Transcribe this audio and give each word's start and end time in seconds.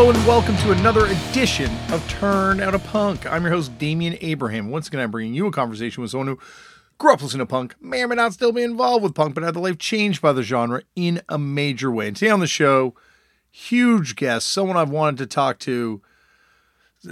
Hello 0.00 0.12
and 0.12 0.26
welcome 0.26 0.56
to 0.56 0.72
another 0.72 1.04
edition 1.04 1.70
of 1.92 2.02
Turn 2.08 2.58
Out 2.58 2.74
a 2.74 2.78
Punk. 2.78 3.30
I'm 3.30 3.42
your 3.42 3.52
host, 3.52 3.76
Damian 3.76 4.16
Abraham. 4.22 4.70
Once 4.70 4.88
again, 4.88 4.98
I'm 4.98 5.10
bringing 5.10 5.34
you 5.34 5.46
a 5.46 5.52
conversation 5.52 6.00
with 6.00 6.10
someone 6.10 6.28
who 6.28 6.38
grew 6.96 7.12
up 7.12 7.22
listening 7.22 7.40
to 7.40 7.46
punk, 7.46 7.74
may 7.82 8.02
or 8.02 8.08
may 8.08 8.14
not 8.14 8.32
still 8.32 8.50
be 8.50 8.62
involved 8.62 9.02
with 9.02 9.14
punk, 9.14 9.34
but 9.34 9.44
had 9.44 9.52
their 9.52 9.62
life 9.62 9.76
changed 9.76 10.22
by 10.22 10.32
the 10.32 10.42
genre 10.42 10.80
in 10.96 11.20
a 11.28 11.36
major 11.36 11.90
way. 11.90 12.08
And 12.08 12.16
today 12.16 12.30
on 12.30 12.40
the 12.40 12.46
show, 12.46 12.94
huge 13.50 14.16
guest, 14.16 14.48
someone 14.48 14.78
I've 14.78 14.88
wanted 14.88 15.18
to 15.18 15.26
talk 15.26 15.58
to 15.58 16.00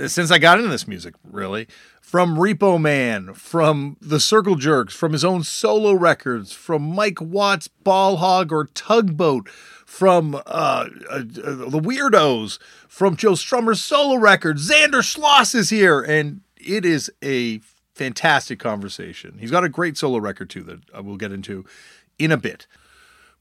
since 0.07 0.31
I 0.31 0.39
got 0.39 0.57
into 0.57 0.71
this 0.71 0.89
music, 0.89 1.15
really. 1.23 1.69
From 2.01 2.37
Repo 2.37 2.81
Man, 2.81 3.35
from 3.35 3.99
the 4.01 4.19
Circle 4.19 4.55
Jerks, 4.55 4.95
from 4.95 5.13
his 5.13 5.27
own 5.27 5.43
solo 5.43 5.93
records, 5.93 6.55
from 6.55 6.81
Mike 6.81 7.21
Watt's 7.21 7.69
Ball 7.69 8.17
Hog 8.17 8.51
or 8.51 8.65
Tugboat, 8.65 9.47
from 9.89 10.35
uh, 10.35 10.39
uh, 10.47 10.85
uh, 11.11 11.21
the 11.23 11.81
Weirdos, 11.83 12.59
from 12.89 13.17
Joe 13.17 13.33
Strummer's 13.33 13.83
solo 13.83 14.17
record. 14.17 14.59
Zander 14.59 15.03
Schloss 15.03 15.55
is 15.55 15.71
here, 15.71 16.03
and 16.03 16.43
it 16.59 16.85
is 16.85 17.11
a 17.25 17.61
fantastic 17.95 18.59
conversation. 18.61 19.39
He's 19.41 19.51
got 19.51 19.65
a 19.65 19.69
great 19.69 19.97
solo 19.97 20.19
record 20.19 20.51
too 20.51 20.63
that 20.65 20.81
I 20.95 21.01
will 21.01 21.17
get 21.17 21.33
into 21.33 21.65
in 22.19 22.31
a 22.31 22.37
bit. 22.37 22.67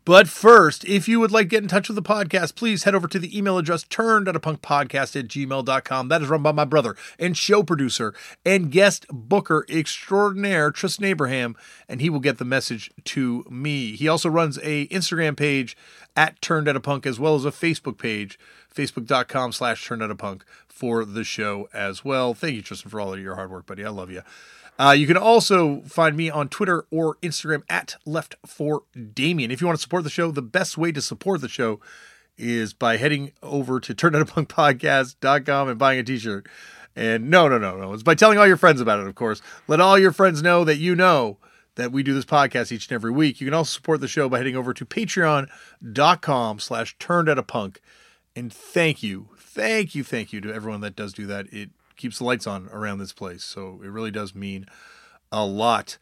But 0.08 0.30
first, 0.30 0.86
if 0.86 1.10
you 1.10 1.20
would 1.20 1.34
like 1.34 1.48
to 1.48 1.50
get 1.50 1.64
in 1.64 1.68
touch 1.68 1.90
with 1.90 1.98
the 1.98 2.02
podcast, 2.02 2.56
please 2.56 2.86
head 2.86 2.96
over 2.96 3.10
to 3.10 3.20
the 3.20 3.38
email 3.38 3.58
address 3.58 3.84
turned 3.84 4.30
out 4.30 4.38
a 4.38 4.40
punk 4.40 4.62
podcast 4.62 5.20
at 5.20 5.28
gmail.com. 5.28 6.08
That 6.08 6.22
is 6.22 6.30
run 6.30 6.42
by 6.42 6.54
my 6.54 6.64
brother 6.64 6.96
and 7.20 7.36
show 7.36 7.62
producer 7.62 8.14
and 8.46 8.72
guest 8.72 9.06
booker 9.12 9.66
extraordinaire, 9.68 10.72
Tristan 10.72 11.04
Abraham, 11.04 11.58
and 11.90 12.00
he 12.00 12.10
will 12.10 12.22
get 12.22 12.38
the 12.38 12.46
message 12.46 12.90
to 13.04 13.44
me. 13.50 13.98
He 13.98 14.08
also 14.08 14.30
runs 14.30 14.58
a 14.60 14.88
Instagram 14.88 15.36
page 15.36 15.76
at 16.16 16.42
turned 16.42 16.70
out 16.70 16.78
a 16.78 16.80
punk 16.80 17.06
as 17.06 17.20
well 17.20 17.36
as 17.36 17.44
a 17.44 17.52
Facebook 17.52 17.98
page, 17.98 18.40
facebook.com 18.74 19.52
slash 19.52 19.86
turned 19.86 20.02
out 20.02 20.10
a 20.10 20.16
punk 20.16 20.46
for 20.70 21.04
the 21.04 21.26
show 21.26 21.68
as 21.74 22.06
well. 22.06 22.34
Thank 22.34 22.56
you, 22.56 22.62
Tristan, 22.62 22.90
for 22.90 23.02
all 23.02 23.14
of 23.14 23.20
your 23.20 23.36
hard 23.36 23.52
work, 23.52 23.66
buddy. 23.66 23.84
I 23.84 23.90
love 23.90 24.10
you. 24.10 24.22
Uh, 24.80 24.92
you 24.92 25.08
can 25.08 25.18
also 25.18 25.82
find 25.82 26.16
me 26.16 26.30
on 26.30 26.50
Twitter 26.50 26.86
or 26.92 27.16
Instagram 27.18 27.64
at 27.70 27.96
Left 28.06 28.36
for 28.46 28.84
Damian. 29.14 29.50
If 29.52 29.60
you 29.60 29.68
want 29.68 29.78
to 29.78 29.82
support 29.82 30.04
the 30.04 30.10
show, 30.10 30.32
the 30.32 30.42
best 30.42 30.78
way 30.78 30.92
to 30.92 31.02
support 31.02 31.42
the 31.42 31.50
show 31.50 31.80
is 32.38 32.74
by 32.74 32.98
heading 32.98 33.32
over 33.42 33.80
to 33.80 33.96
turnoutapunkpodcast.com 33.96 35.70
and 35.70 35.80
buying 35.80 36.00
a 36.00 36.04
t-shirt. 36.04 36.48
And 36.96 37.30
no, 37.30 37.48
no, 37.48 37.58
no, 37.58 37.78
no. 37.78 37.94
It's 37.94 38.04
by 38.04 38.16
telling 38.16 38.38
all 38.38 38.48
your 38.48 38.58
friends 38.58 38.82
about 38.82 39.00
it, 39.00 39.08
of 39.08 39.16
course. 39.16 39.42
Let 39.68 39.80
all 39.80 39.98
your 40.00 40.12
friends 40.12 40.42
know 40.42 40.64
that 40.64 40.78
you 40.78 40.96
know 40.96 41.38
that 41.76 41.92
we 41.92 42.04
do 42.04 42.14
this 42.14 42.26
podcast 42.26 42.72
each 42.72 42.88
and 42.90 42.96
every 42.96 43.12
week. 43.12 43.40
You 43.40 43.48
can 43.48 43.54
also 43.54 43.70
support 43.70 44.02
the 44.02 44.08
show 44.08 44.28
by 44.30 44.40
heading 44.40 44.56
over 44.56 44.74
to 44.74 44.86
patreon.com 44.86 46.60
slash 46.60 46.96
turned 46.98 47.30
out 47.30 47.38
a 47.38 47.44
punk. 47.44 47.82
And 48.36 48.52
thank 48.52 49.02
you, 49.02 49.30
thank 49.38 49.96
you, 49.96 50.04
thank 50.04 50.34
you 50.34 50.42
to 50.42 50.54
everyone 50.54 50.82
that 50.82 50.96
does 50.96 51.14
do 51.14 51.26
that. 51.28 51.52
It 51.52 51.72
keeps 51.98 52.20
the 52.20 52.24
lights 52.24 52.48
on 52.48 52.70
around 52.72 53.00
this 53.00 53.14
place. 53.14 53.44
So 53.44 53.82
it 53.84 53.90
really 53.90 54.12
does 54.12 54.34
mean 54.34 54.66
a 55.32 55.46
lot. 55.46 55.98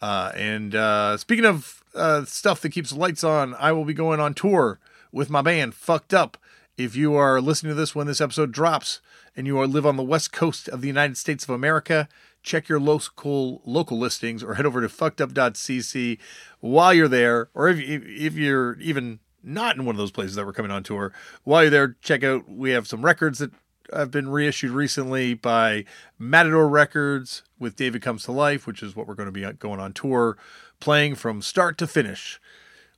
Uh, 0.00 0.32
and 0.34 0.74
uh, 0.74 1.16
speaking 1.16 1.44
of 1.44 1.82
uh, 1.94 2.24
stuff 2.24 2.60
that 2.60 2.70
keeps 2.70 2.90
the 2.90 2.98
lights 2.98 3.24
on, 3.24 3.54
I 3.54 3.72
will 3.72 3.84
be 3.84 3.94
going 3.94 4.20
on 4.20 4.34
tour 4.34 4.78
with 5.12 5.30
my 5.30 5.42
band, 5.42 5.74
Fucked 5.74 6.12
Up. 6.12 6.36
If 6.76 6.96
you 6.96 7.14
are 7.14 7.40
listening 7.40 7.70
to 7.70 7.74
this 7.74 7.94
when 7.94 8.08
this 8.08 8.20
episode 8.20 8.50
drops 8.50 9.00
and 9.36 9.46
you 9.46 9.58
are 9.60 9.66
live 9.66 9.86
on 9.86 9.96
the 9.96 10.02
west 10.02 10.32
coast 10.32 10.68
of 10.68 10.80
the 10.80 10.88
United 10.88 11.16
States 11.16 11.44
of 11.44 11.50
America, 11.50 12.08
check 12.42 12.68
your 12.68 12.80
local 12.80 13.62
local 13.64 13.98
listings 13.98 14.42
or 14.42 14.54
head 14.54 14.66
over 14.66 14.80
to 14.80 14.88
fuckedup.cc 14.88 16.18
while 16.60 16.92
you're 16.92 17.08
there. 17.08 17.48
Or 17.54 17.68
if, 17.68 17.78
if 17.78 18.34
you're 18.34 18.78
even 18.80 19.20
not 19.42 19.76
in 19.76 19.84
one 19.84 19.94
of 19.94 19.98
those 19.98 20.10
places 20.10 20.34
that 20.34 20.44
we're 20.44 20.52
coming 20.52 20.72
on 20.72 20.82
tour, 20.82 21.12
while 21.44 21.62
you're 21.62 21.70
there, 21.70 21.96
check 22.02 22.24
out 22.24 22.48
we 22.48 22.70
have 22.70 22.88
some 22.88 23.04
records 23.04 23.38
that 23.38 23.52
have 23.92 24.10
been 24.10 24.28
reissued 24.28 24.70
recently 24.70 25.34
by 25.34 25.84
Matador 26.18 26.68
Records 26.68 27.42
with 27.58 27.76
David 27.76 28.02
Comes 28.02 28.24
to 28.24 28.32
Life, 28.32 28.66
which 28.66 28.82
is 28.82 28.96
what 28.96 29.06
we're 29.06 29.14
going 29.14 29.32
to 29.32 29.32
be 29.32 29.50
going 29.58 29.80
on 29.80 29.92
tour, 29.92 30.36
playing 30.80 31.14
from 31.14 31.42
start 31.42 31.78
to 31.78 31.86
finish. 31.86 32.40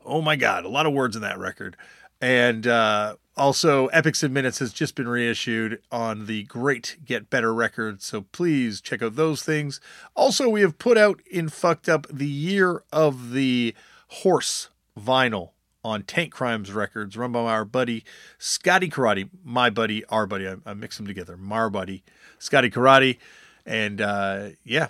Oh 0.04 0.22
my 0.22 0.36
God, 0.36 0.64
a 0.64 0.69
lot 0.69 0.86
of 0.86 0.92
words 0.92 1.16
in 1.16 1.22
that 1.22 1.38
record. 1.38 1.76
And 2.20 2.66
uh, 2.66 3.16
also, 3.36 3.88
Epics 3.88 4.22
in 4.22 4.32
Minutes 4.32 4.60
has 4.60 4.72
just 4.72 4.94
been 4.94 5.08
reissued 5.08 5.82
on 5.92 6.26
the 6.26 6.44
great 6.44 6.97
Get 7.04 7.28
Better 7.28 7.53
record. 7.53 8.00
So 8.03 8.22
please 8.32 8.80
check 8.80 9.03
out 9.03 9.16
those 9.16 9.42
things. 9.42 9.80
Also, 10.14 10.48
we 10.48 10.62
have 10.62 10.78
put 10.78 10.97
out 10.97 11.20
in 11.30 11.48
Fucked 11.48 11.88
Up 11.88 12.06
the 12.10 12.26
year 12.26 12.82
of 12.92 13.32
the 13.32 13.74
horse 14.08 14.70
vinyl 14.98 15.50
on 15.86 16.02
Tankcrimes 16.02 16.74
Records, 16.74 17.16
run 17.16 17.30
by 17.30 17.38
our 17.41 17.64
buddy 17.64 18.02
Scotty 18.38 18.91
Karate, 18.91 19.28
my 19.44 19.70
buddy, 19.70 20.04
our 20.06 20.26
buddy. 20.26 20.48
I, 20.48 20.56
I 20.66 20.74
mix 20.74 20.97
them 20.97 21.06
together, 21.06 21.36
my 21.36 21.69
buddy, 21.69 22.02
Scotty 22.41 22.70
Karate. 22.70 23.19
And 23.64 24.00
uh, 24.00 24.48
yeah, 24.64 24.88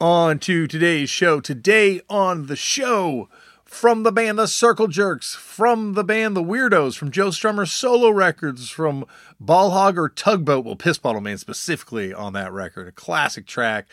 on 0.00 0.38
to 0.40 0.68
today's 0.68 1.10
show. 1.10 1.40
Today 1.40 2.02
on 2.08 2.46
the 2.46 2.54
show, 2.54 3.28
from 3.64 4.04
the 4.04 4.12
band 4.12 4.38
The 4.38 4.46
Circle 4.46 4.86
Jerks, 4.86 5.34
from 5.34 5.94
the 5.94 6.04
band 6.04 6.36
The 6.36 6.44
Weirdos, 6.44 6.96
from 6.96 7.10
Joe 7.10 7.30
Strummer's 7.30 7.72
solo 7.72 8.10
records, 8.10 8.70
from 8.70 9.04
Ball 9.40 9.70
Hog 9.70 9.98
or 9.98 10.08
Tugboat, 10.08 10.64
well, 10.64 10.76
Piss 10.76 10.98
Bottle 10.98 11.20
Man 11.20 11.38
specifically 11.38 12.14
on 12.14 12.32
that 12.34 12.52
record, 12.52 12.86
a 12.86 12.92
classic 12.92 13.44
track. 13.44 13.88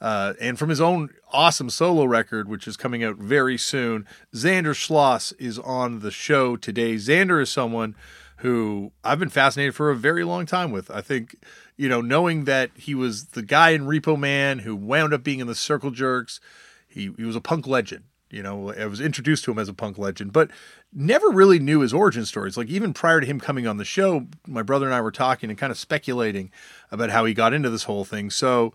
Uh, 0.00 0.34
and 0.40 0.58
from 0.58 0.68
his 0.68 0.80
own 0.80 1.10
awesome 1.32 1.70
solo 1.70 2.04
record, 2.04 2.48
which 2.48 2.68
is 2.68 2.76
coming 2.76 3.02
out 3.02 3.16
very 3.16 3.56
soon, 3.56 4.06
Zander 4.34 4.74
Schloss 4.74 5.32
is 5.38 5.58
on 5.58 6.00
the 6.00 6.10
show 6.10 6.56
today. 6.56 6.96
Zander 6.96 7.40
is 7.40 7.50
someone 7.50 7.94
who 8.38 8.92
I've 9.02 9.18
been 9.18 9.30
fascinated 9.30 9.74
for 9.74 9.90
a 9.90 9.96
very 9.96 10.22
long 10.22 10.44
time 10.44 10.70
with. 10.70 10.90
I 10.90 11.00
think, 11.00 11.36
you 11.76 11.88
know, 11.88 12.02
knowing 12.02 12.44
that 12.44 12.70
he 12.74 12.94
was 12.94 13.28
the 13.28 13.42
guy 13.42 13.70
in 13.70 13.86
Repo 13.86 14.18
Man 14.18 14.60
who 14.60 14.76
wound 14.76 15.14
up 15.14 15.22
being 15.22 15.40
in 15.40 15.46
the 15.46 15.54
Circle 15.54 15.90
Jerks, 15.90 16.40
he, 16.86 17.12
he 17.16 17.24
was 17.24 17.36
a 17.36 17.40
punk 17.40 17.66
legend. 17.66 18.04
You 18.28 18.42
know, 18.42 18.72
I 18.72 18.86
was 18.86 19.00
introduced 19.00 19.44
to 19.44 19.52
him 19.52 19.58
as 19.58 19.68
a 19.68 19.74
punk 19.74 19.98
legend, 19.98 20.32
but 20.32 20.50
never 20.92 21.28
really 21.28 21.58
knew 21.58 21.80
his 21.80 21.94
origin 21.94 22.26
stories. 22.26 22.56
Like 22.56 22.68
even 22.68 22.92
prior 22.92 23.20
to 23.20 23.26
him 23.26 23.38
coming 23.38 23.66
on 23.66 23.76
the 23.76 23.84
show, 23.84 24.26
my 24.46 24.62
brother 24.62 24.84
and 24.84 24.94
I 24.94 25.00
were 25.00 25.12
talking 25.12 25.48
and 25.48 25.58
kind 25.58 25.70
of 25.70 25.78
speculating 25.78 26.50
about 26.90 27.10
how 27.10 27.24
he 27.24 27.34
got 27.34 27.54
into 27.54 27.70
this 27.70 27.84
whole 27.84 28.04
thing. 28.04 28.30
So 28.30 28.74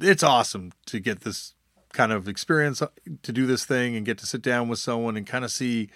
it's 0.00 0.22
awesome 0.22 0.72
to 0.86 1.00
get 1.00 1.20
this 1.20 1.54
kind 1.92 2.12
of 2.12 2.28
experience 2.28 2.82
to 3.22 3.32
do 3.32 3.46
this 3.46 3.64
thing 3.64 3.96
and 3.96 4.04
get 4.04 4.18
to 4.18 4.26
sit 4.26 4.42
down 4.42 4.68
with 4.68 4.78
someone 4.78 5.16
and 5.16 5.26
kind 5.26 5.44
of 5.44 5.50
see 5.50 5.88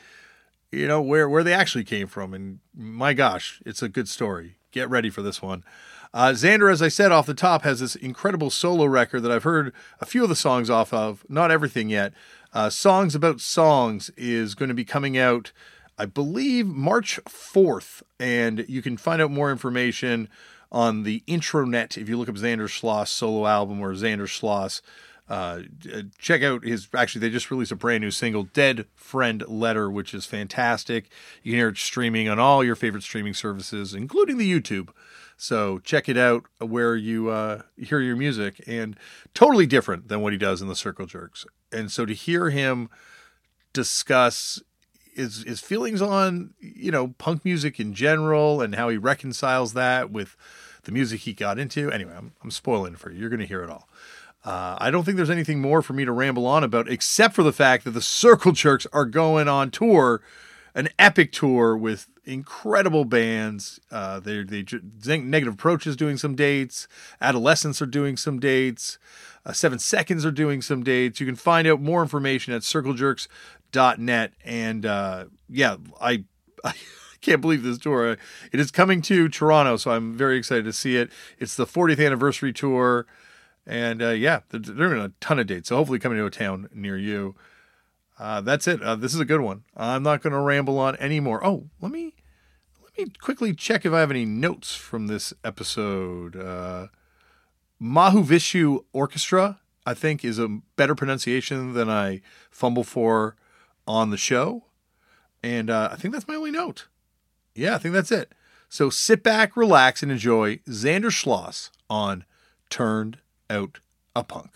you 0.73 0.87
know 0.87 1.03
where 1.03 1.29
where 1.29 1.45
they 1.45 1.53
actually 1.53 1.85
came 1.85 2.07
from. 2.07 2.33
And 2.33 2.61
my 2.75 3.13
gosh 3.13 3.61
it's 3.67 3.83
a 3.83 3.89
good 3.89 4.09
story. 4.09 4.57
Get 4.73 4.89
ready 4.89 5.11
for 5.11 5.23
this 5.23 5.43
one. 5.43 5.65
Uh, 6.13 6.31
zander 6.31 6.73
as 6.73 6.83
i 6.83 6.89
said 6.89 7.13
off 7.13 7.27
the 7.27 7.35
top 7.35 7.63
has 7.63 7.79
this 7.79 7.95
incredible 7.95 8.51
solo 8.51 8.85
record 8.85 9.21
that 9.21 9.31
i've 9.31 9.45
heard 9.45 9.73
a 10.01 10.07
few 10.07 10.25
of 10.25 10.29
the 10.29 10.35
songs 10.35 10.69
off 10.69 10.93
of 10.93 11.25
not 11.29 11.51
everything 11.51 11.89
yet. 11.89 12.13
Uh, 12.53 12.69
songs 12.69 13.15
about 13.15 13.41
songs 13.41 14.11
is 14.17 14.57
going 14.57 14.69
to 14.69 14.75
be 14.75 14.85
coming 14.85 15.17
out 15.17 15.53
i 15.99 16.05
believe 16.05 16.67
march 16.67 17.21
4th 17.27 18.03
and 18.19 18.65
you 18.69 18.83
can 18.83 18.97
find 18.97 19.23
out 19.23 19.31
more 19.31 19.53
information 19.53 20.29
on 20.73 21.03
the 21.03 21.23
intranet. 21.27 21.97
If 21.97 22.09
you 22.09 22.17
look 22.17 22.29
up 22.29 22.37
Zander 22.37 22.69
Schloss 22.69 23.09
solo 23.09 23.47
album 23.47 23.81
or 23.81 23.93
Zander 23.95 24.29
Schloss, 24.29 24.81
uh, 25.29 25.61
check 26.19 26.43
out 26.43 26.65
his. 26.65 26.89
Actually, 26.95 27.21
they 27.21 27.31
just 27.31 27.51
released 27.51 27.71
a 27.71 27.77
brand 27.77 28.03
new 28.03 28.11
single, 28.11 28.45
"Dead 28.45 28.87
Friend 28.95 29.45
Letter," 29.47 29.89
which 29.89 30.13
is 30.13 30.27
fantastic. 30.27 31.09
You 31.43 31.53
can 31.53 31.59
hear 31.59 31.69
it 31.69 31.79
streaming 31.79 32.29
on 32.29 32.39
all 32.39 32.65
your 32.65 32.75
favorite 32.75 33.05
streaming 33.05 33.35
services, 33.35 33.95
including 33.95 34.39
the 34.39 34.53
YouTube. 34.53 34.89
So 35.37 35.79
check 35.79 36.09
it 36.09 36.19
out 36.19 36.45
where 36.59 36.97
you 36.97 37.31
uh, 37.31 37.63
hear 37.77 38.01
your 38.01 38.17
music, 38.17 38.63
and 38.67 38.97
totally 39.33 39.67
different 39.67 40.09
than 40.09 40.21
what 40.21 40.33
he 40.33 40.39
does 40.39 40.61
in 40.61 40.69
the 40.69 40.77
Circle 40.77 41.07
Jerks. 41.07 41.47
And 41.73 41.91
so 41.93 42.05
to 42.05 42.13
hear 42.13 42.51
him 42.51 42.91
discuss 43.73 44.61
his 45.15 45.43
his 45.45 45.61
feelings 45.61 46.03
on 46.03 46.55
you 46.61 46.91
know 46.91 47.09
punk 47.19 47.45
music 47.45 47.79
in 47.81 47.95
general 47.95 48.61
and 48.61 48.75
how 48.75 48.89
he 48.89 48.97
reconciles 48.97 49.73
that 49.75 50.11
with 50.11 50.37
the 50.85 50.93
music 50.93 51.21
he 51.21 51.33
got 51.33 51.59
into. 51.59 51.91
Anyway, 51.91 52.15
I'm, 52.17 52.33
I'm 52.43 52.51
spoiling 52.51 52.97
for 52.97 53.11
you. 53.11 53.21
You're 53.21 53.29
going 53.29 53.41
to 53.41 53.47
hear 53.47 53.63
it 53.63 53.71
all. 53.71 53.89
Uh, 54.45 54.77
I 54.79 54.91
don't 54.91 55.05
think 55.05 55.17
there's 55.17 55.31
anything 55.31 55.61
more 55.61 55.83
for 55.83 55.93
me 55.93 56.05
to 56.07 56.13
ramble 56.13 56.47
on 56.47 56.65
about 56.65 56.89
except 56.89 57.35
for 57.35 57.43
the 57.43 57.53
fact 57.53 57.85
that 57.85 57.91
the 57.91 58.01
Circle 58.01 58.53
Jerks 58.53 58.87
are 58.93 59.05
going 59.05 59.49
on 59.49 59.71
tour, 59.71 60.23
an 60.75 60.89
epic 60.99 61.33
tour 61.33 61.77
with 61.77 62.07
incredible 62.25 63.05
bands. 63.05 63.81
Uh, 63.91 64.21
they 64.21 64.43
they 64.43 64.65
Negative 65.19 65.55
Approach 65.55 65.87
is 65.87 65.97
doing 65.97 66.17
some 66.17 66.35
dates. 66.35 66.89
Adolescents 67.21 67.83
are 67.83 67.87
doing 67.87 68.17
some 68.17 68.39
dates. 68.39 68.99
Uh, 69.45 69.53
Seven 69.53 69.79
Seconds 69.79 70.25
are 70.25 70.31
doing 70.31 70.63
some 70.63 70.83
dates. 70.83 71.21
You 71.21 71.27
can 71.27 71.37
find 71.37 71.67
out 71.67 71.81
more 71.81 72.03
information 72.03 72.53
at 72.53 72.63
circlejerks.net. 72.63 74.33
And 74.45 74.87
uh, 74.87 75.25
yeah, 75.49 75.77
I, 76.01 76.25
I 76.65 76.75
can't 77.21 77.41
believe 77.41 77.63
this 77.63 77.79
tour. 77.79 78.17
It 78.53 78.61
is 78.61 78.71
coming 78.71 79.03
to 79.03 79.29
Toronto, 79.29 79.77
so 79.77 79.91
I'm 79.91 80.15
very 80.17 80.37
excited 80.37 80.65
to 80.65 80.73
see 80.73 80.97
it. 80.97 81.11
It's 81.39 81.57
the 81.57 81.67
40th 81.67 82.05
anniversary 82.05 82.53
tour. 82.53 83.07
And 83.67 84.03
uh, 84.03 84.11
yeah, 84.11 84.41
they're, 84.49 84.61
they're 84.61 84.89
doing 84.89 85.01
a 85.01 85.13
ton 85.21 85.39
of 85.39 85.47
dates. 85.47 85.69
So 85.69 85.77
hopefully 85.77 85.99
coming 85.99 86.19
to 86.19 86.27
a 86.27 86.31
town 86.31 86.69
near 86.75 86.99
you. 86.99 87.35
Uh, 88.19 88.43
that's 88.43 88.69
it. 88.69 88.83
Uh, 88.83 88.97
this 88.97 89.15
is 89.15 89.21
a 89.21 89.25
good 89.25 89.41
one. 89.41 89.65
I'm 89.75 90.03
not 90.03 90.23
going 90.23 90.35
to 90.35 90.41
ramble 90.41 90.79
on 90.79 90.97
anymore. 90.97 91.45
Oh, 91.45 91.69
let 91.81 91.91
me 91.91 92.15
let 92.83 93.07
me 93.07 93.13
quickly 93.19 93.55
check 93.55 93.87
if 93.87 93.95
I 93.95 94.01
have 94.01 94.11
any 94.11 94.27
notes 94.27 94.75
from 94.75 95.07
this 95.07 95.33
episode. 95.43 96.37
Uh, 96.37 96.89
Mahavishnu 97.81 98.85
Orchestra, 98.93 99.61
I 99.87 99.95
think, 99.95 100.25
is 100.25 100.39
a 100.39 100.61
better 100.77 100.95
pronunciation 100.95 101.73
than 101.73 101.89
I 101.89 102.21
fumble 102.51 102.85
for 102.85 103.37
on 103.87 104.11
the 104.11 104.19
show. 104.19 104.65
And 105.43 105.71
uh, 105.71 105.89
I 105.93 105.97
think 105.97 106.13
that's 106.13 106.29
my 106.29 106.35
only 106.35 106.51
note. 106.51 106.89
Yeah, 107.55 107.75
I 107.75 107.79
think 107.79 107.95
that's 107.95 108.13
it. 108.13 108.33
So 108.69 108.91
sit 108.91 109.23
back, 109.23 109.57
relax, 109.57 110.03
and 110.03 110.13
enjoy 110.13 110.59
Zander 110.69 111.11
Schloss 111.11 111.71
on 111.89 112.25
Turned 112.69 113.19
Out 113.49 113.81
a 114.15 114.23
Punk. 114.23 114.51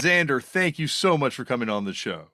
Zander, 0.00 0.42
thank 0.42 0.78
you 0.78 0.86
so 0.86 1.18
much 1.18 1.34
for 1.34 1.44
coming 1.44 1.68
on 1.68 1.84
the 1.84 1.92
show. 1.92 2.28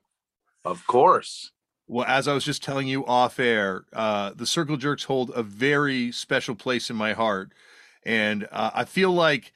Of 0.63 0.87
course. 0.87 1.51
Well, 1.87 2.05
as 2.07 2.27
I 2.27 2.33
was 2.33 2.43
just 2.43 2.63
telling 2.63 2.87
you 2.87 3.05
off 3.05 3.39
air, 3.39 3.85
uh, 3.93 4.31
the 4.35 4.47
Circle 4.47 4.77
Jerks 4.77 5.03
hold 5.03 5.31
a 5.35 5.43
very 5.43 6.11
special 6.11 6.55
place 6.55 6.89
in 6.89 6.95
my 6.95 7.13
heart. 7.13 7.51
And 8.03 8.47
uh, 8.51 8.71
I 8.73 8.85
feel 8.85 9.11
like 9.11 9.53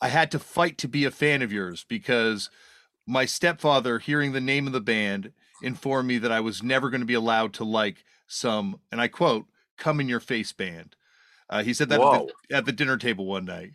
I 0.00 0.08
had 0.08 0.30
to 0.30 0.38
fight 0.38 0.78
to 0.78 0.88
be 0.88 1.04
a 1.04 1.10
fan 1.10 1.42
of 1.42 1.52
yours 1.52 1.84
because 1.88 2.50
my 3.06 3.24
stepfather, 3.24 3.98
hearing 3.98 4.32
the 4.32 4.40
name 4.40 4.66
of 4.66 4.72
the 4.72 4.80
band, 4.80 5.32
informed 5.62 6.08
me 6.08 6.18
that 6.18 6.32
I 6.32 6.40
was 6.40 6.62
never 6.62 6.90
going 6.90 7.00
to 7.00 7.06
be 7.06 7.14
allowed 7.14 7.52
to 7.54 7.64
like 7.64 8.04
some, 8.26 8.80
and 8.90 9.00
I 9.00 9.08
quote, 9.08 9.46
come 9.76 10.00
in 10.00 10.08
your 10.08 10.20
face 10.20 10.52
band. 10.52 10.96
Uh, 11.48 11.62
he 11.62 11.72
said 11.72 11.88
that 11.90 12.00
at 12.00 12.26
the, 12.26 12.56
at 12.56 12.64
the 12.64 12.72
dinner 12.72 12.96
table 12.96 13.26
one 13.26 13.44
night. 13.44 13.72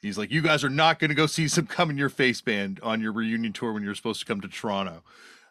He's 0.00 0.18
like, 0.18 0.32
you 0.32 0.42
guys 0.42 0.64
are 0.64 0.70
not 0.70 0.98
going 0.98 1.10
to 1.10 1.14
go 1.14 1.26
see 1.26 1.46
some 1.46 1.66
come 1.66 1.90
in 1.90 1.98
your 1.98 2.08
face 2.08 2.40
band 2.40 2.80
on 2.82 3.00
your 3.00 3.12
reunion 3.12 3.52
tour 3.52 3.72
when 3.72 3.84
you're 3.84 3.94
supposed 3.94 4.20
to 4.20 4.26
come 4.26 4.40
to 4.40 4.48
Toronto. 4.48 5.04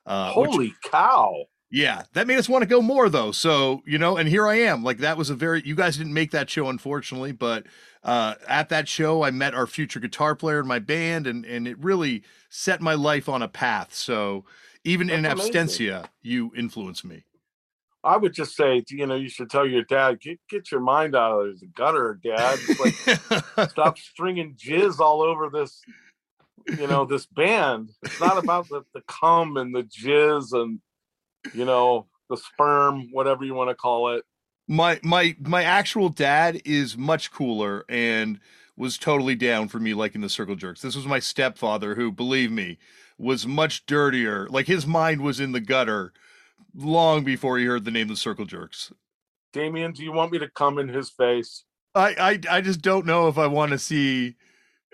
Uh, 0.06 0.32
Holy 0.32 0.70
which, 0.70 0.82
cow. 0.84 1.46
Yeah, 1.72 2.04
that 2.14 2.28
made 2.28 2.38
us 2.38 2.50
want 2.50 2.64
to 2.64 2.68
go 2.68 2.82
more 2.82 3.08
though. 3.08 3.32
So, 3.32 3.82
you 3.86 3.98
know, 3.98 4.18
and 4.18 4.28
here 4.28 4.46
I 4.46 4.56
am. 4.56 4.84
Like 4.84 4.98
that 4.98 5.18
was 5.18 5.30
a 5.30 5.36
very 5.36 5.62
you 5.66 5.74
guys 5.74 5.98
didn't 5.98 6.14
make 6.14 6.32
that 6.32 6.50
show 6.50 6.68
unfortunately, 6.68 7.32
but 7.32 7.66
uh 8.04 8.36
at 8.48 8.70
that 8.70 8.90
show 8.90 9.24
I 9.24 9.32
met 9.32 9.56
our 9.56 9.66
future 9.66 10.02
guitar 10.02 10.36
player 10.36 10.60
in 10.60 10.68
my 10.68 10.80
band 10.80 11.28
and 11.28 11.46
and 11.46 11.68
it 11.68 11.82
really 11.82 12.24
set 12.50 12.82
my 12.82 12.94
life 12.94 13.30
on 13.30 13.42
a 13.42 13.48
path. 13.48 13.94
So, 13.94 14.44
even 14.84 15.08
That's 15.08 15.48
in 15.48 15.54
absentia, 15.54 16.08
you 16.22 16.52
influenced 16.58 17.06
me. 17.06 17.24
I 18.04 18.18
would 18.18 18.34
just 18.34 18.56
say, 18.56 18.84
you 18.90 19.06
know, 19.06 19.16
you 19.16 19.30
should 19.30 19.50
tell 19.50 19.66
your 19.66 19.84
dad, 19.84 20.20
get 20.20 20.40
get 20.50 20.72
your 20.72 20.82
mind 20.82 21.16
out 21.16 21.46
of 21.46 21.60
the 21.60 21.68
gutter, 21.68 22.20
Dad. 22.22 22.60
Like, 22.80 23.70
stop 23.70 23.98
stringing 23.98 24.56
jizz 24.56 25.00
all 25.00 25.22
over 25.22 25.50
this, 25.50 25.82
you 26.68 26.88
know, 26.88 27.06
this 27.06 27.28
band. 27.28 27.92
It's 28.02 28.20
not 28.20 28.44
about 28.44 28.68
the, 28.70 28.82
the 28.94 29.02
cum 29.08 29.56
and 29.58 29.74
the 29.74 29.84
jizz 29.84 30.52
and 30.54 30.80
you 31.54 31.66
know, 31.66 32.08
the 32.30 32.38
sperm, 32.38 33.10
whatever 33.12 33.44
you 33.44 33.54
want 33.54 33.70
to 33.70 33.76
call 33.76 34.16
it. 34.16 34.24
My 34.68 35.00
my 35.04 35.36
my 35.42 35.64
actual 35.64 36.10
dad 36.10 36.62
is 36.66 36.98
much 36.98 37.32
cooler 37.32 37.84
and 37.90 38.40
was 38.78 38.98
totally 38.98 39.36
down 39.36 39.68
for 39.68 39.80
me 39.80 39.94
liking 39.94 40.22
the 40.22 40.30
circle 40.30 40.56
jerks. 40.56 40.82
This 40.82 40.96
was 40.96 41.06
my 41.06 41.20
stepfather 41.20 41.96
who, 41.96 42.12
believe 42.12 42.52
me, 42.52 42.78
was 43.18 43.46
much 43.46 43.86
dirtier. 43.86 44.48
Like 44.50 44.68
his 44.68 44.88
mind 44.88 45.22
was 45.22 45.40
in 45.40 45.52
the 45.52 45.60
gutter 45.60 46.14
long 46.74 47.24
before 47.24 47.58
he 47.58 47.66
heard 47.66 47.86
the 47.86 47.92
name 47.92 48.08
the 48.08 48.16
circle 48.16 48.46
jerks. 48.46 48.94
Damian, 49.52 49.92
do 49.92 50.04
you 50.04 50.14
want 50.14 50.32
me 50.32 50.40
to 50.40 50.50
come 50.50 50.80
in 50.80 50.88
his 50.88 51.10
face? 51.10 51.66
I 51.94 52.40
I, 52.50 52.58
I 52.58 52.62
just 52.62 52.82
don't 52.82 53.06
know 53.06 53.28
if 53.28 53.38
I 53.38 53.48
want 53.48 53.72
to 53.72 53.78
see 53.78 54.36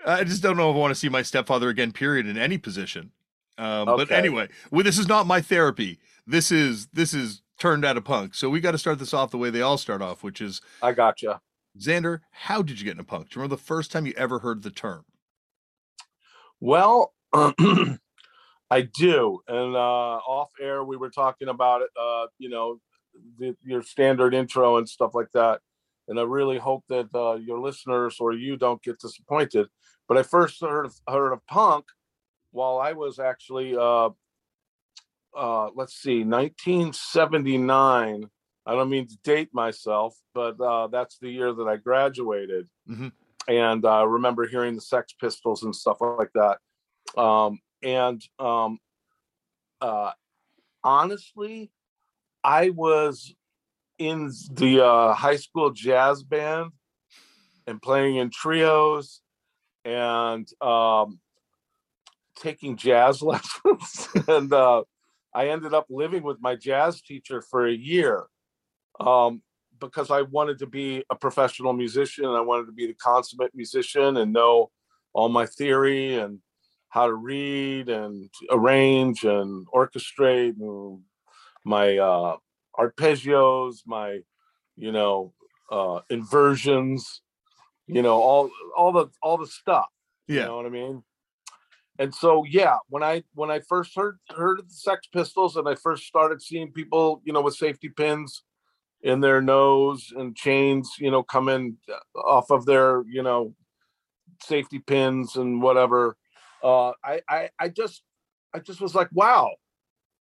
I 0.06 0.24
just 0.24 0.42
don't 0.42 0.56
know 0.56 0.70
if 0.70 0.76
I 0.76 0.78
want 0.78 0.92
to 0.92 0.98
see 0.98 1.08
my 1.08 1.22
stepfather 1.22 1.68
again, 1.68 1.92
period, 1.92 2.26
in 2.26 2.38
any 2.38 2.58
position. 2.58 3.10
Um, 3.56 3.88
okay. 3.88 4.04
But 4.04 4.12
anyway, 4.12 4.48
well, 4.70 4.84
this 4.84 4.98
is 4.98 5.08
not 5.08 5.26
my 5.26 5.40
therapy. 5.40 5.98
This 6.28 6.52
is 6.52 6.88
this 6.92 7.14
is 7.14 7.42
turned 7.58 7.86
out 7.86 7.96
a 7.96 8.02
punk. 8.02 8.34
So 8.34 8.50
we 8.50 8.60
got 8.60 8.72
to 8.72 8.78
start 8.78 8.98
this 8.98 9.14
off 9.14 9.30
the 9.30 9.38
way 9.38 9.48
they 9.48 9.62
all 9.62 9.78
start 9.78 10.02
off, 10.02 10.22
which 10.22 10.42
is 10.42 10.60
I 10.82 10.92
gotcha. 10.92 11.40
Zander, 11.80 12.20
how 12.30 12.60
did 12.60 12.78
you 12.78 12.84
get 12.84 12.92
into 12.92 13.04
punk? 13.04 13.30
Do 13.30 13.36
you 13.36 13.42
remember 13.42 13.56
the 13.56 13.62
first 13.62 13.90
time 13.90 14.04
you 14.04 14.12
ever 14.14 14.40
heard 14.40 14.62
the 14.62 14.70
term? 14.70 15.06
Well, 16.60 17.14
I 17.32 18.82
do. 18.82 19.40
And 19.48 19.74
uh, 19.74 20.18
off 20.18 20.50
air, 20.60 20.84
we 20.84 20.98
were 20.98 21.10
talking 21.10 21.48
about 21.48 21.80
it, 21.82 21.90
uh, 21.98 22.26
you 22.38 22.50
know, 22.50 22.80
the, 23.38 23.56
your 23.64 23.82
standard 23.82 24.34
intro 24.34 24.76
and 24.76 24.88
stuff 24.88 25.14
like 25.14 25.30
that. 25.32 25.60
And 26.08 26.18
I 26.18 26.24
really 26.24 26.58
hope 26.58 26.84
that 26.88 27.08
uh, 27.14 27.34
your 27.36 27.60
listeners 27.60 28.16
or 28.20 28.34
you 28.34 28.56
don't 28.56 28.82
get 28.82 28.98
disappointed. 28.98 29.68
But 30.08 30.18
I 30.18 30.22
first 30.22 30.60
heard 30.60 30.86
of, 30.86 30.94
heard 31.08 31.32
of 31.32 31.46
punk 31.46 31.86
while 32.50 32.78
I 32.78 32.92
was 32.92 33.18
actually, 33.18 33.76
uh, 35.38 35.70
let's 35.74 35.94
see, 35.94 36.24
1979. 36.24 38.28
I 38.66 38.72
don't 38.72 38.90
mean 38.90 39.06
to 39.06 39.16
date 39.22 39.50
myself, 39.52 40.16
but 40.34 40.60
uh, 40.60 40.88
that's 40.88 41.18
the 41.18 41.30
year 41.30 41.52
that 41.52 41.68
I 41.68 41.76
graduated. 41.76 42.68
Mm-hmm. 42.90 43.08
And 43.46 43.86
I 43.86 44.02
remember 44.02 44.46
hearing 44.46 44.74
the 44.74 44.80
Sex 44.80 45.14
Pistols 45.18 45.62
and 45.62 45.74
stuff 45.74 45.98
like 46.00 46.30
that. 46.34 46.58
Um, 47.18 47.60
and 47.82 48.22
um, 48.38 48.78
uh, 49.80 50.10
honestly, 50.82 51.70
I 52.42 52.70
was 52.70 53.32
in 53.98 54.32
the 54.52 54.84
uh, 54.84 55.14
high 55.14 55.36
school 55.36 55.70
jazz 55.70 56.22
band 56.22 56.72
and 57.66 57.80
playing 57.80 58.16
in 58.16 58.30
trios 58.30 59.20
and 59.84 60.48
um, 60.60 61.20
taking 62.36 62.76
jazz 62.76 63.22
lessons 63.22 64.08
and 64.26 64.52
uh, 64.52 64.82
i 65.34 65.48
ended 65.48 65.74
up 65.74 65.86
living 65.90 66.22
with 66.22 66.38
my 66.40 66.54
jazz 66.54 67.00
teacher 67.00 67.42
for 67.42 67.66
a 67.66 67.72
year 67.72 68.26
um, 69.00 69.42
because 69.80 70.10
i 70.10 70.22
wanted 70.22 70.58
to 70.58 70.66
be 70.66 71.04
a 71.10 71.14
professional 71.16 71.72
musician 71.72 72.26
i 72.26 72.40
wanted 72.40 72.66
to 72.66 72.72
be 72.72 72.86
the 72.86 72.94
consummate 72.94 73.54
musician 73.54 74.16
and 74.16 74.32
know 74.32 74.70
all 75.12 75.28
my 75.28 75.46
theory 75.46 76.16
and 76.16 76.38
how 76.90 77.06
to 77.06 77.14
read 77.14 77.88
and 77.88 78.30
arrange 78.50 79.24
and 79.24 79.66
orchestrate 79.68 80.54
and 80.60 81.00
my 81.64 81.98
uh, 81.98 82.36
arpeggios 82.78 83.78
my 83.86 84.20
you 84.76 84.92
know 84.92 85.32
uh, 85.70 86.00
inversions 86.10 87.22
you 87.86 88.02
know 88.02 88.20
all 88.20 88.50
all 88.76 88.92
the 88.92 89.06
all 89.22 89.36
the 89.36 89.46
stuff 89.46 89.86
yeah. 90.26 90.40
you 90.40 90.46
know 90.46 90.56
what 90.56 90.66
i 90.66 90.70
mean 90.70 91.02
and 91.98 92.14
so 92.14 92.44
yeah 92.44 92.76
when 92.88 93.02
i 93.02 93.22
when 93.34 93.50
i 93.50 93.60
first 93.60 93.94
heard 93.94 94.18
heard 94.36 94.58
of 94.58 94.68
the 94.68 94.74
sex 94.74 95.06
pistols 95.12 95.56
and 95.56 95.68
i 95.68 95.74
first 95.74 96.04
started 96.04 96.40
seeing 96.40 96.72
people 96.72 97.20
you 97.24 97.32
know 97.32 97.40
with 97.40 97.54
safety 97.54 97.88
pins 97.88 98.42
in 99.02 99.20
their 99.20 99.40
nose 99.40 100.12
and 100.16 100.36
chains 100.36 100.90
you 100.98 101.10
know 101.10 101.22
coming 101.22 101.76
off 102.14 102.50
of 102.50 102.66
their 102.66 103.04
you 103.08 103.22
know 103.22 103.54
safety 104.42 104.78
pins 104.78 105.36
and 105.36 105.62
whatever 105.62 106.16
uh 106.62 106.90
i 107.04 107.20
i, 107.28 107.50
I 107.58 107.68
just 107.68 108.02
i 108.54 108.58
just 108.58 108.80
was 108.80 108.94
like 108.94 109.08
wow 109.12 109.50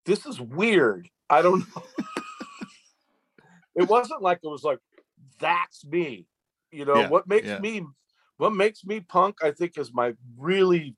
this 0.08 0.26
is 0.26 0.40
weird. 0.40 1.10
I 1.30 1.44
don't 1.44 1.60
know. 1.60 1.84
It 3.80 3.88
wasn't 3.88 4.24
like 4.24 4.40
it 4.44 4.48
was 4.48 4.64
like 4.64 4.80
that's 5.40 5.86
me. 5.86 6.26
You 6.72 6.86
know 6.86 6.96
yeah, 6.96 7.10
what 7.10 7.28
makes 7.28 7.46
yeah. 7.46 7.60
me 7.60 7.84
what 8.38 8.54
makes 8.54 8.86
me 8.86 9.00
punk, 9.00 9.38
I 9.44 9.52
think, 9.52 9.78
is 9.78 9.94
my 9.94 10.14
really 10.38 10.96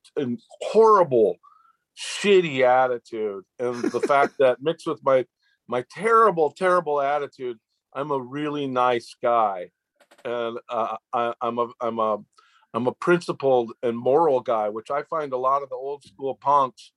horrible, 0.62 1.36
shitty 1.96 2.60
attitude, 2.62 3.44
and 3.58 3.82
the 3.82 4.00
fact 4.06 4.34
that 4.38 4.62
mixed 4.62 4.86
with 4.86 5.00
my 5.04 5.26
my 5.68 5.84
terrible, 5.90 6.50
terrible 6.50 7.00
attitude, 7.00 7.58
I'm 7.94 8.10
a 8.10 8.20
really 8.20 8.66
nice 8.66 9.14
guy, 9.22 9.70
and 10.24 10.58
uh, 10.68 10.96
I, 11.12 11.34
I'm 11.40 11.58
a 11.58 11.68
I'm 11.80 11.98
a 11.98 12.18
I'm 12.72 12.86
a 12.86 12.92
principled 12.92 13.72
and 13.82 13.96
moral 13.96 14.40
guy, 14.40 14.68
which 14.68 14.90
I 14.90 15.02
find 15.02 15.32
a 15.32 15.38
lot 15.38 15.62
of 15.62 15.70
the 15.70 15.76
old 15.76 16.04
school 16.04 16.34
punks, 16.34 16.92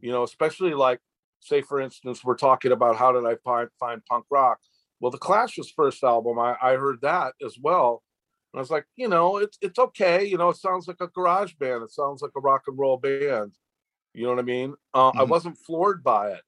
you 0.00 0.12
know, 0.12 0.22
especially 0.22 0.74
like, 0.74 1.00
say, 1.40 1.60
for 1.60 1.80
instance, 1.80 2.22
we're 2.24 2.36
talking 2.36 2.72
about 2.72 2.96
how 2.96 3.12
did 3.12 3.24
I 3.26 3.36
find, 3.44 3.68
find 3.80 4.04
punk 4.04 4.26
rock? 4.30 4.58
Well, 5.00 5.10
the 5.10 5.18
Clash's 5.18 5.72
first 5.74 6.04
album, 6.04 6.38
I, 6.38 6.56
I 6.60 6.76
heard 6.76 7.00
that 7.02 7.34
as 7.44 7.56
well. 7.60 8.02
I 8.54 8.58
was 8.58 8.70
like, 8.70 8.86
you 8.96 9.08
know, 9.08 9.38
it's 9.38 9.58
it's 9.60 9.78
okay. 9.78 10.24
You 10.24 10.38
know, 10.38 10.48
it 10.48 10.56
sounds 10.56 10.88
like 10.88 11.00
a 11.00 11.08
garage 11.08 11.54
band. 11.54 11.82
It 11.82 11.90
sounds 11.90 12.22
like 12.22 12.32
a 12.36 12.40
rock 12.40 12.62
and 12.66 12.78
roll 12.78 12.96
band. 12.96 13.52
You 14.14 14.24
know 14.24 14.30
what 14.30 14.38
I 14.38 14.42
mean? 14.42 14.74
Uh, 14.94 15.10
mm-hmm. 15.10 15.20
I 15.20 15.24
wasn't 15.24 15.58
floored 15.58 16.02
by 16.02 16.30
it, 16.30 16.42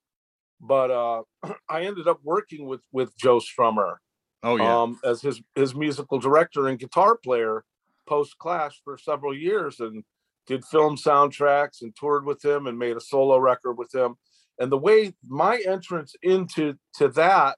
but 0.60 0.90
uh, 0.90 1.22
I 1.68 1.82
ended 1.82 2.08
up 2.08 2.20
working 2.24 2.66
with 2.66 2.80
with 2.92 3.16
Joe 3.16 3.40
Strummer. 3.40 3.96
Oh 4.42 4.56
yeah. 4.56 4.80
Um, 4.80 4.98
as 5.04 5.20
his 5.20 5.42
his 5.54 5.74
musical 5.74 6.18
director 6.18 6.68
and 6.68 6.78
guitar 6.78 7.16
player 7.16 7.64
post 8.08 8.38
Clash 8.38 8.80
for 8.82 8.96
several 8.96 9.36
years, 9.36 9.80
and 9.80 10.02
did 10.46 10.64
film 10.64 10.96
soundtracks 10.96 11.82
and 11.82 11.94
toured 11.94 12.24
with 12.24 12.44
him 12.44 12.66
and 12.66 12.78
made 12.78 12.96
a 12.96 13.00
solo 13.00 13.38
record 13.38 13.74
with 13.74 13.94
him. 13.94 14.16
And 14.58 14.72
the 14.72 14.78
way 14.78 15.14
my 15.26 15.62
entrance 15.66 16.14
into 16.22 16.74
to 16.94 17.08
that 17.08 17.56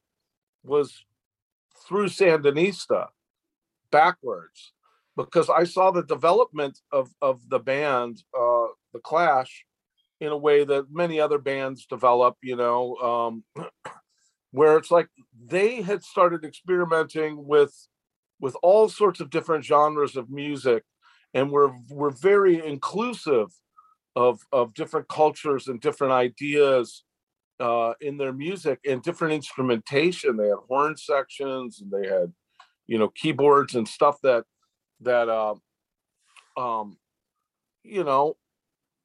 was 0.63 1.05
through 1.89 2.09
Sandinista 2.09 3.07
backwards 3.93 4.73
because 5.17 5.49
I 5.49 5.65
saw 5.65 5.93
the 5.93 6.03
development 6.03 6.81
of 6.91 7.11
of 7.23 7.49
the 7.49 7.61
band, 7.61 8.23
uh, 8.37 8.67
the 8.93 9.01
Clash, 9.05 9.65
in 10.21 10.29
a 10.29 10.37
way 10.37 10.65
that 10.65 10.87
many 10.91 11.21
other 11.21 11.39
bands 11.39 11.87
develop. 11.87 12.37
You 12.43 12.57
know, 12.57 12.97
um, 12.97 13.45
where 14.51 14.77
it's 14.77 14.91
like 14.91 15.09
they 15.47 15.83
had 15.83 16.03
started 16.03 16.45
experimenting 16.45 17.47
with 17.47 17.73
with 18.41 18.57
all 18.63 18.89
sorts 18.89 19.21
of 19.21 19.31
different 19.31 19.65
genres 19.65 20.17
of 20.17 20.29
music 20.29 20.83
and 21.35 21.51
we're 21.51 21.73
we're 21.89 22.11
very 22.11 22.65
inclusive 22.65 23.49
of 24.15 24.41
of 24.53 24.75
different 24.75 25.09
cultures 25.09 25.69
and 25.69 25.81
different 25.81 26.13
ideas 26.13 27.05
uh, 27.61 27.95
in 28.01 28.17
their 28.17 28.33
music 28.33 28.81
and 28.89 29.03
different 29.03 29.35
instrumentation. 29.35 30.37
They 30.37 30.49
had 30.49 30.59
horn 30.69 30.97
sections 30.97 31.81
and 31.81 31.91
they 31.91 32.09
had, 32.09 32.33
you 32.87 32.99
know, 32.99 33.09
keyboards 33.09 33.75
and 33.75 33.89
stuff 33.89 34.17
that 34.23 34.45
that 35.01 35.29
uh, 35.29 35.55
um, 36.57 36.99
you 37.83 38.05
know, 38.05 38.37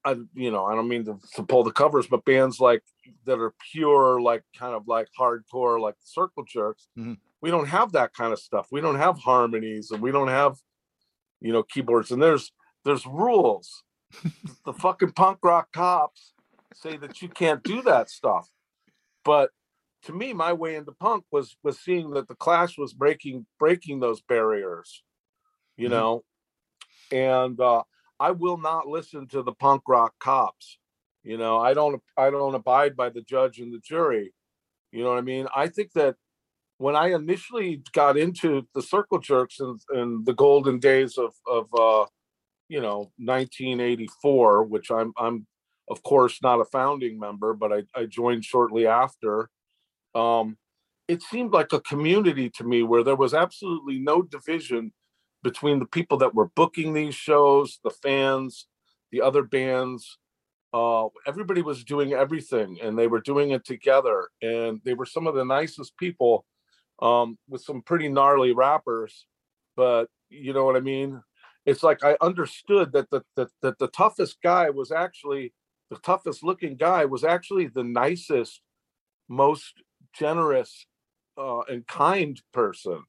I 0.04 0.16
you 0.34 0.52
know 0.52 0.66
I 0.66 0.76
don't 0.76 0.88
mean 0.88 1.06
to, 1.06 1.20
to 1.36 1.44
pull 1.44 1.64
the 1.64 1.72
covers, 1.72 2.08
but 2.08 2.26
bands 2.26 2.60
like 2.60 2.84
that 3.26 3.40
are 3.40 3.54
pure, 3.72 4.22
like 4.22 4.44
kind 4.58 4.74
of 4.74 4.88
like 4.88 5.08
hardcore, 5.20 5.80
like 5.80 5.96
Circle 6.04 6.46
Jerks. 6.48 6.88
Mm-hmm. 6.98 7.14
We 7.42 7.52
don't 7.52 7.68
have 7.68 7.92
that 7.92 8.14
kind 8.14 8.34
of 8.34 8.40
stuff. 8.40 8.68
We 8.72 8.82
don't 8.82 8.96
have 8.96 9.20
harmonies, 9.20 9.92
and 9.92 10.02
we 10.02 10.12
don't 10.12 10.28
have, 10.28 10.58
you 11.40 11.54
know, 11.54 11.64
keyboards. 11.64 12.12
And 12.12 12.22
there's 12.22 12.52
there's 12.84 13.06
rules. 13.06 13.84
the 14.66 14.74
fucking 14.74 15.12
punk 15.12 15.40
rock 15.44 15.72
cops 15.74 16.34
say 16.74 16.96
that 16.98 17.22
you 17.22 17.28
can't 17.28 17.64
do 17.64 17.82
that 17.82 18.10
stuff. 18.10 18.50
But 19.26 19.52
to 20.04 20.14
me, 20.14 20.34
my 20.34 20.54
way 20.54 20.76
into 20.76 20.92
punk 20.92 21.26
was 21.32 21.58
was 21.64 21.80
seeing 21.80 22.12
that 22.12 22.28
the 22.28 22.36
Clash 22.36 22.78
was 22.78 22.94
breaking 22.94 23.46
breaking 23.60 24.00
those 24.00 24.22
barriers, 24.22 25.04
you 25.76 25.86
mm-hmm. 25.86 25.94
know, 25.94 26.24
and 27.12 27.60
uh, 27.60 27.84
I 28.20 28.32
will 28.32 28.58
not 28.58 28.88
listen 28.88 29.28
to 29.30 29.44
the 29.44 29.54
punk 29.54 29.84
rock 29.88 30.14
cops. 30.20 30.78
You 31.24 31.38
know, 31.38 31.58
I 31.60 31.74
don't 31.74 32.02
I 32.16 32.30
don't 32.30 32.56
abide 32.56 32.96
by 32.96 33.10
the 33.10 33.22
judge 33.22 33.60
and 33.60 33.74
the 33.74 33.80
jury. 33.80 34.34
You 34.92 35.04
know 35.04 35.10
what 35.10 35.18
I 35.18 35.22
mean? 35.22 35.48
I 35.56 35.68
think 35.68 35.92
that 35.94 36.16
when 36.78 36.96
I 36.96 37.14
initially 37.14 37.82
got 37.92 38.18
into 38.18 38.68
the 38.74 38.82
circle 38.82 39.20
jerks 39.20 39.60
and, 39.60 39.80
and 39.90 40.26
the 40.26 40.34
golden 40.34 40.80
days 40.80 41.18
of 41.18 41.34
of 41.48 41.68
uh, 41.74 42.06
you 42.70 42.82
know 42.82 43.12
1984, 43.18 44.64
which 44.64 44.92
I'm 44.92 45.14
I'm 45.18 45.48
of 45.90 46.04
course 46.04 46.40
not 46.42 46.62
a 46.62 46.66
founding 46.66 47.20
member, 47.20 47.54
but 47.54 47.74
I, 47.74 47.84
I 47.96 48.06
joined 48.06 48.46
shortly 48.46 48.88
after. 48.88 49.50
Um, 50.18 50.58
it 51.08 51.22
seemed 51.22 51.54
like 51.54 51.72
a 51.74 51.82
community 51.82 52.50
to 52.52 52.64
me 52.64 52.84
where 52.84 53.04
there 53.04 53.16
was 53.16 53.34
absolutely 53.34 54.00
no 54.00 54.22
division 54.22 54.92
between 55.44 55.80
the 55.80 55.86
people 55.86 56.18
that 56.18 56.34
were 56.34 56.50
booking 56.56 56.94
these 56.94 57.16
shows, 57.16 57.80
the 57.84 57.92
fans, 57.92 58.68
the 59.12 59.22
other 59.22 59.44
bands. 59.44 60.18
Uh, 60.74 61.08
everybody 61.26 61.62
was 61.62 61.84
doing 61.84 62.14
everything 62.14 62.80
and 62.82 62.98
they 62.98 63.08
were 63.08 63.22
doing 63.22 63.52
it 63.52 63.64
together. 63.64 64.28
And 64.42 64.82
they 64.84 64.96
were 64.96 65.06
some 65.06 65.28
of 65.28 65.36
the 65.36 65.46
nicest 65.46 65.96
people 65.98 66.46
um, 67.02 67.38
with 67.48 67.62
some 67.62 67.82
pretty 67.82 68.10
gnarly 68.10 68.52
rappers. 68.52 69.28
But 69.76 70.08
you 70.30 70.52
know 70.52 70.66
what 70.66 70.76
I 70.76 70.82
mean? 70.82 71.22
It's 71.66 71.84
like 71.84 72.04
I 72.04 72.18
understood 72.22 72.92
that 72.94 73.10
the, 73.12 73.22
that, 73.36 73.50
that 73.62 73.78
the 73.78 73.88
toughest 73.90 74.38
guy 74.42 74.70
was 74.70 74.92
actually 74.92 75.54
the 75.90 75.98
toughest 75.98 76.44
looking 76.44 76.76
guy 76.76 77.06
was 77.06 77.24
actually 77.24 77.68
the 77.68 77.84
nicest, 77.84 78.62
most 79.30 79.82
generous 80.18 80.88
uh, 81.38 81.62
and 81.62 81.86
kind 81.88 82.42
person. 82.54 83.04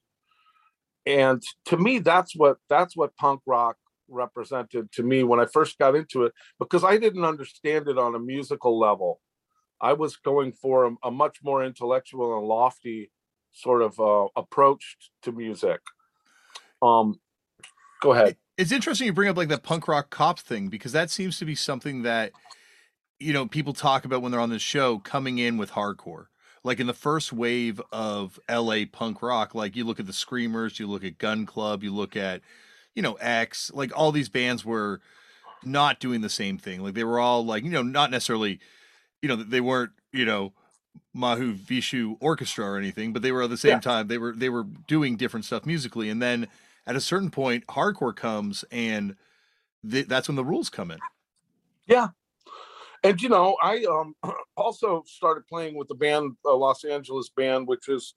And 1.07 1.43
to 1.67 1.77
me 1.77 2.00
that's 2.00 2.37
what 2.37 2.59
that's 2.69 2.97
what 2.97 3.17
punk 3.17 3.41
rock 3.47 3.77
represented 4.11 4.91
to 4.91 5.03
me 5.03 5.23
when 5.23 5.38
i 5.38 5.45
first 5.45 5.79
got 5.79 5.95
into 5.95 6.25
it 6.25 6.33
because 6.59 6.83
i 6.83 6.97
didn't 6.97 7.27
understand 7.27 7.88
it 7.88 7.99
on 7.99 8.15
a 8.15 8.19
musical 8.19 8.79
level. 8.79 9.21
I 9.81 9.93
was 9.93 10.17
going 10.17 10.53
for 10.53 10.87
a, 10.87 10.91
a 11.05 11.11
much 11.11 11.38
more 11.43 11.65
intellectual 11.65 12.37
and 12.37 12.47
lofty 12.47 13.11
sort 13.53 13.81
of 13.81 14.00
uh, 14.00 14.27
approach 14.37 14.97
to 15.23 15.33
music. 15.33 15.81
Um 16.83 17.21
go 18.03 18.12
ahead. 18.12 18.37
It's 18.59 18.73
interesting 18.73 19.07
you 19.07 19.12
bring 19.12 19.29
up 19.29 19.37
like 19.37 19.49
the 19.49 19.59
punk 19.59 19.88
rock 19.88 20.11
cop 20.11 20.41
thing 20.41 20.69
because 20.69 20.93
that 20.93 21.11
seems 21.11 21.38
to 21.38 21.45
be 21.45 21.55
something 21.55 22.03
that 22.03 22.33
you 23.19 23.33
know 23.33 23.47
people 23.47 23.73
talk 23.73 24.05
about 24.05 24.21
when 24.21 24.33
they're 24.33 24.41
on 24.41 24.50
the 24.50 24.59
show 24.59 24.99
coming 24.99 25.38
in 25.38 25.57
with 25.57 25.71
hardcore 25.71 26.27
like 26.65 26.81
in 26.81 26.87
the 26.87 26.95
first 26.95 27.33
wave 27.33 27.81
of 27.93 28.38
LA 28.50 28.81
punk 28.91 29.23
rock, 29.23 29.55
like 29.55 29.77
you 29.77 29.85
look 29.85 30.00
at 30.00 30.07
the 30.07 30.12
Screamers, 30.12 30.79
you 30.79 30.87
look 30.87 31.05
at 31.05 31.19
Gun 31.19 31.47
Club, 31.47 31.83
you 31.83 31.93
look 31.93 32.17
at, 32.17 32.41
you 32.95 33.03
know, 33.03 33.15
X, 33.15 33.71
like 33.75 33.97
all 33.97 34.12
these 34.12 34.29
bands 34.29 34.65
were 34.65 35.00
not 35.65 36.00
doing 36.00 36.21
the 36.21 36.29
same 36.29 36.59
thing. 36.59 36.83
Like 36.83 36.95
they 36.95 37.05
were 37.05 37.19
all 37.19 37.45
like, 37.45 37.65
you 37.65 37.71
know, 37.71 37.83
not 37.83 38.11
necessarily, 38.11 38.61
you 39.23 39.29
know, 39.29 39.37
they 39.37 39.61
weren't, 39.61 39.93
you 40.12 40.25
know, 40.25 40.53
Mahu 41.15 41.55
Vishu 41.55 42.17
orchestra 42.21 42.67
or 42.67 42.79
anything, 42.79 43.12
but 43.12 43.23
they 43.23 43.33
were 43.33 43.43
at 43.43 43.50
the 43.50 43.57
same 43.57 43.73
yeah. 43.73 43.81
time 43.81 44.09
they 44.09 44.19
were 44.19 44.33
they 44.33 44.49
were 44.49 44.65
doing 44.65 45.17
different 45.17 45.45
stuff 45.45 45.67
musically. 45.67 46.11
And 46.11 46.21
then 46.21 46.49
at 46.87 46.97
a 46.97 47.00
certain 47.00 47.31
point, 47.31 47.67
hardcore 47.67 48.15
comes 48.15 48.65
and 48.71 49.17
th- 49.88 50.07
that's 50.07 50.29
when 50.29 50.37
the 50.37 50.45
rules 50.45 50.71
come 50.71 50.91
in. 50.91 50.99
Yeah, 51.87 52.09
and 53.05 53.21
you 53.21 53.28
know, 53.28 53.57
I 53.62 53.85
um, 53.85 54.14
also 54.57 55.02
started 55.07 55.47
playing 55.47 55.76
with 55.76 55.88
the 55.88 55.95
band, 55.95 56.33
uh, 56.45 56.57
Los 56.57 56.85
Angeles 56.85 57.31
band, 57.37 57.69
which 57.69 57.88
is 57.88 58.14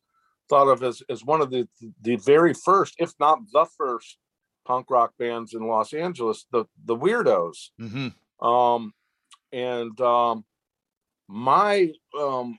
thought 0.49 0.67
of 0.67 0.83
as 0.83 1.01
as 1.09 1.23
one 1.23 1.41
of 1.41 1.49
the 1.49 1.67
the 2.01 2.15
very 2.17 2.53
first, 2.53 2.95
if 2.97 3.13
not 3.19 3.39
the 3.51 3.65
first, 3.77 4.17
punk 4.65 4.89
rock 4.89 5.13
bands 5.17 5.53
in 5.53 5.67
Los 5.67 5.93
Angeles, 5.93 6.45
the 6.51 6.65
the 6.85 6.95
Weirdos. 6.95 7.69
Mm-hmm. 7.79 8.45
Um, 8.47 8.93
and 9.51 9.99
um, 10.01 10.45
my 11.27 11.91
um, 12.19 12.57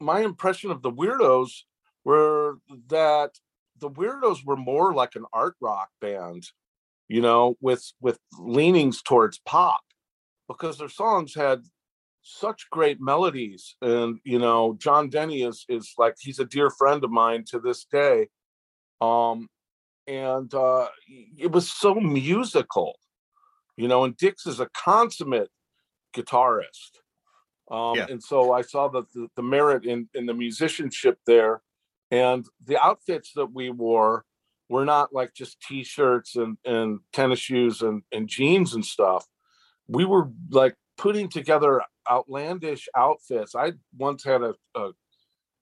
my 0.00 0.20
impression 0.20 0.70
of 0.70 0.82
the 0.82 0.92
Weirdos 0.92 1.62
were 2.04 2.58
that 2.88 3.30
the 3.78 3.90
Weirdos 3.90 4.44
were 4.44 4.56
more 4.56 4.92
like 4.92 5.16
an 5.16 5.24
art 5.32 5.54
rock 5.60 5.88
band, 6.00 6.44
you 7.08 7.20
know, 7.20 7.56
with 7.60 7.92
with 8.00 8.18
leanings 8.38 9.02
towards 9.02 9.38
pop 9.40 9.80
because 10.52 10.78
their 10.78 10.88
songs 10.88 11.34
had 11.34 11.62
such 12.22 12.68
great 12.70 13.00
melodies. 13.00 13.76
And 13.82 14.18
you 14.24 14.38
know 14.38 14.76
john 14.80 15.10
denney 15.10 15.46
is 15.46 15.64
is 15.68 15.92
like 15.98 16.14
he's 16.20 16.38
a 16.38 16.44
dear 16.44 16.70
friend 16.70 17.02
of 17.04 17.10
mine 17.10 17.44
to 17.48 17.58
this 17.58 17.84
day. 17.84 18.28
Um 19.00 19.48
and 20.06 20.52
uh 20.54 20.88
it 21.38 21.50
was 21.52 21.70
so 21.70 21.94
musical 21.94 22.98
you 23.76 23.86
know 23.88 24.04
and 24.04 24.16
dix 24.16 24.46
is 24.46 24.60
a 24.60 24.68
consummate 24.74 25.50
guitarist. 26.14 27.00
Um 27.70 27.96
yeah. 27.96 28.06
and 28.08 28.22
so 28.22 28.52
i 28.52 28.62
saw 28.62 28.88
the, 28.88 29.02
the, 29.14 29.28
the 29.36 29.42
merit 29.42 29.84
in 29.84 30.08
in 30.14 30.26
the 30.26 30.34
musicianship 30.34 31.18
there. 31.26 31.62
And 32.10 32.44
the 32.66 32.78
outfits 32.78 33.32
that 33.36 33.52
we 33.54 33.70
wore 33.70 34.26
were 34.68 34.84
not 34.84 35.14
like 35.14 35.34
just 35.34 35.60
t-shirts 35.60 36.36
and 36.36 36.56
and 36.64 37.00
tennis 37.12 37.40
shoes 37.40 37.82
and 37.82 38.02
and 38.12 38.28
jeans 38.28 38.74
and 38.74 38.84
stuff 38.84 39.26
we 39.88 40.04
were 40.04 40.30
like 40.50 40.74
putting 40.96 41.28
together 41.28 41.82
outlandish 42.10 42.88
outfits. 42.96 43.54
I 43.54 43.72
once 43.96 44.24
had 44.24 44.42
a 44.42 44.54
a, 44.74 44.90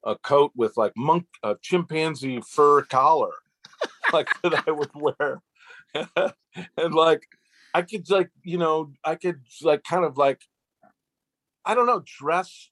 a 0.05 0.17
coat 0.19 0.53
with 0.55 0.77
like 0.77 0.93
monk 0.97 1.27
a 1.43 1.57
chimpanzee 1.61 2.41
fur 2.47 2.83
collar, 2.83 3.33
like 4.13 4.29
that 4.43 4.65
I 4.67 4.71
would 4.71 4.91
wear, 4.95 5.43
and 6.77 6.95
like 6.95 7.27
I 7.75 7.83
could 7.83 8.09
like 8.11 8.31
you 8.43 8.59
know 8.59 8.93
I 9.05 9.15
could 9.15 9.41
like 9.63 9.85
kind 9.85 10.05
of 10.05 10.17
like 10.17 10.43
I 11.65 11.75
don't 11.75 11.87
know 11.87 12.03
dress 12.05 12.71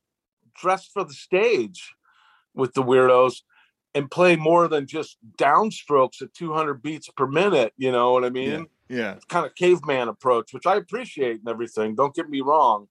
dress 0.54 0.86
for 0.86 1.04
the 1.04 1.14
stage 1.14 1.94
with 2.54 2.74
the 2.74 2.82
weirdos 2.82 3.42
and 3.94 4.10
play 4.10 4.36
more 4.36 4.68
than 4.68 4.86
just 4.86 5.16
downstrokes 5.38 6.20
at 6.20 6.34
200 6.34 6.82
beats 6.82 7.08
per 7.16 7.26
minute. 7.26 7.72
You 7.76 7.92
know 7.92 8.12
what 8.12 8.24
I 8.24 8.30
mean? 8.30 8.50
Yeah. 8.50 8.64
Yeah. 8.88 9.16
Kind 9.28 9.46
of 9.46 9.54
caveman 9.54 10.08
approach, 10.08 10.52
which 10.52 10.66
I 10.66 10.76
appreciate 10.76 11.40
and 11.40 11.48
everything. 11.48 11.94
Don't 11.94 12.14
get 12.14 12.28
me 12.28 12.40
wrong. 12.40 12.88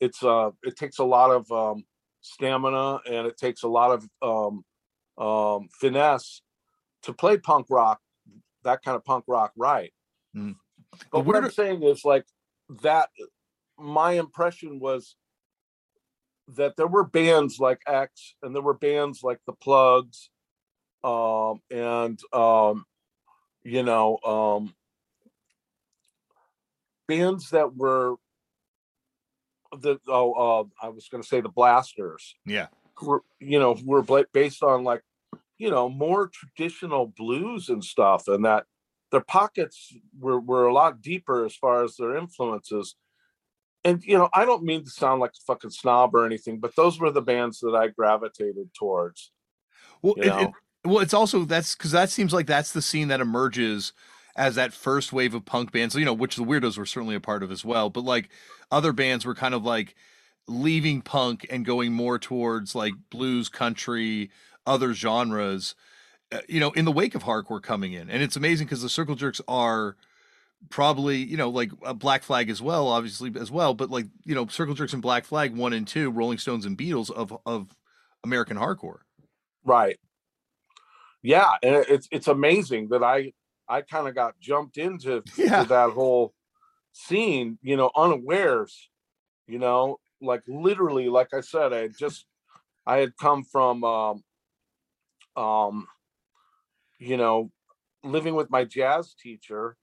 It's 0.00 0.22
uh, 0.22 0.50
it 0.62 0.76
takes 0.76 0.98
a 0.98 1.04
lot 1.04 1.30
of 1.30 1.50
um, 1.52 1.84
stamina 2.20 3.00
and 3.06 3.26
it 3.26 3.36
takes 3.36 3.62
a 3.62 3.68
lot 3.68 3.90
of 3.90 4.62
um, 5.18 5.24
um, 5.24 5.68
finesse 5.80 6.42
to 7.02 7.12
play 7.12 7.36
punk 7.36 7.66
rock, 7.70 8.00
that 8.64 8.82
kind 8.82 8.96
of 8.96 9.04
punk 9.04 9.24
rock 9.28 9.52
right. 9.56 9.92
Mm. 10.36 10.56
But 11.12 11.24
what 11.24 11.36
I'm 11.36 11.50
saying 11.50 11.82
is 11.82 12.04
like 12.04 12.26
that. 12.82 13.08
My 13.76 14.12
impression 14.12 14.78
was 14.78 15.16
that 16.46 16.76
there 16.76 16.86
were 16.86 17.02
bands 17.02 17.58
like 17.58 17.80
X 17.88 18.36
and 18.40 18.54
there 18.54 18.62
were 18.62 18.74
bands 18.74 19.24
like 19.24 19.40
the 19.46 19.52
Plugs 19.52 20.30
um, 21.02 21.60
and 21.70 22.18
um, 22.32 22.84
you 23.62 23.82
know 23.82 24.18
um, 24.24 24.74
bands 27.06 27.50
that 27.50 27.76
were 27.76 28.16
the 29.80 29.98
oh 30.08 30.32
uh, 30.32 30.86
I 30.86 30.88
was 30.90 31.08
going 31.08 31.22
to 31.22 31.28
say 31.28 31.40
the 31.40 31.48
Blasters. 31.48 32.34
Yeah, 32.46 32.68
were, 33.02 33.22
you 33.40 33.58
know 33.58 33.76
were 33.84 34.02
based 34.32 34.62
on 34.62 34.84
like 34.84 35.02
you 35.58 35.70
know 35.70 35.88
more 35.88 36.30
traditional 36.32 37.12
blues 37.16 37.68
and 37.68 37.82
stuff, 37.82 38.28
and 38.28 38.44
that 38.44 38.64
their 39.10 39.20
pockets 39.20 39.92
were 40.18 40.40
were 40.40 40.66
a 40.66 40.72
lot 40.72 41.00
deeper 41.00 41.44
as 41.44 41.54
far 41.54 41.84
as 41.84 41.96
their 41.96 42.16
influences. 42.16 42.96
and 43.84 44.02
you 44.04 44.16
know, 44.16 44.28
I 44.34 44.44
don't 44.44 44.64
mean 44.64 44.84
to 44.84 44.90
sound 44.90 45.20
like 45.20 45.32
a 45.32 45.44
fucking 45.46 45.70
snob 45.70 46.14
or 46.14 46.26
anything, 46.26 46.58
but 46.58 46.74
those 46.76 46.98
were 46.98 47.10
the 47.10 47.22
bands 47.22 47.60
that 47.60 47.74
I 47.74 47.88
gravitated 47.88 48.70
towards. 48.78 49.32
Well, 50.02 50.14
it, 50.16 50.26
it, 50.26 50.50
well, 50.84 50.98
it's 50.98 51.14
also 51.14 51.44
that's 51.44 51.74
because 51.74 51.92
that 51.92 52.10
seems 52.10 52.32
like 52.32 52.46
that's 52.46 52.72
the 52.72 52.82
scene 52.82 53.08
that 53.08 53.20
emerges 53.20 53.92
as 54.36 54.54
that 54.56 54.72
first 54.72 55.12
wave 55.12 55.34
of 55.34 55.44
punk 55.44 55.72
bands. 55.72 55.94
You 55.94 56.04
know, 56.04 56.12
which 56.12 56.36
the 56.36 56.42
Weirdos 56.42 56.78
were 56.78 56.86
certainly 56.86 57.14
a 57.14 57.20
part 57.20 57.42
of 57.42 57.50
as 57.50 57.64
well. 57.64 57.90
But 57.90 58.04
like 58.04 58.28
other 58.70 58.92
bands 58.92 59.24
were 59.24 59.34
kind 59.34 59.54
of 59.54 59.64
like 59.64 59.94
leaving 60.46 61.00
punk 61.00 61.46
and 61.50 61.64
going 61.64 61.92
more 61.92 62.18
towards 62.18 62.74
like 62.74 62.94
blues, 63.10 63.48
country, 63.48 64.30
other 64.66 64.94
genres. 64.94 65.74
Uh, 66.32 66.40
you 66.48 66.60
know, 66.60 66.70
in 66.72 66.84
the 66.84 66.92
wake 66.92 67.14
of 67.14 67.24
hardcore 67.24 67.62
coming 67.62 67.92
in, 67.92 68.10
and 68.10 68.22
it's 68.22 68.36
amazing 68.36 68.66
because 68.66 68.82
the 68.82 68.88
Circle 68.88 69.14
Jerks 69.14 69.40
are 69.46 69.96
probably 70.70 71.18
you 71.18 71.36
know 71.36 71.50
like 71.50 71.70
a 71.82 71.94
Black 71.94 72.22
Flag 72.22 72.48
as 72.50 72.62
well, 72.62 72.88
obviously 72.88 73.32
as 73.38 73.50
well, 73.50 73.74
but 73.74 73.90
like 73.90 74.06
you 74.24 74.34
know 74.34 74.46
Circle 74.46 74.74
Jerks 74.74 74.92
and 74.92 75.02
Black 75.02 75.24
Flag 75.24 75.54
one 75.54 75.72
and 75.72 75.86
two, 75.86 76.10
Rolling 76.10 76.38
Stones 76.38 76.64
and 76.64 76.76
Beatles 76.76 77.10
of 77.10 77.36
of 77.46 77.76
American 78.24 78.56
hardcore. 78.56 79.00
Right. 79.64 79.98
Yeah, 81.22 81.52
and 81.62 81.76
it's 81.88 82.08
it's 82.10 82.28
amazing 82.28 82.88
that 82.88 83.02
I 83.02 83.32
I 83.68 83.82
kind 83.82 84.08
of 84.08 84.14
got 84.14 84.38
jumped 84.40 84.76
into 84.76 85.22
yeah. 85.36 85.64
that 85.64 85.90
whole 85.90 86.34
scene, 86.92 87.58
you 87.62 87.76
know, 87.76 87.90
unawares, 87.96 88.90
you 89.46 89.58
know, 89.58 89.98
like 90.20 90.42
literally, 90.46 91.08
like 91.08 91.34
I 91.34 91.40
said, 91.40 91.72
I 91.72 91.78
had 91.78 91.96
just 91.98 92.26
I 92.86 92.98
had 92.98 93.16
come 93.16 93.44
from 93.44 93.84
um 93.84 94.24
um 95.36 95.86
you 96.98 97.16
know 97.16 97.50
living 98.04 98.34
with 98.34 98.50
my 98.50 98.64
jazz 98.64 99.14
teacher 99.14 99.76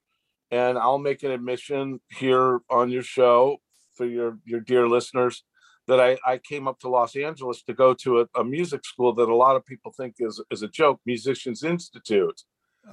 and 0.50 0.78
I'll 0.78 0.98
make 0.98 1.24
an 1.24 1.32
admission 1.32 2.00
here 2.10 2.60
on 2.70 2.90
your 2.90 3.04
show 3.04 3.58
for 3.96 4.06
your 4.06 4.38
your 4.46 4.60
dear 4.60 4.88
listeners 4.88 5.44
that 5.88 6.00
I, 6.00 6.18
I 6.26 6.38
came 6.38 6.68
up 6.68 6.80
to 6.80 6.90
Los 6.90 7.16
Angeles 7.16 7.64
to 7.64 7.74
go 7.74 7.94
to 7.96 8.22
a, 8.22 8.26
a, 8.40 8.44
music 8.44 8.86
school 8.86 9.14
that 9.16 9.28
a 9.28 9.36
lot 9.36 9.56
of 9.56 9.66
people 9.66 9.92
think 9.92 10.16
is, 10.20 10.42
is 10.52 10.62
a 10.62 10.68
joke, 10.68 11.02
Musicians 11.06 11.64
Institute. 11.64 12.44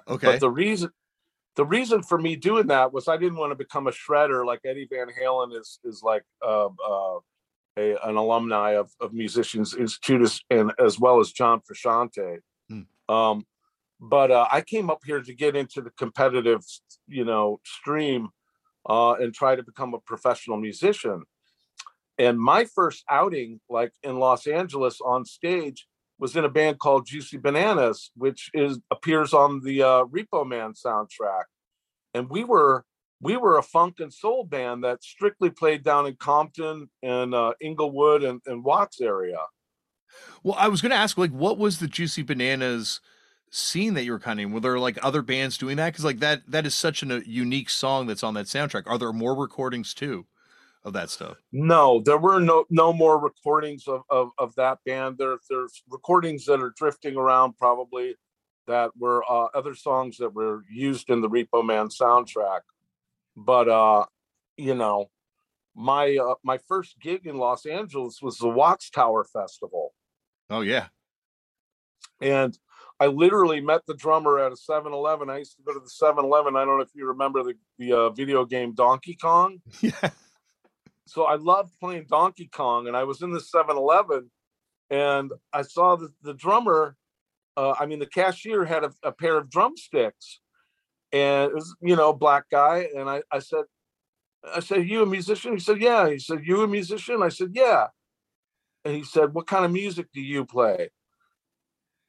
Okay. 0.07 0.27
But 0.27 0.41
the 0.41 0.51
reason 0.51 0.91
the 1.57 1.65
reason 1.65 2.03
for 2.03 2.19
me 2.19 2.37
doing 2.37 2.69
that 2.69 2.93
was 2.93 3.09
I 3.09 3.17
didn't 3.17 3.37
want 3.37 3.51
to 3.51 3.57
become 3.57 3.89
a 3.89 3.91
shredder 3.91 4.47
like 4.47 4.61
Eddie 4.65 4.89
Van 4.91 5.09
Halen 5.21 5.59
is 5.59 5.81
is 5.85 6.03
like 6.03 6.25
uh, 6.45 6.67
uh, 6.67 7.19
a, 7.77 7.97
an 8.05 8.17
alumni 8.17 8.73
of, 8.73 8.91
of 9.01 9.13
Musicians 9.13 9.75
Institute 9.75 10.41
and 10.51 10.73
as 10.79 10.99
well 10.99 11.21
as 11.21 11.33
John 11.33 11.61
Frusciante. 11.61 12.39
Hmm. 12.69 12.83
Um, 13.13 13.47
but 14.01 14.31
uh, 14.31 14.47
I 14.51 14.61
came 14.61 14.91
up 14.91 15.01
here 15.05 15.21
to 15.21 15.35
get 15.35 15.57
into 15.57 15.81
the 15.81 15.91
competitive, 15.91 16.63
you 17.09 17.25
know, 17.25 17.61
stream 17.65 18.29
uh, 18.89 19.15
and 19.15 19.35
try 19.35 19.57
to 19.57 19.63
become 19.63 19.95
a 19.95 19.99
professional 19.99 20.57
musician. 20.57 21.25
And 22.19 22.39
my 22.39 22.65
first 22.65 23.05
outing, 23.09 23.61
like 23.69 23.93
in 24.03 24.19
Los 24.19 24.47
Angeles 24.47 25.01
on 25.01 25.25
stage, 25.25 25.87
was 26.19 26.37
in 26.37 26.45
a 26.45 26.49
band 26.49 26.79
called 26.79 27.07
Juicy 27.07 27.39
Bananas, 27.39 28.11
which 28.17 28.51
is 28.55 28.79
appears 28.91 29.33
on 29.33 29.61
the 29.63 29.83
uh, 29.83 30.05
Repo 30.05 30.47
Man 30.47 30.73
soundtrack. 30.73 31.45
And 32.15 32.29
we 32.29 32.45
were 32.45 32.85
we 33.21 33.37
were 33.37 33.59
a 33.59 33.63
funk 33.63 33.97
and 34.01 34.13
soul 34.13 34.45
band 34.45 34.85
that 34.85 35.03
strictly 35.03 35.51
played 35.51 35.83
down 35.83 36.07
in 36.07 36.17
Compton 36.17 36.89
and 37.03 37.35
uh, 37.35 37.53
Inglewood 37.61 38.23
and, 38.23 38.41
and 38.47 38.65
Watts 38.65 39.01
area. 39.01 39.39
Well, 40.43 40.57
I 40.59 40.69
was 40.69 40.81
going 40.81 40.91
to 40.91 40.97
ask, 40.97 41.19
like, 41.19 41.33
what 41.33 41.59
was 41.59 41.79
the 41.79 41.89
Juicy 41.89 42.23
Bananas? 42.23 43.01
scene 43.51 43.95
that 43.95 44.05
you 44.05 44.13
were 44.13 44.19
kind 44.19 44.39
of 44.39 44.45
in? 44.45 44.53
Were 44.53 44.61
there 44.61 44.79
like 44.79 44.99
other 45.03 45.23
bands 45.23 45.57
doing 45.57 45.79
that? 45.79 45.87
Because 45.87 46.05
like 46.05 46.19
that 46.19 46.43
that 46.49 46.67
is 46.67 46.75
such 46.75 47.03
an, 47.03 47.11
a 47.11 47.21
unique 47.21 47.71
song 47.71 48.07
that's 48.07 48.23
on 48.23 48.35
that 48.35 48.45
soundtrack. 48.45 48.83
Are 48.87 48.99
there 48.99 49.11
more 49.11 49.35
recordings 49.35 49.95
too 49.95 50.27
of 50.89 50.95
that 50.95 51.11
stuff? 51.11 51.37
No, 51.53 52.01
there 52.01 52.19
were 52.19 52.41
no 52.41 52.65
no 52.71 52.93
more 52.93 53.19
recordings 53.19 53.87
of 53.87 54.03
of, 54.11 54.31
of 54.39 54.55
that 54.57 54.79
band. 54.85 55.19
There 55.19 55.39
there's 55.49 55.83
recordings 55.89 56.45
that 56.47 56.61
are 56.61 56.75
drifting 56.77 57.17
around 57.17 57.57
probably 57.57 58.17
that 58.67 58.91
were 58.97 59.25
uh, 59.31 59.49
other 59.55 59.75
songs 59.75 60.19
that 60.19 60.35
were 60.35 60.65
used 60.71 61.09
in 61.11 61.21
the 61.21 61.29
Repo 61.29 61.65
Man 61.65 61.89
soundtrack. 61.89 62.61
But 63.37 63.69
uh, 63.69 64.07
you 64.57 64.75
know, 64.75 65.11
my 65.75 66.17
uh, 66.17 66.35
my 66.43 66.59
first 66.69 67.01
gig 67.01 67.27
in 67.27 67.37
Los 67.37 67.67
Angeles 67.67 68.21
was 68.21 68.39
the 68.39 68.49
Watts 68.49 68.91
Tower 68.91 69.25
Festival. 69.25 69.95
Oh 70.51 70.63
yeah. 70.63 70.89
And 72.21 72.59
I 73.01 73.07
literally 73.07 73.61
met 73.61 73.87
the 73.87 73.95
drummer 73.95 74.41
at 74.41 74.51
a 74.51 74.57
7-Eleven. 74.57 75.31
I 75.31 75.39
used 75.39 75.57
to 75.57 75.63
go 75.63 75.73
to 75.73 75.79
the 75.79 75.87
7-Eleven. 75.87 76.57
I 76.57 76.65
don't 76.65 76.79
know 76.79 76.83
if 76.83 76.95
you 76.95 77.07
remember 77.07 77.45
the, 77.45 77.55
the 77.79 77.93
uh, 77.93 78.11
video 78.11 78.45
game 78.45 78.75
Donkey 78.75 79.15
Kong. 79.15 79.61
Yeah. 79.81 80.11
So 81.09 81.25
I 81.25 81.37
loved 81.37 81.73
playing 81.81 82.07
Donkey 82.09 82.49
Kong, 82.53 82.87
and 82.87 82.97
I 82.97 83.05
was 83.05 83.23
in 83.23 83.31
the 83.31 83.41
7-Eleven, 83.41 84.31
and 84.91 85.33
I 85.53 85.63
saw 85.63 85.97
the, 85.97 86.13
the 86.23 86.35
drummer. 86.35 86.97
Uh, 87.57 87.75
I 87.79 87.87
mean, 87.87 87.99
the 87.99 88.07
cashier 88.07 88.65
had 88.65 88.85
a, 88.85 88.93
a, 89.03 89.13
pair 89.13 89.37
of 89.37 89.51
drumsticks, 89.51 90.41
and 91.13 91.51
it 91.51 91.55
was 91.55 91.75
you 91.81 91.97
know 91.97 92.13
black 92.13 92.45
guy. 92.51 92.89
And 92.97 93.09
I 93.09 93.23
I 93.33 93.41
said, 93.41 93.65
I 94.55 94.61
said, 94.61 94.89
you 94.89 95.03
a 95.03 95.07
musician? 95.07 95.55
He 95.55 95.61
said, 95.61 95.81
yeah. 95.81 96.09
He 96.09 96.19
said, 96.19 96.41
you 96.45 96.63
a 96.63 96.69
musician? 96.69 97.23
I 97.23 97.31
said, 97.31 97.51
yeah. 97.53 97.89
And 98.85 98.95
he 98.95 99.03
said, 99.03 99.35
what 99.35 99.47
kind 99.47 99.65
of 99.65 99.73
music 99.73 100.07
do 100.13 100.21
you 100.21 100.45
play? 100.45 100.91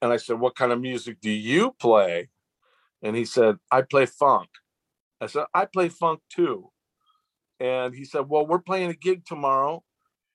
And 0.02 0.14
I 0.14 0.18
said, 0.18 0.40
What 0.40 0.56
kind 0.56 0.72
of 0.72 0.80
music 0.80 1.20
do 1.22 1.30
you 1.30 1.72
play? 1.80 2.30
And 3.02 3.16
he 3.16 3.26
said, 3.26 3.58
I 3.72 3.82
play 3.82 4.06
funk. 4.06 4.50
I 5.22 5.28
said, 5.28 5.46
I 5.54 5.66
play 5.66 5.90
funk 5.90 6.22
too. 6.30 6.72
And 7.60 7.94
he 7.94 8.06
said, 8.06 8.30
Well, 8.30 8.46
we're 8.46 8.60
playing 8.60 8.90
a 8.90 8.96
gig 8.96 9.26
tomorrow. 9.26 9.84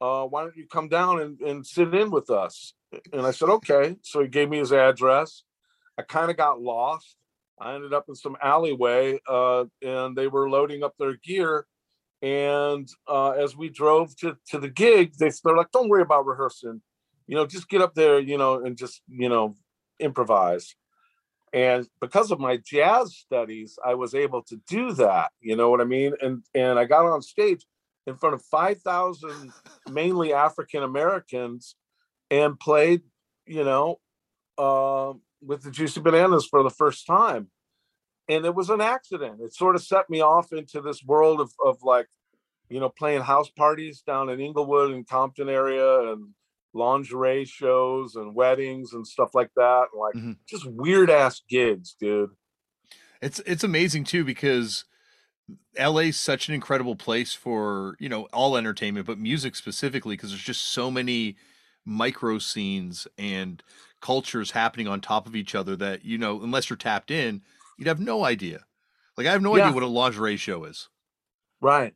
Uh, 0.01 0.25
why 0.25 0.43
don't 0.43 0.57
you 0.57 0.67
come 0.67 0.89
down 0.89 1.21
and, 1.21 1.41
and 1.41 1.67
sit 1.67 1.95
in 1.95 2.11
with 2.11 2.31
us? 2.31 2.75
And 3.13 3.23
I 3.27 3.31
said, 3.31 3.49
Okay. 3.49 3.97
So 4.03 4.23
he 4.23 4.29
gave 4.29 4.49
me 4.49 4.59
his 4.59 4.73
address. 4.73 5.43
I 5.99 6.03
kind 6.03 6.31
of 6.31 6.37
got 6.37 6.61
lost. 6.61 7.17
I 7.61 7.75
ended 7.75 7.93
up 7.93 8.07
in 8.09 8.17
some 8.17 8.37
alleyway 8.43 9.21
uh, 9.29 9.65
and 9.81 10.17
they 10.17 10.27
were 10.27 10.51
loading 10.51 10.83
up 10.83 10.95
their 10.99 11.17
gear. 11.25 11.67
And 12.21 12.89
uh, 13.09 13.31
as 13.31 13.57
we 13.57 13.69
drove 13.69 14.17
to, 14.17 14.37
to 14.51 14.59
the 14.59 14.69
gig, 14.69 15.15
they, 15.19 15.31
they're 15.43 15.57
like, 15.57 15.71
Don't 15.71 15.89
worry 15.89 16.03
about 16.03 16.27
rehearsing 16.27 16.83
you 17.27 17.37
know, 17.37 17.47
just 17.47 17.69
get 17.69 17.81
up 17.81 17.95
there, 17.95 18.19
you 18.19 18.39
know, 18.39 18.65
and 18.65 18.77
just, 18.77 19.01
you 19.09 19.29
know, 19.29 19.55
improvise. 19.99 20.75
And 21.55 21.87
because 22.01 22.33
of 22.33 22.41
my 22.41 22.57
jazz 22.57 23.17
studies, 23.17 23.79
I 23.87 23.95
was 23.95 24.13
able 24.13 24.43
to 24.43 24.61
do 24.69 24.93
that. 24.95 25.31
You 25.41 25.55
know 25.55 25.71
what 25.71 25.81
I 25.81 25.85
mean? 25.85 26.13
And 26.21 26.43
and 26.53 26.81
I 26.81 26.85
got 26.85 27.07
on 27.07 27.23
stage 27.23 27.65
in 28.07 28.17
front 28.17 28.35
of 28.35 28.43
5,000 28.43 29.53
mainly 29.91 30.33
African 30.33 30.83
Americans 30.83 31.77
and 32.29 32.59
played, 32.59 33.03
you 33.47 33.65
know, 33.65 34.01
uh, 34.59 35.13
with 35.41 35.63
the 35.63 35.71
Juicy 35.71 36.01
Bananas 36.01 36.45
for 36.45 36.63
the 36.65 36.71
first 36.71 37.07
time. 37.07 37.49
And 38.29 38.45
it 38.45 38.55
was 38.55 38.69
an 38.69 38.81
accident. 38.81 39.41
It 39.41 39.55
sort 39.55 39.77
of 39.77 39.83
set 39.83 40.11
me 40.11 40.21
off 40.21 40.53
into 40.53 40.81
this 40.81 41.05
world 41.05 41.41
of, 41.41 41.53
of 41.65 41.79
like, 41.83 42.09
you 42.69 42.81
know, 42.81 42.89
playing 42.89 43.23
house 43.23 43.51
parties 43.51 44.03
down 44.03 44.29
in 44.29 44.41
Inglewood 44.41 44.91
and 44.91 45.07
Compton 45.07 45.49
area 45.49 46.13
and 46.13 46.31
lingerie 46.75 47.45
shows 47.45 48.17
and 48.17 48.35
weddings 48.35 48.93
and 48.93 49.07
stuff 49.07 49.35
like 49.35 49.51
that. 49.57 49.87
Like 49.97 50.15
mm-hmm. 50.15 50.33
just 50.49 50.67
weird 50.67 51.11
ass 51.11 51.41
gigs, 51.49 51.95
dude. 51.99 52.31
It's 53.23 53.41
it's 53.41 53.65
amazing 53.65 54.05
too 54.05 54.25
because 54.25 54.85
LA's 55.79 56.19
such 56.19 56.49
an 56.49 56.55
incredible 56.55 56.97
place 56.97 57.35
for, 57.35 57.97
you 57.99 58.09
know, 58.09 58.25
all 58.33 58.57
entertainment, 58.57 59.07
but 59.07 59.19
music 59.19 59.57
specifically 59.57 60.17
because 60.17 60.31
there's 60.31 60.43
just 60.43 60.63
so 60.63 60.91
many 60.91 61.37
micro 61.85 62.39
scenes 62.39 63.07
and 63.19 63.63
cultures 64.01 64.53
happening 64.53 64.89
on 64.89 65.01
top 65.01 65.27
of 65.27 65.37
each 65.37 65.55
other 65.55 65.77
that, 65.77 66.05
you 66.05 66.19
know, 66.19 66.43
unless 66.43 66.71
you're 66.71 66.77
tapped 66.77 67.11
in, 67.11 67.43
you'd 67.79 67.89
have 67.89 68.01
no 68.01 68.25
idea. 68.25 68.65
Like 69.17 69.27
I 69.27 69.33
have 69.33 69.43
no 69.43 69.57
yeah. 69.57 69.65
idea 69.65 69.75
what 69.75 69.83
a 69.83 69.87
lingerie 69.87 70.37
show 70.37 70.65
is. 70.65 70.89
Right. 71.61 71.95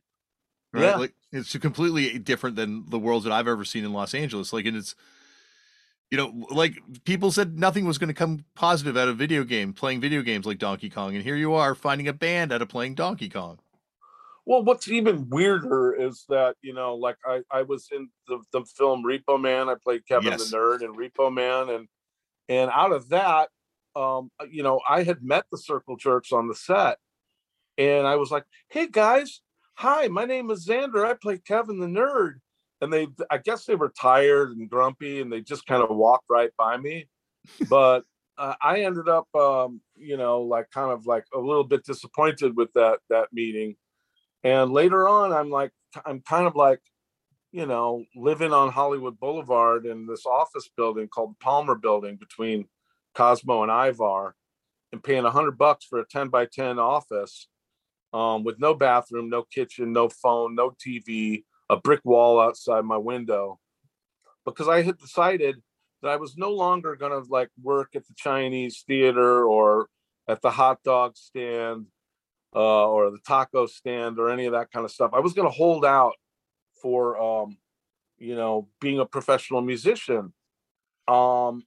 Right. 0.71 0.83
Yeah. 0.83 0.95
Like 0.95 1.13
it's 1.31 1.55
completely 1.57 2.19
different 2.19 2.55
than 2.55 2.85
the 2.89 2.99
worlds 2.99 3.25
that 3.25 3.33
I've 3.33 3.47
ever 3.47 3.65
seen 3.65 3.85
in 3.85 3.93
Los 3.93 4.13
Angeles. 4.13 4.53
Like, 4.53 4.65
and 4.65 4.77
it's, 4.77 4.95
you 6.11 6.17
know, 6.17 6.47
like 6.49 6.75
people 7.05 7.31
said 7.31 7.59
nothing 7.59 7.85
was 7.85 7.97
going 7.97 8.07
to 8.07 8.13
come 8.13 8.45
positive 8.55 8.97
out 8.97 9.07
of 9.07 9.17
video 9.17 9.43
game, 9.43 9.73
playing 9.73 10.01
video 10.01 10.21
games 10.21 10.45
like 10.45 10.57
Donkey 10.57 10.89
Kong. 10.89 11.15
And 11.15 11.23
here 11.23 11.35
you 11.35 11.53
are 11.53 11.75
finding 11.75 12.07
a 12.07 12.13
band 12.13 12.51
out 12.51 12.61
of 12.61 12.69
playing 12.69 12.95
Donkey 12.95 13.29
Kong. 13.29 13.59
Well, 14.45 14.63
what's 14.63 14.87
even 14.87 15.29
weirder 15.29 15.93
is 15.93 16.25
that, 16.29 16.55
you 16.63 16.73
know, 16.73 16.95
like 16.95 17.17
I, 17.23 17.41
I 17.51 17.61
was 17.61 17.89
in 17.91 18.09
the, 18.27 18.39
the 18.51 18.65
film 18.65 19.03
Repo 19.03 19.39
Man. 19.39 19.69
I 19.69 19.75
played 19.75 20.07
Kevin 20.07 20.31
yes. 20.31 20.49
the 20.49 20.57
Nerd 20.57 20.81
in 20.81 20.95
Repo 20.95 21.31
Man. 21.31 21.69
And, 21.69 21.87
and 22.47 22.71
out 22.73 22.91
of 22.91 23.09
that, 23.09 23.49
um, 23.95 24.31
you 24.49 24.63
know, 24.63 24.81
I 24.89 25.03
had 25.03 25.21
met 25.21 25.45
the 25.51 25.57
Circle 25.59 25.97
Jerks 25.97 26.31
on 26.31 26.47
the 26.47 26.55
set. 26.55 26.97
And 27.77 28.07
I 28.07 28.15
was 28.15 28.31
like, 28.31 28.45
hey 28.69 28.87
guys, 28.87 29.41
hi, 29.79 30.09
my 30.09 30.25
name 30.25 30.51
is 30.51 30.67
Zander. 30.67 31.05
I 31.05 31.13
play 31.13 31.37
Kevin 31.37 31.79
the 31.79 31.87
Nerd. 31.87 32.39
And 32.81 32.91
they, 32.91 33.07
I 33.31 33.37
guess 33.37 33.63
they 33.63 33.75
were 33.75 33.93
tired 33.97 34.51
and 34.51 34.69
grumpy 34.69 35.21
and 35.21 35.31
they 35.31 35.39
just 35.39 35.65
kind 35.65 35.81
of 35.81 35.95
walked 35.95 36.25
right 36.29 36.51
by 36.57 36.75
me. 36.75 37.07
but 37.69 38.03
uh, 38.37 38.55
I 38.61 38.81
ended 38.81 39.07
up, 39.07 39.33
um, 39.33 39.79
you 39.95 40.17
know, 40.17 40.41
like 40.41 40.69
kind 40.71 40.91
of 40.91 41.05
like 41.05 41.23
a 41.33 41.39
little 41.39 41.63
bit 41.63 41.85
disappointed 41.85 42.57
with 42.57 42.73
that, 42.73 42.99
that 43.09 43.29
meeting. 43.31 43.77
And 44.43 44.71
later 44.71 45.07
on, 45.07 45.31
I'm 45.31 45.49
like, 45.49 45.71
I'm 46.05 46.19
kind 46.21 46.45
of 46.45 46.57
like, 46.57 46.81
you 47.53 47.65
know, 47.65 48.03
living 48.17 48.51
on 48.51 48.73
Hollywood 48.73 49.17
Boulevard 49.17 49.85
in 49.85 50.07
this 50.07 50.25
office 50.25 50.69
building 50.75 51.07
called 51.07 51.39
Palmer 51.39 51.75
Building 51.75 52.17
between 52.17 52.67
Cosmo 53.15 53.63
and 53.63 53.71
Ivar, 53.71 54.35
and 54.91 55.01
paying 55.01 55.25
a 55.25 55.31
hundred 55.31 55.57
bucks 55.57 55.85
for 55.85 55.99
a 55.99 56.05
10 56.05 56.27
by 56.27 56.45
10 56.45 56.79
office 56.79 57.47
um, 58.13 58.43
with 58.43 58.59
no 58.59 58.73
bathroom, 58.73 59.29
no 59.29 59.43
kitchen, 59.43 59.93
no 59.93 60.09
phone, 60.09 60.55
no 60.55 60.71
TV, 60.71 61.43
a 61.69 61.77
brick 61.77 62.01
wall 62.03 62.39
outside 62.39 62.83
my 62.85 62.97
window. 62.97 63.59
Because 64.45 64.67
I 64.67 64.81
had 64.81 64.97
decided 64.97 65.61
that 66.01 66.09
I 66.09 66.15
was 66.15 66.37
no 66.37 66.51
longer 66.51 66.95
going 66.95 67.11
to 67.11 67.29
like 67.29 67.49
work 67.61 67.95
at 67.95 68.07
the 68.07 68.13
Chinese 68.15 68.83
theater 68.87 69.45
or 69.45 69.87
at 70.27 70.41
the 70.41 70.51
hot 70.51 70.81
dog 70.83 71.17
stand 71.17 71.87
uh, 72.55 72.87
or 72.87 73.11
the 73.11 73.19
taco 73.27 73.65
stand 73.67 74.17
or 74.17 74.29
any 74.29 74.45
of 74.45 74.53
that 74.53 74.71
kind 74.71 74.85
of 74.85 74.91
stuff. 74.91 75.11
I 75.13 75.19
was 75.19 75.33
going 75.33 75.47
to 75.47 75.53
hold 75.53 75.85
out 75.85 76.13
for, 76.81 77.19
um, 77.21 77.57
you 78.17 78.35
know, 78.35 78.69
being 78.79 78.99
a 78.99 79.05
professional 79.05 79.61
musician. 79.61 80.33
Um, 81.07 81.63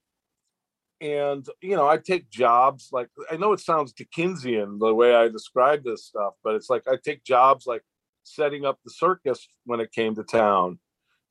and 1.03 1.45
you 1.61 1.75
know, 1.75 1.87
I 1.87 1.97
take 1.97 2.29
jobs 2.29 2.89
like 2.93 3.09
I 3.29 3.35
know 3.35 3.51
it 3.51 3.59
sounds 3.59 3.91
Dickensian 3.91 4.79
the 4.79 4.93
way 4.95 5.13
I 5.13 5.27
describe 5.27 5.83
this 5.83 6.05
stuff, 6.05 6.33
but 6.43 6.55
it's 6.55 6.69
like 6.69 6.87
I 6.87 6.95
take 6.95 7.25
jobs 7.25 7.67
like 7.67 7.83
setting 8.23 8.65
up 8.65 8.79
the 8.85 8.91
circus 8.91 9.45
when 9.65 9.81
it 9.81 9.91
came 9.91 10.15
to 10.15 10.23
town 10.23 10.79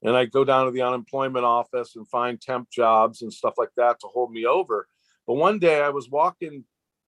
and 0.03 0.15
I 0.15 0.27
go 0.27 0.45
down 0.45 0.67
to 0.67 0.73
the 0.73 0.83
unemployment 0.83 1.47
office 1.47 1.97
and 1.97 2.07
find 2.07 2.39
temp 2.39 2.71
jobs 2.71 3.23
and 3.23 3.33
stuff 3.33 3.55
like 3.57 3.71
that 3.79 3.99
to 4.01 4.09
hold 4.09 4.31
me 4.31 4.45
over. 4.45 4.89
But 5.27 5.35
one 5.35 5.59
day 5.59 5.81
I 5.81 5.89
was 5.89 6.11
walking 6.11 6.65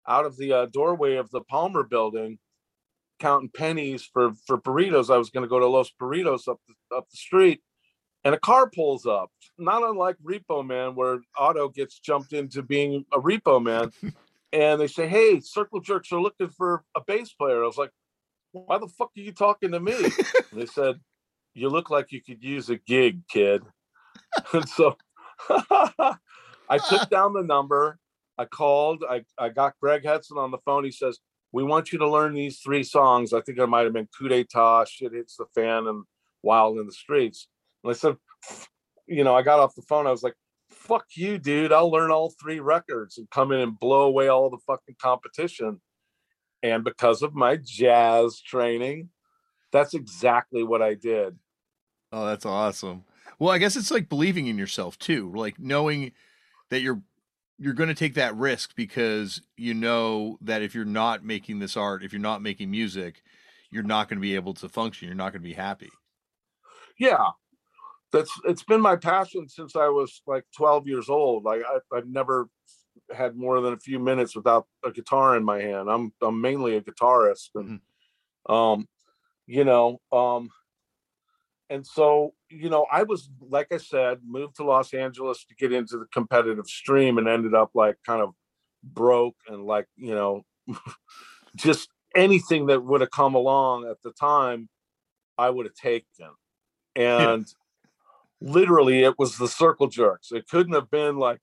out 0.08 0.24
of 0.24 0.38
the 0.38 0.52
uh, 0.52 0.66
doorway 0.66 1.16
of 1.16 1.30
the 1.30 1.42
Palmer 1.42 1.82
building, 1.82 2.38
counting 3.20 3.50
pennies 3.54 4.08
for 4.10 4.32
for 4.46 4.58
burritos. 4.58 5.12
I 5.12 5.18
was 5.18 5.28
going 5.28 5.42
to 5.42 5.48
go 5.48 5.58
to 5.58 5.66
Los 5.66 5.92
Burritos 6.00 6.48
up 6.48 6.60
the, 6.66 6.96
up 6.96 7.10
the 7.10 7.16
street, 7.18 7.60
and 8.24 8.34
a 8.34 8.38
car 8.38 8.68
pulls 8.70 9.06
up. 9.06 9.30
Not 9.58 9.82
unlike 9.82 10.16
Repo 10.24 10.66
Man, 10.66 10.94
where 10.94 11.20
Otto 11.38 11.68
gets 11.68 11.98
jumped 11.98 12.32
into 12.32 12.62
being 12.62 13.04
a 13.12 13.20
Repo 13.20 13.62
Man, 13.62 13.92
and 14.52 14.80
they 14.80 14.86
say, 14.86 15.06
"Hey, 15.06 15.40
Circle 15.40 15.80
Jerks 15.80 16.12
are 16.12 16.20
looking 16.20 16.48
for 16.48 16.84
a 16.96 17.00
bass 17.00 17.32
player." 17.32 17.62
I 17.62 17.66
was 17.66 17.78
like, 17.78 17.90
"Why 18.52 18.78
the 18.78 18.88
fuck 18.88 19.10
are 19.16 19.20
you 19.20 19.32
talking 19.32 19.72
to 19.72 19.80
me?" 19.80 19.96
they 20.52 20.66
said 20.66 21.00
you 21.54 21.68
look 21.68 21.88
like 21.88 22.12
you 22.12 22.20
could 22.20 22.42
use 22.42 22.68
a 22.68 22.76
gig, 22.76 23.26
kid. 23.28 23.62
and 24.52 24.68
so 24.68 24.96
I 25.48 26.78
took 26.88 27.08
down 27.10 27.32
the 27.32 27.42
number. 27.42 27.98
I 28.36 28.44
called. 28.44 29.04
I, 29.08 29.24
I 29.38 29.48
got 29.48 29.74
Greg 29.80 30.04
Hetson 30.04 30.36
on 30.36 30.50
the 30.50 30.58
phone. 30.58 30.84
He 30.84 30.90
says, 30.90 31.20
We 31.52 31.62
want 31.62 31.92
you 31.92 31.98
to 32.00 32.08
learn 32.08 32.34
these 32.34 32.58
three 32.58 32.82
songs. 32.82 33.32
I 33.32 33.40
think 33.40 33.58
it 33.58 33.66
might 33.66 33.84
have 33.84 33.92
been 33.92 34.08
Coup 34.18 34.28
d'etat, 34.28 34.86
Shit 34.86 35.12
Hits 35.12 35.36
the 35.36 35.46
Fan, 35.54 35.86
and 35.86 36.04
Wild 36.42 36.78
in 36.78 36.86
the 36.86 36.92
Streets. 36.92 37.46
And 37.84 37.90
I 37.90 37.94
said, 37.94 38.16
You 39.06 39.22
know, 39.22 39.34
I 39.34 39.42
got 39.42 39.60
off 39.60 39.74
the 39.74 39.82
phone. 39.82 40.06
I 40.06 40.10
was 40.10 40.22
like, 40.22 40.34
Fuck 40.70 41.06
you, 41.14 41.38
dude. 41.38 41.72
I'll 41.72 41.90
learn 41.90 42.10
all 42.10 42.34
three 42.40 42.58
records 42.58 43.18
and 43.18 43.30
come 43.30 43.52
in 43.52 43.60
and 43.60 43.78
blow 43.78 44.02
away 44.02 44.28
all 44.28 44.50
the 44.50 44.58
fucking 44.66 44.96
competition. 45.00 45.80
And 46.62 46.82
because 46.82 47.22
of 47.22 47.34
my 47.34 47.58
jazz 47.62 48.40
training, 48.40 49.10
that's 49.70 49.94
exactly 49.94 50.62
what 50.62 50.82
I 50.82 50.94
did. 50.94 51.36
Oh, 52.10 52.26
that's 52.26 52.46
awesome. 52.46 53.04
Well, 53.38 53.52
I 53.52 53.58
guess 53.58 53.76
it's 53.76 53.90
like 53.90 54.08
believing 54.08 54.46
in 54.46 54.56
yourself 54.56 54.98
too, 54.98 55.32
like 55.34 55.58
knowing 55.58 56.12
that 56.70 56.80
you're 56.80 57.02
you're 57.58 57.74
going 57.74 57.88
to 57.88 57.94
take 57.94 58.14
that 58.14 58.34
risk 58.36 58.74
because 58.74 59.40
you 59.56 59.74
know 59.74 60.38
that 60.40 60.62
if 60.62 60.74
you're 60.74 60.84
not 60.84 61.24
making 61.24 61.60
this 61.60 61.76
art, 61.76 62.02
if 62.02 62.12
you're 62.12 62.20
not 62.20 62.42
making 62.42 62.70
music, 62.70 63.22
you're 63.70 63.82
not 63.82 64.08
going 64.08 64.18
to 64.18 64.22
be 64.22 64.34
able 64.34 64.54
to 64.54 64.68
function. 64.68 65.06
You're 65.06 65.16
not 65.16 65.32
going 65.32 65.42
to 65.42 65.48
be 65.48 65.54
happy. 65.54 65.90
Yeah, 66.98 67.30
that's 68.14 68.30
it's 68.44 68.62
been 68.62 68.80
my 68.80 68.96
passion 68.96 69.48
since 69.48 69.74
I 69.74 69.88
was 69.88 70.22
like 70.26 70.44
12 70.56 70.86
years 70.86 71.08
old. 71.08 71.44
Like 71.44 71.62
I, 71.66 71.96
I've 71.96 72.06
never 72.06 72.48
had 73.12 73.36
more 73.36 73.60
than 73.60 73.72
a 73.72 73.78
few 73.78 73.98
minutes 73.98 74.36
without 74.36 74.66
a 74.84 74.92
guitar 74.92 75.36
in 75.36 75.44
my 75.44 75.60
hand. 75.60 75.90
I'm 75.90 76.12
I'm 76.22 76.40
mainly 76.40 76.76
a 76.76 76.80
guitarist, 76.80 77.50
and 77.56 77.80
mm-hmm. 78.48 78.52
um, 78.52 78.88
you 79.46 79.64
know, 79.64 80.00
um, 80.12 80.48
and 81.70 81.86
so 81.86 82.34
you 82.50 82.68
know 82.68 82.86
i 82.92 83.02
was 83.02 83.30
like 83.40 83.72
i 83.72 83.78
said 83.78 84.18
moved 84.24 84.56
to 84.56 84.64
los 84.64 84.92
angeles 84.92 85.44
to 85.44 85.54
get 85.54 85.72
into 85.72 85.96
the 85.98 86.06
competitive 86.12 86.66
stream 86.66 87.18
and 87.18 87.26
ended 87.26 87.54
up 87.54 87.70
like 87.74 87.96
kind 88.06 88.20
of 88.20 88.34
broke 88.82 89.36
and 89.48 89.64
like 89.64 89.86
you 89.96 90.14
know 90.14 90.42
just 91.56 91.88
anything 92.14 92.66
that 92.66 92.84
would 92.84 93.00
have 93.00 93.10
come 93.10 93.34
along 93.34 93.86
at 93.88 93.96
the 94.02 94.12
time 94.12 94.68
i 95.38 95.48
would 95.48 95.66
have 95.66 95.74
taken 95.74 96.28
and 96.94 97.46
literally 98.44 99.02
it 99.02 99.18
was 99.18 99.36
the 99.38 99.48
circle 99.48 99.86
jerks 99.86 100.30
it 100.32 100.46
couldn't 100.48 100.74
have 100.74 100.90
been 100.90 101.16
like 101.16 101.40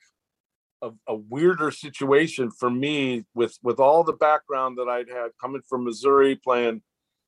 a, 0.84 0.92
a, 1.08 1.16
weirder 1.16 1.72
situation 1.72 2.50
for 2.52 2.70
me 2.70 3.26
with 3.34 3.58
with 3.64 3.80
all 3.80 4.04
the 4.04 4.14
background 4.14 4.78
that 4.78 4.88
i'd 4.88 5.10
had 5.10 5.32
coming 5.42 5.62
from 5.68 5.84
missouri 5.84 6.36
playing 6.36 6.82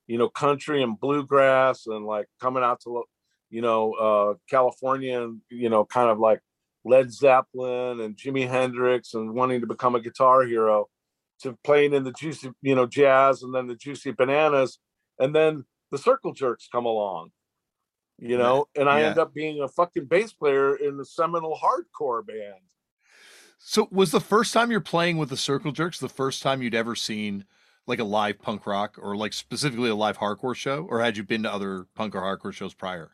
you 0.08 0.18
know, 0.18 0.30
country 0.30 0.84
and 0.84 1.00
bluegrass 1.00 1.88
and 1.88 2.06
like 2.06 2.28
coming 2.42 2.64
out 2.64 2.82
to, 2.82 3.04
you 3.50 3.62
know, 3.62 3.94
uh, 3.94 4.34
California 4.50 5.22
and, 5.22 5.42
you 5.50 5.70
know, 5.70 5.86
kind 5.86 6.10
of 6.10 6.20
like 6.20 6.42
Led 6.86 7.12
Zeppelin 7.12 8.02
and 8.02 8.16
Jimi 8.16 8.48
Hendrix 8.48 9.14
and 9.14 9.34
wanting 9.34 9.62
to 9.62 9.68
become 9.68 9.96
a 9.96 10.02
guitar 10.02 10.44
hero 10.44 10.88
to 11.42 11.58
playing 11.64 11.94
in 11.94 12.04
the 12.04 12.12
juicy, 12.12 12.52
you 12.62 12.76
know, 12.76 12.86
jazz 12.86 13.44
and 13.44 13.54
then 13.54 13.68
the 13.68 13.76
juicy 13.76 14.12
bananas. 14.12 14.80
And 15.20 15.34
then 15.34 15.66
the 15.92 15.98
circle 15.98 16.34
jerks 16.34 16.68
come 16.72 16.86
along, 16.86 17.32
you 18.24 18.38
know, 18.38 18.70
and 18.76 18.88
I 18.88 19.02
yeah. 19.02 19.10
end 19.10 19.20
up 19.20 19.34
being 19.34 19.62
a 19.62 19.68
fucking 19.68 20.06
bass 20.06 20.32
player 20.32 20.76
in 20.78 20.96
the 20.96 21.04
seminal 21.04 21.60
hardcore 21.62 22.26
band. 22.26 22.62
So 23.60 23.88
was 23.92 24.12
the 24.12 24.22
first 24.22 24.54
time 24.54 24.72
you're 24.72 24.80
playing 24.80 25.18
with 25.18 25.30
the 25.30 25.38
circle 25.38 25.72
jerks 25.72 26.00
the 26.00 26.10
first 26.10 26.42
time 26.42 26.62
you'd 26.62 26.76
ever 26.76 26.96
seen 26.96 27.46
like 27.86 28.00
a 28.00 28.04
live 28.06 28.42
punk 28.42 28.66
rock 28.66 28.98
or 29.02 29.18
like 29.18 29.34
specifically 29.34 29.90
a 29.90 29.96
live 29.96 30.18
hardcore 30.18 30.56
show, 30.56 30.88
or 30.90 31.02
had 31.02 31.18
you 31.18 31.24
been 31.24 31.44
to 31.44 31.52
other 31.52 31.88
punk 31.96 32.16
or 32.16 32.22
hardcore 32.22 32.54
shows 32.54 32.74
prior? 32.74 33.12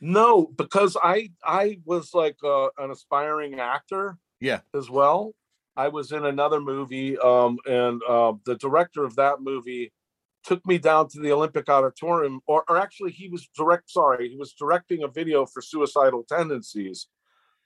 No, 0.00 0.46
because 0.56 0.96
I 1.00 1.30
I 1.44 1.78
was 1.84 2.12
like 2.12 2.36
uh, 2.42 2.68
an 2.78 2.90
aspiring 2.90 3.60
actor. 3.60 4.18
Yeah, 4.40 4.60
as 4.74 4.90
well. 4.90 5.34
I 5.76 5.88
was 5.88 6.10
in 6.10 6.24
another 6.24 6.60
movie, 6.60 7.16
um, 7.18 7.58
and 7.64 8.02
uh, 8.08 8.32
the 8.44 8.56
director 8.56 9.04
of 9.04 9.14
that 9.16 9.40
movie 9.40 9.92
took 10.44 10.64
me 10.66 10.78
down 10.78 11.08
to 11.08 11.20
the 11.20 11.32
Olympic 11.32 11.68
Auditorium, 11.68 12.40
or, 12.46 12.64
or 12.68 12.78
actually, 12.78 13.12
he 13.12 13.28
was 13.28 13.48
direct. 13.56 13.90
Sorry, 13.90 14.28
he 14.28 14.36
was 14.36 14.52
directing 14.52 15.02
a 15.02 15.08
video 15.08 15.46
for 15.46 15.62
Suicidal 15.62 16.24
Tendencies, 16.28 17.06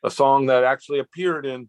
a 0.03 0.11
song 0.11 0.47
that 0.47 0.65
actually 0.65 0.99
appeared 0.99 1.47
in 1.47 1.69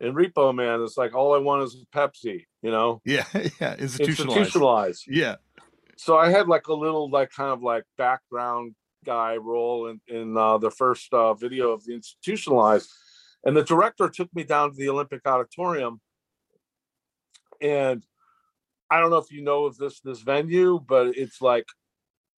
in 0.00 0.14
Repo 0.14 0.54
Man, 0.54 0.82
it's 0.82 0.96
like 0.96 1.14
all 1.14 1.34
I 1.34 1.38
want 1.38 1.62
is 1.62 1.76
a 1.76 1.96
Pepsi, 1.96 2.44
you 2.62 2.70
know? 2.70 3.00
Yeah, 3.06 3.24
yeah. 3.60 3.74
Institutionalized. 3.74 4.38
Institutionalized. 4.38 5.04
Yeah. 5.06 5.36
So 5.96 6.16
I 6.16 6.30
had 6.30 6.48
like 6.48 6.66
a 6.66 6.74
little 6.74 7.10
like 7.10 7.30
kind 7.30 7.50
of 7.50 7.62
like 7.62 7.84
background 7.96 8.74
guy 9.04 9.36
role 9.36 9.86
in, 9.86 10.00
in 10.08 10.36
uh, 10.36 10.58
the 10.58 10.70
first 10.70 11.12
uh, 11.12 11.34
video 11.34 11.70
of 11.70 11.84
the 11.84 11.94
institutionalized. 11.94 12.90
And 13.44 13.56
the 13.56 13.62
director 13.62 14.08
took 14.08 14.34
me 14.34 14.42
down 14.42 14.70
to 14.70 14.76
the 14.76 14.88
Olympic 14.88 15.20
Auditorium. 15.26 16.00
And 17.60 18.04
I 18.94 19.00
don't 19.00 19.10
know 19.10 19.18
if 19.18 19.32
you 19.32 19.42
know 19.42 19.66
of 19.66 19.76
this 19.76 20.00
this 20.00 20.20
venue, 20.20 20.80
but 20.86 21.16
it's 21.16 21.40
like 21.40 21.66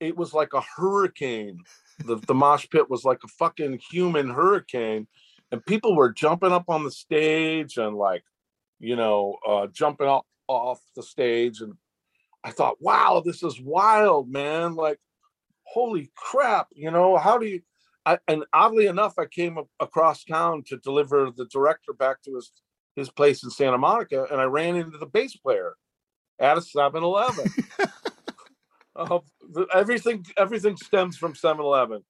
it 0.01 0.17
was 0.17 0.33
like 0.33 0.53
a 0.55 0.63
hurricane. 0.77 1.61
The 1.99 2.17
the 2.17 2.35
mosh 2.35 2.67
pit 2.71 2.89
was 2.91 3.05
like 3.05 3.19
a 3.25 3.29
fucking 3.29 3.81
human 3.91 4.31
hurricane 4.31 5.07
and 5.53 5.65
people 5.65 5.95
were 5.95 6.13
jumping 6.13 6.53
up 6.53 6.65
on 6.69 6.85
the 6.85 6.91
stage 6.91 7.77
and 7.77 7.97
like 7.97 8.25
you 8.79 8.97
know 8.97 9.37
uh 9.47 9.67
jumping 9.69 10.07
off 10.07 10.27
off 10.49 10.81
the 10.95 11.03
stage 11.03 11.61
and 11.61 11.75
i 12.45 12.51
thought 12.51 12.81
wow 12.81 13.23
this 13.25 13.43
is 13.43 13.61
wild 13.61 14.31
man 14.31 14.75
like 14.75 14.99
holy 15.65 16.11
crap 16.15 16.69
you 16.75 16.91
know 16.91 17.17
how 17.17 17.39
do 17.39 17.47
you 17.47 17.61
I, 18.05 18.19
and 18.29 18.45
oddly 18.53 18.87
enough 18.87 19.15
i 19.19 19.27
came 19.27 19.59
across 19.81 20.25
town 20.25 20.63
to 20.69 20.77
deliver 20.77 21.31
the 21.31 21.47
director 21.47 21.93
back 21.93 22.23
to 22.23 22.37
his 22.37 22.53
his 22.95 23.11
place 23.11 23.43
in 23.43 23.51
santa 23.51 23.79
monica 23.79 24.27
and 24.31 24.41
i 24.41 24.45
ran 24.45 24.77
into 24.77 24.99
the 24.99 25.07
bass 25.07 25.37
player 25.37 25.75
at 26.39 26.59
a 26.59 26.61
7-eleven 26.61 27.51
uh, 28.97 29.19
everything 29.75 30.25
everything 30.37 30.77
stems 30.77 31.17
from 31.17 31.33
7-eleven 31.33 32.05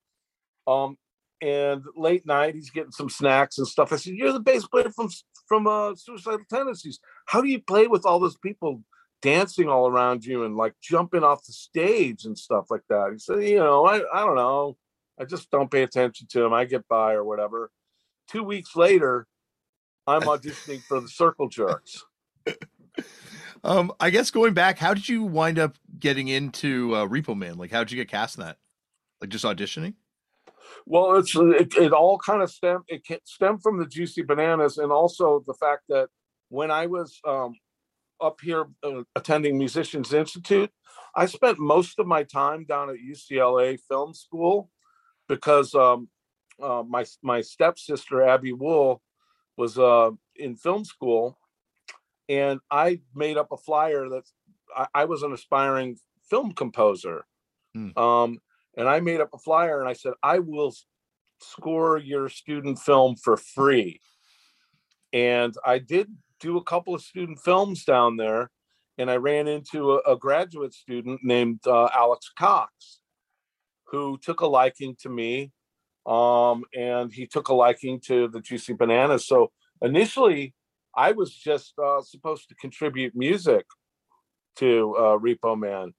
um 0.66 0.96
and 1.42 1.84
late 1.96 2.26
night 2.26 2.54
he's 2.54 2.70
getting 2.70 2.92
some 2.92 3.10
snacks 3.10 3.58
and 3.58 3.66
stuff. 3.66 3.92
I 3.92 3.96
said, 3.96 4.14
"You're 4.14 4.32
the 4.32 4.40
bass 4.40 4.66
player 4.66 4.90
from 4.90 5.08
from 5.46 5.66
uh, 5.66 5.94
Suicidal 5.94 6.46
Tendencies. 6.48 6.98
How 7.26 7.40
do 7.40 7.48
you 7.48 7.60
play 7.60 7.86
with 7.86 8.06
all 8.06 8.18
those 8.18 8.38
people 8.38 8.82
dancing 9.22 9.68
all 9.68 9.88
around 9.88 10.24
you 10.24 10.44
and 10.44 10.56
like 10.56 10.74
jumping 10.82 11.24
off 11.24 11.44
the 11.44 11.52
stage 11.52 12.24
and 12.24 12.38
stuff 12.38 12.66
like 12.70 12.82
that?" 12.88 13.10
He 13.12 13.18
said, 13.18 13.42
"You 13.42 13.58
know, 13.58 13.86
I 13.86 13.96
I 14.12 14.24
don't 14.24 14.36
know. 14.36 14.76
I 15.20 15.24
just 15.24 15.50
don't 15.50 15.70
pay 15.70 15.82
attention 15.82 16.26
to 16.30 16.40
them. 16.40 16.52
I 16.52 16.64
get 16.64 16.88
by 16.88 17.12
or 17.12 17.24
whatever." 17.24 17.70
Two 18.28 18.42
weeks 18.42 18.74
later, 18.74 19.26
I'm 20.06 20.22
auditioning 20.22 20.82
for 20.82 21.00
the 21.00 21.08
Circle 21.08 21.48
Jerks. 21.48 22.02
Um, 23.64 23.92
I 23.98 24.10
guess 24.10 24.30
going 24.30 24.54
back, 24.54 24.78
how 24.78 24.94
did 24.94 25.08
you 25.08 25.22
wind 25.22 25.58
up 25.58 25.76
getting 25.98 26.28
into 26.28 26.94
uh, 26.94 27.06
Repo 27.06 27.36
Man? 27.36 27.56
Like, 27.56 27.70
how 27.70 27.80
did 27.80 27.92
you 27.92 27.96
get 27.96 28.08
cast 28.08 28.38
in 28.38 28.44
that? 28.44 28.58
Like, 29.20 29.30
just 29.30 29.44
auditioning? 29.44 29.94
Well, 30.84 31.16
it's 31.16 31.34
it, 31.34 31.74
it 31.76 31.92
all 31.92 32.18
kind 32.18 32.42
of 32.42 32.50
stem 32.50 32.82
it 32.88 33.02
stemmed 33.24 33.62
from 33.62 33.78
the 33.78 33.86
Juicy 33.86 34.22
Bananas, 34.22 34.78
and 34.78 34.92
also 34.92 35.42
the 35.46 35.54
fact 35.54 35.82
that 35.88 36.08
when 36.48 36.70
I 36.70 36.86
was 36.86 37.18
um, 37.26 37.54
up 38.20 38.40
here 38.40 38.66
uh, 38.82 39.02
attending 39.14 39.58
Musicians 39.58 40.12
Institute, 40.12 40.70
I 41.14 41.26
spent 41.26 41.58
most 41.58 41.98
of 41.98 42.06
my 42.06 42.22
time 42.22 42.64
down 42.64 42.90
at 42.90 42.96
UCLA 42.96 43.78
Film 43.88 44.14
School 44.14 44.70
because 45.28 45.74
um, 45.74 46.08
uh, 46.62 46.82
my 46.86 47.04
my 47.22 47.40
stepsister 47.40 48.22
Abby 48.22 48.52
Wool 48.52 49.02
was 49.56 49.78
uh, 49.78 50.10
in 50.36 50.56
film 50.56 50.84
school, 50.84 51.38
and 52.28 52.60
I 52.70 53.00
made 53.14 53.36
up 53.36 53.52
a 53.52 53.56
flyer 53.56 54.08
that 54.08 54.24
I, 54.76 54.86
I 54.94 55.04
was 55.04 55.22
an 55.22 55.32
aspiring 55.32 55.98
film 56.28 56.52
composer, 56.52 57.24
mm. 57.76 57.96
um, 57.96 58.38
and 58.76 58.88
I 58.88 59.00
made 59.00 59.20
up 59.20 59.30
a 59.32 59.38
flyer 59.38 59.80
and 59.80 59.88
I 59.88 59.92
said 59.92 60.12
I 60.22 60.38
will 60.38 60.74
score 61.40 61.98
your 61.98 62.28
student 62.28 62.78
film 62.78 63.16
for 63.16 63.36
free, 63.36 64.00
and 65.12 65.54
I 65.64 65.78
did 65.78 66.08
do 66.40 66.56
a 66.56 66.64
couple 66.64 66.94
of 66.94 67.02
student 67.02 67.38
films 67.40 67.84
down 67.84 68.16
there, 68.16 68.50
and 68.98 69.10
I 69.10 69.16
ran 69.16 69.48
into 69.48 69.92
a, 69.92 70.12
a 70.12 70.16
graduate 70.16 70.74
student 70.74 71.20
named 71.22 71.60
uh, 71.66 71.88
Alex 71.94 72.30
Cox, 72.38 73.00
who 73.84 74.18
took 74.18 74.40
a 74.40 74.46
liking 74.46 74.96
to 75.00 75.08
me 75.08 75.52
um, 76.06 76.64
and 76.74 77.12
he 77.12 77.26
took 77.26 77.48
a 77.48 77.54
liking 77.54 78.00
to 78.06 78.28
the 78.28 78.40
Juicy 78.40 78.74
Bananas. 78.74 79.26
So 79.26 79.50
initially, 79.82 80.54
I 80.96 81.12
was 81.12 81.34
just 81.34 81.74
uh, 81.78 82.02
supposed 82.02 82.48
to 82.48 82.54
contribute 82.54 83.14
music 83.14 83.66
to 84.56 84.94
uh, 84.96 85.18
Repo 85.18 85.58
Man, 85.58 85.92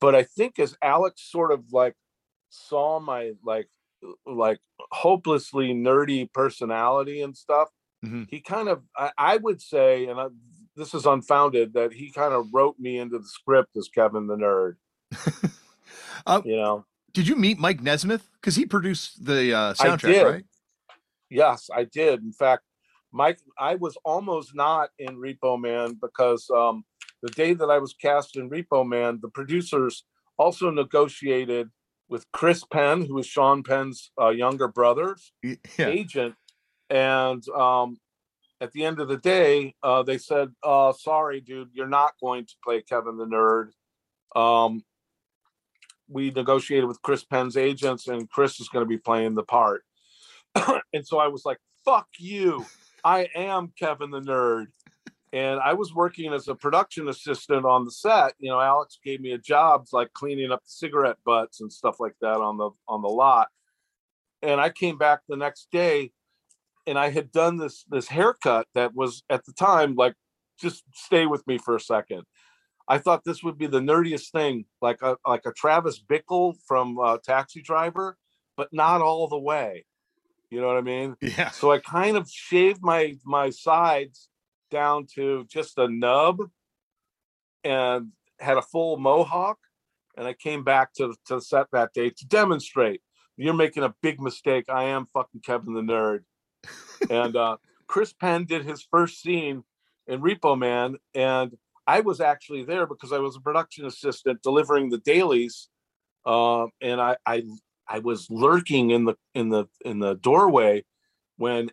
but 0.00 0.14
I 0.14 0.22
think 0.22 0.58
as 0.58 0.76
Alex 0.82 1.22
sort 1.30 1.52
of 1.52 1.72
like 1.72 1.94
saw 2.48 3.00
my 3.00 3.32
like 3.44 3.68
like 4.26 4.58
hopelessly 4.90 5.72
nerdy 5.74 6.30
personality 6.32 7.22
and 7.22 7.36
stuff, 7.36 7.68
mm-hmm. 8.04 8.24
he 8.28 8.40
kind 8.40 8.68
of 8.68 8.82
I, 8.96 9.10
I 9.18 9.36
would 9.36 9.60
say, 9.60 10.06
and 10.06 10.18
I, 10.18 10.26
this 10.76 10.94
is 10.94 11.06
unfounded, 11.06 11.74
that 11.74 11.92
he 11.92 12.10
kind 12.10 12.34
of 12.34 12.46
wrote 12.52 12.76
me 12.78 12.98
into 12.98 13.18
the 13.18 13.28
script 13.28 13.76
as 13.76 13.88
Kevin 13.88 14.26
the 14.26 14.36
Nerd. 14.36 14.76
uh, 16.26 16.42
you 16.44 16.56
know, 16.56 16.86
did 17.12 17.28
you 17.28 17.36
meet 17.36 17.58
Mike 17.58 17.80
Nesmith? 17.80 18.28
Because 18.40 18.56
he 18.56 18.66
produced 18.66 19.24
the 19.24 19.54
uh, 19.54 19.74
soundtrack, 19.74 20.24
right? 20.24 20.44
Yes, 21.30 21.70
I 21.74 21.84
did. 21.84 22.22
In 22.22 22.32
fact, 22.32 22.64
Mike, 23.14 23.38
I 23.56 23.76
was 23.76 23.96
almost 24.04 24.56
not 24.56 24.90
in 24.98 25.16
Repo 25.16 25.58
Man 25.58 25.96
because 26.02 26.50
um, 26.50 26.84
the 27.22 27.30
day 27.30 27.54
that 27.54 27.70
I 27.70 27.78
was 27.78 27.94
cast 27.94 28.36
in 28.36 28.50
Repo 28.50 28.86
Man, 28.86 29.20
the 29.22 29.28
producers 29.28 30.04
also 30.36 30.68
negotiated 30.68 31.70
with 32.08 32.26
Chris 32.32 32.64
Penn, 32.64 33.06
who 33.06 33.14
was 33.14 33.26
Sean 33.26 33.62
Penn's 33.62 34.10
uh, 34.20 34.30
younger 34.30 34.66
brother's 34.66 35.32
yeah. 35.42 35.56
agent, 35.78 36.34
and 36.90 37.48
um, 37.50 37.98
at 38.60 38.72
the 38.72 38.84
end 38.84 38.98
of 38.98 39.06
the 39.06 39.16
day, 39.16 39.76
uh, 39.84 40.02
they 40.02 40.18
said, 40.18 40.48
uh, 40.64 40.92
"Sorry, 40.92 41.40
dude, 41.40 41.70
you're 41.72 41.86
not 41.86 42.14
going 42.20 42.46
to 42.46 42.54
play 42.64 42.82
Kevin 42.82 43.16
the 43.16 43.26
Nerd. 43.26 43.70
Um, 44.38 44.82
we 46.08 46.32
negotiated 46.32 46.88
with 46.88 47.00
Chris 47.02 47.22
Penn's 47.22 47.56
agents, 47.56 48.08
and 48.08 48.28
Chris 48.28 48.58
is 48.58 48.68
going 48.68 48.84
to 48.84 48.88
be 48.88 48.98
playing 48.98 49.34
the 49.34 49.44
part. 49.44 49.84
and 50.92 51.06
so 51.06 51.18
I 51.18 51.28
was 51.28 51.44
like, 51.44 51.58
"Fuck 51.84 52.08
you! 52.18 52.66
I 53.04 53.28
am 53.34 53.72
Kevin 53.78 54.10
the 54.10 54.20
Nerd." 54.20 54.66
And 55.32 55.58
I 55.58 55.72
was 55.74 55.92
working 55.92 56.32
as 56.32 56.46
a 56.46 56.54
production 56.54 57.08
assistant 57.08 57.66
on 57.66 57.84
the 57.84 57.90
set. 57.90 58.34
You 58.38 58.50
know, 58.50 58.60
Alex 58.60 58.98
gave 59.04 59.20
me 59.20 59.32
a 59.32 59.38
job 59.38 59.86
like 59.92 60.12
cleaning 60.12 60.52
up 60.52 60.62
the 60.62 60.70
cigarette 60.70 61.16
butts 61.26 61.60
and 61.60 61.72
stuff 61.72 61.98
like 61.98 62.14
that 62.20 62.36
on 62.36 62.56
the 62.56 62.70
on 62.88 63.02
the 63.02 63.08
lot. 63.08 63.48
And 64.42 64.60
I 64.60 64.70
came 64.70 64.98
back 64.98 65.20
the 65.28 65.36
next 65.36 65.68
day, 65.72 66.12
and 66.86 66.98
I 66.98 67.10
had 67.10 67.32
done 67.32 67.56
this 67.58 67.84
this 67.90 68.08
haircut 68.08 68.68
that 68.74 68.94
was 68.94 69.24
at 69.28 69.44
the 69.44 69.52
time 69.52 69.96
like, 69.96 70.14
just 70.60 70.84
stay 70.94 71.26
with 71.26 71.46
me 71.46 71.58
for 71.58 71.74
a 71.74 71.80
second 71.80 72.24
I 72.88 72.98
thought 72.98 73.24
this 73.24 73.42
would 73.42 73.56
be 73.56 73.66
the 73.66 73.80
nerdiest 73.80 74.30
thing, 74.30 74.66
like 74.82 75.00
a 75.02 75.16
like 75.26 75.46
a 75.46 75.52
Travis 75.52 76.02
Bickle 76.02 76.54
from 76.66 76.98
uh, 76.98 77.18
Taxi 77.24 77.62
Driver, 77.62 78.18
but 78.56 78.68
not 78.72 79.00
all 79.00 79.26
the 79.28 79.38
way. 79.38 79.86
You 80.50 80.60
know 80.60 80.68
what 80.68 80.76
I 80.76 80.82
mean? 80.82 81.16
Yeah. 81.20 81.50
So 81.50 81.72
I 81.72 81.78
kind 81.78 82.16
of 82.16 82.28
shaved 82.30 82.80
my 82.82 83.16
my 83.24 83.50
sides 83.50 84.28
down 84.70 85.06
to 85.14 85.46
just 85.50 85.78
a 85.78 85.88
nub, 85.88 86.38
and 87.62 88.12
had 88.38 88.56
a 88.56 88.62
full 88.62 88.96
mohawk. 88.96 89.58
And 90.16 90.26
I 90.28 90.32
came 90.32 90.62
back 90.62 90.94
to 90.94 91.14
to 91.26 91.36
the 91.36 91.40
set 91.40 91.66
that 91.72 91.92
day 91.92 92.10
to 92.10 92.26
demonstrate. 92.26 93.02
You're 93.36 93.54
making 93.54 93.82
a 93.82 93.94
big 94.00 94.20
mistake. 94.20 94.66
I 94.68 94.84
am 94.84 95.06
fucking 95.12 95.40
Kevin 95.40 95.74
the 95.74 95.80
nerd. 95.80 96.20
and 97.10 97.34
uh, 97.36 97.56
Chris 97.86 98.12
Penn 98.12 98.44
did 98.44 98.64
his 98.64 98.86
first 98.90 99.20
scene 99.20 99.64
in 100.06 100.20
Repo 100.20 100.58
Man, 100.58 100.96
and 101.14 101.56
I 101.86 102.00
was 102.00 102.20
actually 102.20 102.64
there 102.64 102.86
because 102.86 103.12
I 103.12 103.18
was 103.18 103.36
a 103.36 103.40
production 103.40 103.86
assistant 103.86 104.42
delivering 104.42 104.90
the 104.90 104.98
dailies, 104.98 105.68
uh, 106.24 106.66
and 106.80 107.00
I, 107.00 107.16
I 107.26 107.42
I 107.88 107.98
was 107.98 108.28
lurking 108.30 108.90
in 108.90 109.04
the 109.04 109.16
in 109.34 109.50
the 109.50 109.66
in 109.84 109.98
the 109.98 110.14
doorway 110.14 110.84
when 111.36 111.70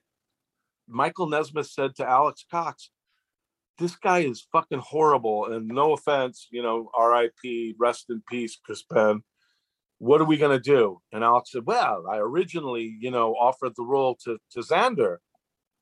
Michael 0.87 1.27
Nesmith 1.27 1.67
said 1.67 1.95
to 1.95 2.07
Alex 2.07 2.45
Cox, 2.49 2.91
"This 3.77 3.95
guy 3.95 4.19
is 4.19 4.47
fucking 4.51 4.79
horrible." 4.79 5.51
And 5.51 5.67
no 5.67 5.93
offense, 5.93 6.47
you 6.51 6.61
know, 6.61 6.89
R.I.P. 6.93 7.75
Rest 7.79 8.09
in 8.09 8.21
peace, 8.29 8.57
Chris 8.63 8.83
Penn. 8.83 9.23
What 9.99 10.21
are 10.21 10.25
we 10.25 10.37
gonna 10.37 10.59
do? 10.59 11.01
And 11.11 11.23
Alex 11.23 11.51
said, 11.51 11.65
"Well, 11.65 12.05
I 12.09 12.17
originally, 12.17 12.97
you 12.99 13.11
know, 13.11 13.33
offered 13.35 13.73
the 13.75 13.85
role 13.85 14.15
to 14.25 14.39
to 14.51 14.59
Zander." 14.59 15.17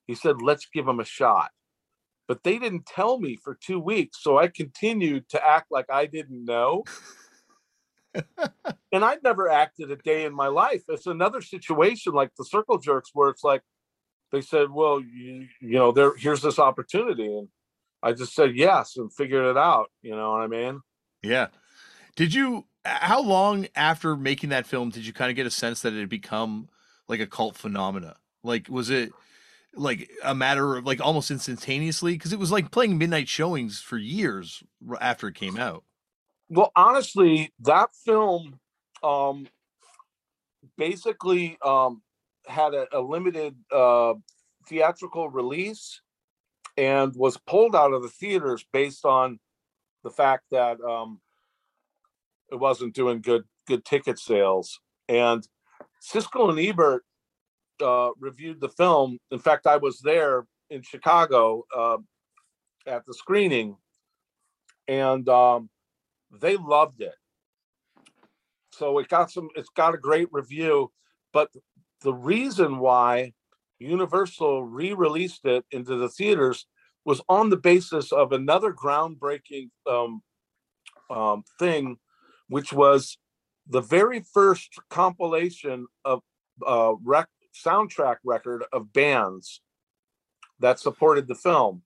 He 0.08 0.16
said, 0.16 0.42
"Let's 0.42 0.68
give 0.68 0.88
him 0.88 1.00
a 1.00 1.06
shot." 1.06 1.52
but 2.30 2.44
they 2.44 2.60
didn't 2.60 2.86
tell 2.86 3.20
me 3.20 3.36
for 3.36 3.58
two 3.60 3.80
weeks. 3.80 4.22
So 4.22 4.38
I 4.38 4.50
continued 4.50 5.28
to 5.30 5.44
act 5.46 5.72
like 5.72 5.88
I 5.90 6.06
didn't 6.06 6.46
know. 6.46 6.84
and 8.92 9.06
I'd 9.06 9.24
never 9.24 9.50
acted 9.50 9.92
a 9.92 9.96
day 9.96 10.26
in 10.26 10.34
my 10.34 10.48
life. 10.48 10.84
It's 10.88 11.08
another 11.08 11.42
situation 11.42 12.14
like 12.14 12.32
the 12.38 12.46
circle 12.46 12.78
jerks 12.78 13.12
where 13.14 13.30
it's 13.30 13.44
like 13.44 13.62
they 14.32 14.42
said, 14.42 14.72
Well, 14.72 15.00
you, 15.00 15.48
you 15.62 15.78
know, 15.78 15.92
there 15.92 16.16
here's 16.16 16.42
this 16.42 16.60
opportunity. 16.60 17.26
And 17.26 17.48
I 18.02 18.14
just 18.14 18.34
said 18.34 18.56
yes 18.56 18.98
and 18.98 19.14
figured 19.14 19.46
it 19.46 19.58
out. 19.58 19.92
You 20.02 20.16
know 20.16 20.32
what 20.32 20.42
I 20.42 20.48
mean? 20.48 20.82
Yeah. 21.22 21.48
Did 22.16 22.34
you 22.34 22.66
how 22.86 23.22
long 23.22 23.68
after 23.76 24.16
making 24.16 24.50
that 24.50 24.66
film 24.66 24.90
did 24.90 25.06
you 25.06 25.14
kind 25.14 25.30
of 25.30 25.36
get 25.36 25.46
a 25.46 25.52
sense 25.52 25.82
that 25.82 25.94
it 25.94 26.00
had 26.00 26.10
become 26.10 26.70
like 27.08 27.20
a 27.20 27.28
cult 27.28 27.56
phenomena? 27.56 28.16
Like 28.44 28.68
was 28.70 28.90
it 28.90 29.12
like 29.76 30.10
a 30.24 30.34
matter 30.34 30.78
of 30.78 30.86
like 30.86 31.00
almost 31.00 31.30
instantaneously 31.30 32.14
because 32.14 32.34
it 32.34 32.40
was 32.40 32.52
like 32.52 32.72
playing 32.72 32.98
midnight 32.98 33.28
showings 33.28 33.80
for 33.80 33.98
years 33.98 34.64
after 35.00 35.28
it 35.28 35.36
came 35.36 35.58
out 35.58 35.84
well 36.50 36.72
honestly 36.76 37.54
that 37.60 37.90
film 38.06 38.60
um 39.04 39.48
basically 40.78 41.58
um 41.64 42.02
had 42.48 42.74
a, 42.74 42.88
a 42.92 43.00
limited 43.00 43.56
uh 43.72 44.14
theatrical 44.68 45.30
release 45.30 46.02
and 46.78 47.14
was 47.16 47.38
pulled 47.38 47.76
out 47.76 47.94
of 47.94 48.02
the 48.02 48.10
theaters 48.10 48.66
based 48.72 49.06
on 49.06 49.40
the 50.04 50.10
fact 50.10 50.44
that 50.52 50.80
um 50.82 51.20
it 52.52 52.56
wasn't 52.56 52.94
doing 52.94 53.22
good 53.22 53.44
good 53.68 53.86
ticket 53.86 54.18
sales 54.18 54.80
and 55.08 55.48
Siskel 56.02 56.50
and 56.50 56.60
Ebert 56.60 57.04
uh, 57.82 58.12
reviewed 58.20 58.62
the 58.62 58.70
film. 58.70 59.20
In 59.32 59.40
fact, 59.40 59.68
I 59.68 59.78
was 59.78 60.00
there 60.00 60.46
in 60.70 60.82
Chicago 60.82 61.66
uh, 61.76 61.98
at 62.86 63.06
the 63.06 63.14
screening, 63.14 63.78
and 64.88 65.28
um, 65.30 65.70
they 66.32 66.58
loved 66.58 67.02
it. 67.02 67.16
So 68.72 69.00
it 69.00 69.10
got 69.10 69.32
some. 69.32 69.50
It's 69.56 69.70
got 69.70 69.96
a 69.96 69.98
great 69.98 70.30
review, 70.32 70.92
but 71.34 71.50
the 72.02 72.14
reason 72.14 72.80
why 72.80 73.34
Universal 73.80 74.64
re-released 74.64 75.46
it 75.46 75.66
into 75.72 75.96
the 75.96 76.10
theaters 76.10 76.66
was 77.06 77.22
on 77.28 77.50
the 77.50 77.58
basis 77.58 78.12
of 78.12 78.32
another 78.32 78.74
groundbreaking 78.74 79.70
um, 79.90 80.22
um, 81.10 81.44
thing, 81.58 81.98
which 82.48 82.72
was 82.72 83.18
the 83.68 83.82
very 83.82 84.24
first 84.34 84.70
compilation 84.90 85.88
of 86.06 86.22
uh, 86.66 86.94
rec- 87.04 87.30
soundtrack 87.54 88.18
record 88.24 88.64
of 88.74 88.94
bands 88.94 89.62
that 90.60 90.80
supported 90.80 91.28
the 91.28 91.36
film. 91.36 91.82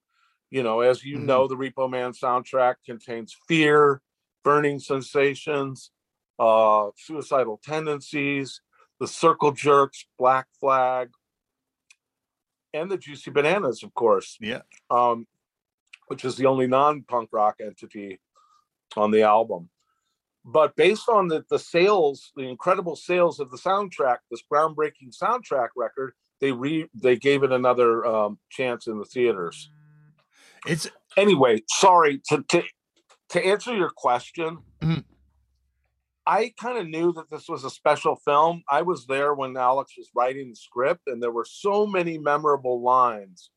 You 0.50 0.64
know, 0.64 0.82
as 0.82 1.04
you 1.04 1.18
mm-hmm. 1.18 1.26
know, 1.26 1.48
the 1.48 1.56
Repo 1.56 1.90
Man 1.90 2.12
soundtrack 2.12 2.76
contains 2.86 3.36
Fear, 3.48 4.02
Burning 4.44 4.80
Sensations, 4.80 5.92
uh, 6.40 6.90
Suicidal 6.98 7.60
Tendencies, 7.64 8.62
The 9.00 9.08
Circle 9.08 9.52
Jerks, 9.54 10.06
Black 10.18 10.48
Flag, 10.60 11.10
and 12.74 12.90
the 12.90 12.98
Juicy 12.98 13.32
Bananas, 13.32 13.84
of 13.84 13.94
course. 13.94 14.38
Yeah. 14.42 14.62
Um, 14.90 15.28
which 16.08 16.26
is 16.26 16.36
the 16.36 16.46
only 16.46 16.68
non-punk 16.68 17.30
rock 17.32 17.56
entity 17.62 18.20
on 18.98 19.12
the 19.12 19.24
album. 19.24 19.70
But 20.46 20.76
based 20.76 21.08
on 21.08 21.30
the, 21.30 21.46
the 21.50 21.60
sales, 21.60 22.32
the 22.36 22.44
incredible 22.44 22.96
sales 22.96 23.40
of 23.40 23.50
the 23.50 23.58
soundtrack, 23.58 24.18
this 24.30 24.44
groundbreaking 24.52 25.18
soundtrack 25.18 25.70
record, 25.76 26.14
they 26.42 26.52
re 26.52 26.90
they 26.94 27.16
gave 27.16 27.44
it 27.44 27.54
another 27.54 28.06
um, 28.06 28.38
chance 28.50 28.88
in 28.88 29.00
the 29.00 29.06
theaters. 29.06 29.70
It's 30.68 30.90
anyway. 31.16 31.64
Sorry 31.70 32.22
to 32.28 32.44
to 32.50 32.64
to 33.34 33.46
answer 33.46 33.76
your 33.76 33.90
question. 33.90 34.60
Mm-hmm. 34.82 35.00
I 36.26 36.54
kind 36.60 36.78
of 36.78 36.88
knew 36.88 37.12
that 37.14 37.30
this 37.30 37.50
was 37.50 37.66
a 37.66 37.70
special 37.70 38.16
film. 38.16 38.64
I 38.70 38.82
was 38.82 39.08
there 39.08 39.34
when 39.34 39.58
Alex 39.58 39.94
was 39.98 40.10
writing 40.16 40.50
the 40.50 40.56
script, 40.56 41.02
and 41.08 41.22
there 41.22 41.32
were 41.32 41.46
so 41.46 41.86
many 41.86 42.18
memorable 42.18 42.82
lines. 42.82 43.50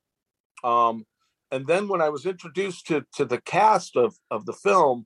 Um, 0.63 1.05
and 1.51 1.65
then 1.65 1.87
when 1.87 2.01
I 2.01 2.09
was 2.09 2.25
introduced 2.25 2.87
to 2.87 3.05
to 3.15 3.23
the 3.23 3.39
cast 3.39 3.95
of 3.95 4.15
of 4.29 4.45
the 4.45 4.53
film, 4.53 5.05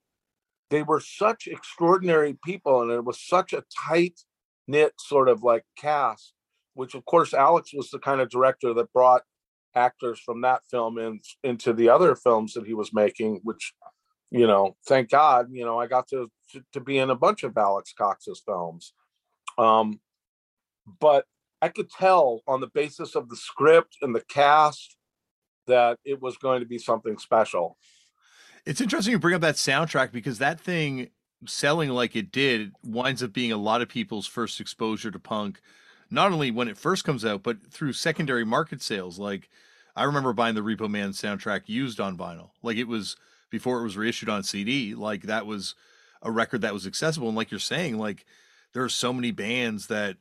they 0.71 0.81
were 0.81 1.01
such 1.01 1.47
extraordinary 1.47 2.37
people, 2.43 2.81
and 2.81 2.91
it 2.91 3.05
was 3.05 3.21
such 3.21 3.53
a 3.53 3.63
tight 3.87 4.21
knit 4.67 4.93
sort 4.97 5.29
of 5.29 5.43
like 5.43 5.65
cast. 5.77 6.33
Which, 6.73 6.95
of 6.95 7.03
course, 7.05 7.33
Alex 7.33 7.71
was 7.73 7.89
the 7.89 7.99
kind 7.99 8.21
of 8.21 8.29
director 8.29 8.73
that 8.73 8.93
brought 8.93 9.23
actors 9.75 10.19
from 10.19 10.41
that 10.41 10.61
film 10.71 10.97
in 10.97 11.19
into 11.43 11.73
the 11.73 11.89
other 11.89 12.15
films 12.15 12.53
that 12.53 12.65
he 12.65 12.73
was 12.73 12.93
making. 12.93 13.41
Which, 13.43 13.73
you 14.31 14.47
know, 14.47 14.77
thank 14.87 15.09
God, 15.09 15.47
you 15.51 15.65
know, 15.65 15.77
I 15.77 15.87
got 15.87 16.07
to 16.09 16.31
to, 16.53 16.63
to 16.73 16.79
be 16.79 16.97
in 16.97 17.09
a 17.09 17.15
bunch 17.15 17.43
of 17.43 17.57
Alex 17.57 17.93
Cox's 17.95 18.41
films. 18.45 18.93
Um, 19.57 19.99
but 20.99 21.25
I 21.61 21.69
could 21.69 21.89
tell 21.89 22.41
on 22.47 22.61
the 22.61 22.67
basis 22.67 23.15
of 23.15 23.29
the 23.29 23.35
script 23.35 23.97
and 24.01 24.15
the 24.15 24.23
cast 24.27 24.95
that 25.67 25.99
it 26.03 26.21
was 26.21 26.37
going 26.37 26.61
to 26.61 26.65
be 26.65 26.77
something 26.77 27.17
special. 27.17 27.77
It's 28.65 28.81
interesting 28.81 29.11
you 29.11 29.19
bring 29.19 29.35
up 29.35 29.41
that 29.41 29.55
soundtrack 29.55 30.11
because 30.11 30.39
that 30.39 30.59
thing 30.59 31.09
selling 31.47 31.89
like 31.89 32.15
it 32.15 32.31
did 32.31 32.71
winds 32.83 33.23
up 33.23 33.33
being 33.33 33.51
a 33.51 33.57
lot 33.57 33.81
of 33.81 33.89
people's 33.89 34.27
first 34.27 34.59
exposure 34.59 35.11
to 35.11 35.19
punk, 35.19 35.61
not 36.09 36.31
only 36.31 36.51
when 36.51 36.67
it 36.67 36.77
first 36.77 37.03
comes 37.03 37.25
out, 37.25 37.43
but 37.43 37.57
through 37.71 37.93
secondary 37.93 38.45
market 38.45 38.81
sales. 38.81 39.19
Like 39.19 39.49
I 39.95 40.03
remember 40.03 40.33
buying 40.33 40.55
the 40.55 40.61
Repo 40.61 40.89
Man 40.89 41.11
soundtrack 41.11 41.63
used 41.65 41.99
on 41.99 42.17
vinyl. 42.17 42.51
Like 42.61 42.77
it 42.77 42.87
was 42.87 43.15
before 43.51 43.79
it 43.79 43.83
was 43.83 43.97
reissued 43.97 44.29
on 44.29 44.41
CD. 44.41 44.95
Like 44.95 45.23
that 45.23 45.45
was 45.45 45.75
a 46.23 46.31
record 46.31 46.61
that 46.61 46.73
was 46.73 46.87
accessible. 46.87 47.27
And 47.27 47.37
like 47.37 47.51
you're 47.51 47.59
saying, 47.59 47.99
like 47.99 48.25
there 48.73 48.83
are 48.83 48.89
so 48.89 49.13
many 49.13 49.29
bands 49.29 49.87
that, 49.87 50.17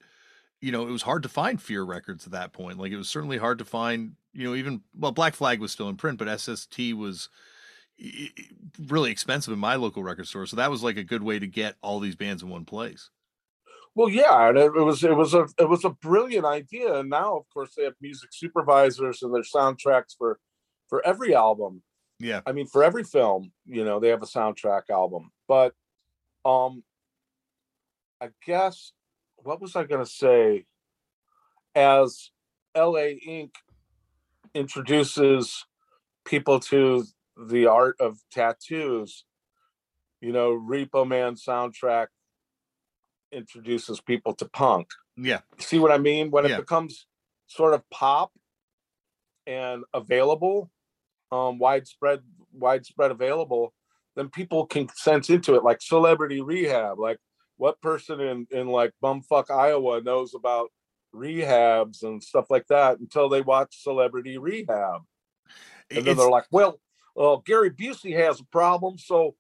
you 0.61 0.73
know, 0.73 0.87
it 0.87 0.90
was 0.90 1.03
hard 1.03 1.23
to 1.23 1.29
find 1.31 1.62
Fear 1.62 1.85
records 1.85 2.27
at 2.27 2.33
that 2.33 2.53
point. 2.53 2.79
Like 2.79 2.93
it 2.93 2.99
was 2.99 3.09
certainly 3.09 3.38
hard 3.38 3.59
to 3.59 3.64
find, 3.64 4.16
you 4.35 4.45
know, 4.45 4.55
even 4.55 4.83
well, 4.99 5.12
Black 5.12 5.35
Flag 5.35 5.61
was 5.61 5.73
still 5.73 5.88
in 5.88 5.97
print, 5.97 6.19
but 6.19 6.38
SST 6.38 6.79
was 6.95 7.31
really 8.87 9.11
expensive 9.11 9.53
in 9.53 9.59
my 9.59 9.77
local 9.77 10.03
record 10.03 10.27
store. 10.27 10.47
So 10.47 10.57
that 10.57 10.71
was 10.71 10.83
like 10.83 10.97
a 10.97 11.05
good 11.05 11.23
way 11.23 11.38
to 11.38 11.47
get 11.47 11.77
all 11.83 12.01
these 12.01 12.16
bands 12.16 12.43
in 12.43 12.49
one 12.49 12.64
place. 12.64 13.11
Well, 13.95 14.09
yeah, 14.09 14.49
and 14.49 14.57
it, 14.57 14.73
was 14.73 15.03
it 15.03 15.16
was 15.16 15.35
a 15.35 15.47
it 15.59 15.69
was 15.69 15.85
a 15.85 15.90
brilliant 15.90 16.47
idea. 16.47 17.01
And 17.01 17.11
now, 17.11 17.37
of 17.37 17.45
course, 17.53 17.75
they 17.77 17.85
have 17.85 17.95
music 18.01 18.31
supervisors 18.33 19.23
and 19.23 19.35
their 19.35 19.43
soundtracks 19.43 20.16
for 20.16 20.38
for 20.88 21.05
every 21.05 21.35
album. 21.35 21.83
Yeah, 22.20 22.42
I 22.46 22.52
mean, 22.52 22.66
for 22.66 22.85
every 22.85 23.02
film, 23.02 23.50
you 23.64 23.85
know, 23.85 23.98
they 23.98 24.09
have 24.09 24.22
a 24.22 24.26
soundtrack 24.26 24.90
album. 24.90 25.33
But 25.48 25.74
um, 26.44 26.85
I 28.20 28.28
guess 28.46 28.92
what 29.37 29.61
was 29.61 29.74
I 29.74 29.85
going 29.85 30.04
to 30.04 30.11
say? 30.11 30.66
As 31.74 32.30
LA 32.76 33.14
Ink 33.26 33.54
introduces 34.54 35.64
people 36.24 36.61
to 36.61 37.04
the 37.37 37.66
art 37.66 37.96
of 38.00 38.18
tattoos, 38.30 39.24
you 40.20 40.33
know, 40.33 40.50
Repo 40.50 41.09
Man 41.09 41.37
soundtrack 41.37 42.09
introduces 43.33 44.00
people 44.00 44.35
to 44.35 44.44
punk. 44.46 44.88
Yeah. 45.16 45.40
See 45.59 45.78
what 45.78 45.92
I 45.92 45.98
mean? 45.98 46.30
When 46.30 46.46
yeah. 46.46 46.56
it 46.56 46.59
becomes 46.59 47.06
sort 47.46 47.72
of 47.72 47.88
pop 47.90 48.33
and 49.46 49.85
available, 49.94 50.70
um, 51.33 51.59
widespread, 51.59 52.21
widespread 52.53 53.11
available, 53.11 53.73
then 54.16 54.29
people 54.29 54.66
can 54.66 54.88
sense 54.95 55.31
into 55.31 55.55
it 55.55 55.64
like 55.64 55.81
celebrity 55.81 56.40
rehab. 56.40 56.99
Like 56.99 57.19
what 57.57 57.81
person 57.81 58.21
in, 58.21 58.47
in 58.51 58.69
like 58.69 58.93
bumfuck 59.03 59.51
Iowa 59.51 60.01
knows 60.01 60.35
about 60.35 60.71
rehabs 61.14 62.03
and 62.03 62.23
stuff 62.23 62.47
like 62.51 62.66
that 62.69 62.99
until 62.99 63.29
they 63.29 63.43
watch 63.43 63.83
celebrity 63.83 64.38
rehab. 64.38 65.03
And 65.90 66.05
then 66.05 66.16
they're 66.16 66.31
like, 66.31 66.47
well, 66.51 66.81
uh, 67.19 67.37
Gary 67.45 67.71
Busey 67.71 68.16
has 68.16 68.40
a 68.40 68.45
problem. 68.45 68.97
So 68.99 69.35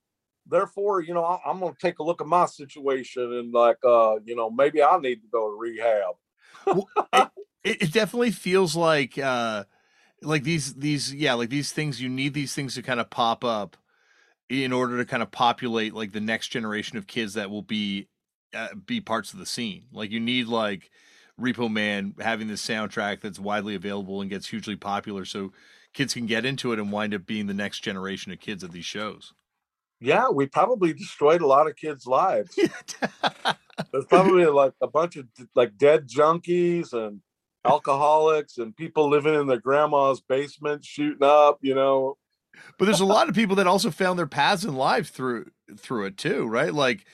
therefore, 0.46 1.00
you 1.00 1.14
know, 1.14 1.24
I, 1.24 1.38
am 1.48 1.60
going 1.60 1.72
to 1.72 1.78
take 1.80 2.00
a 2.00 2.02
look 2.02 2.20
at 2.20 2.26
my 2.26 2.46
situation 2.46 3.22
and 3.22 3.52
like, 3.52 3.78
uh, 3.84 4.16
you 4.24 4.34
know, 4.34 4.50
maybe 4.50 4.82
I 4.82 4.98
need 4.98 5.22
to 5.22 5.28
go 5.30 5.50
to 5.50 5.56
rehab. 5.56 6.14
well, 6.66 6.88
it, 7.64 7.82
it, 7.82 7.92
definitely 7.92 8.32
feels 8.32 8.74
like, 8.74 9.16
uh, 9.16 9.64
like 10.22 10.42
these, 10.42 10.74
these, 10.74 11.14
yeah, 11.14 11.34
like 11.34 11.50
these 11.50 11.72
things, 11.72 12.00
you 12.00 12.08
need 12.08 12.34
these 12.34 12.54
things 12.54 12.74
to 12.74 12.82
kind 12.82 13.00
of 13.00 13.10
pop 13.10 13.44
up 13.44 13.76
in 14.48 14.72
order 14.72 14.98
to 14.98 15.04
kind 15.04 15.22
of 15.22 15.30
populate 15.30 15.94
like 15.94 16.12
the 16.12 16.20
next 16.20 16.48
generation 16.48 16.98
of 16.98 17.06
kids 17.06 17.34
that 17.34 17.50
will 17.50 17.62
be, 17.62 18.08
uh, 18.54 18.68
be 18.86 19.00
parts 19.00 19.32
of 19.32 19.38
the 19.38 19.46
scene. 19.46 19.84
Like 19.92 20.10
you 20.10 20.20
need 20.20 20.46
like 20.48 20.90
Repo 21.40 21.70
Man 21.70 22.14
having 22.20 22.48
this 22.48 22.66
soundtrack 22.66 23.20
that's 23.20 23.38
widely 23.38 23.74
available 23.74 24.20
and 24.20 24.30
gets 24.30 24.48
hugely 24.48 24.76
popular. 24.76 25.24
So, 25.24 25.52
kids 25.92 26.14
can 26.14 26.26
get 26.26 26.44
into 26.44 26.72
it 26.72 26.78
and 26.78 26.92
wind 26.92 27.14
up 27.14 27.26
being 27.26 27.46
the 27.46 27.54
next 27.54 27.80
generation 27.80 28.32
of 28.32 28.40
kids 28.40 28.62
at 28.62 28.72
these 28.72 28.84
shows. 28.84 29.32
Yeah, 30.00 30.30
we 30.30 30.46
probably 30.46 30.92
destroyed 30.92 31.42
a 31.42 31.46
lot 31.46 31.68
of 31.68 31.76
kids' 31.76 32.06
lives. 32.06 32.54
There's 33.92 34.06
probably 34.06 34.46
like 34.46 34.72
a 34.80 34.86
bunch 34.86 35.16
of 35.16 35.26
like 35.54 35.76
dead 35.76 36.08
junkies 36.08 36.92
and 36.92 37.20
alcoholics 37.64 38.58
and 38.58 38.76
people 38.76 39.08
living 39.08 39.34
in 39.34 39.46
their 39.46 39.60
grandma's 39.60 40.20
basement 40.20 40.84
shooting 40.84 41.22
up, 41.22 41.58
you 41.60 41.74
know. 41.74 42.16
But 42.78 42.86
there's 42.86 43.00
a 43.00 43.06
lot 43.06 43.28
of 43.28 43.34
people 43.34 43.56
that 43.56 43.66
also 43.66 43.90
found 43.90 44.18
their 44.18 44.26
paths 44.26 44.64
in 44.64 44.74
life 44.74 45.10
through 45.10 45.50
through 45.76 46.06
it 46.06 46.16
too, 46.16 46.46
right? 46.46 46.72
Like 46.72 47.04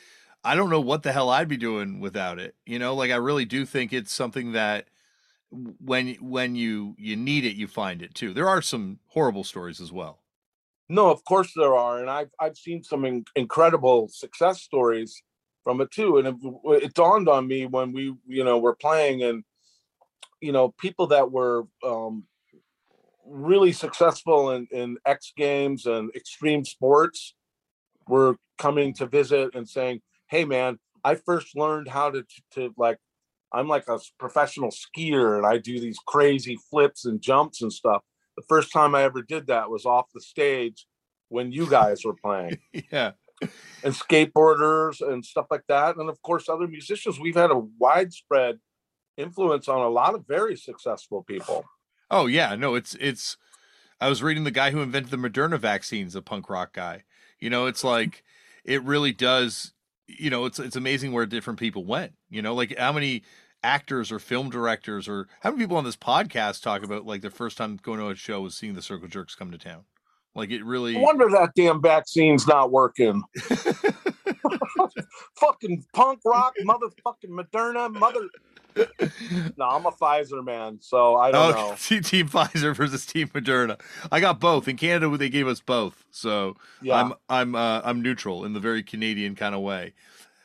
I 0.45 0.55
don't 0.55 0.71
know 0.71 0.81
what 0.81 1.03
the 1.03 1.13
hell 1.13 1.31
I'd 1.31 1.49
be 1.49 1.57
doing 1.57 2.01
without 2.01 2.39
it. 2.39 2.55
You 2.65 2.79
know, 2.79 2.95
like 2.95 3.11
I 3.11 3.17
really 3.17 3.45
do 3.45 3.67
think 3.67 3.93
it's 3.93 4.13
something 4.13 4.53
that 4.53 4.87
when 5.51 6.15
when 6.15 6.55
you 6.55 6.95
you 6.99 7.17
need 7.17 7.45
it 7.45 7.57
you 7.57 7.67
find 7.67 8.03
it 8.03 8.15
too 8.15 8.33
there 8.33 8.49
are 8.49 8.61
some 8.61 8.99
horrible 9.09 9.45
stories 9.45 9.81
as 9.81 9.93
well 9.93 10.21
no 10.89 11.11
of 11.11 11.25
course 11.25 11.53
there 11.55 11.75
are 11.75 12.01
and 12.01 12.11
i've 12.11 12.31
i've 12.41 12.57
seen 12.57 12.83
some 12.83 13.05
in, 13.05 13.25
incredible 13.37 14.09
success 14.09 14.61
stories 14.61 15.23
from 15.63 15.81
it 15.81 15.91
too 15.91 16.19
and 16.19 16.29
it, 16.29 16.83
it, 16.85 16.95
dawned 16.95 17.29
on 17.29 17.47
me 17.47 17.67
when 17.67 17.93
we 17.93 18.15
you 18.27 18.43
know 18.43 18.59
were 18.59 18.75
playing 18.75 19.23
and 19.23 19.45
you 20.41 20.53
know 20.53 20.75
people 20.79 21.07
that 21.09 21.31
were 21.31 21.65
um 21.85 22.25
really 23.25 23.73
successful 23.73 24.53
in 24.53 24.67
in 24.71 24.97
x 25.07 25.33
games 25.37 25.87
and 25.87 26.11
extreme 26.15 26.65
sports 26.65 27.35
were 28.09 28.37
coming 28.59 28.95
to 28.95 29.07
visit 29.07 29.55
and 29.55 29.69
saying 29.69 30.01
hey 30.29 30.45
man 30.45 30.79
i 31.05 31.15
first 31.15 31.57
learned 31.57 31.89
how 31.89 32.11
to 32.11 32.25
to 32.53 32.73
like 32.77 32.99
I'm 33.53 33.69
like 33.69 33.89
a 33.89 33.99
professional 34.19 34.71
skier 34.71 35.37
and 35.37 35.47
I 35.47 35.59
do 35.59 35.81
these 35.81 35.99
crazy 36.07 36.59
flips 36.71 37.05
and 37.05 37.21
jumps 37.21 37.63
and 37.63 37.73
stuff. 37.73 38.03
The 38.37 38.45
first 38.49 38.73
time 38.73 38.95
I 38.95 39.05
ever 39.05 39.23
did 39.23 39.47
that 39.47 39.71
was 39.71 39.87
off 39.87 40.07
the 40.13 40.21
stage 40.21 40.87
when 41.29 41.53
you 41.53 41.69
guys 41.69 42.05
were 42.05 42.15
playing. 42.15 42.59
yeah. 42.93 43.13
And 43.83 43.95
skateboarders 43.95 45.01
and 45.01 45.25
stuff 45.25 45.47
like 45.51 45.65
that. 45.69 45.97
And 45.97 46.09
of 46.09 46.21
course, 46.23 46.49
other 46.49 46.67
musicians. 46.67 47.21
We've 47.21 47.37
had 47.37 47.51
a 47.51 47.63
widespread 47.79 48.59
influence 49.17 49.69
on 49.69 49.81
a 49.81 49.89
lot 49.89 50.15
of 50.15 50.27
very 50.27 50.57
successful 50.57 51.23
people. 51.23 51.65
Oh 52.11 52.27
yeah, 52.27 52.55
no, 52.55 52.75
it's 52.75 52.95
it's 53.01 53.37
I 54.01 54.09
was 54.09 54.23
reading 54.23 54.45
the 54.45 54.51
guy 54.51 54.71
who 54.71 54.81
invented 54.83 55.11
the 55.11 55.17
Moderna 55.17 55.59
vaccines, 55.59 56.15
a 56.15 56.23
punk 56.23 56.49
rock 56.51 56.73
guy. 56.73 57.05
You 57.41 57.51
know, 57.51 57.67
it's 57.67 57.85
like 57.85 58.23
it 58.65 58.83
really 58.83 59.13
does 59.13 59.73
you 60.07 60.31
know, 60.31 60.45
it's 60.45 60.59
it's 60.59 60.77
amazing 60.77 61.13
where 61.13 61.27
different 61.27 61.59
people 61.59 61.85
went. 61.85 62.13
You 62.31 62.43
know, 62.43 62.55
like 62.55 62.77
how 62.79 62.93
many 62.93 63.23
actors 63.63 64.13
or 64.13 64.19
film 64.19 64.51
directors 64.51 65.09
or 65.09 65.29
how 65.41 65.51
many 65.51 65.65
people 65.65 65.77
on 65.77 65.85
this 65.85 65.97
podcast 65.97 66.63
talk 66.63 66.85
about 66.85 67.07
like 67.07 67.23
their 67.23 67.31
first 67.31 67.59
time 67.59 67.79
going 67.83 67.99
to 67.99 68.09
a 68.09 68.15
show 68.15 68.41
was 68.41 68.55
seeing 68.55 68.75
the 68.75 68.83
Circle 68.83 69.09
Jerks 69.09 69.35
come 69.35 69.51
to 69.51 69.59
town. 69.59 69.85
Like 70.35 70.51
it 70.51 70.65
really. 70.65 70.97
I 70.97 71.01
wonder 71.01 71.29
that 71.31 71.53
damn 71.55 71.83
vaccine's 71.83 72.47
not 72.47 72.71
working. 72.71 73.23
Fucking 75.37 75.85
punk 75.93 76.21
rock, 76.25 76.55
motherfucking 76.65 77.31
Moderna, 77.31 77.93
mother. 77.93 78.29
no, 79.57 79.65
I'm 79.65 79.87
a 79.87 79.91
Pfizer 79.91 80.45
man, 80.45 80.79
so 80.81 81.17
I 81.17 81.31
don't 81.31 81.57
oh, 81.57 81.71
know. 81.71 81.77
Team 82.01 82.29
Pfizer 82.29 82.75
versus 82.75 83.07
Team 83.07 83.29
Moderna. 83.29 83.81
I 84.13 84.21
got 84.21 84.41
both 84.41 84.69
in 84.69 84.77
Canada. 84.77 85.17
They 85.17 85.29
gave 85.29 85.49
us 85.49 85.61
both, 85.61 86.05
so 86.11 86.57
yeah. 86.83 87.01
I'm 87.01 87.15
I'm 87.29 87.55
uh, 87.55 87.81
I'm 87.85 88.03
neutral 88.03 88.45
in 88.45 88.53
the 88.53 88.61
very 88.61 88.83
Canadian 88.83 89.35
kind 89.35 89.55
of 89.55 89.63
way. 89.63 89.95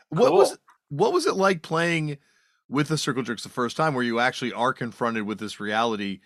What 0.09 0.29
cool. 0.29 0.37
was 0.37 0.57
what 0.89 1.13
was 1.13 1.25
it 1.25 1.35
like 1.35 1.61
playing 1.61 2.17
with 2.69 2.87
the 2.87 2.97
Circle 2.97 3.23
Jerks 3.23 3.43
the 3.43 3.49
first 3.49 3.75
time, 3.75 3.93
where 3.93 4.03
you 4.03 4.19
actually 4.19 4.53
are 4.53 4.73
confronted 4.73 5.23
with 5.23 5.39
this 5.39 5.59
reality 5.59 6.21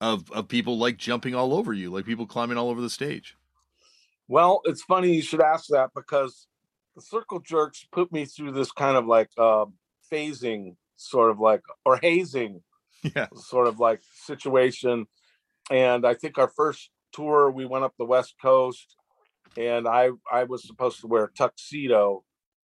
of 0.00 0.30
of 0.32 0.48
people 0.48 0.78
like 0.78 0.98
jumping 0.98 1.34
all 1.34 1.54
over 1.54 1.72
you, 1.72 1.90
like 1.90 2.04
people 2.04 2.26
climbing 2.26 2.58
all 2.58 2.68
over 2.68 2.80
the 2.80 2.90
stage? 2.90 3.36
Well, 4.28 4.60
it's 4.64 4.82
funny 4.82 5.14
you 5.14 5.22
should 5.22 5.40
ask 5.40 5.66
that 5.68 5.90
because 5.94 6.48
the 6.96 7.02
Circle 7.02 7.40
Jerks 7.40 7.86
put 7.92 8.12
me 8.12 8.24
through 8.24 8.52
this 8.52 8.72
kind 8.72 8.96
of 8.96 9.06
like 9.06 9.30
uh, 9.38 9.66
phasing, 10.10 10.76
sort 10.96 11.30
of 11.30 11.38
like, 11.40 11.62
or 11.84 11.98
hazing, 12.02 12.62
Yeah. 13.14 13.28
sort 13.34 13.66
of 13.68 13.78
like 13.78 14.00
situation. 14.24 15.06
And 15.70 16.06
I 16.06 16.14
think 16.14 16.38
our 16.38 16.48
first 16.48 16.90
tour, 17.12 17.50
we 17.50 17.66
went 17.66 17.84
up 17.84 17.94
the 17.98 18.04
West 18.04 18.34
Coast, 18.40 18.96
and 19.56 19.86
I 19.88 20.10
I 20.30 20.44
was 20.44 20.66
supposed 20.66 21.00
to 21.00 21.06
wear 21.06 21.24
a 21.24 21.32
tuxedo 21.32 22.24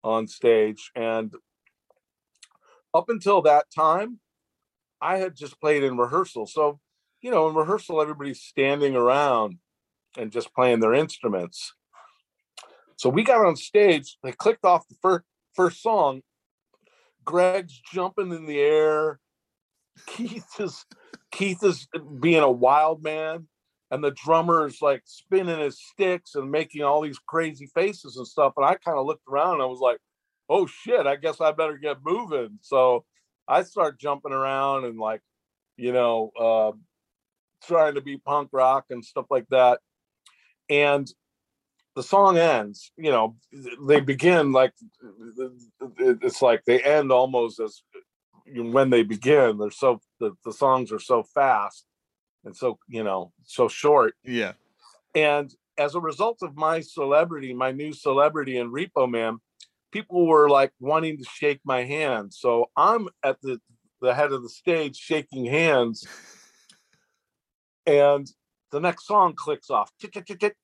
on 0.05 0.27
stage, 0.27 0.91
and 0.95 1.33
up 2.95 3.09
until 3.09 3.43
that 3.43 3.67
time, 3.75 4.21
I 5.01 5.19
had 5.19 5.35
just 5.35 5.61
played 5.61 5.83
in 5.83 5.97
rehearsal. 5.97 6.47
So, 6.47 6.81
you 7.21 7.31
know, 7.31 7.49
in 7.49 7.55
rehearsal, 7.55 8.01
everybody's 8.01 8.43
standing 8.43 8.95
around 8.95 9.59
and 10.17 10.31
just 10.31 10.55
playing 10.55 10.81
their 10.81 10.95
instruments. 10.95 11.75
So 12.97 13.09
we 13.09 13.25
got 13.25 13.45
on 13.45 13.57
stage. 13.57 14.17
They 14.23 14.33
clicked 14.33 14.65
off 14.65 14.87
the 14.89 14.97
first 15.01 15.25
first 15.55 15.83
song. 15.83 16.23
Greg's 17.25 17.81
jumping 17.93 18.33
in 18.33 18.47
the 18.47 18.61
air. 18.61 19.21
Keith 20.07 20.49
is 20.59 20.85
Keith 21.31 21.63
is 21.63 21.89
being 22.21 22.43
a 22.43 22.51
wild 22.51 23.03
man, 23.03 23.49
and 23.91 24.03
the 24.03 24.11
drummer 24.11 24.67
is 24.67 24.81
like 24.83 25.03
spinning 25.05 25.61
his 25.61 25.81
sticks 25.81 26.35
and 26.35 26.51
making 26.51 26.83
all 26.83 27.01
these 27.01 27.19
crazy 27.19 27.67
faces 27.75 28.17
and 28.17 28.27
stuff. 28.27 28.55
And 28.57 28.67
I 28.67 28.75
kind 28.75 28.99
of 28.99 29.07
looked 29.07 29.29
around 29.29 29.55
and 29.55 29.63
I 29.63 29.67
was 29.67 29.81
like, 29.81 29.99
"Oh 30.49 30.67
shit! 30.67 31.07
I 31.07 31.17
guess 31.17 31.41
I 31.41 31.53
better 31.53 31.77
get 31.77 31.99
moving." 32.05 32.59
So 32.61 33.05
I 33.49 33.63
start 33.63 33.99
jumping 33.99 34.33
around 34.33 34.85
and 34.85 34.99
like, 34.99 35.21
you 35.77 35.93
know, 35.93 36.31
uh, 36.39 36.73
trying 37.67 37.95
to 37.95 38.01
be 38.01 38.19
punk 38.19 38.51
rock 38.53 38.87
and 38.91 39.05
stuff 39.05 39.27
like 39.31 39.47
that. 39.51 39.81
And 40.69 41.07
the 41.95 42.03
song 42.03 42.39
ends, 42.39 42.91
you 42.97 43.11
know, 43.11 43.37
they 43.87 44.01
begin 44.01 44.53
like 44.53 44.73
it's 45.99 46.41
like 46.41 46.65
they 46.65 46.83
end 46.83 47.13
almost 47.13 47.61
as 47.61 47.83
when 48.47 48.91
they 48.91 49.03
begin. 49.03 49.59
They're 49.59 49.71
so 49.71 50.01
the, 50.19 50.33
the 50.45 50.53
songs 50.53 50.93
are 50.93 50.99
so 50.99 51.23
fast 51.23 51.85
and 52.45 52.57
so, 52.57 52.79
you 52.89 53.05
know, 53.05 53.33
so 53.45 53.69
short. 53.69 54.15
Yeah. 54.25 54.53
And 55.15 55.53
as 55.79 55.95
a 55.95 56.01
result 56.01 56.39
of 56.43 56.57
my 56.57 56.81
celebrity, 56.81 57.53
my 57.55 57.73
new 57.73 57.93
celebrity 57.93 58.57
in 58.57 58.73
Repo 58.73 59.11
Man, 59.11 59.39
people 59.91 60.27
were 60.27 60.49
like 60.49 60.73
wanting 60.81 61.19
to 61.19 61.25
shake 61.25 61.61
my 61.65 61.85
hand. 61.85 62.33
So 62.33 62.71
I'm 62.77 63.09
at 63.23 63.41
the, 63.43 63.61
the 64.01 64.15
head 64.15 64.33
of 64.33 64.43
the 64.43 64.49
stage 64.49 64.97
shaking 64.97 65.45
hands. 65.47 66.07
And 67.87 68.31
the 68.71 68.81
next 68.81 69.07
song 69.07 69.35
clicks 69.35 69.71
off. 69.71 69.91
Tick, 70.01 70.13
tick, 70.13 70.27
tick, 70.27 70.41
tick. 70.41 70.57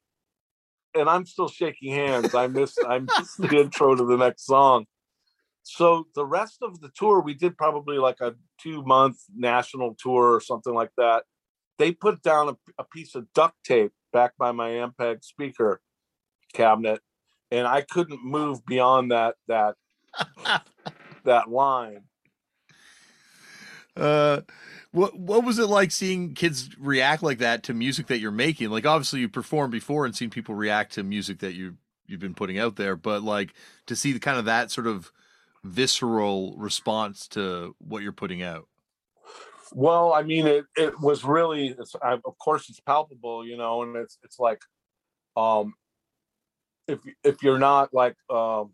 And 0.95 1.09
I'm 1.09 1.27
still 1.27 1.49
shaking 1.49 1.93
hands. 1.93 2.35
I 2.35 2.47
missed 2.47 2.79
I 2.87 3.01
missed 3.01 3.39
the 3.39 3.61
intro 3.61 3.95
to 3.95 4.05
the 4.05 4.17
next 4.17 4.47
song. 4.47 4.87
So 5.63 6.07
the 6.15 6.25
rest 6.25 6.59
of 6.63 6.81
the 6.81 6.91
tour, 6.95 7.21
we 7.21 7.35
did 7.35 7.59
probably 7.59 7.99
like 7.99 8.21
a 8.21 8.35
two 8.59 8.83
month 8.85 9.19
national 9.37 9.97
tour 9.99 10.35
or 10.35 10.41
something 10.41 10.73
like 10.73 10.93
that. 10.97 11.25
They 11.79 11.93
put 11.93 12.23
down 12.23 12.49
a, 12.49 12.57
a 12.79 12.85
piece 12.85 13.15
of 13.15 13.33
duct 13.35 13.55
tape 13.65 13.93
back 14.13 14.33
by 14.39 14.53
my 14.53 14.71
Ampeg 14.71 15.23
speaker 15.23 15.81
cabinet, 16.55 17.01
and 17.51 17.67
I 17.67 17.83
couldn't 17.83 18.25
move 18.25 18.65
beyond 18.65 19.13
that 19.13 19.35
that 19.47 19.75
that 21.25 21.51
line. 21.51 22.05
Uh, 23.99 24.43
what 24.93 25.19
what 25.19 25.45
was 25.45 25.59
it 25.59 25.67
like 25.67 25.91
seeing 25.91 26.35
kids 26.35 26.71
react 26.79 27.23
like 27.23 27.39
that 27.39 27.63
to 27.65 27.75
music 27.75 28.07
that 28.07 28.19
you're 28.19 28.31
making? 28.31 28.71
Like, 28.71 28.87
obviously, 28.87 29.21
you 29.21 29.29
performed 29.29 29.73
before 29.73 30.07
and 30.07 30.17
seen 30.17 30.31
people 30.31 30.55
react 30.55 30.93
to 30.95 31.03
music 31.03 31.41
that 31.41 31.55
you 31.55 31.77
you've 32.07 32.21
been 32.21 32.35
putting 32.35 32.59
out 32.59 32.77
there, 32.77 32.97
but 32.97 33.23
like 33.23 33.53
to 33.87 33.95
see 33.95 34.13
the 34.13 34.19
kind 34.19 34.39
of 34.39 34.47
that 34.47 34.71
sort 34.71 34.87
of 34.87 35.13
visceral 35.65 36.55
response 36.57 37.29
to 37.29 37.75
what 37.79 38.03
you're 38.03 38.13
putting 38.13 38.43
out. 38.43 38.67
Well, 39.73 40.15
I 40.15 40.23
mean, 40.23 40.47
it 40.47 40.65
it 40.77 40.99
was 41.01 41.25
really, 41.25 41.77
it's, 41.79 41.95
I, 42.03 42.15
of 42.15 42.39
course, 42.39 42.71
it's 42.71 42.81
palpable, 42.81 43.47
you 43.47 43.59
know, 43.59 43.83
and 43.83 43.97
it's 43.97 44.19
it's 44.23 44.39
like, 44.39 44.63
um, 45.37 45.75
if 46.87 47.01
if 47.23 47.43
you're 47.43 47.59
not 47.59 47.93
like 47.93 48.17
um, 48.31 48.73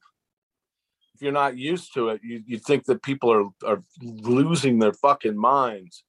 if 1.15 1.23
you're 1.23 1.33
not 1.33 1.57
used 1.57 1.95
to 1.95 2.09
it, 2.09 2.21
you 2.23 2.43
you 2.47 2.59
think 2.59 2.85
that 2.85 3.03
people 3.03 3.33
are 3.33 3.49
are 3.65 3.83
losing 4.03 4.79
their 4.79 4.93
fucking 4.93 5.37
minds, 5.37 6.05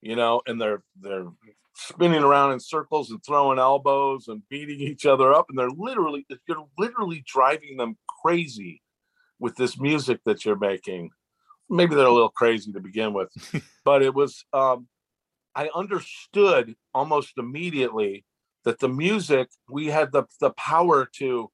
you 0.00 0.16
know, 0.16 0.42
and 0.46 0.60
they're 0.60 0.82
they're 1.00 1.26
spinning 1.74 2.24
around 2.24 2.52
in 2.52 2.60
circles 2.60 3.10
and 3.10 3.20
throwing 3.24 3.58
elbows 3.58 4.26
and 4.28 4.42
beating 4.48 4.80
each 4.80 5.06
other 5.06 5.32
up, 5.32 5.46
and 5.48 5.58
they're 5.58 5.70
literally 5.70 6.26
you're 6.46 6.66
literally 6.78 7.22
driving 7.26 7.76
them 7.76 7.96
crazy 8.22 8.82
with 9.38 9.54
this 9.56 9.78
music 9.78 10.20
that 10.24 10.44
you're 10.44 10.58
making. 10.58 11.10
Maybe 11.70 11.94
they're 11.94 12.06
a 12.06 12.12
little 12.12 12.30
crazy 12.30 12.72
to 12.72 12.80
begin 12.80 13.12
with 13.12 13.28
but 13.88 14.02
it 14.02 14.14
was 14.14 14.44
um 14.52 14.86
i 15.54 15.70
understood 15.74 16.74
almost 16.94 17.32
immediately 17.38 18.24
that 18.64 18.78
the 18.80 18.88
music 18.88 19.48
we 19.70 19.86
had 19.86 20.12
the 20.12 20.24
the 20.40 20.50
power 20.50 21.08
to 21.20 21.50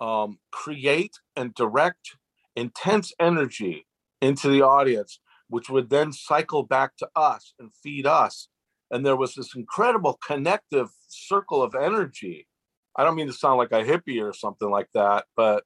um 0.00 0.38
create 0.50 1.12
and 1.36 1.54
direct 1.54 2.16
intense 2.56 3.12
energy 3.20 3.86
into 4.20 4.48
the 4.48 4.62
audience 4.62 5.20
which 5.48 5.68
would 5.68 5.90
then 5.90 6.12
cycle 6.12 6.62
back 6.62 6.96
to 6.96 7.08
us 7.14 7.54
and 7.58 7.70
feed 7.82 8.06
us 8.06 8.48
and 8.90 9.04
there 9.04 9.16
was 9.16 9.34
this 9.34 9.54
incredible 9.54 10.18
connective 10.26 10.88
circle 11.08 11.62
of 11.62 11.74
energy 11.74 12.46
i 12.96 13.04
don't 13.04 13.14
mean 13.16 13.26
to 13.26 13.32
sound 13.32 13.58
like 13.58 13.72
a 13.72 13.84
hippie 13.84 14.22
or 14.22 14.32
something 14.32 14.70
like 14.70 14.88
that 14.94 15.24
but 15.36 15.64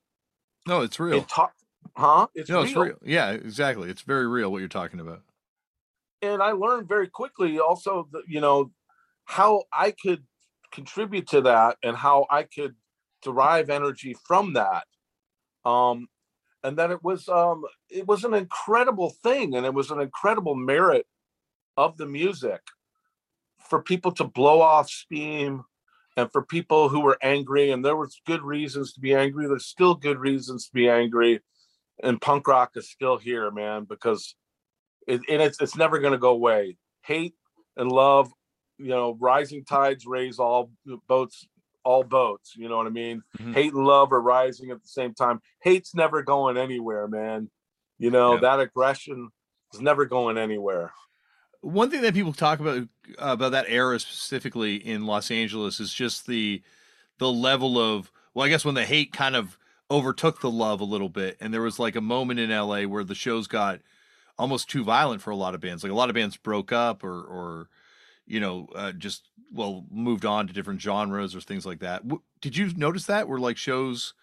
No, 0.66 0.82
it's 0.82 0.98
real. 1.00 1.18
it 1.18 1.28
talked 1.28 1.62
huh 1.96 2.26
it's 2.34 2.50
no, 2.50 2.58
real. 2.58 2.64
it's 2.66 2.76
real. 2.76 2.98
Yeah, 3.02 3.30
exactly. 3.30 3.88
It's 3.90 4.02
very 4.02 4.26
real 4.26 4.52
what 4.52 4.58
you're 4.58 4.68
talking 4.68 5.00
about. 5.00 5.22
and 6.22 6.42
I 6.42 6.52
learned 6.52 6.88
very 6.88 7.08
quickly 7.08 7.58
also 7.58 8.08
you 8.26 8.40
know 8.40 8.70
how 9.24 9.64
I 9.72 9.92
could 9.92 10.24
contribute 10.72 11.28
to 11.28 11.40
that 11.42 11.76
and 11.82 11.96
how 11.96 12.26
I 12.30 12.42
could 12.44 12.74
derive 13.22 13.70
energy 13.70 14.16
from 14.26 14.54
that. 14.54 14.84
Um, 15.64 16.08
and 16.64 16.76
that 16.78 16.90
it 16.90 17.02
was 17.02 17.28
um, 17.28 17.64
it 17.88 18.06
was 18.06 18.24
an 18.24 18.34
incredible 18.34 19.10
thing, 19.22 19.54
and 19.54 19.64
it 19.64 19.74
was 19.74 19.90
an 19.90 20.00
incredible 20.00 20.54
merit 20.54 21.06
of 21.76 21.96
the 21.96 22.06
music 22.06 22.60
for 23.68 23.82
people 23.82 24.12
to 24.12 24.24
blow 24.24 24.60
off 24.60 24.88
steam 24.88 25.62
and 26.16 26.32
for 26.32 26.42
people 26.42 26.88
who 26.88 27.00
were 27.00 27.18
angry 27.22 27.70
and 27.70 27.84
there 27.84 27.96
was 27.96 28.20
good 28.26 28.42
reasons 28.42 28.92
to 28.92 29.00
be 29.00 29.14
angry 29.14 29.46
there's 29.46 29.66
still 29.66 29.94
good 29.94 30.18
reasons 30.18 30.66
to 30.66 30.72
be 30.72 30.88
angry 30.88 31.40
and 32.02 32.20
punk 32.20 32.48
rock 32.48 32.70
is 32.76 32.90
still 32.90 33.18
here 33.18 33.50
man 33.50 33.84
because 33.84 34.34
it, 35.08 35.22
and 35.28 35.42
it's 35.42 35.60
it's 35.60 35.76
never 35.76 35.98
going 35.98 36.12
to 36.12 36.18
go 36.18 36.30
away. 36.30 36.76
Hate 37.02 37.34
and 37.76 37.90
love, 37.90 38.30
you 38.76 38.88
know, 38.88 39.16
rising 39.18 39.64
tides 39.64 40.06
raise 40.06 40.38
all 40.38 40.70
boats, 41.08 41.48
all 41.84 42.04
boats. 42.04 42.54
You 42.56 42.68
know 42.68 42.76
what 42.76 42.86
I 42.86 42.90
mean? 42.90 43.22
Mhm. 43.38 43.54
Hate 43.54 43.72
and 43.72 43.84
love 43.84 44.12
are 44.12 44.20
rising 44.20 44.70
at 44.70 44.82
the 44.82 44.88
same 44.88 45.14
time. 45.14 45.40
Hate's 45.62 45.94
never 45.94 46.22
going 46.22 46.56
anywhere, 46.56 47.08
man. 47.08 47.50
You 47.98 48.10
know 48.10 48.34
Yeah. 48.34 48.40
that 48.40 48.60
aggression 48.60 49.30
is 49.72 49.80
never 49.80 50.04
going 50.04 50.38
anywhere. 50.38 50.92
One 51.60 51.90
thing 51.90 52.02
that 52.02 52.14
people 52.14 52.32
talk 52.32 52.60
about 52.60 52.88
about 53.18 53.52
that 53.52 53.66
era 53.68 53.98
specifically 53.98 54.76
in 54.76 55.06
Los 55.06 55.30
Angeles 55.30 55.80
is 55.80 55.92
just 55.92 56.26
the 56.26 56.62
the 57.18 57.30
level 57.32 57.78
of 57.78 58.12
well, 58.34 58.46
I 58.46 58.48
guess 58.48 58.64
when 58.64 58.76
the 58.76 58.84
hate 58.84 59.12
kind 59.12 59.34
of 59.34 59.58
overtook 59.90 60.40
the 60.40 60.50
love 60.50 60.80
a 60.80 60.84
little 60.84 61.08
bit, 61.08 61.36
and 61.40 61.52
there 61.52 61.62
was 61.62 61.78
like 61.78 61.96
a 61.96 62.00
moment 62.00 62.38
in 62.38 62.50
LA 62.50 62.82
where 62.84 63.02
the 63.02 63.14
shows 63.14 63.48
got 63.48 63.80
almost 64.38 64.70
too 64.70 64.84
violent 64.84 65.20
for 65.22 65.30
a 65.30 65.36
lot 65.36 65.54
of 65.54 65.60
bands. 65.60 65.82
Like 65.82 65.90
a 65.90 65.96
lot 65.96 66.10
of 66.10 66.14
bands 66.14 66.36
broke 66.36 66.70
up 66.70 67.02
or 67.02 67.20
or 67.22 67.68
you 68.28 68.40
know 68.40 68.68
uh, 68.74 68.92
just 68.92 69.30
well 69.52 69.86
moved 69.90 70.24
on 70.24 70.46
to 70.46 70.52
different 70.52 70.80
genres 70.80 71.34
or 71.34 71.40
things 71.40 71.66
like 71.66 71.80
that. 71.80 72.02
W- 72.04 72.22
Did 72.40 72.56
you 72.56 72.72
notice 72.74 73.06
that 73.06 73.28
were 73.28 73.40
like 73.40 73.56
shows 73.56 74.14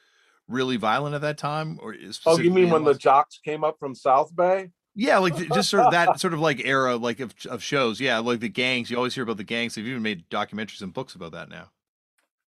really 0.47 0.77
violent 0.77 1.15
at 1.15 1.21
that 1.21 1.37
time? 1.37 1.79
Or 1.81 1.95
Oh, 2.25 2.39
you 2.39 2.51
mean 2.51 2.69
when 2.69 2.83
the 2.83 2.95
jocks 2.95 3.37
came 3.37 3.63
up 3.63 3.77
from 3.79 3.93
South 3.95 4.35
Bay? 4.35 4.71
yeah, 4.95 5.17
like 5.17 5.35
just 5.35 5.69
sort 5.69 5.83
of 5.83 5.89
that 5.89 6.19
sort 6.19 6.33
of 6.33 6.39
like 6.39 6.63
era 6.63 6.95
like 6.95 7.19
of 7.19 7.33
of 7.49 7.61
shows. 7.61 7.99
Yeah, 7.99 8.19
like 8.19 8.39
the 8.39 8.49
gangs. 8.49 8.89
You 8.89 8.97
always 8.97 9.13
hear 9.15 9.23
about 9.23 9.37
the 9.37 9.43
gangs. 9.43 9.75
They've 9.75 9.87
even 9.87 10.01
made 10.01 10.29
documentaries 10.29 10.81
and 10.81 10.93
books 10.93 11.15
about 11.15 11.31
that 11.33 11.49
now. 11.49 11.71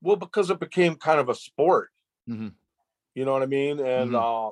Well, 0.01 0.17
because 0.17 0.51
it 0.51 0.59
became 0.61 0.97
kind 0.97 1.21
of 1.21 1.29
a 1.29 1.35
sport. 1.37 1.91
Mhm. 2.27 2.59
You 3.15 3.25
know 3.25 3.33
what 3.33 3.43
I 3.43 3.47
mean? 3.47 3.81
And 3.81 4.15
uh 4.15 4.51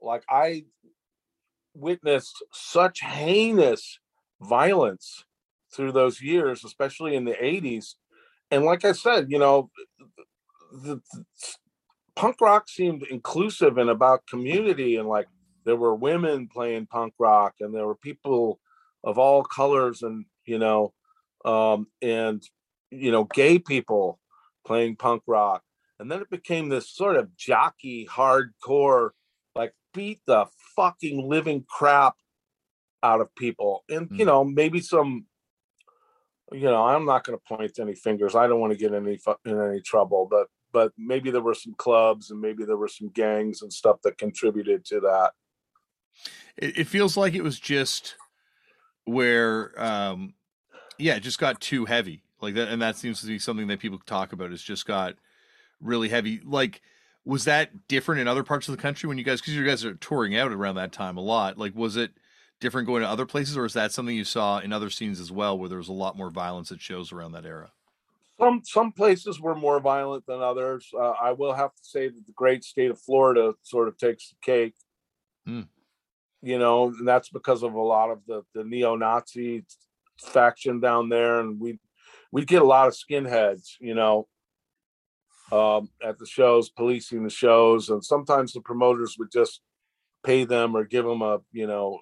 like 0.00 0.24
I 0.30 0.66
witnessed 1.74 2.42
such 2.52 3.00
heinous 3.00 3.98
violence 4.40 5.24
through 5.74 5.92
those 5.92 6.20
years, 6.20 6.64
especially 6.64 7.14
in 7.14 7.24
the 7.24 7.34
80s. 7.34 7.94
And 8.50 8.64
like 8.64 8.84
I 8.84 8.92
said, 8.92 9.30
you 9.30 9.38
know, 9.38 9.70
the, 10.72 11.00
the 11.12 11.24
punk 12.14 12.40
rock 12.40 12.68
seemed 12.68 13.02
inclusive 13.04 13.78
and 13.78 13.90
about 13.90 14.26
community 14.26 14.96
and 14.96 15.08
like 15.08 15.28
there 15.64 15.76
were 15.76 15.94
women 15.94 16.48
playing 16.48 16.86
punk 16.86 17.14
rock 17.18 17.54
and 17.60 17.74
there 17.74 17.86
were 17.86 17.94
people 17.96 18.60
of 19.04 19.18
all 19.18 19.42
colors 19.42 20.02
and 20.02 20.24
you 20.44 20.58
know 20.58 20.92
um 21.44 21.86
and 22.02 22.42
you 22.90 23.10
know 23.10 23.24
gay 23.24 23.58
people 23.58 24.18
playing 24.64 24.96
punk 24.96 25.22
rock. 25.26 25.62
And 25.98 26.10
then 26.10 26.20
it 26.20 26.30
became 26.30 26.68
this 26.68 26.88
sort 26.88 27.16
of 27.16 27.36
jockey, 27.36 28.08
hardcore, 28.10 29.10
like 29.54 29.72
beat 29.94 30.20
the 30.26 30.46
fucking 30.74 31.28
living 31.28 31.64
crap 31.68 32.14
out 33.02 33.20
of 33.20 33.34
people. 33.34 33.84
And, 33.88 34.08
Mm. 34.10 34.18
you 34.18 34.24
know, 34.24 34.44
maybe 34.44 34.80
some, 34.80 35.26
you 36.52 36.64
know, 36.64 36.84
I'm 36.84 37.04
not 37.04 37.24
going 37.24 37.38
to 37.38 37.44
point 37.44 37.78
any 37.78 37.94
fingers. 37.94 38.34
I 38.34 38.46
don't 38.46 38.60
want 38.60 38.72
to 38.72 38.78
get 38.78 38.94
any 38.94 39.18
in 39.44 39.60
any 39.60 39.80
trouble, 39.80 40.26
but, 40.30 40.48
but 40.72 40.92
maybe 40.96 41.30
there 41.30 41.42
were 41.42 41.54
some 41.54 41.74
clubs 41.74 42.30
and 42.30 42.40
maybe 42.40 42.64
there 42.64 42.76
were 42.76 42.88
some 42.88 43.08
gangs 43.08 43.62
and 43.62 43.72
stuff 43.72 43.98
that 44.04 44.18
contributed 44.18 44.84
to 44.86 45.00
that. 45.00 45.32
It, 46.56 46.78
it 46.78 46.86
feels 46.86 47.16
like 47.16 47.34
it 47.34 47.42
was 47.42 47.58
just 47.58 48.16
where, 49.04 49.72
um, 49.82 50.34
yeah, 50.98 51.16
it 51.16 51.20
just 51.20 51.38
got 51.38 51.60
too 51.60 51.84
heavy 51.84 52.22
like 52.40 52.54
that, 52.54 52.68
and 52.68 52.82
that 52.82 52.96
seems 52.96 53.20
to 53.20 53.26
be 53.26 53.38
something 53.38 53.66
that 53.68 53.80
people 53.80 53.98
talk 54.06 54.32
about. 54.32 54.52
It's 54.52 54.62
just 54.62 54.86
got 54.86 55.14
really 55.80 56.08
heavy. 56.08 56.40
Like, 56.44 56.82
was 57.24 57.44
that 57.44 57.88
different 57.88 58.20
in 58.20 58.28
other 58.28 58.42
parts 58.42 58.68
of 58.68 58.76
the 58.76 58.82
country 58.82 59.08
when 59.08 59.18
you 59.18 59.24
guys, 59.24 59.40
because 59.40 59.54
you 59.54 59.64
guys 59.64 59.84
are 59.84 59.94
touring 59.94 60.36
out 60.36 60.52
around 60.52 60.74
that 60.74 60.92
time 60.92 61.16
a 61.16 61.20
lot? 61.20 61.56
Like, 61.58 61.74
was 61.74 61.96
it 61.96 62.12
different 62.62 62.86
going 62.86 63.02
to 63.02 63.08
other 63.08 63.26
places, 63.26 63.58
or 63.58 63.66
is 63.66 63.74
that 63.74 63.92
something 63.92 64.16
you 64.16 64.24
saw 64.24 64.58
in 64.60 64.72
other 64.72 64.88
scenes 64.88 65.20
as 65.20 65.30
well, 65.30 65.58
where 65.58 65.68
there 65.68 65.78
was 65.78 65.88
a 65.88 65.92
lot 65.92 66.16
more 66.16 66.30
violence 66.30 66.72
at 66.72 66.80
shows 66.80 67.12
around 67.12 67.32
that 67.32 67.44
era? 67.44 67.70
some 68.42 68.62
some 68.64 68.92
places 68.92 69.40
were 69.40 69.54
more 69.54 69.78
violent 69.80 70.26
than 70.26 70.40
others. 70.40 70.90
Uh, 70.92 71.10
I 71.10 71.32
will 71.32 71.52
have 71.52 71.74
to 71.74 71.84
say 71.84 72.08
that 72.08 72.26
the 72.26 72.32
great 72.32 72.64
state 72.64 72.90
of 72.90 73.00
Florida 73.00 73.52
sort 73.62 73.88
of 73.88 73.96
takes 73.98 74.30
the 74.30 74.36
cake. 74.42 74.74
Hmm. 75.46 75.62
You 76.40 76.58
know, 76.58 76.88
and 76.88 77.06
that's 77.06 77.28
because 77.28 77.62
of 77.62 77.74
a 77.74 77.80
lot 77.80 78.10
of 78.10 78.20
the 78.26 78.42
the 78.54 78.64
neo-Nazi 78.64 79.64
faction 80.20 80.80
down 80.80 81.08
there, 81.08 81.38
and 81.38 81.60
we 81.60 81.78
we 82.32 82.44
get 82.44 82.62
a 82.62 82.66
lot 82.66 82.88
of 82.88 82.94
skinheads. 82.94 83.74
You 83.78 83.94
know, 83.94 84.26
um, 85.52 85.90
at 86.02 86.18
the 86.18 86.26
shows, 86.26 86.68
policing 86.68 87.22
the 87.22 87.30
shows, 87.30 87.90
and 87.90 88.04
sometimes 88.04 88.52
the 88.52 88.60
promoters 88.60 89.16
would 89.18 89.30
just 89.30 89.60
pay 90.24 90.44
them 90.44 90.76
or 90.76 90.84
give 90.84 91.04
them 91.04 91.22
a 91.22 91.40
you 91.52 91.68
know. 91.68 92.00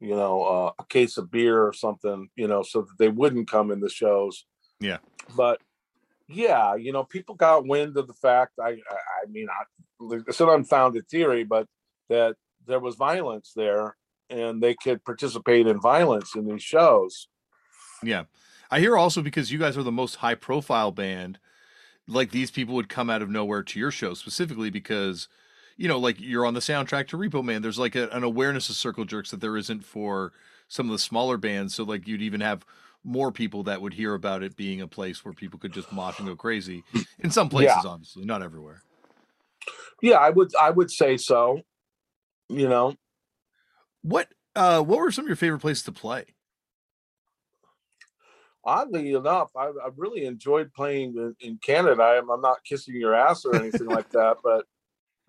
You 0.00 0.16
know, 0.16 0.42
uh, 0.42 0.72
a 0.78 0.84
case 0.86 1.18
of 1.18 1.30
beer 1.30 1.62
or 1.62 1.72
something, 1.72 2.28
you 2.34 2.48
know, 2.48 2.62
so 2.62 2.82
that 2.82 2.98
they 2.98 3.08
wouldn't 3.08 3.50
come 3.50 3.70
in 3.70 3.80
the 3.80 3.90
shows 3.90 4.46
Yeah. 4.80 4.98
but 5.36 5.60
yeah, 6.26 6.76
you 6.76 6.92
know, 6.92 7.04
people 7.04 7.34
got 7.34 7.66
wind 7.66 7.96
of 7.96 8.06
the 8.06 8.14
fact. 8.14 8.52
I, 8.60 8.68
I, 8.68 8.74
I 8.74 9.26
mean, 9.30 9.48
I, 9.50 10.22
it's 10.26 10.40
an 10.40 10.48
unfounded 10.48 11.08
theory, 11.08 11.44
but 11.44 11.66
that 12.08 12.36
there 12.66 12.80
was 12.80 12.94
violence 12.94 13.52
there, 13.54 13.96
and 14.30 14.62
they 14.62 14.74
could 14.74 15.04
participate 15.04 15.66
in 15.66 15.80
violence 15.80 16.36
in 16.36 16.46
these 16.46 16.62
shows. 16.62 17.28
Yeah. 18.02 18.24
I 18.70 18.78
hear 18.78 18.96
also 18.96 19.22
because 19.22 19.50
you 19.50 19.58
guys 19.58 19.76
are 19.76 19.82
the 19.82 19.90
most 19.90 20.16
high 20.16 20.36
profile 20.36 20.92
band, 20.92 21.38
like 22.06 22.30
these 22.30 22.52
people 22.52 22.76
would 22.76 22.88
come 22.88 23.10
out 23.10 23.22
of 23.22 23.28
nowhere 23.28 23.64
to 23.64 23.78
your 23.78 23.90
show 23.90 24.14
specifically 24.14 24.70
because, 24.70 25.28
you 25.80 25.88
know, 25.88 25.98
like 25.98 26.20
you're 26.20 26.44
on 26.44 26.52
the 26.52 26.60
soundtrack 26.60 27.08
to 27.08 27.16
Repo 27.16 27.42
Man. 27.42 27.62
There's 27.62 27.78
like 27.78 27.94
a, 27.94 28.06
an 28.10 28.22
awareness 28.22 28.68
of 28.68 28.76
Circle 28.76 29.06
Jerks 29.06 29.30
that 29.30 29.40
there 29.40 29.56
isn't 29.56 29.82
for 29.82 30.30
some 30.68 30.86
of 30.86 30.92
the 30.92 30.98
smaller 30.98 31.38
bands. 31.38 31.74
So, 31.74 31.84
like, 31.84 32.06
you'd 32.06 32.20
even 32.20 32.42
have 32.42 32.66
more 33.02 33.32
people 33.32 33.62
that 33.62 33.80
would 33.80 33.94
hear 33.94 34.12
about 34.12 34.42
it 34.42 34.56
being 34.56 34.82
a 34.82 34.86
place 34.86 35.24
where 35.24 35.32
people 35.32 35.58
could 35.58 35.72
just 35.72 35.90
mosh 35.90 36.18
and 36.18 36.28
go 36.28 36.36
crazy. 36.36 36.84
In 37.20 37.30
some 37.30 37.48
places, 37.48 37.86
obviously, 37.86 38.26
not 38.26 38.42
everywhere. 38.42 38.82
Yeah, 40.02 40.16
I 40.16 40.28
would, 40.28 40.50
I 40.60 40.68
would 40.68 40.90
say 40.90 41.16
so. 41.16 41.62
You 42.50 42.68
know, 42.68 42.94
What, 44.02 44.28
uh, 44.54 44.82
what 44.82 44.98
were 44.98 45.10
some 45.10 45.24
of 45.24 45.28
your 45.28 45.36
favorite 45.36 45.60
places 45.60 45.84
to 45.84 45.92
play? 45.92 46.26
oddly 48.64 49.12
enough, 49.12 49.50
I, 49.56 49.68
I 49.68 49.88
really 49.96 50.26
enjoyed 50.26 50.74
playing 50.74 51.14
in, 51.16 51.34
in 51.40 51.58
Canada. 51.64 52.02
I'm, 52.02 52.28
I'm 52.28 52.42
not 52.42 52.62
kissing 52.64 52.96
your 52.96 53.14
ass 53.14 53.46
or 53.46 53.56
anything 53.56 53.86
like 53.86 54.10
that, 54.10 54.36
but 54.44 54.66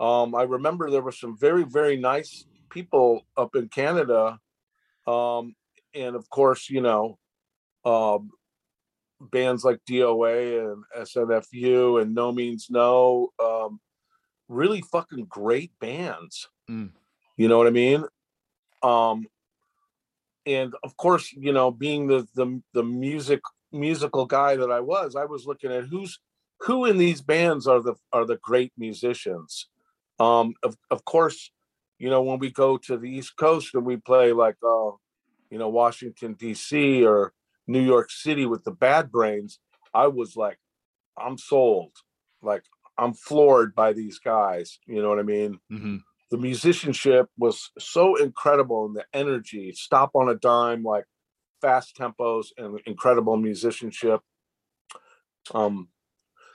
um, 0.02 0.34
I 0.34 0.44
remember 0.44 0.90
there 0.90 1.04
were 1.04 1.12
some 1.12 1.38
very, 1.38 1.64
very 1.64 1.96
nice 1.96 2.46
people 2.72 3.22
up 3.38 3.56
in 3.56 3.70
Canada. 3.70 4.40
Um, 5.06 5.56
and 5.94 6.16
of 6.16 6.28
course, 6.32 6.70
you 6.72 6.82
know, 6.82 7.20
um, 7.86 8.32
bands 9.20 9.64
like 9.64 9.80
DOA 9.88 10.74
and 10.74 10.84
SNFU 10.98 12.02
and 12.02 12.16
No 12.16 12.32
Means 12.32 12.68
No, 12.72 13.30
um, 13.40 13.80
really 14.50 14.82
fucking 14.82 15.26
great 15.30 15.72
bands. 15.80 16.50
Mm. 16.68 16.90
You 17.38 17.48
know 17.48 17.60
what 17.60 17.68
I 17.68 17.72
mean? 17.72 18.04
Um, 18.82 19.28
and 20.48 20.74
of 20.84 20.98
course, 20.98 21.32
you 21.32 21.54
know, 21.54 21.70
being 21.70 22.08
the 22.08 22.28
the 22.34 22.62
the 22.74 22.84
music 22.84 23.42
musical 23.72 24.26
guy 24.26 24.56
that 24.56 24.72
I 24.72 24.80
was, 24.80 25.16
I 25.16 25.26
was 25.26 25.46
looking 25.46 25.72
at 25.72 25.86
who's 25.86 26.20
who 26.62 26.86
in 26.86 26.98
these 26.98 27.22
bands 27.22 27.68
are 27.68 27.82
the 27.82 27.94
are 28.12 28.26
the 28.26 28.38
great 28.38 28.74
musicians. 28.78 29.68
Um, 30.22 30.54
of 30.64 30.78
of 30.90 31.04
course, 31.06 31.52
you 31.98 32.10
know, 32.10 32.22
when 32.22 32.40
we 32.40 32.52
go 32.52 32.78
to 32.78 32.98
the 32.98 33.10
East 33.10 33.36
Coast 33.38 33.74
and 33.74 33.86
we 33.86 33.98
play 33.98 34.34
like 34.34 34.58
uh, 34.64 34.92
you 35.50 35.58
know, 35.58 35.70
Washington 35.70 36.34
D.C. 36.34 37.06
or 37.06 37.34
New 37.68 37.82
York 37.82 38.12
City 38.12 38.46
with 38.46 38.64
the 38.64 38.72
Bad 38.72 39.12
Brains, 39.12 39.60
I 39.94 40.08
was 40.08 40.36
like, 40.36 40.60
I'm 41.18 41.38
sold. 41.38 41.94
Like 42.42 42.64
I'm 42.98 43.14
floored 43.14 43.74
by 43.74 43.94
these 43.94 44.20
guys. 44.20 44.80
You 44.86 45.02
know 45.02 45.10
what 45.10 45.20
I 45.20 45.24
mean? 45.24 45.60
Mm-hmm. 45.72 45.98
the 46.32 46.38
musicianship 46.38 47.28
was 47.38 47.72
so 47.78 48.16
incredible 48.16 48.86
and 48.86 48.96
the 48.96 49.06
energy 49.14 49.74
stop 49.74 50.12
on 50.16 50.30
a 50.30 50.36
dime 50.36 50.84
like 50.84 51.06
fast 51.62 51.98
tempos 51.98 52.48
and 52.58 52.80
incredible 52.86 53.38
musicianship 53.38 54.22
um 55.54 55.90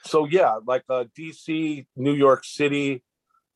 so 0.05 0.27
yeah 0.27 0.59
like 0.67 0.83
uh 0.89 1.05
dc 1.17 1.87
new 1.95 2.15
york 2.15 2.43
city 2.45 3.03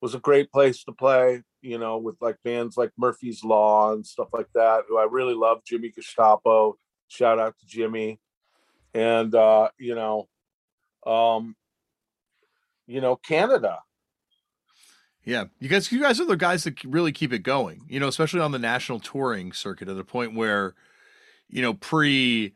was 0.01 0.15
a 0.15 0.21
great 0.21 0.51
place 0.51 0.85
to 0.85 0.93
play 0.93 1.43
you 1.63 1.79
know 1.79 1.99
with 1.99 2.17
like 2.21 2.37
bands 2.45 2.77
like 2.77 2.91
murphy's 2.97 3.45
law 3.45 3.93
and 3.93 4.07
stuff 4.07 4.29
like 4.33 4.49
that 4.55 4.83
who 4.89 4.99
i 4.99 5.05
really 5.05 5.35
love 5.35 5.59
jimmy 5.65 5.91
gestapo 5.91 6.77
shout 7.09 7.39
out 7.39 7.55
to 7.59 7.67
jimmy 7.67 8.19
and 8.95 9.35
uh 9.35 9.69
you 9.79 9.95
know 9.95 10.29
um 11.07 11.55
you 12.87 13.01
know 13.01 13.17
canada 13.17 13.79
Yeah, 15.25 15.45
you 15.59 15.69
guys, 15.69 15.93
you 15.93 16.01
guys 16.01 16.19
are 16.19 16.25
the 16.25 16.37
guys 16.37 16.65
that 16.65 16.83
really 16.83 17.13
keep 17.13 17.33
it 17.33 17.41
going. 17.41 17.83
You 17.89 18.01
know, 18.01 18.09
especially 18.09 18.41
on 18.41 18.53
the 18.53 18.59
national 18.59 19.01
touring 19.01 19.53
circuit, 19.53 19.89
at 19.89 19.97
the 19.97 20.05
point 20.05 20.35
where, 20.35 20.75
you 21.49 21.61
know, 21.61 21.75
pre 21.75 22.55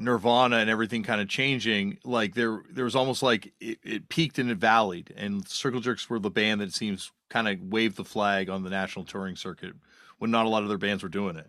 Nirvana 0.00 0.56
and 0.56 0.70
everything 0.70 1.02
kind 1.02 1.20
of 1.20 1.28
changing, 1.28 1.98
like 2.04 2.34
there, 2.34 2.62
there 2.70 2.84
was 2.84 2.96
almost 2.96 3.22
like 3.22 3.52
it, 3.60 3.78
it 3.84 4.08
peaked 4.08 4.38
and 4.38 4.50
it 4.50 4.58
valleyed, 4.58 5.08
and 5.16 5.46
Circle 5.46 5.80
Jerks 5.80 6.08
were 6.10 6.18
the 6.18 6.30
band 6.30 6.60
that 6.60 6.72
seems 6.74 7.12
kind 7.28 7.46
of 7.48 7.60
waved 7.62 7.96
the 7.96 8.04
flag 8.04 8.48
on 8.50 8.62
the 8.64 8.70
national 8.70 9.04
touring 9.04 9.36
circuit 9.36 9.74
when 10.18 10.30
not 10.30 10.46
a 10.46 10.48
lot 10.48 10.62
of 10.62 10.68
their 10.68 10.78
bands 10.78 11.02
were 11.02 11.08
doing 11.08 11.36
it. 11.36 11.46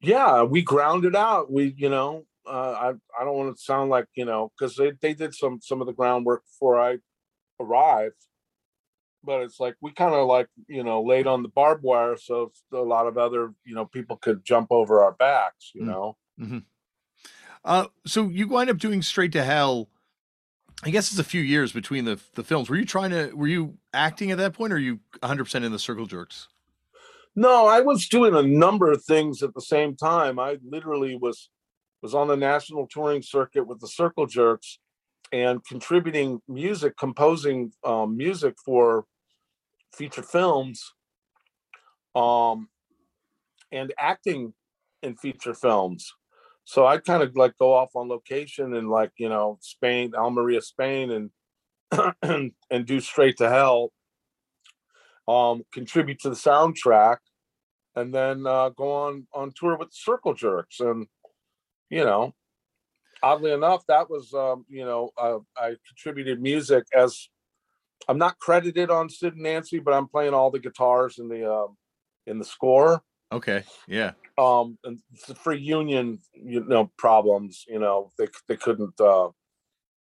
yeah 0.00 0.42
we 0.42 0.62
grounded 0.62 1.14
out 1.16 1.50
we 1.52 1.74
you 1.76 1.88
know 1.88 2.24
uh, 2.46 2.72
i 2.72 2.88
i 3.20 3.24
don't 3.24 3.36
want 3.36 3.54
to 3.56 3.62
sound 3.62 3.90
like 3.90 4.06
you 4.14 4.24
know 4.24 4.50
because 4.58 4.76
they, 4.76 4.92
they 5.00 5.14
did 5.14 5.34
some 5.34 5.60
some 5.60 5.80
of 5.80 5.86
the 5.86 5.92
groundwork 5.92 6.44
before 6.44 6.80
i 6.80 6.96
arrived 7.60 8.16
but 9.24 9.42
it's 9.42 9.60
like 9.60 9.76
we 9.80 9.92
kind 9.92 10.14
of 10.14 10.26
like 10.26 10.48
you 10.68 10.82
know 10.82 11.02
laid 11.02 11.26
on 11.26 11.42
the 11.42 11.48
barbed 11.48 11.82
wire 11.84 12.16
so 12.16 12.50
a 12.72 12.76
lot 12.78 13.06
of 13.06 13.16
other 13.18 13.52
you 13.64 13.74
know 13.74 13.84
people 13.86 14.16
could 14.16 14.44
jump 14.44 14.68
over 14.70 15.02
our 15.04 15.12
backs 15.12 15.70
you 15.74 15.82
Mm. 15.82 15.86
know 15.86 16.16
Uh, 17.64 17.86
so 18.06 18.28
you 18.28 18.48
wind 18.48 18.70
up 18.70 18.78
doing 18.78 19.02
Straight 19.02 19.32
to 19.32 19.44
Hell. 19.44 19.88
I 20.84 20.90
guess 20.90 21.10
it's 21.10 21.20
a 21.20 21.24
few 21.24 21.42
years 21.42 21.72
between 21.72 22.04
the 22.04 22.20
the 22.34 22.42
films. 22.42 22.68
Were 22.68 22.76
you 22.76 22.84
trying 22.84 23.10
to? 23.10 23.32
Were 23.34 23.46
you 23.46 23.78
acting 23.94 24.30
at 24.32 24.38
that 24.38 24.52
point, 24.52 24.72
or 24.72 24.76
are 24.76 24.80
you 24.80 24.98
100 25.20 25.44
percent 25.44 25.64
in 25.64 25.72
the 25.72 25.78
Circle 25.78 26.06
Jerks? 26.06 26.48
no 27.34 27.66
i 27.66 27.80
was 27.80 28.08
doing 28.08 28.34
a 28.34 28.42
number 28.42 28.90
of 28.90 29.02
things 29.04 29.42
at 29.42 29.54
the 29.54 29.60
same 29.60 29.96
time 29.96 30.38
i 30.38 30.58
literally 30.64 31.16
was 31.16 31.48
was 32.02 32.14
on 32.14 32.28
the 32.28 32.36
national 32.36 32.86
touring 32.86 33.22
circuit 33.22 33.66
with 33.66 33.80
the 33.80 33.88
circle 33.88 34.26
jerks 34.26 34.78
and 35.32 35.64
contributing 35.64 36.40
music 36.46 36.96
composing 36.96 37.72
um, 37.84 38.16
music 38.16 38.54
for 38.64 39.06
feature 39.94 40.22
films 40.22 40.92
um 42.14 42.68
and 43.70 43.94
acting 43.98 44.52
in 45.02 45.16
feature 45.16 45.54
films 45.54 46.12
so 46.64 46.86
i 46.86 46.98
kind 46.98 47.22
of 47.22 47.34
like 47.36 47.56
go 47.58 47.72
off 47.72 47.90
on 47.94 48.08
location 48.08 48.74
and 48.74 48.88
like 48.88 49.12
you 49.18 49.28
know 49.28 49.58
spain 49.60 50.12
almeria 50.14 50.60
spain 50.60 51.10
and 51.10 51.30
and, 52.22 52.52
and 52.70 52.86
do 52.86 53.00
straight 53.00 53.36
to 53.36 53.48
hell 53.48 53.92
um 55.28 55.62
contribute 55.72 56.18
to 56.20 56.28
the 56.28 56.36
soundtrack 56.36 57.18
and 57.94 58.14
then 58.14 58.46
uh 58.46 58.70
go 58.70 58.90
on 58.90 59.26
on 59.32 59.52
tour 59.54 59.76
with 59.76 59.92
circle 59.92 60.34
jerks 60.34 60.80
and 60.80 61.06
you 61.90 62.04
know 62.04 62.32
oddly 63.22 63.52
enough 63.52 63.84
that 63.86 64.10
was 64.10 64.32
um 64.34 64.64
you 64.68 64.84
know 64.84 65.10
uh, 65.18 65.38
i 65.56 65.74
contributed 65.86 66.40
music 66.40 66.84
as 66.94 67.28
i'm 68.08 68.18
not 68.18 68.38
credited 68.38 68.90
on 68.90 69.08
sid 69.08 69.34
and 69.34 69.42
nancy 69.42 69.78
but 69.78 69.94
i'm 69.94 70.08
playing 70.08 70.34
all 70.34 70.50
the 70.50 70.58
guitars 70.58 71.18
in 71.18 71.28
the 71.28 71.50
um 71.50 71.76
in 72.26 72.38
the 72.38 72.44
score 72.44 73.02
Okay, 73.32 73.64
yeah, 73.88 74.12
um 74.38 74.78
and 74.84 75.00
for 75.36 75.52
union 75.52 76.18
you 76.34 76.64
know 76.64 76.90
problems 76.98 77.64
you 77.68 77.78
know 77.78 78.12
they 78.18 78.28
they 78.48 78.56
couldn't 78.56 79.00
uh 79.00 79.28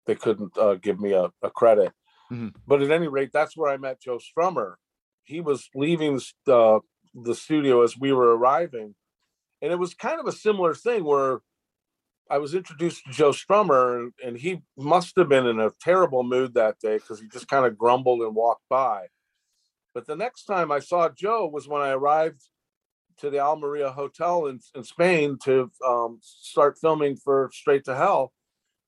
they 0.05 0.15
couldn't 0.15 0.57
uh, 0.57 0.75
give 0.75 0.99
me 0.99 1.13
a, 1.13 1.31
a 1.43 1.49
credit. 1.49 1.93
Mhm. 2.31 2.53
But 2.65 2.81
at 2.81 2.91
any 2.91 3.07
rate, 3.07 3.29
that's 3.31 3.55
where 3.55 3.71
I 3.71 3.77
met 3.77 4.01
Joe 4.01 4.19
Strummer. 4.19 4.75
He 5.23 5.41
was 5.41 5.69
leaving 5.75 6.19
the, 6.45 6.57
uh, 6.57 6.79
the 7.13 7.35
studio 7.35 7.83
as 7.83 7.97
we 7.97 8.11
were 8.11 8.35
arriving, 8.35 8.95
and 9.61 9.71
it 9.71 9.79
was 9.79 9.93
kind 9.93 10.19
of 10.19 10.27
a 10.27 10.31
similar 10.31 10.73
thing 10.73 11.03
where 11.03 11.41
I 12.29 12.37
was 12.39 12.55
introduced 12.55 13.03
to 13.05 13.11
Joe 13.11 13.31
Strummer, 13.31 13.99
and, 13.99 14.13
and 14.23 14.37
he 14.37 14.61
must 14.77 15.15
have 15.17 15.29
been 15.29 15.45
in 15.45 15.59
a 15.59 15.71
terrible 15.81 16.23
mood 16.23 16.53
that 16.53 16.79
day 16.79 16.97
because 16.97 17.19
he 17.19 17.27
just 17.27 17.47
kind 17.47 17.65
of 17.65 17.77
grumbled 17.77 18.21
and 18.21 18.35
walked 18.35 18.67
by. 18.69 19.07
But 19.93 20.07
the 20.07 20.15
next 20.15 20.45
time 20.45 20.71
I 20.71 20.79
saw 20.79 21.09
Joe 21.09 21.45
was 21.47 21.67
when 21.67 21.81
I 21.81 21.89
arrived 21.89 22.41
to 23.21 23.29
the 23.29 23.39
Almeria 23.39 23.91
Hotel 23.91 24.47
in, 24.47 24.59
in 24.75 24.83
Spain 24.83 25.37
to 25.43 25.71
um, 25.87 26.19
start 26.21 26.77
filming 26.79 27.15
for 27.15 27.49
Straight 27.53 27.85
to 27.85 27.95
Hell. 27.95 28.33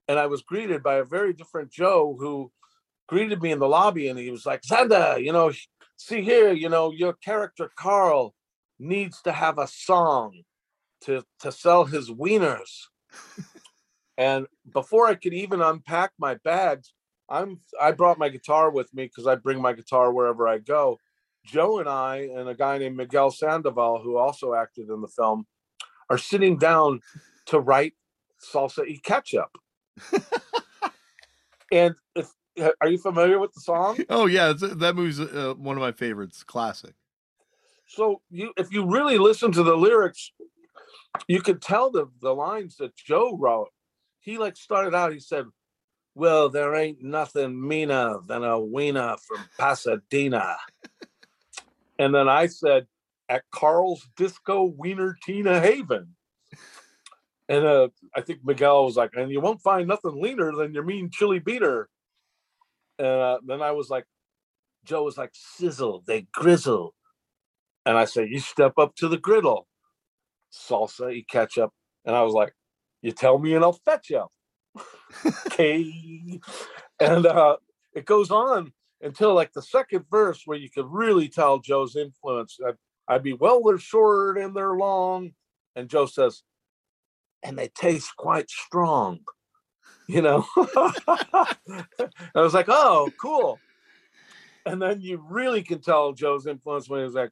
And 0.08 0.20
I 0.20 0.26
was 0.26 0.42
greeted 0.42 0.84
by 0.84 0.96
a 0.96 1.06
very 1.06 1.34
different 1.34 1.72
Joe 1.72 2.18
who 2.20 2.52
greeted 3.08 3.42
me 3.42 3.52
in 3.52 3.60
the 3.60 3.68
lobby 3.68 4.08
and 4.08 4.18
he 4.20 4.32
was 4.32 4.46
like, 4.46 4.62
Zander, 4.64 5.24
you 5.24 5.32
know, 5.32 5.52
see 5.98 6.22
here, 6.22 6.52
you 6.52 6.68
know, 6.68 6.92
your 6.92 7.14
character 7.14 7.70
Carl 7.78 8.34
needs 8.80 9.22
to 9.22 9.32
have 9.32 9.60
a 9.60 9.68
song 9.68 10.42
to 11.02 11.24
to 11.40 11.52
sell 11.52 11.86
his 11.86 12.10
wieners. 12.10 12.88
and 14.18 14.48
before 14.74 15.08
I 15.08 15.16
could 15.16 15.34
even 15.34 15.62
unpack 15.62 16.12
my 16.18 16.36
bags, 16.44 16.94
I'm 17.30 17.60
I 17.80 17.92
brought 17.92 18.18
my 18.18 18.30
guitar 18.30 18.72
with 18.72 18.94
me 18.94 19.06
because 19.06 19.28
I 19.28 19.36
bring 19.36 19.62
my 19.62 19.74
guitar 19.74 20.12
wherever 20.12 20.48
I 20.48 20.58
go. 20.58 20.98
Joe 21.46 21.80
and 21.80 21.89
I 21.89 22.30
and 22.36 22.48
a 22.48 22.56
guy 22.56 22.78
named 22.78 22.98
Miguel 22.98 23.32
Sandoval, 23.32 24.02
who 24.02 24.18
also 24.18 24.54
acted 24.54 24.89
in 24.89 25.02
the 25.02 25.08
film, 25.08 25.46
are 26.10 26.18
sitting 26.18 26.58
down 26.58 27.02
to 27.48 27.60
write 27.60 27.94
salsa 28.39 28.86
y 28.88 29.00
ketchup. 29.04 29.58
and 31.72 31.96
if 32.16 32.30
are 32.82 32.88
you 32.88 32.98
familiar 32.98 33.39
with 33.39 33.54
the 33.54 33.62
song? 33.62 33.98
Oh 34.10 34.28
yeah, 34.28 34.54
that 34.54 34.96
movie's 34.96 35.20
uh, 35.20 35.56
one 35.58 35.76
of 35.76 35.82
my 35.82 35.91
favorites. 35.91 36.44
Classic. 36.44 36.94
So 37.88 38.22
you 38.30 38.54
if 38.58 38.72
you 38.72 38.86
really 38.86 39.18
listen 39.18 39.52
to 39.54 39.64
the 39.64 39.76
lyrics, 39.76 40.32
you 41.28 41.41
could 41.41 41.62
tell 41.62 41.91
the 41.91 42.08
the 42.22 42.34
lines 42.34 42.78
that 42.78 42.96
Joe 42.96 43.38
wrote. 43.38 43.70
He 44.20 44.38
like 44.38 44.56
started 44.56 44.96
out, 44.96 45.12
he 45.12 45.20
said, 45.20 45.46
Well, 46.16 46.50
there 46.50 46.76
ain't 46.76 47.04
nothing 47.04 47.68
meaner 47.68 48.20
than 48.26 48.44
a 48.44 48.60
wiener 48.60 49.16
from 49.28 49.44
Pasadena. 49.58 50.56
and 52.04 52.14
then 52.14 52.28
I 52.28 52.47
said, 52.47 52.86
at 53.30 53.43
Carl's 53.49 54.08
Disco 54.18 54.66
Wiener 54.66 55.18
Tina 55.24 55.62
Haven. 55.62 56.16
And 57.47 57.66
uh, 57.66 57.88
I 58.14 58.20
think 58.20 58.39
Miguel 58.43 58.84
was 58.84 58.97
like, 58.97 59.12
and 59.16 59.32
you 59.32 59.39
won't 59.39 59.62
find 59.62 59.88
nothing 59.88 60.22
leaner 60.22 60.51
than 60.54 60.74
your 60.74 60.84
mean 60.84 61.10
chili 61.12 61.39
beater. 61.39 61.88
And 62.99 63.08
uh, 63.08 63.39
then 63.45 63.62
I 63.62 63.72
was 63.72 63.89
like, 63.89 64.06
Joe 64.84 65.04
was 65.04 65.18
like, 65.18 65.32
sizzle, 65.34 66.04
they 66.06 66.28
grizzle. 66.34 66.93
And 67.86 67.97
I 67.97 68.06
said, 68.06 68.30
you 68.30 68.39
step 68.39 68.74
up 68.78 68.95
to 68.97 69.08
the 69.08 69.18
griddle, 69.18 69.68
salsa, 70.51 71.16
you 71.16 71.24
ketchup. 71.26 71.72
And 72.06 72.16
I 72.16 72.24
was 72.24 72.34
like, 72.34 72.54
you 73.01 73.14
tell 73.14 73.39
me 73.39 73.56
and 73.56 73.64
I'll 73.64 73.80
fetch 73.86 74.10
you. 74.10 74.26
okay. 75.47 76.41
And 76.99 77.26
uh, 77.26 77.58
it 77.93 78.06
goes 78.06 78.30
on 78.30 78.74
until 79.04 79.34
like 79.34 79.54
the 79.54 79.62
second 79.62 80.06
verse 80.10 80.41
where 80.45 80.58
you 80.58 80.70
could 80.70 80.88
really 80.88 81.28
tell 81.28 81.60
Joe's 81.60 81.95
influence. 81.95 82.58
I'd, 82.66 82.76
I'd 83.08 83.24
be, 83.24 83.34
well, 83.34 83.62
they're 83.62 83.78
short 83.78 84.38
and 84.38 84.56
they're 84.56 84.76
long. 84.76 85.34
And 85.76 85.89
Joe 85.89 86.06
says, 86.06 86.43
and 87.43 87.58
they 87.58 87.68
taste 87.68 88.16
quite 88.18 88.49
strong. 88.49 89.20
You 90.06 90.22
know, 90.22 90.45
I 90.58 91.56
was 92.36 92.54
like, 92.54 92.66
oh, 92.68 93.10
cool. 93.22 93.58
And 94.66 94.82
then 94.82 94.99
you 94.99 95.24
really 95.30 95.64
can 95.64 95.80
tell 95.80 96.12
Joe's 96.12 96.45
influence 96.45 96.89
when 96.89 96.99
he 96.99 97.06
was 97.06 97.14
like, 97.14 97.32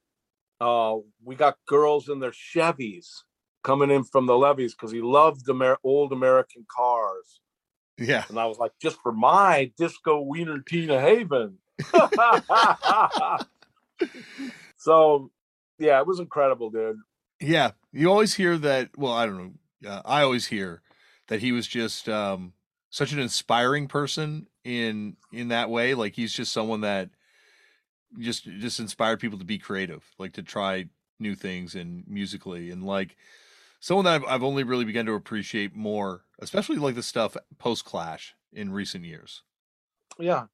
oh, 0.62 1.06
we 1.22 1.36
got 1.36 1.58
girls 1.68 2.08
in 2.08 2.22
their 2.22 2.32
Chevys 2.32 3.10
coming 3.62 3.92
in 3.92 4.06
from 4.06 4.26
the 4.26 4.38
levees 4.38 4.74
because 4.74 4.94
he 4.94 5.02
loved 5.02 5.50
Amer- 5.50 5.80
old 5.84 6.14
American 6.14 6.66
cars. 6.74 7.42
Yeah. 7.98 8.24
And 8.30 8.40
I 8.40 8.46
was 8.46 8.58
like, 8.58 8.72
just 8.82 9.02
for 9.04 9.12
my 9.12 9.72
disco 9.78 10.22
wiener 10.22 10.60
Tina 10.60 11.00
Haven. 11.00 11.58
so, 14.78 15.32
yeah, 15.80 16.00
it 16.00 16.08
was 16.08 16.20
incredible, 16.20 16.70
dude. 16.70 16.98
Yeah. 17.40 17.72
You 17.92 18.10
always 18.10 18.36
hear 18.36 18.58
that. 18.58 18.90
Well, 18.98 19.14
I 19.14 19.26
don't 19.26 19.38
know. 19.38 19.52
Uh, 19.90 20.02
I 20.06 20.22
always 20.22 20.48
hear 20.48 20.82
that 21.28 21.40
he 21.40 21.52
was 21.52 21.68
just 21.68 22.08
um, 22.08 22.54
such 22.90 23.14
an 23.14 23.20
inspiring 23.20 23.88
person 23.88 24.48
in 24.64 25.18
in 25.32 25.48
that 25.48 25.70
way. 25.70 25.94
Like 25.94 26.14
he's 26.14 26.34
just 26.34 26.52
someone 26.52 26.82
that 26.82 27.10
just 28.20 28.44
just 28.44 28.80
inspired 28.80 29.20
people 29.20 29.40
to 29.40 29.46
be 29.46 29.58
creative, 29.58 30.04
like 30.20 30.34
to 30.34 30.44
try 30.44 30.86
new 31.20 31.36
things 31.36 31.74
and 31.76 32.04
musically, 32.08 32.70
and 32.70 32.84
like 32.84 33.16
someone 33.80 34.06
that 34.06 34.16
I've, 34.16 34.26
I've 34.26 34.44
only 34.44 34.64
really 34.64 34.86
begun 34.86 35.06
to 35.08 35.14
appreciate 35.14 35.76
more, 35.76 36.24
especially 36.40 36.78
like 36.78 36.96
the 36.96 37.04
stuff 37.04 37.36
post 37.58 37.86
Clash 37.86 38.36
in 38.54 38.72
recent 38.72 39.06
years. 39.06 39.42
Yeah. 40.20 40.46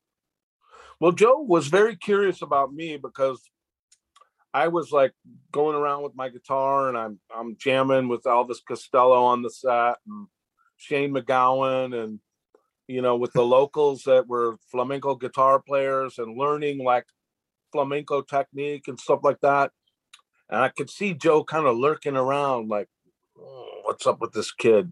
Well, 0.99 1.11
Joe 1.11 1.41
was 1.41 1.67
very 1.67 1.95
curious 1.95 2.41
about 2.41 2.73
me 2.73 2.97
because 2.97 3.41
I 4.53 4.69
was 4.69 4.91
like 4.91 5.13
going 5.51 5.75
around 5.75 6.03
with 6.03 6.15
my 6.15 6.29
guitar 6.29 6.89
and 6.89 6.97
I'm 6.97 7.19
I'm 7.35 7.55
jamming 7.59 8.07
with 8.07 8.23
Elvis 8.23 8.57
Costello 8.67 9.23
on 9.23 9.43
the 9.43 9.51
set 9.51 9.97
and 10.07 10.27
Shane 10.77 11.13
MacGowan 11.13 12.03
and 12.03 12.19
you 12.87 13.01
know 13.01 13.15
with 13.15 13.33
the 13.33 13.41
locals 13.57 14.03
that 14.03 14.27
were 14.27 14.57
flamenco 14.71 15.15
guitar 15.15 15.59
players 15.59 16.17
and 16.17 16.37
learning 16.37 16.83
like 16.83 17.05
flamenco 17.71 18.21
technique 18.21 18.87
and 18.87 18.99
stuff 18.99 19.19
like 19.23 19.41
that. 19.41 19.71
And 20.49 20.61
I 20.61 20.69
could 20.69 20.89
see 20.89 21.13
Joe 21.13 21.43
kind 21.43 21.67
of 21.67 21.77
lurking 21.77 22.15
around 22.15 22.69
like, 22.69 22.87
oh, 23.37 23.81
what's 23.83 24.07
up 24.07 24.21
with 24.21 24.31
this 24.31 24.51
kid? 24.51 24.91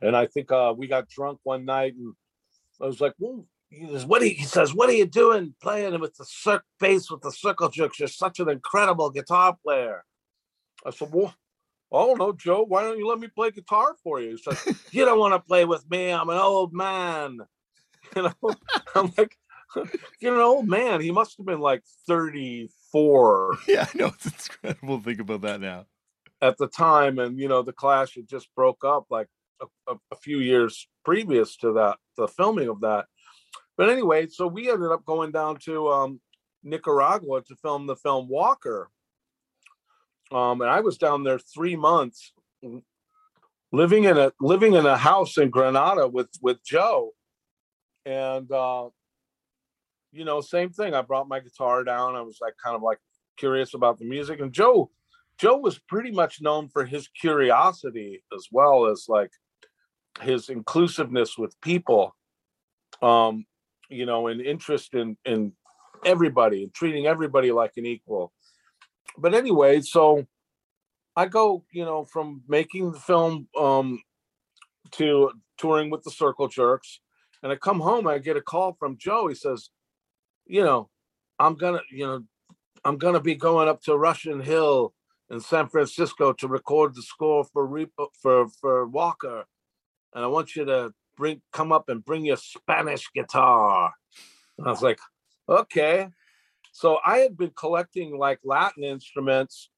And 0.00 0.16
I 0.16 0.26
think 0.26 0.50
uh, 0.52 0.72
we 0.76 0.86
got 0.86 1.08
drunk 1.08 1.40
one 1.42 1.64
night 1.64 1.94
and 1.94 2.14
I 2.80 2.86
was 2.86 3.00
like, 3.00 3.14
well, 3.18 3.44
he 3.70 3.86
says, 3.86 4.04
what 4.04 4.20
are 4.20 4.26
you, 4.26 4.34
he 4.34 4.44
says, 4.44 4.74
what 4.74 4.88
are 4.88 4.94
you 4.94 5.06
doing 5.06 5.54
playing 5.62 5.98
with 6.00 6.16
the 6.16 6.24
circ 6.24 6.64
bass 6.80 7.10
with 7.10 7.22
the 7.22 7.30
circle 7.30 7.68
jerks? 7.68 7.98
You're 8.00 8.08
such 8.08 8.40
an 8.40 8.48
incredible 8.48 9.10
guitar 9.10 9.56
player. 9.62 10.04
I 10.84 10.90
said, 10.90 11.10
well, 11.12 11.34
oh 11.92 12.14
no, 12.14 12.32
Joe, 12.32 12.64
why 12.66 12.82
don't 12.82 12.98
you 12.98 13.06
let 13.08 13.20
me 13.20 13.28
play 13.28 13.50
guitar 13.52 13.94
for 14.02 14.20
you? 14.20 14.30
He 14.30 14.38
says, 14.38 14.82
you 14.90 15.04
don't 15.04 15.18
want 15.20 15.34
to 15.34 15.40
play 15.40 15.64
with 15.64 15.88
me. 15.90 16.10
I'm 16.10 16.28
an 16.28 16.36
old 16.38 16.72
man. 16.72 17.40
You 18.16 18.22
know, 18.22 18.54
I'm 18.96 19.12
like, 19.16 19.36
you're 20.20 20.34
an 20.34 20.40
old 20.40 20.66
man. 20.66 21.00
He 21.00 21.12
must 21.12 21.36
have 21.36 21.46
been 21.46 21.60
like 21.60 21.84
34 22.08 23.58
Yeah, 23.68 23.86
I 23.94 23.98
know 23.98 24.06
it's 24.06 24.48
incredible 24.48 24.98
to 24.98 25.04
think 25.04 25.20
about 25.20 25.42
that 25.42 25.60
now. 25.60 25.86
at 26.42 26.56
the 26.58 26.66
time. 26.66 27.20
And, 27.20 27.38
you 27.38 27.46
know, 27.46 27.62
the 27.62 27.72
Clash 27.72 28.16
had 28.16 28.26
just 28.26 28.52
broke 28.56 28.84
up 28.84 29.06
like 29.10 29.28
a, 29.62 29.92
a, 29.92 29.96
a 30.10 30.16
few 30.16 30.38
years 30.38 30.88
previous 31.04 31.56
to 31.58 31.74
that, 31.74 31.98
the 32.16 32.26
filming 32.26 32.68
of 32.68 32.80
that. 32.80 33.06
But 33.76 33.88
anyway, 33.88 34.26
so 34.28 34.46
we 34.46 34.70
ended 34.70 34.90
up 34.90 35.04
going 35.04 35.32
down 35.32 35.56
to 35.64 35.88
um, 35.88 36.20
Nicaragua 36.62 37.42
to 37.42 37.56
film 37.56 37.86
the 37.86 37.96
film 37.96 38.28
Walker. 38.28 38.90
Um, 40.32 40.60
and 40.60 40.70
I 40.70 40.80
was 40.80 40.98
down 40.98 41.24
there 41.24 41.38
three 41.38 41.76
months, 41.76 42.32
living 43.72 44.04
in 44.04 44.16
a 44.16 44.32
living 44.40 44.74
in 44.74 44.86
a 44.86 44.96
house 44.96 45.38
in 45.38 45.50
Granada 45.50 46.06
with 46.06 46.28
with 46.40 46.62
Joe, 46.62 47.12
and 48.06 48.50
uh, 48.52 48.90
you 50.12 50.24
know, 50.24 50.40
same 50.40 50.70
thing. 50.70 50.94
I 50.94 51.02
brought 51.02 51.28
my 51.28 51.40
guitar 51.40 51.82
down. 51.82 52.14
I 52.14 52.20
was 52.20 52.38
like 52.40 52.54
kind 52.62 52.76
of 52.76 52.82
like 52.82 52.98
curious 53.36 53.74
about 53.74 53.98
the 53.98 54.04
music, 54.04 54.40
and 54.40 54.52
Joe 54.52 54.90
Joe 55.40 55.56
was 55.56 55.78
pretty 55.78 56.10
much 56.10 56.42
known 56.42 56.68
for 56.68 56.84
his 56.84 57.08
curiosity 57.08 58.22
as 58.34 58.46
well 58.52 58.86
as 58.86 59.06
like 59.08 59.32
his 60.20 60.48
inclusiveness 60.50 61.38
with 61.38 61.58
people. 61.60 62.14
Um, 63.00 63.46
you 63.90 64.06
know, 64.06 64.28
and 64.28 64.40
interest 64.40 64.94
in 64.94 65.16
in 65.24 65.52
everybody 66.04 66.62
and 66.62 66.74
treating 66.74 67.06
everybody 67.06 67.52
like 67.52 67.72
an 67.76 67.86
equal. 67.86 68.32
But 69.18 69.34
anyway, 69.34 69.80
so 69.82 70.26
I 71.16 71.26
go, 71.26 71.64
you 71.72 71.84
know, 71.84 72.04
from 72.04 72.42
making 72.48 72.92
the 72.92 72.98
film 72.98 73.48
um 73.58 74.02
to 74.92 75.32
touring 75.58 75.90
with 75.90 76.02
the 76.02 76.10
Circle 76.10 76.48
Jerks, 76.48 77.00
and 77.42 77.52
I 77.52 77.56
come 77.56 77.80
home, 77.80 78.06
I 78.06 78.18
get 78.18 78.36
a 78.36 78.40
call 78.40 78.76
from 78.78 78.96
Joe. 78.98 79.28
He 79.28 79.34
says, 79.34 79.70
you 80.46 80.64
know, 80.64 80.88
I'm 81.38 81.54
gonna, 81.54 81.80
you 81.90 82.06
know, 82.06 82.24
I'm 82.84 82.96
gonna 82.96 83.20
be 83.20 83.34
going 83.34 83.68
up 83.68 83.82
to 83.82 83.96
Russian 83.96 84.40
Hill 84.40 84.94
in 85.30 85.40
San 85.40 85.68
Francisco 85.68 86.32
to 86.34 86.48
record 86.48 86.94
the 86.94 87.02
score 87.02 87.44
for 87.44 87.68
Repo, 87.68 88.08
for 88.20 88.48
for 88.48 88.86
Walker, 88.86 89.44
and 90.14 90.24
I 90.24 90.28
want 90.28 90.56
you 90.56 90.64
to 90.64 90.92
bring 91.20 91.42
come 91.52 91.70
up 91.70 91.88
and 91.88 92.04
bring 92.04 92.24
your 92.24 92.38
Spanish 92.38 93.06
guitar. 93.14 93.92
And 94.58 94.66
I 94.66 94.70
was 94.70 94.82
like, 94.82 94.98
okay. 95.48 96.08
So 96.72 96.98
I 97.04 97.18
had 97.18 97.36
been 97.36 97.52
collecting 97.54 98.18
like 98.18 98.40
Latin 98.42 98.84
instruments, 98.84 99.68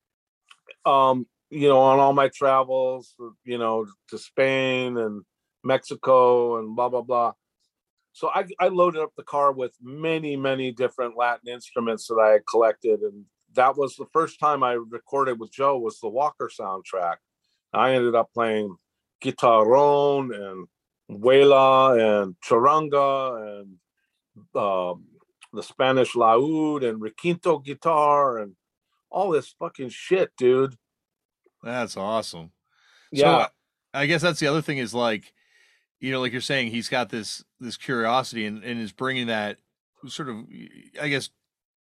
um, 0.86 1.26
you 1.50 1.68
know, 1.68 1.80
on 1.80 1.98
all 1.98 2.12
my 2.12 2.28
travels, 2.28 3.14
you 3.44 3.58
know, 3.58 3.86
to 4.08 4.18
Spain 4.18 4.96
and 4.96 5.24
Mexico 5.64 6.58
and 6.58 6.76
blah 6.76 6.88
blah 6.88 7.02
blah. 7.02 7.32
So 8.12 8.28
I, 8.28 8.44
I 8.60 8.68
loaded 8.68 9.02
up 9.02 9.12
the 9.16 9.24
car 9.24 9.52
with 9.52 9.72
many 9.82 10.36
many 10.36 10.70
different 10.70 11.16
Latin 11.16 11.48
instruments 11.48 12.06
that 12.06 12.20
I 12.22 12.30
had 12.34 12.46
collected, 12.48 13.00
and 13.00 13.24
that 13.54 13.76
was 13.76 13.96
the 13.96 14.06
first 14.12 14.38
time 14.38 14.62
I 14.62 14.72
recorded 14.72 15.40
with 15.40 15.52
Joe 15.52 15.76
was 15.76 15.98
the 15.98 16.08
Walker 16.08 16.48
soundtrack. 16.48 17.16
I 17.72 17.94
ended 17.94 18.14
up 18.14 18.30
playing 18.32 18.76
guitarron 19.24 20.34
and 20.34 20.68
huela 21.10 22.22
and 22.22 22.36
charanga 22.44 23.60
and 23.60 23.78
um, 24.54 25.04
the 25.52 25.62
Spanish 25.62 26.12
laúd 26.14 26.88
and 26.88 27.00
requinto 27.00 27.62
guitar 27.62 28.38
and 28.38 28.54
all 29.10 29.30
this 29.30 29.54
fucking 29.58 29.90
shit, 29.90 30.30
dude. 30.36 30.76
That's 31.62 31.96
awesome. 31.96 32.52
Yeah. 33.10 33.44
So 33.44 33.50
I 33.94 34.06
guess 34.06 34.22
that's 34.22 34.40
the 34.40 34.46
other 34.46 34.62
thing 34.62 34.78
is 34.78 34.94
like, 34.94 35.32
you 36.00 36.10
know, 36.10 36.20
like 36.20 36.32
you're 36.32 36.40
saying, 36.40 36.70
he's 36.70 36.88
got 36.88 37.10
this 37.10 37.44
this 37.60 37.76
curiosity 37.76 38.46
and, 38.46 38.64
and 38.64 38.80
is 38.80 38.92
bringing 38.92 39.26
that 39.28 39.58
sort 40.08 40.28
of, 40.28 40.36
I 41.00 41.08
guess, 41.08 41.30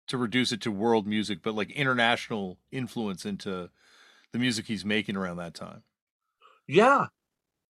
to 0.09 0.17
reduce 0.17 0.53
it 0.53 0.61
to 0.63 0.73
world 0.73 1.07
music, 1.07 1.41
but 1.43 1.55
like 1.55 1.71
international 1.71 2.59
influence 2.73 3.25
into 3.25 3.71
the 4.33 4.39
music 4.39 4.67
he's 4.67 4.85
making 4.85 5.17
around 5.17 5.37
that 5.37 5.55
time. 5.55 5.83
Yeah. 6.67 7.07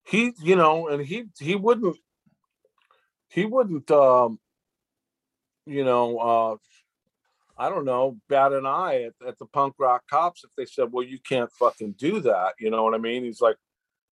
He, 0.08 0.32
you 0.42 0.56
know, 0.56 0.88
and 0.88 1.04
he 1.04 1.24
he 1.38 1.54
wouldn't 1.54 1.96
he 3.28 3.44
wouldn't 3.44 3.90
um 3.90 4.38
you 5.66 5.84
know 5.84 6.18
uh 6.18 6.56
I 7.60 7.68
don't 7.68 7.84
know, 7.84 8.16
bat 8.28 8.52
an 8.52 8.66
eye 8.66 9.02
at, 9.02 9.28
at 9.28 9.38
the 9.38 9.46
punk 9.46 9.74
rock 9.78 10.04
cops 10.08 10.44
if 10.44 10.50
they 10.56 10.64
said, 10.64 10.92
Well, 10.92 11.04
you 11.04 11.18
can't 11.18 11.50
fucking 11.58 11.96
do 11.98 12.20
that. 12.20 12.54
You 12.60 12.70
know 12.70 12.84
what 12.84 12.94
I 12.94 12.98
mean? 12.98 13.24
He's 13.24 13.40
like, 13.40 13.56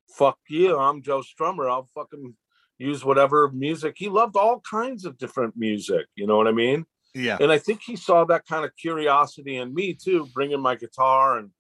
Fuck 0.09 0.39
you, 0.49 0.77
I'm 0.77 1.01
Joe 1.03 1.23
Strummer. 1.23 1.71
I'll 1.71 1.89
fucking 1.95 2.35
use 2.79 3.05
whatever 3.05 3.49
music. 3.53 3.95
He 3.97 4.09
loved 4.09 4.37
all 4.37 4.61
kinds 4.69 5.05
of 5.05 5.17
different 5.17 5.57
music, 5.57 6.07
you 6.17 6.27
know 6.27 6.37
what 6.37 6.49
I 6.49 6.53
mean? 6.53 6.87
Yeah. 7.15 7.39
and 7.41 7.51
I 7.51 7.57
think 7.57 7.81
he 7.83 7.97
saw 7.97 8.25
that 8.25 8.47
kind 8.47 8.65
of 8.65 8.77
curiosity 8.77 9.57
in 9.57 9.73
me 9.73 9.95
too, 9.95 10.29
bringing 10.35 10.61
my 10.61 10.75
guitar 10.75 11.39
and 11.39 11.51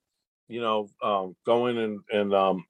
you 0.48 0.60
know 0.60 0.88
um, 1.02 1.34
going 1.46 1.78
and 1.78 2.00
and 2.12 2.34
um, 2.34 2.64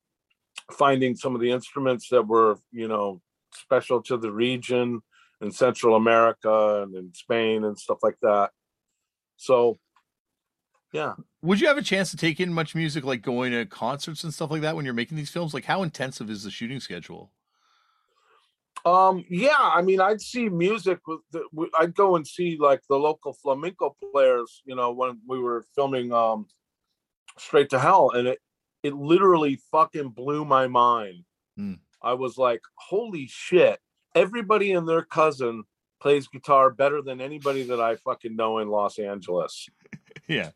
finding 0.72 1.16
some 1.16 1.34
of 1.34 1.40
the 1.40 1.50
instruments 1.50 2.08
that 2.10 2.26
were 2.26 2.56
you 2.72 2.88
know 2.88 3.20
special 3.52 4.02
to 4.02 4.16
the 4.16 4.30
region 4.30 5.00
in 5.40 5.50
Central 5.52 5.96
America 5.96 6.82
and 6.82 6.94
in 6.94 7.12
Spain 7.14 7.64
and 7.64 7.78
stuff 7.78 7.98
like 8.02 8.16
that. 8.22 8.50
So, 9.36 9.78
yeah, 10.92 11.14
Would 11.42 11.60
you 11.60 11.68
have 11.68 11.76
a 11.76 11.82
chance 11.82 12.10
to 12.10 12.16
take 12.16 12.40
in 12.40 12.52
much 12.52 12.74
music, 12.74 13.04
like 13.04 13.22
going 13.22 13.52
to 13.52 13.66
concerts 13.66 14.24
and 14.24 14.32
stuff 14.32 14.50
like 14.50 14.62
that 14.62 14.76
when 14.76 14.84
you're 14.84 14.94
making 14.94 15.16
these 15.16 15.30
films? 15.30 15.52
Like, 15.52 15.64
how 15.66 15.82
intensive 15.82 16.30
is 16.30 16.42
the 16.42 16.50
shooting 16.50 16.80
schedule? 16.80 17.32
Um, 18.84 19.24
yeah, 19.28 19.56
I 19.58 19.82
mean, 19.82 20.00
I'd 20.00 20.20
see 20.20 20.48
music 20.48 21.00
with 21.06 21.20
the, 21.32 21.44
I'd 21.78 21.94
go 21.94 22.16
and 22.16 22.26
see 22.26 22.56
like 22.58 22.82
the 22.88 22.96
local 22.96 23.32
flamenco 23.32 23.96
players, 24.12 24.62
you 24.64 24.76
know, 24.76 24.92
when 24.92 25.20
we 25.26 25.40
were 25.40 25.64
filming 25.74 26.12
um 26.12 26.46
Straight 27.38 27.68
to 27.70 27.78
Hell, 27.78 28.10
and 28.10 28.28
it 28.28 28.38
it 28.86 28.94
literally 28.94 29.60
fucking 29.72 30.10
blew 30.10 30.44
my 30.44 30.66
mind. 30.68 31.24
Hmm. 31.56 31.74
I 32.02 32.14
was 32.14 32.38
like, 32.38 32.60
holy 32.74 33.26
shit, 33.26 33.80
everybody 34.14 34.72
and 34.72 34.88
their 34.88 35.02
cousin 35.02 35.64
plays 36.00 36.28
guitar 36.28 36.70
better 36.70 37.02
than 37.02 37.20
anybody 37.20 37.64
that 37.64 37.80
I 37.80 37.96
fucking 37.96 38.36
know 38.36 38.58
in 38.58 38.68
Los 38.68 38.98
Angeles. 38.98 39.68
Yeah. 40.28 40.50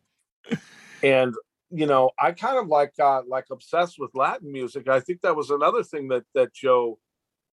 and 1.04 1.32
you 1.70 1.86
know 1.86 2.10
i 2.18 2.32
kind 2.32 2.58
of 2.58 2.66
like 2.66 2.96
got 2.96 3.28
like 3.28 3.46
obsessed 3.50 3.98
with 3.98 4.10
latin 4.14 4.50
music 4.50 4.88
i 4.88 4.98
think 4.98 5.20
that 5.20 5.36
was 5.36 5.50
another 5.50 5.82
thing 5.82 6.08
that 6.08 6.24
that 6.34 6.52
joe 6.52 6.98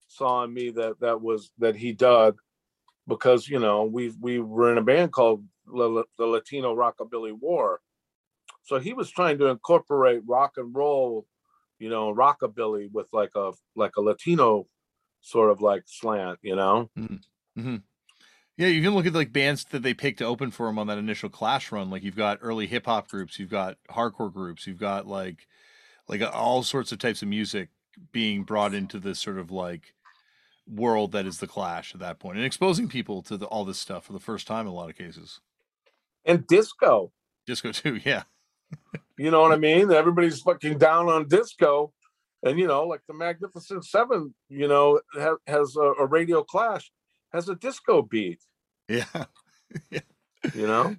saw 0.08 0.44
in 0.44 0.54
me 0.54 0.72
that 0.72 1.00
that 1.00 1.22
was 1.22 1.52
that 1.60 1.76
he 1.76 1.92
dug 1.94 2.40
because 3.08 3.48
you 3.48 3.60
know 3.60 3.84
we 3.84 4.12
we 4.20 4.40
were 4.40 4.72
in 4.72 4.78
a 4.78 4.82
band 4.82 5.12
called 5.12 5.44
the, 5.68 6.04
the 6.18 6.26
latino 6.26 6.76
rockabilly 6.76 7.34
war 7.34 7.80
so 8.68 8.80
he 8.80 8.94
was 8.94 9.10
trying 9.10 9.38
to 9.38 9.48
incorporate 9.48 10.22
rock 10.28 10.54
and 10.58 10.76
roll 10.76 11.26
you 11.80 11.90
know 11.90 12.14
rockabilly 12.14 12.92
with 12.92 13.08
like 13.14 13.32
a 13.36 13.52
like 13.76 13.96
a 13.98 14.02
latino 14.02 14.68
sort 15.22 15.52
of 15.52 15.62
like 15.62 15.84
slant 15.86 16.40
you 16.42 16.56
know? 16.56 16.90
Hmm 16.96 17.78
Yeah, 18.58 18.68
you 18.68 18.82
can 18.82 18.94
look 18.94 19.06
at 19.06 19.14
like 19.14 19.32
bands 19.32 19.66
that 19.66 19.84
they 19.84 19.94
picked 19.94 20.20
to 20.20 20.26
open 20.26 20.52
for 20.52 20.68
him 20.68 20.80
on 20.80 20.88
that 20.88 20.98
initial 20.98 21.30
Clash 21.30 21.72
run. 21.72 21.90
Like 21.90 22.04
you've 22.04 22.16
got 22.16 22.40
early 22.42 22.68
hip 22.68 22.86
hop 22.86 23.08
groups, 23.08 23.40
you've 23.40 23.50
got 23.50 23.78
hardcore 23.90 24.34
groups, 24.34 24.68
you've 24.68 24.80
got 24.80 25.08
like 25.08 25.48
like 26.08 26.22
all 26.22 26.64
sorts 26.64 26.92
of 26.92 27.00
types 27.00 27.22
of 27.22 27.28
music 27.28 27.70
being 28.12 28.44
brought 28.44 28.74
into 28.74 29.00
this 29.00 29.20
sort 29.20 29.38
of 29.38 29.52
like 29.52 29.94
world 30.68 31.12
that 31.14 31.26
is 31.26 31.38
the 31.38 31.48
Clash 31.48 31.94
at 31.94 32.00
that 32.00 32.20
point, 32.20 32.38
and 32.38 32.46
exposing 32.46 32.88
people 32.88 33.22
to 33.24 33.38
the, 33.38 33.46
all 33.46 33.66
this 33.66 33.80
stuff 33.80 34.06
for 34.06 34.14
the 34.14 34.20
first 34.20 34.48
time 34.48 34.66
in 34.66 34.72
a 34.72 34.76
lot 34.76 34.90
of 34.90 34.98
cases. 34.98 35.40
and 36.26 36.46
disco. 36.48 37.12
Disco 37.46 37.72
too, 37.72 37.96
yeah, 38.06 38.24
You 39.18 39.32
know 39.32 39.42
what 39.42 39.52
I 39.52 39.58
mean? 39.58 39.92
Everybody's 39.92 40.42
fucking 40.42 40.78
down 40.78 41.10
on 41.10 41.28
disco. 41.28 41.92
And, 42.44 42.60
you 42.60 42.68
know, 42.68 42.84
like 42.84 43.02
the 43.08 43.16
Magnificent 43.16 43.84
Seven, 43.84 44.34
you 44.48 44.68
know, 44.68 45.02
ha- 45.14 45.38
has 45.48 45.76
a, 45.76 45.82
a 45.82 46.06
radio 46.06 46.44
clash, 46.44 46.92
has 47.34 47.50
a 47.50 47.56
disco 47.56 48.04
beat, 48.04 48.40
yeah. 48.88 49.06
yeah. 49.90 50.00
you 50.54 50.68
know? 50.68 50.96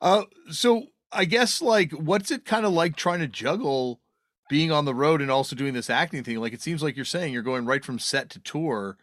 Uh, 0.00 0.24
so 0.50 0.84
I 1.10 1.24
guess 1.24 1.60
like, 1.60 1.90
what's 1.92 2.30
it 2.30 2.44
kind 2.44 2.64
of 2.64 2.72
like 2.72 2.94
trying 2.94 3.20
to 3.20 3.26
juggle 3.26 4.00
being 4.48 4.70
on 4.70 4.84
the 4.84 4.94
road 4.94 5.20
and 5.20 5.30
also 5.30 5.56
doing 5.56 5.74
this 5.74 5.90
acting 5.90 6.22
thing? 6.22 6.38
Like, 6.38 6.52
it 6.52 6.62
seems 6.62 6.82
like 6.82 6.94
you're 6.94 7.04
saying 7.04 7.32
you're 7.32 7.42
going 7.42 7.66
right 7.66 7.84
from 7.84 7.98
set 7.98 8.30
to 8.30 8.38
tour. 8.38 8.96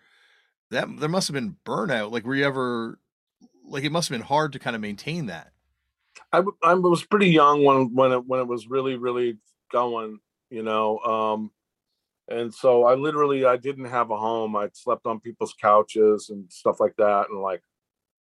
That 0.70 0.88
there 1.00 1.10
must 1.10 1.28
have 1.28 1.36
been 1.36 1.58
burnout. 1.66 2.12
Like, 2.12 2.26
were 2.26 2.36
you 2.36 2.46
ever 2.46 2.98
like 3.66 3.84
it 3.84 3.92
must 3.92 4.08
have 4.08 4.18
been 4.18 4.26
hard 4.26 4.54
to 4.54 4.60
kind 4.60 4.76
of 4.76 4.82
maintain 4.82 5.26
that? 5.26 5.51
I, 6.34 6.44
I 6.64 6.74
was 6.76 7.04
pretty 7.04 7.30
young 7.30 7.64
when, 7.64 7.94
when 7.94 8.12
it, 8.12 8.26
when 8.26 8.40
it 8.40 8.48
was 8.48 8.68
really, 8.68 8.96
really 8.96 9.38
going, 9.72 10.20
you 10.50 10.64
know? 10.64 11.00
Um, 11.00 11.52
and 12.28 12.54
so 12.54 12.86
I 12.86 12.96
literally, 12.96 13.46
I 13.46 13.58
didn't 13.58 13.86
have 13.86 14.12
a 14.12 14.18
home. 14.18 14.56
I 14.56 14.70
slept 14.74 15.06
on 15.06 15.20
people's 15.20 15.54
couches 15.60 16.30
and 16.30 16.52
stuff 16.52 16.80
like 16.80 16.96
that. 16.98 17.30
And 17.30 17.42
like, 17.42 17.62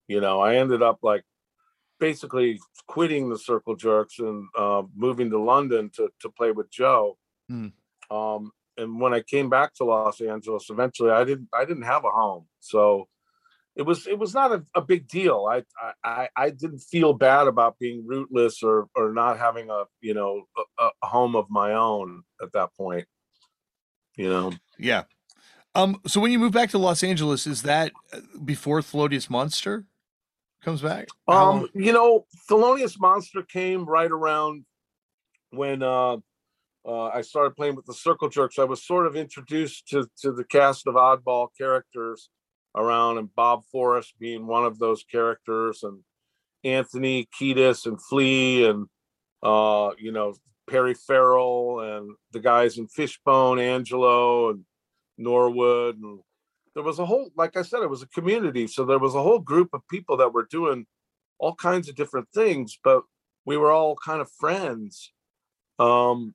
you 0.07 0.21
know, 0.21 0.39
I 0.39 0.55
ended 0.55 0.81
up 0.81 0.99
like 1.03 1.23
basically 1.99 2.59
quitting 2.87 3.29
the 3.29 3.37
Circle 3.37 3.75
Jerks 3.75 4.19
and 4.19 4.47
uh, 4.57 4.83
moving 4.95 5.29
to 5.29 5.39
London 5.39 5.89
to 5.95 6.09
to 6.19 6.29
play 6.29 6.51
with 6.51 6.69
Joe. 6.69 7.17
Hmm. 7.47 7.67
Um, 8.09 8.51
and 8.77 8.99
when 8.99 9.13
I 9.13 9.21
came 9.21 9.49
back 9.49 9.73
to 9.75 9.85
Los 9.85 10.19
Angeles, 10.19 10.69
eventually 10.69 11.11
I 11.11 11.23
didn't 11.23 11.47
I 11.53 11.63
didn't 11.63 11.83
have 11.83 12.03
a 12.03 12.09
home, 12.09 12.47
so 12.59 13.07
it 13.75 13.83
was 13.83 14.05
it 14.07 14.19
was 14.19 14.33
not 14.33 14.51
a, 14.51 14.63
a 14.75 14.81
big 14.81 15.07
deal. 15.07 15.47
I, 15.49 15.63
I 16.03 16.29
I 16.35 16.49
didn't 16.49 16.79
feel 16.79 17.13
bad 17.13 17.47
about 17.47 17.79
being 17.79 18.05
rootless 18.05 18.61
or 18.63 18.87
or 18.95 19.13
not 19.13 19.39
having 19.39 19.69
a 19.69 19.83
you 20.01 20.13
know 20.13 20.43
a, 20.77 20.89
a 21.01 21.07
home 21.07 21.35
of 21.35 21.45
my 21.49 21.73
own 21.73 22.23
at 22.41 22.51
that 22.53 22.73
point. 22.75 23.05
You 24.17 24.29
know. 24.29 24.53
Yeah. 24.77 25.03
Um. 25.73 26.01
So 26.05 26.19
when 26.19 26.31
you 26.31 26.39
move 26.39 26.51
back 26.51 26.69
to 26.71 26.77
Los 26.77 27.01
Angeles, 27.01 27.47
is 27.47 27.61
that 27.61 27.93
uh, 28.13 28.19
before 28.43 28.81
Thelonious 28.81 29.29
Monster 29.29 29.85
comes 30.63 30.81
back? 30.81 31.07
Um, 31.29 31.69
you 31.73 31.93
know, 31.93 32.25
Thelonious 32.49 32.99
Monster 32.99 33.41
came 33.41 33.85
right 33.85 34.11
around 34.11 34.65
when 35.51 35.81
uh, 35.81 36.17
uh, 36.85 37.05
I 37.05 37.21
started 37.21 37.55
playing 37.55 37.75
with 37.75 37.85
the 37.85 37.93
Circle 37.93 38.27
Jerks. 38.27 38.59
I 38.59 38.65
was 38.65 38.85
sort 38.85 39.07
of 39.07 39.15
introduced 39.15 39.87
to 39.89 40.09
to 40.23 40.33
the 40.33 40.43
cast 40.43 40.87
of 40.87 40.95
oddball 40.95 41.47
characters 41.57 42.29
around, 42.75 43.17
and 43.17 43.33
Bob 43.35 43.63
Forrest 43.71 44.13
being 44.19 44.47
one 44.47 44.65
of 44.65 44.79
those 44.79 45.03
characters, 45.03 45.83
and 45.83 45.99
Anthony 46.63 47.27
Kiedis 47.39 47.85
and 47.85 48.01
Flea, 48.01 48.65
and 48.65 48.87
uh, 49.43 49.91
you 49.97 50.11
know 50.11 50.35
Perry 50.69 50.93
Farrell, 50.93 51.79
and 51.81 52.15
the 52.31 52.39
guys 52.39 52.77
in 52.77 52.87
Fishbone, 52.87 53.59
Angelo, 53.59 54.51
and 54.51 54.65
Norwood, 55.17 55.97
and 55.97 56.19
there 56.73 56.83
was 56.83 56.99
a 56.99 57.05
whole 57.05 57.29
like 57.35 57.57
i 57.57 57.61
said 57.61 57.81
it 57.81 57.89
was 57.89 58.01
a 58.01 58.07
community. 58.07 58.67
So 58.67 58.85
there 58.85 58.99
was 58.99 59.15
a 59.15 59.21
whole 59.21 59.39
group 59.39 59.69
of 59.73 59.87
people 59.89 60.17
that 60.17 60.33
were 60.33 60.47
doing 60.49 60.85
all 61.39 61.55
kinds 61.55 61.89
of 61.89 61.95
different 61.95 62.27
things 62.33 62.77
but 62.83 63.03
we 63.45 63.57
were 63.57 63.71
all 63.71 63.95
kind 63.95 64.21
of 64.21 64.31
friends. 64.31 65.11
Um 65.79 66.33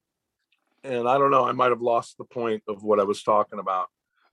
and 0.84 1.08
i 1.08 1.18
don't 1.18 1.30
know 1.30 1.44
i 1.44 1.52
might 1.52 1.70
have 1.70 1.80
lost 1.80 2.16
the 2.16 2.24
point 2.24 2.62
of 2.68 2.82
what 2.82 3.00
i 3.00 3.02
was 3.02 3.22
talking 3.22 3.58
about 3.58 3.88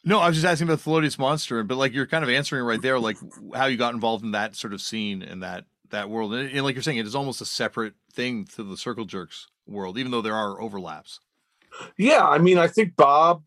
No, 0.05 0.19
I 0.19 0.27
was 0.27 0.35
just 0.37 0.45
asking 0.45 0.67
about 0.67 0.79
Thelonious 0.79 1.17
Monster, 1.17 1.63
but 1.63 1.77
like 1.77 1.93
you're 1.93 2.07
kind 2.07 2.23
of 2.23 2.29
answering 2.29 2.63
right 2.65 2.81
there, 2.81 2.99
like 2.99 3.17
how 3.55 3.67
you 3.67 3.77
got 3.77 3.93
involved 3.93 4.23
in 4.23 4.31
that 4.31 4.55
sort 4.55 4.73
of 4.73 4.81
scene 4.81 5.21
and 5.23 5.43
that 5.43 5.65
that 5.91 6.09
world, 6.09 6.33
and, 6.33 6.49
and 6.49 6.63
like 6.63 6.75
you're 6.75 6.81
saying, 6.83 6.97
it 6.97 7.05
is 7.05 7.15
almost 7.15 7.39
a 7.41 7.45
separate 7.45 7.93
thing 8.11 8.45
to 8.55 8.63
the 8.63 8.75
Circle 8.77 9.05
Jerks 9.05 9.47
world, 9.67 9.97
even 9.97 10.11
though 10.11 10.21
there 10.21 10.35
are 10.35 10.59
overlaps. 10.61 11.19
yeah 11.97 12.27
i 12.27 12.37
mean 12.37 12.57
i 12.57 12.67
think 12.67 12.95
bob 12.95 13.43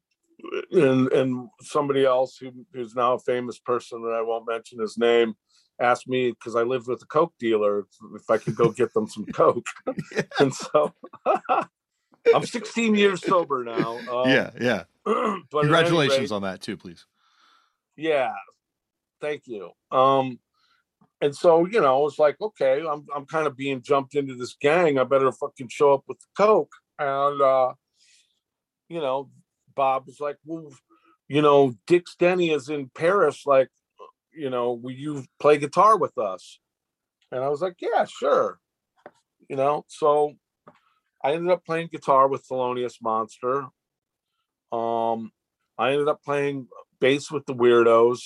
uh, 0.55 0.81
and 0.81 1.13
and 1.13 1.49
somebody 1.61 2.05
else 2.05 2.37
who 2.37 2.51
who's 2.73 2.95
now 2.95 3.15
a 3.15 3.19
famous 3.21 3.59
person 3.59 4.03
that 4.03 4.13
i 4.13 4.23
won't 4.23 4.49
mention 4.49 4.81
his 4.81 4.99
name 4.99 5.35
asked 5.81 6.09
me 6.09 6.31
because 6.33 6.57
i 6.57 6.63
lived 6.63 6.89
with 6.89 7.03
a 7.03 7.07
coke 7.07 7.33
dealer 7.39 7.87
if 8.15 8.29
i 8.31 8.37
could 8.39 8.57
go 8.57 8.71
get 8.71 8.93
them 8.95 9.07
some 9.07 9.25
coke 9.27 9.67
and 10.41 10.53
so 10.55 10.93
I'm 12.35 12.45
16 12.45 12.95
years 12.95 13.23
sober 13.23 13.65
now. 13.65 13.99
Um, 14.11 14.29
yeah, 14.29 14.51
yeah. 14.61 14.85
Congratulations 15.51 16.31
rate, 16.31 16.33
on 16.33 16.43
that 16.43 16.61
too, 16.61 16.77
please. 16.77 17.07
Yeah, 17.97 18.33
thank 19.21 19.47
you. 19.47 19.71
Um, 19.91 20.39
and 21.21 21.35
so 21.35 21.67
you 21.67 21.81
know, 21.81 22.07
it's 22.07 22.19
like 22.19 22.41
okay, 22.41 22.83
I'm 22.87 23.07
I'm 23.15 23.27
kind 23.27 23.47
of 23.47 23.57
being 23.57 23.83
jumped 23.83 24.15
into 24.15 24.35
this 24.35 24.57
gang. 24.61 24.99
I 24.99 25.05
better 25.05 25.33
fucking 25.33 25.69
show 25.69 25.95
up 25.95 26.05
with 26.07 26.19
the 26.19 26.27
coke. 26.37 26.73
And 26.99 27.41
uh, 27.41 27.75
you 28.89 29.01
know, 29.01 29.31
Bob 29.75 30.07
was 30.07 30.21
like, 30.21 30.37
well, 30.45 30.71
you 31.29 31.43
know, 31.43 31.75
Dix 31.87 32.17
Denney 32.19 32.55
is 32.55 32.69
in 32.69 32.91
Paris. 32.95 33.45
Like, 33.47 33.69
you 34.33 34.51
know, 34.51 34.73
will 34.73 34.93
you 34.93 35.25
play 35.41 35.59
guitar 35.59 35.97
with 35.97 36.17
us? 36.19 36.59
And 37.33 37.43
I 37.43 37.49
was 37.49 37.61
like, 37.61 37.77
yeah, 37.81 38.05
sure. 38.05 38.59
You 39.49 39.57
know, 39.57 39.85
so 39.89 40.35
I 41.27 41.33
ended 41.33 41.51
up 41.51 41.65
playing 41.65 41.89
guitar 41.91 42.29
with 42.29 42.47
Thelonious 42.47 43.03
Monster. 43.03 43.67
Um, 44.71 45.33
I 45.77 45.91
ended 45.91 46.07
up 46.07 46.23
playing 46.23 46.69
bass 47.01 47.33
with 47.33 47.45
the 47.47 47.55
Weirdos. 47.55 48.21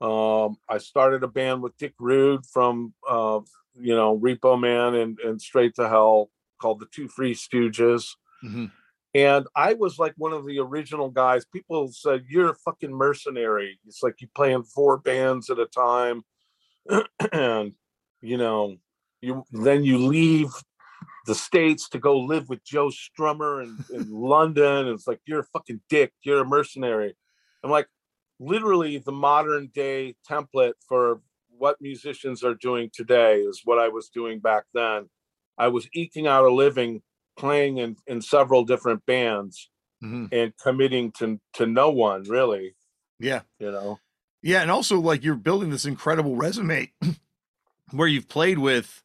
Um, 0.00 0.58
I 0.68 0.78
started 0.78 1.24
a 1.24 1.26
band 1.26 1.60
with 1.60 1.76
Dick 1.76 1.94
Rude 1.98 2.46
from, 2.46 2.94
uh, 3.08 3.40
you 3.74 3.96
know, 3.96 4.16
Repo 4.16 4.60
Man 4.60 4.94
and, 4.94 5.18
and 5.18 5.42
Straight 5.42 5.74
to 5.74 5.88
Hell 5.88 6.30
called 6.60 6.78
the 6.78 6.86
Two 6.86 7.08
Free 7.08 7.34
Stooges. 7.34 8.10
Mm-hmm. 8.44 8.66
And 9.14 9.46
I 9.56 9.74
was 9.74 9.98
like 9.98 10.14
one 10.16 10.32
of 10.32 10.46
the 10.46 10.60
original 10.60 11.10
guys. 11.10 11.46
People 11.46 11.90
said, 11.90 12.26
You're 12.28 12.50
a 12.50 12.54
fucking 12.54 12.92
mercenary. 12.92 13.80
It's 13.88 14.04
like 14.04 14.20
you 14.20 14.28
play 14.36 14.52
in 14.52 14.62
four 14.62 14.98
bands 14.98 15.50
at 15.50 15.58
a 15.58 15.66
time. 15.66 16.22
and, 17.32 17.72
you 18.22 18.36
know, 18.36 18.76
you 19.20 19.42
then 19.50 19.82
you 19.82 19.98
leave 19.98 20.52
the 21.28 21.34
States 21.36 21.88
to 21.90 21.98
go 22.00 22.18
live 22.18 22.48
with 22.48 22.64
Joe 22.64 22.88
Strummer 22.90 23.62
in, 23.62 23.84
in 23.94 24.10
London. 24.34 24.88
It's 24.88 25.06
like, 25.06 25.20
You're 25.26 25.40
a 25.40 25.44
fucking 25.52 25.82
dick. 25.88 26.12
You're 26.24 26.40
a 26.40 26.44
mercenary. 26.44 27.14
I'm 27.62 27.70
like, 27.70 27.86
literally 28.40 28.98
the 28.98 29.12
modern 29.12 29.68
day 29.72 30.16
template 30.28 30.72
for 30.88 31.20
what 31.56 31.76
musicians 31.80 32.42
are 32.44 32.54
doing 32.54 32.90
today 32.92 33.40
is 33.40 33.62
what 33.64 33.78
I 33.78 33.88
was 33.88 34.08
doing 34.08 34.40
back 34.40 34.64
then. 34.74 35.08
I 35.56 35.68
was 35.68 35.88
eking 35.92 36.26
out 36.26 36.44
a 36.44 36.52
living 36.52 37.02
playing 37.36 37.78
in, 37.78 37.96
in 38.06 38.20
several 38.22 38.64
different 38.64 39.06
bands 39.06 39.70
Mm-hmm. 40.00 40.26
and 40.30 40.52
committing 40.62 41.10
to 41.18 41.40
to 41.54 41.66
no 41.66 41.90
one 41.90 42.22
really, 42.22 42.76
Yeah. 43.18 43.40
you 43.58 43.72
know. 43.72 43.98
Yeah, 44.42 44.62
and 44.62 44.70
also 44.70 45.00
like 45.00 45.24
you're 45.24 45.34
building 45.34 45.70
this 45.70 45.84
incredible 45.84 46.36
resume 46.36 46.92
where 47.90 48.06
you've 48.06 48.28
played 48.28 48.58
with, 48.58 49.02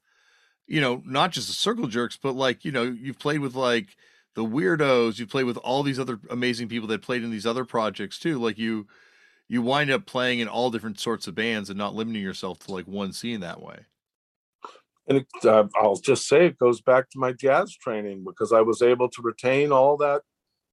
you 0.68 0.82
know, 0.82 1.02
not 1.06 1.32
just 1.32 1.48
the 1.48 1.54
circle 1.54 1.88
jerks, 1.88 2.18
but 2.22 2.34
like, 2.34 2.64
you 2.66 2.72
know, 2.72 2.84
you've 2.84 3.20
played 3.20 3.40
with 3.40 3.56
like 3.56 3.96
the 4.36 4.44
weirdos, 4.44 5.20
you 5.20 5.28
played 5.28 5.46
with 5.46 5.58
all 5.58 5.84
these 5.84 6.00
other 6.00 6.20
amazing 6.30 6.68
people 6.70 6.88
that 6.88 7.02
played 7.02 7.24
in 7.24 7.32
these 7.32 7.46
other 7.46 7.66
projects 7.66 8.18
too. 8.18 8.40
Like 8.40 8.58
you 8.58 8.88
you 9.48 9.62
wind 9.62 9.92
up 9.92 10.06
playing 10.06 10.40
in 10.40 10.48
all 10.48 10.72
different 10.72 11.00
sorts 11.00 11.28
of 11.28 11.36
bands 11.36 11.70
and 11.70 11.78
not 11.78 11.94
limiting 11.94 12.24
yourself 12.24 12.60
to 12.60 12.72
like 12.72 12.88
one 12.88 13.14
scene 13.14 13.42
that 13.42 13.62
way. 13.62 13.80
And 15.08 15.18
it, 15.18 15.28
uh, 15.44 15.66
I'll 15.76 15.98
just 15.98 16.28
say 16.28 16.46
it 16.46 16.58
goes 16.58 16.82
back 16.82 17.10
to 17.10 17.20
my 17.20 17.34
jazz 17.34 17.76
training 17.76 18.24
because 18.26 18.54
I 18.54 18.62
was 18.62 18.82
able 18.82 19.10
to 19.10 19.22
retain 19.22 19.74
all 19.74 19.98
that 19.98 20.22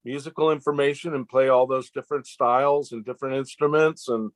musical 0.05 0.51
information 0.51 1.13
and 1.13 1.27
play 1.27 1.49
all 1.49 1.67
those 1.67 1.91
different 1.91 2.25
styles 2.25 2.93
and 2.93 3.05
different 3.05 3.35
instruments 3.35 4.07
and 4.07 4.31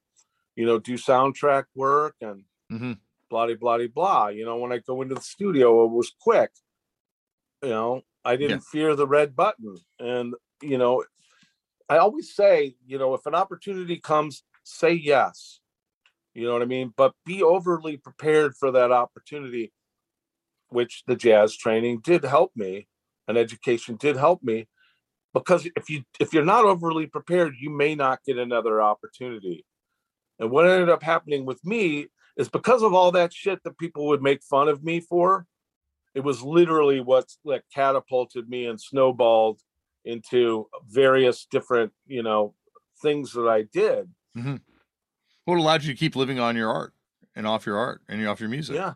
you 0.55 0.65
know 0.65 0.79
do 0.79 0.95
soundtrack 0.95 1.63
work 1.75 2.15
and 2.21 2.43
Mm-hmm. 2.71 2.93
Blah 3.35 3.53
blah 3.55 3.77
blah 3.77 3.87
blah. 3.87 4.27
You 4.27 4.45
know, 4.45 4.57
when 4.57 4.71
I 4.71 4.77
go 4.79 5.01
into 5.01 5.15
the 5.15 5.21
studio, 5.21 5.85
it 5.85 5.91
was 5.91 6.11
quick. 6.19 6.51
You 7.61 7.69
know, 7.69 8.01
I 8.23 8.35
didn't 8.35 8.61
fear 8.61 8.95
the 8.95 9.07
red 9.07 9.35
button, 9.35 9.77
and 9.99 10.35
you 10.61 10.77
know, 10.77 11.03
I 11.89 11.97
always 11.97 12.33
say, 12.33 12.75
you 12.85 12.97
know, 12.97 13.13
if 13.13 13.25
an 13.25 13.35
opportunity 13.35 13.97
comes, 13.97 14.43
say 14.63 14.93
yes. 14.93 15.59
You 16.33 16.47
know 16.47 16.53
what 16.53 16.61
I 16.61 16.65
mean? 16.65 16.93
But 16.95 17.13
be 17.25 17.43
overly 17.43 17.97
prepared 17.97 18.55
for 18.55 18.71
that 18.71 18.91
opportunity, 18.91 19.71
which 20.69 21.03
the 21.07 21.15
jazz 21.15 21.55
training 21.55 22.01
did 22.03 22.23
help 22.23 22.51
me, 22.55 22.87
and 23.27 23.37
education 23.37 23.95
did 23.95 24.17
help 24.17 24.43
me. 24.43 24.67
Because 25.33 25.67
if 25.75 25.89
you 25.89 26.03
if 26.19 26.33
you're 26.33 26.45
not 26.45 26.65
overly 26.65 27.07
prepared, 27.07 27.55
you 27.59 27.69
may 27.69 27.95
not 27.95 28.23
get 28.25 28.37
another 28.37 28.81
opportunity. 28.81 29.65
And 30.39 30.51
what 30.51 30.67
ended 30.67 30.89
up 30.89 31.03
happening 31.03 31.45
with 31.45 31.63
me 31.65 32.07
is 32.37 32.49
because 32.49 32.83
of 32.83 32.93
all 32.93 33.11
that 33.11 33.33
shit 33.33 33.63
that 33.63 33.77
people 33.77 34.07
would 34.07 34.21
make 34.21 34.43
fun 34.43 34.67
of 34.67 34.83
me 34.83 34.99
for. 34.99 35.45
It 36.13 36.23
was 36.23 36.41
literally 36.41 37.01
what 37.01 37.25
like 37.43 37.63
catapulted 37.73 38.49
me 38.49 38.67
and 38.67 38.79
snowballed 38.79 39.59
into 40.05 40.67
various 40.87 41.45
different, 41.49 41.91
you 42.07 42.23
know, 42.23 42.53
things 43.01 43.33
that 43.33 43.47
I 43.47 43.63
did. 43.63 44.09
What 45.45 45.57
allowed 45.57 45.83
you 45.83 45.93
to 45.93 45.99
keep 45.99 46.15
living 46.15 46.39
on 46.39 46.55
your 46.55 46.71
art 46.71 46.93
and 47.35 47.45
off 47.45 47.65
your 47.65 47.77
art 47.77 48.01
and 48.07 48.25
off 48.27 48.39
your 48.39 48.49
music? 48.49 48.75
Yeah. 48.75 48.93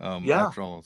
Um, 0.00 0.24
Yeah. 0.24 0.46
After 0.46 0.62
all. 0.62 0.84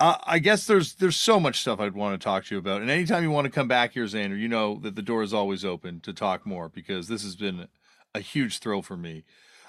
Uh, 0.00 0.16
I 0.26 0.38
guess 0.40 0.66
there's 0.66 0.94
there's 0.96 1.16
so 1.16 1.38
much 1.38 1.60
stuff 1.60 1.78
I'd 1.80 1.94
want 1.94 2.20
to 2.20 2.24
talk 2.24 2.44
to 2.46 2.54
you 2.54 2.58
about, 2.58 2.82
and 2.82 2.90
anytime 2.90 3.22
you 3.22 3.30
want 3.30 3.44
to 3.44 3.50
come 3.50 3.68
back 3.68 3.92
here, 3.92 4.04
Zander, 4.04 4.38
you 4.38 4.48
know 4.48 4.78
that 4.80 4.96
the 4.96 5.02
door 5.02 5.22
is 5.22 5.32
always 5.32 5.64
open 5.64 6.00
to 6.00 6.12
talk 6.12 6.44
more 6.44 6.68
because 6.68 7.06
this 7.06 7.22
has 7.22 7.36
been 7.36 7.68
a 8.12 8.20
huge 8.20 8.58
thrill 8.58 8.82
for 8.82 8.96
me. 8.96 9.24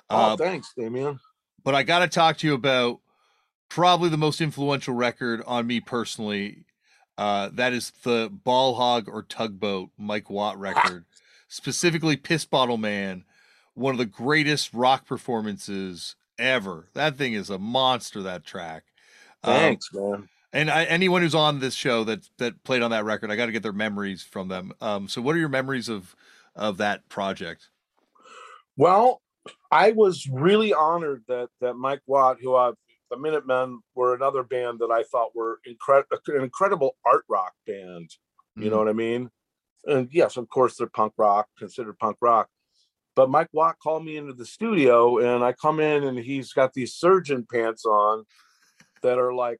Oh, 0.10 0.34
Uh, 0.34 0.38
thanks, 0.38 0.72
Damian. 0.78 1.20
but 1.64 1.74
I 1.76 1.84
got 1.84 2.00
to 2.00 2.08
talk 2.08 2.38
to 2.40 2.48
you 2.48 2.54
about 2.54 3.00
probably 3.70 4.10
the 4.10 4.18
most 4.18 4.40
influential 4.42 4.94
record 4.94 5.42
on 5.48 5.66
me 5.68 5.80
personally. 5.80 6.66
Uh, 7.18 7.50
that 7.54 7.74
is 7.74 7.92
the 8.04 8.30
Ball 8.32 8.76
Hog 8.76 9.08
or 9.08 9.24
Tugboat 9.24 9.90
Mike 9.98 10.30
Watt 10.30 10.60
record, 10.60 11.06
specifically 11.48 12.18
Piss 12.18 12.46
Bottle 12.46 12.78
Man, 12.78 13.24
one 13.74 13.94
of 13.94 13.98
the 13.98 14.06
greatest 14.06 14.74
rock 14.74 15.06
performances 15.08 16.16
ever. 16.38 16.90
That 16.94 17.18
thing 17.18 17.34
is 17.34 17.50
a 17.50 17.58
monster. 17.58 18.22
That 18.22 18.44
track. 18.46 18.84
Um, 19.44 19.54
Thanks, 19.54 19.90
man. 19.94 20.28
and 20.52 20.70
I, 20.70 20.84
anyone 20.84 21.22
who's 21.22 21.36
on 21.36 21.60
this 21.60 21.74
show 21.74 22.04
that 22.04 22.28
that 22.38 22.64
played 22.66 22.82
on 22.82 22.92
that 22.92 23.06
record, 23.06 23.32
I 23.32 23.36
got 23.38 23.46
to 23.46 23.52
get 23.54 23.64
their 23.64 23.72
memories 23.74 24.22
from 24.22 24.50
them. 24.50 24.74
Um, 24.82 25.08
so, 25.08 25.22
what 25.22 25.36
are 25.36 25.40
your 25.40 25.50
memories 25.50 25.88
of 25.88 26.16
of 26.56 26.78
that 26.78 27.08
project? 27.10 27.70
Well, 28.78 29.22
I 29.72 29.92
was 29.92 30.28
really 30.32 30.74
honored 30.74 31.24
that 31.28 31.50
that 31.62 31.76
Mike 31.76 32.02
Watt, 32.08 32.38
who 32.42 32.56
I 32.56 32.72
the 33.12 33.18
Minutemen 33.18 33.80
were 33.94 34.16
another 34.16 34.44
band 34.44 34.80
that 34.80 34.92
I 34.92 35.04
thought 35.04 35.36
were 35.36 35.60
incredible, 35.66 36.18
an 36.28 36.42
incredible 36.42 36.96
art 37.06 37.24
rock 37.30 37.54
band. 37.68 38.10
You 38.56 38.70
know 38.70 38.78
mm-hmm. 38.78 38.86
what 38.86 38.90
I 38.90 38.94
mean? 38.94 39.30
And 39.86 40.10
yes, 40.12 40.38
of 40.38 40.50
course, 40.50 40.78
they're 40.78 40.88
punk 40.88 41.14
rock, 41.18 41.48
considered 41.58 42.00
punk 42.00 42.18
rock. 42.22 42.48
But 43.16 43.30
Mike 43.30 43.50
Watt 43.54 43.76
called 43.82 44.04
me 44.04 44.18
into 44.18 44.34
the 44.34 44.46
studio, 44.46 45.20
and 45.20 45.44
I 45.44 45.54
come 45.54 45.80
in, 45.80 46.04
and 46.04 46.18
he's 46.18 46.52
got 46.52 46.74
these 46.74 46.94
surgeon 46.94 47.46
pants 47.50 47.86
on 47.86 48.26
that 49.04 49.20
are 49.20 49.34
like 49.34 49.60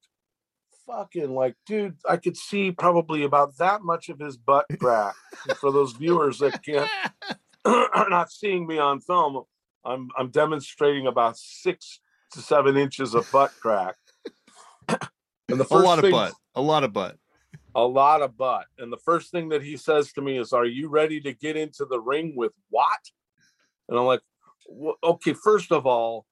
fucking 0.86 1.34
like, 1.34 1.56
dude, 1.66 1.98
I 2.08 2.18
could 2.18 2.38
see 2.38 2.72
probably 2.72 3.24
about 3.24 3.58
that 3.58 3.82
much 3.82 4.10
of 4.10 4.20
his 4.20 4.38
butt 4.38 4.66
crack. 4.80 5.16
For 5.58 5.72
those 5.72 5.94
viewers 5.94 6.40
that 6.40 6.64
can't 6.64 6.90
are 7.66 8.10
not 8.10 8.32
seeing 8.32 8.68
me 8.68 8.78
on 8.78 9.02
film, 9.02 9.44
I'm 9.86 10.10
I'm 10.18 10.30
demonstrating 10.30 11.08
about 11.08 11.38
six 11.38 12.00
to 12.32 12.42
seven 12.42 12.78
inches 12.78 13.14
of 13.14 13.30
butt 13.32 13.52
crack. 13.62 13.96
and 14.90 15.00
the 15.48 15.64
a 15.64 15.66
first 15.66 15.86
lot 15.86 16.04
of 16.04 16.12
butt, 16.12 16.34
a 16.56 16.62
lot 16.62 16.84
of 16.84 16.94
butt. 16.94 17.18
a 17.76 17.84
lot 17.86 18.22
of 18.22 18.38
butt. 18.38 18.66
And 18.78 18.92
the 18.92 18.98
first 18.98 19.32
thing 19.32 19.50
that 19.50 19.62
he 19.62 19.78
says 19.78 20.12
to 20.14 20.22
me 20.22 20.38
is, 20.38 20.54
"Are 20.54 20.66
you 20.66 20.90
ready 20.90 21.22
to 21.22 21.34
get 21.34 21.56
into 21.56 21.86
the 21.86 22.00
ring 22.00 22.34
with 22.36 22.52
Watt?" 22.70 23.12
And 23.90 23.98
I'm 23.98 24.06
like, 24.06 24.22
"Wh- 24.68 25.00
"Okay, 25.04 25.34
first 25.34 25.72
of 25.72 25.86
all, 25.86 26.26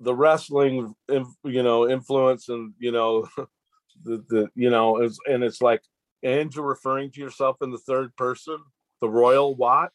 the 0.00 0.14
wrestling, 0.14 0.94
you 1.08 1.62
know, 1.62 1.88
influence, 1.88 2.48
and 2.48 2.74
you 2.78 2.92
know, 2.92 3.28
the 4.04 4.24
the 4.28 4.48
you 4.54 4.70
know, 4.70 5.00
is 5.00 5.18
and 5.26 5.44
it's 5.44 5.62
like, 5.62 5.82
and 6.22 6.54
you're 6.54 6.66
referring 6.66 7.10
to 7.12 7.20
yourself 7.20 7.56
in 7.62 7.70
the 7.70 7.78
third 7.78 8.14
person, 8.16 8.58
the 9.00 9.08
Royal 9.08 9.54
Watt, 9.54 9.92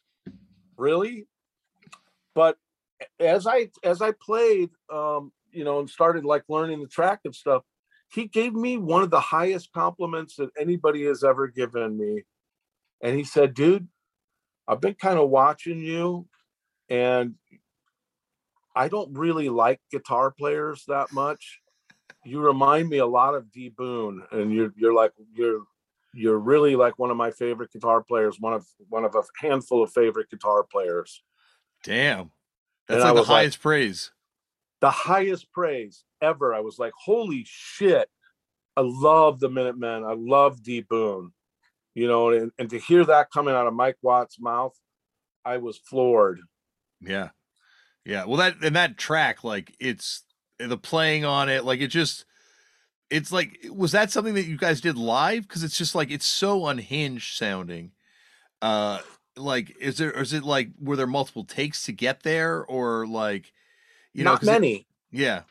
really?" 0.78 1.28
But 2.34 2.58
as 3.20 3.48
I 3.48 3.70
as 3.84 4.02
I 4.02 4.12
played, 4.12 4.70
um, 4.92 5.32
you 5.52 5.64
know, 5.64 5.80
and 5.80 5.90
started 5.90 6.26
like 6.26 6.44
learning 6.50 6.82
the 6.82 6.88
track 6.88 7.22
and 7.26 7.36
stuff, 7.36 7.64
he 8.14 8.28
gave 8.28 8.54
me 8.54 8.78
one 8.78 9.04
of 9.04 9.10
the 9.10 9.20
highest 9.20 9.72
compliments 9.74 10.36
that 10.36 10.50
anybody 10.58 11.06
has 11.06 11.24
ever 11.24 11.48
given 11.48 11.98
me. 11.98 12.24
And 13.02 13.16
he 13.18 13.24
said, 13.24 13.54
dude, 13.54 13.88
I've 14.68 14.82
been 14.82 14.96
kind 14.96 15.18
of 15.20 15.30
watching 15.30 15.80
you 15.80 16.28
and 16.90 17.36
I 18.76 18.88
don't 18.88 19.18
really 19.18 19.50
like 19.50 19.80
guitar 19.92 20.32
players 20.32 20.84
that 20.88 21.12
much. 21.12 21.60
You 22.24 22.42
remind 22.42 22.90
me 22.90 22.98
a 23.00 23.06
lot 23.06 23.34
of 23.34 23.52
D 23.52 23.70
Boon 23.70 24.24
and 24.32 24.54
you're 24.54 24.72
you're 24.78 24.94
like 24.94 25.12
you're 25.34 25.62
you're 26.14 26.38
really 26.38 26.76
like 26.76 27.00
one 27.00 27.10
of 27.10 27.18
my 27.18 27.32
favorite 27.32 27.72
guitar 27.72 28.04
players, 28.04 28.38
one 28.40 28.54
of 28.54 28.66
one 28.90 29.06
of 29.06 29.16
a 29.16 29.24
handful 29.40 29.84
of 29.84 29.92
favorite 29.92 30.30
guitar 30.30 30.64
players. 30.64 31.24
Damn, 31.84 32.32
that's 32.92 33.04
And 33.04 33.10
like 33.10 33.16
the 33.16 33.22
was 33.22 33.30
like- 33.30 33.36
highest 33.38 33.62
praise. 33.62 34.12
the 34.82 34.90
highest 34.92 35.52
praise 35.52 36.04
ever. 36.22 36.54
I 36.54 36.60
was 36.60 36.80
like, 36.80 36.94
holy 36.98 37.44
shit. 37.48 38.10
I 38.78 38.82
love 38.82 39.40
the 39.40 39.50
Minutemen. 39.50 40.04
I 40.04 40.14
love 40.18 40.64
D 40.64 40.82
Boon. 40.82 41.32
You 41.94 42.08
know, 42.08 42.30
and, 42.30 42.52
and 42.58 42.70
to 42.70 42.80
hear 42.80 43.04
that 43.06 43.32
coming 43.32 43.54
out 43.54 43.68
of 43.68 43.74
Mike 43.74 43.98
Watt's 44.02 44.40
mouth, 44.40 44.74
I 45.44 45.58
was 45.58 45.78
floored. 45.78 46.40
Yeah. 47.02 47.30
Yeah. 48.06 48.26
Well 48.26 48.38
that 48.38 48.64
and 48.64 48.76
that 48.76 48.98
track, 48.98 49.44
like 49.44 49.76
it's 49.80 50.24
the 50.58 50.78
playing 50.78 51.26
on 51.26 51.50
it, 51.50 51.66
like 51.66 51.82
it 51.82 51.88
just 51.88 52.26
it's 53.10 53.32
like 53.32 53.58
was 53.70 53.92
that 53.92 54.10
something 54.10 54.36
that 54.36 54.46
you 54.46 54.58
guys 54.58 54.80
did 54.82 54.98
live? 54.98 55.44
Because 55.48 55.64
it's 55.64 55.78
just 55.78 55.94
like 55.96 56.10
it's 56.12 56.26
so 56.26 56.66
unhinged 56.68 57.36
sounding. 57.36 57.92
Uh 58.62 59.00
like 59.42 59.76
is 59.80 59.98
there 59.98 60.12
is 60.12 60.34
it 60.34 60.44
like 60.44 60.70
were 60.80 60.96
there 60.96 61.08
multiple 61.08 61.44
takes 61.44 61.84
to 61.86 61.92
get 61.92 62.24
there 62.24 62.64
or 62.66 63.06
like 63.08 63.52
you 64.14 64.24
know 64.24 64.34
Not 64.34 64.44
many. 64.44 64.74
It, 64.76 64.86
yeah. 65.12 65.42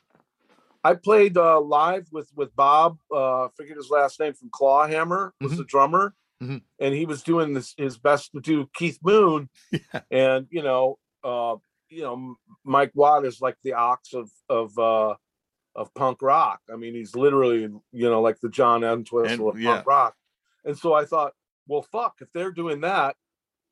I 0.83 0.95
played 0.95 1.37
uh, 1.37 1.61
live 1.61 2.09
with 2.11 2.31
with 2.35 2.55
Bob. 2.57 2.99
Uh, 3.13 3.45
I 3.45 3.49
forget 3.57 3.77
his 3.77 3.91
last 3.91 4.19
name 4.19 4.33
from 4.33 4.49
Clawhammer 4.51 5.35
was 5.41 5.53
Mhm. 5.53 5.57
the 5.59 5.65
drummer, 5.65 6.15
Mhm. 6.43 6.63
and 6.79 6.95
he 6.95 7.05
was 7.05 7.23
doing 7.23 7.53
this 7.53 7.75
his 7.77 7.99
best 7.99 8.33
to 8.33 8.41
do 8.41 8.69
Keith 8.75 8.99
Moon, 9.03 9.51
Yeah. 9.73 10.01
and 10.11 10.47
you 10.51 10.63
know, 10.63 10.99
uh, 11.23 11.57
you 11.91 12.03
know, 12.03 12.37
Mike 12.65 12.93
Watt 12.95 13.27
is 13.27 13.41
like 13.43 13.57
the 13.63 13.75
ox 13.75 14.15
of 14.15 14.31
of 14.49 14.79
uh, 14.79 15.17
of 15.75 15.93
punk 15.95 16.23
rock. 16.23 16.61
I 16.73 16.77
mean, 16.77 16.95
he's 16.95 17.15
literally 17.15 17.61
you 17.93 18.09
know 18.11 18.23
like 18.23 18.41
the 18.41 18.49
John 18.49 18.83
Entwistle 18.83 19.49
And- 19.51 19.57
of 19.57 19.61
yeah. 19.61 19.75
punk 19.75 19.87
rock. 19.87 20.15
And 20.65 20.77
so 20.79 20.93
I 20.95 21.05
thought, 21.07 21.33
well, 21.67 21.83
fuck, 21.83 22.17
if 22.21 22.31
they're 22.33 22.53
doing 22.53 22.81
that, 22.83 23.17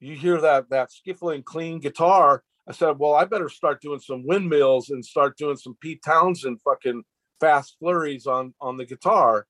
you 0.00 0.14
hear 0.14 0.40
that 0.40 0.70
that 0.70 0.90
skiffling 0.90 1.44
clean 1.44 1.80
guitar. 1.80 2.42
I 2.68 2.72
said, 2.72 2.98
well, 2.98 3.14
I 3.14 3.24
better 3.24 3.48
start 3.48 3.80
doing 3.80 4.00
some 4.00 4.26
windmills 4.26 4.90
and 4.90 5.04
start 5.04 5.38
doing 5.38 5.56
some 5.56 5.76
Pete 5.80 6.02
Townshend 6.04 6.60
fucking 6.62 7.02
fast 7.40 7.76
flurries 7.78 8.26
on 8.26 8.54
on 8.60 8.76
the 8.76 8.84
guitar. 8.84 9.46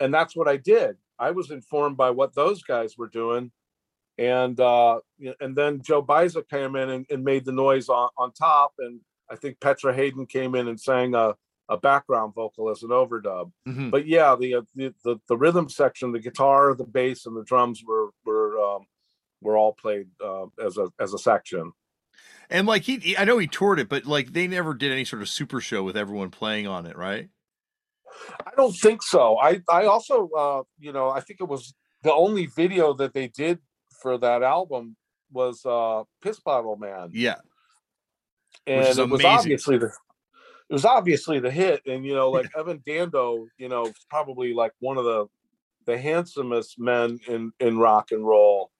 And 0.00 0.12
that's 0.12 0.34
what 0.34 0.48
I 0.48 0.56
did. 0.56 0.96
I 1.18 1.30
was 1.30 1.50
informed 1.50 1.96
by 1.96 2.10
what 2.10 2.34
those 2.34 2.62
guys 2.62 2.98
were 2.98 3.08
doing. 3.08 3.52
And 4.18 4.58
uh 4.60 5.00
and 5.40 5.56
then 5.56 5.82
Joe 5.82 6.02
Baiza 6.02 6.48
came 6.48 6.76
in 6.76 6.90
and, 6.90 7.06
and 7.10 7.24
made 7.24 7.44
the 7.44 7.52
noise 7.52 7.88
on, 7.88 8.08
on 8.18 8.32
top. 8.32 8.72
And 8.78 9.00
I 9.30 9.36
think 9.36 9.60
Petra 9.60 9.94
Haden 9.94 10.26
came 10.26 10.54
in 10.54 10.68
and 10.68 10.78
sang 10.78 11.14
a, 11.14 11.34
a 11.68 11.76
background 11.76 12.34
vocal 12.34 12.70
as 12.70 12.82
an 12.82 12.90
overdub. 12.90 13.50
Mhm. 13.66 13.90
But 13.90 14.06
yeah, 14.06 14.36
the, 14.38 14.56
uh, 14.56 14.62
the 14.74 14.92
the 15.04 15.16
the 15.28 15.36
rhythm 15.36 15.68
section, 15.68 16.12
the 16.12 16.18
guitar, 16.18 16.74
the 16.74 16.84
bass, 16.84 17.26
and 17.26 17.36
the 17.36 17.44
drums 17.44 17.82
were 17.86 18.10
were 18.24 18.58
um, 18.58 18.86
were 19.44 19.56
all 19.56 19.72
played 19.72 20.08
uh, 20.24 20.46
as 20.64 20.78
a 20.78 20.90
as 20.98 21.14
a 21.14 21.18
section. 21.18 21.72
And 22.50 22.66
like 22.66 22.82
he, 22.82 23.16
I 23.16 23.24
know 23.24 23.38
he 23.38 23.46
toured 23.46 23.78
it, 23.78 23.88
but 23.88 24.04
like 24.04 24.32
they 24.32 24.46
never 24.48 24.74
did 24.74 24.90
any 24.92 25.04
sort 25.04 25.22
of 25.22 25.28
super 25.28 25.60
show 25.60 25.82
with 25.82 25.96
everyone 25.96 26.30
playing 26.30 26.66
on 26.66 26.86
it, 26.86 26.96
right? 26.96 27.28
I 28.46 28.50
don't 28.56 28.72
think 28.76 29.02
so. 29.02 29.38
I 29.38 29.60
I 29.68 29.84
also 29.86 30.28
uh, 30.36 30.62
you 30.78 30.92
know 30.92 31.10
I 31.10 31.20
think 31.20 31.40
it 31.40 31.48
was 31.48 31.74
the 32.02 32.12
only 32.12 32.46
video 32.46 32.92
that 32.94 33.14
they 33.14 33.28
did 33.28 33.58
for 34.02 34.18
that 34.18 34.42
album 34.42 34.96
was 35.32 35.64
uh, 35.64 36.04
Piss 36.22 36.40
Bottle 36.40 36.76
Man, 36.76 37.10
Yeah. 37.12 37.36
and 38.66 38.98
it 38.98 39.08
was 39.08 39.24
obviously 39.24 39.78
the 39.78 39.86
it 40.70 40.72
was 40.72 40.84
obviously 40.84 41.40
the 41.40 41.50
hit. 41.50 41.82
And 41.86 42.04
you 42.04 42.14
know, 42.14 42.30
like 42.30 42.50
Evan 42.58 42.82
Dando, 42.86 43.46
you 43.58 43.68
know, 43.68 43.90
probably 44.08 44.54
like 44.54 44.72
one 44.80 44.98
of 44.98 45.04
the 45.04 45.26
the 45.86 45.98
handsomest 45.98 46.78
men 46.78 47.18
in 47.28 47.52
in 47.60 47.78
rock 47.78 48.10
and 48.12 48.26
roll 48.26 48.70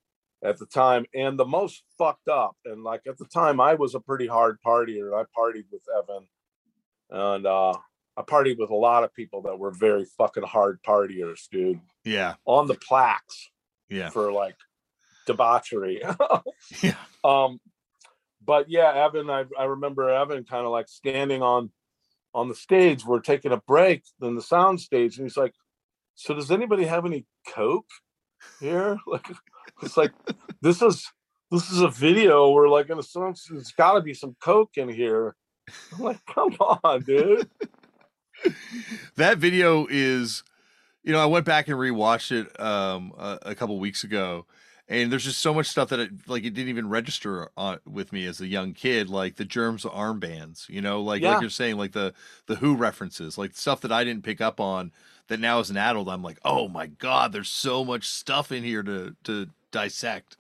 at 0.45 0.59
the 0.59 0.67
time, 0.67 1.07
and 1.15 1.39
the 1.39 1.45
most 1.47 1.83
fucked 1.99 2.29
up. 2.29 2.57
And 2.65 2.85
like 2.85 3.03
at 3.09 3.19
the 3.19 3.25
time, 3.27 3.61
I 3.61 3.75
was 3.75 3.95
a 3.95 4.01
pretty 4.01 4.27
hard 4.27 4.59
partier. 4.65 5.19
I 5.19 5.25
partied 5.37 5.65
with 5.73 5.83
Evan, 5.97 6.29
and 7.11 7.47
uh, 7.47 7.73
I 8.17 8.23
partied 8.23 8.59
with 8.59 8.71
a 8.71 8.75
lot 8.77 9.03
of 9.05 9.13
people 9.15 9.43
that 9.43 9.59
were 9.59 9.71
very 9.73 10.05
fucking 10.05 10.45
hard 10.45 10.81
partiers, 10.87 11.49
dude. 11.51 11.81
Yeah. 12.05 12.35
On 12.45 12.67
the 12.69 12.75
plaques 12.77 13.51
Yeah. 13.89 14.11
for 14.11 14.31
like 14.33 14.57
debauchery. 15.27 16.03
Yeah. 16.83 16.95
um 17.25 17.61
but 18.45 18.71
yeah 18.71 18.93
evan 19.07 19.29
i, 19.31 19.45
I 19.59 19.65
remember 19.65 20.09
evan 20.09 20.45
kind 20.45 20.65
of 20.65 20.73
like 20.73 20.89
standing 20.89 21.43
on 21.43 21.71
on 22.35 22.49
the 22.49 22.55
stage 22.55 23.05
we're 23.05 23.21
taking 23.21 23.53
a 23.53 23.59
break 23.67 24.03
in 24.23 24.35
the 24.35 24.43
sound 24.43 24.81
stage 24.81 25.19
and 25.19 25.27
he's 25.27 25.37
like 25.37 25.53
so 26.15 26.33
does 26.35 26.51
anybody 26.51 26.85
have 26.85 27.05
any 27.07 27.27
coke 27.49 27.89
here 28.61 28.99
like 29.07 29.27
it's 29.83 29.97
like 29.97 30.13
this 30.61 30.83
is 30.83 31.11
this 31.51 31.71
is 31.71 31.81
a 31.81 31.89
video 31.89 32.51
where 32.51 32.69
like 32.69 32.91
in 32.91 32.99
a 32.99 33.03
song 33.03 33.37
there's 33.51 33.73
got 33.73 33.95
to 33.95 34.01
be 34.01 34.15
some 34.15 34.37
coke 34.41 34.77
in 34.77 34.89
here. 34.89 35.35
I'm 35.93 36.05
like 36.05 36.21
come 36.27 36.55
on 36.61 37.03
dude. 37.03 37.49
That 39.17 39.39
video 39.39 39.87
is 39.89 40.43
you 41.05 41.13
know 41.13 41.21
i 41.21 41.27
went 41.27 41.47
back 41.47 41.69
and 41.69 41.79
rewatched 41.79 42.33
it 42.33 42.61
um 42.61 43.13
a, 43.17 43.39
a 43.43 43.55
couple 43.55 43.79
weeks 43.79 44.05
ago 44.05 44.47
and 44.89 45.11
there's 45.11 45.25
just 45.25 45.41
so 45.41 45.55
much 45.55 45.67
stuff 45.67 45.89
that 45.89 45.99
it 46.01 46.11
like 46.29 46.45
it 46.45 46.51
didn't 46.51 46.69
even 46.69 46.89
register 46.89 47.49
on 47.57 47.79
with 47.87 48.13
me 48.13 48.27
as 48.27 48.41
a 48.41 48.47
young 48.47 48.73
kid 48.73 49.09
like 49.09 49.37
the 49.37 49.45
germs 49.45 49.85
armbands 49.85 50.69
you 50.69 50.81
know 50.81 51.01
like 51.03 51.23
Yeah. 51.23 51.33
like 51.33 51.41
you're 51.41 51.51
saying 51.51 51.77
like 51.77 51.93
the 51.93 52.13
the 52.47 52.57
who 52.57 52.77
references 52.77 53.39
like 53.39 53.57
stuff 53.57 53.81
that 53.83 53.93
i 53.93 54.05
didn't 54.05 54.25
pick 54.25 54.41
up 54.41 54.61
on 54.61 54.93
that 55.29 55.41
now 55.41 55.59
as 55.59 55.71
an 55.71 55.77
adult 55.77 56.09
i'm 56.09 56.23
like 56.23 56.39
oh 56.45 56.69
my 56.69 56.87
god 56.87 57.33
there's 57.33 57.49
so 57.49 57.85
much 57.85 58.07
stuff 58.09 58.53
in 58.53 58.63
here 58.63 58.83
to 58.83 59.17
to 59.25 59.49
dissect 59.71 60.37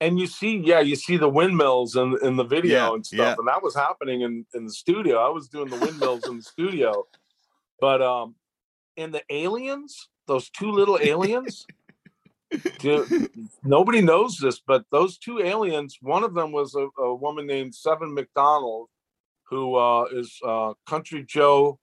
and 0.00 0.18
you 0.18 0.26
see 0.26 0.58
yeah 0.58 0.80
you 0.80 0.94
see 0.94 1.16
the 1.16 1.28
windmills 1.28 1.96
in, 1.96 2.16
in 2.22 2.36
the 2.36 2.44
video 2.44 2.88
Yeah, 2.88 2.94
and 2.94 3.06
stuff 3.06 3.18
yeah. 3.18 3.34
and 3.38 3.48
that 3.48 3.62
was 3.62 3.74
happening 3.74 4.20
in, 4.20 4.44
in 4.54 4.66
the 4.66 4.72
studio 4.72 5.16
i 5.18 5.30
was 5.30 5.48
doing 5.48 5.68
the 5.70 5.78
windmills 5.78 6.26
in 6.28 6.36
the 6.36 6.42
studio 6.42 7.06
but 7.80 8.02
um 8.02 8.34
and 8.98 9.14
the 9.14 9.22
aliens 9.30 10.08
those 10.26 10.50
two 10.50 10.70
little 10.70 10.98
aliens 11.00 11.66
dude, 12.78 13.30
nobody 13.64 14.00
knows 14.00 14.38
this 14.38 14.60
but 14.66 14.84
those 14.92 15.18
two 15.18 15.40
aliens 15.40 15.98
one 16.00 16.22
of 16.24 16.34
them 16.34 16.52
was 16.52 16.74
a, 16.74 16.86
a 17.02 17.14
woman 17.14 17.46
named 17.46 17.74
seven 17.74 18.14
mcdonald 18.14 18.88
who 19.44 19.74
uh 19.74 20.04
is 20.12 20.38
uh 20.46 20.72
country 20.86 21.24
joe 21.26 21.78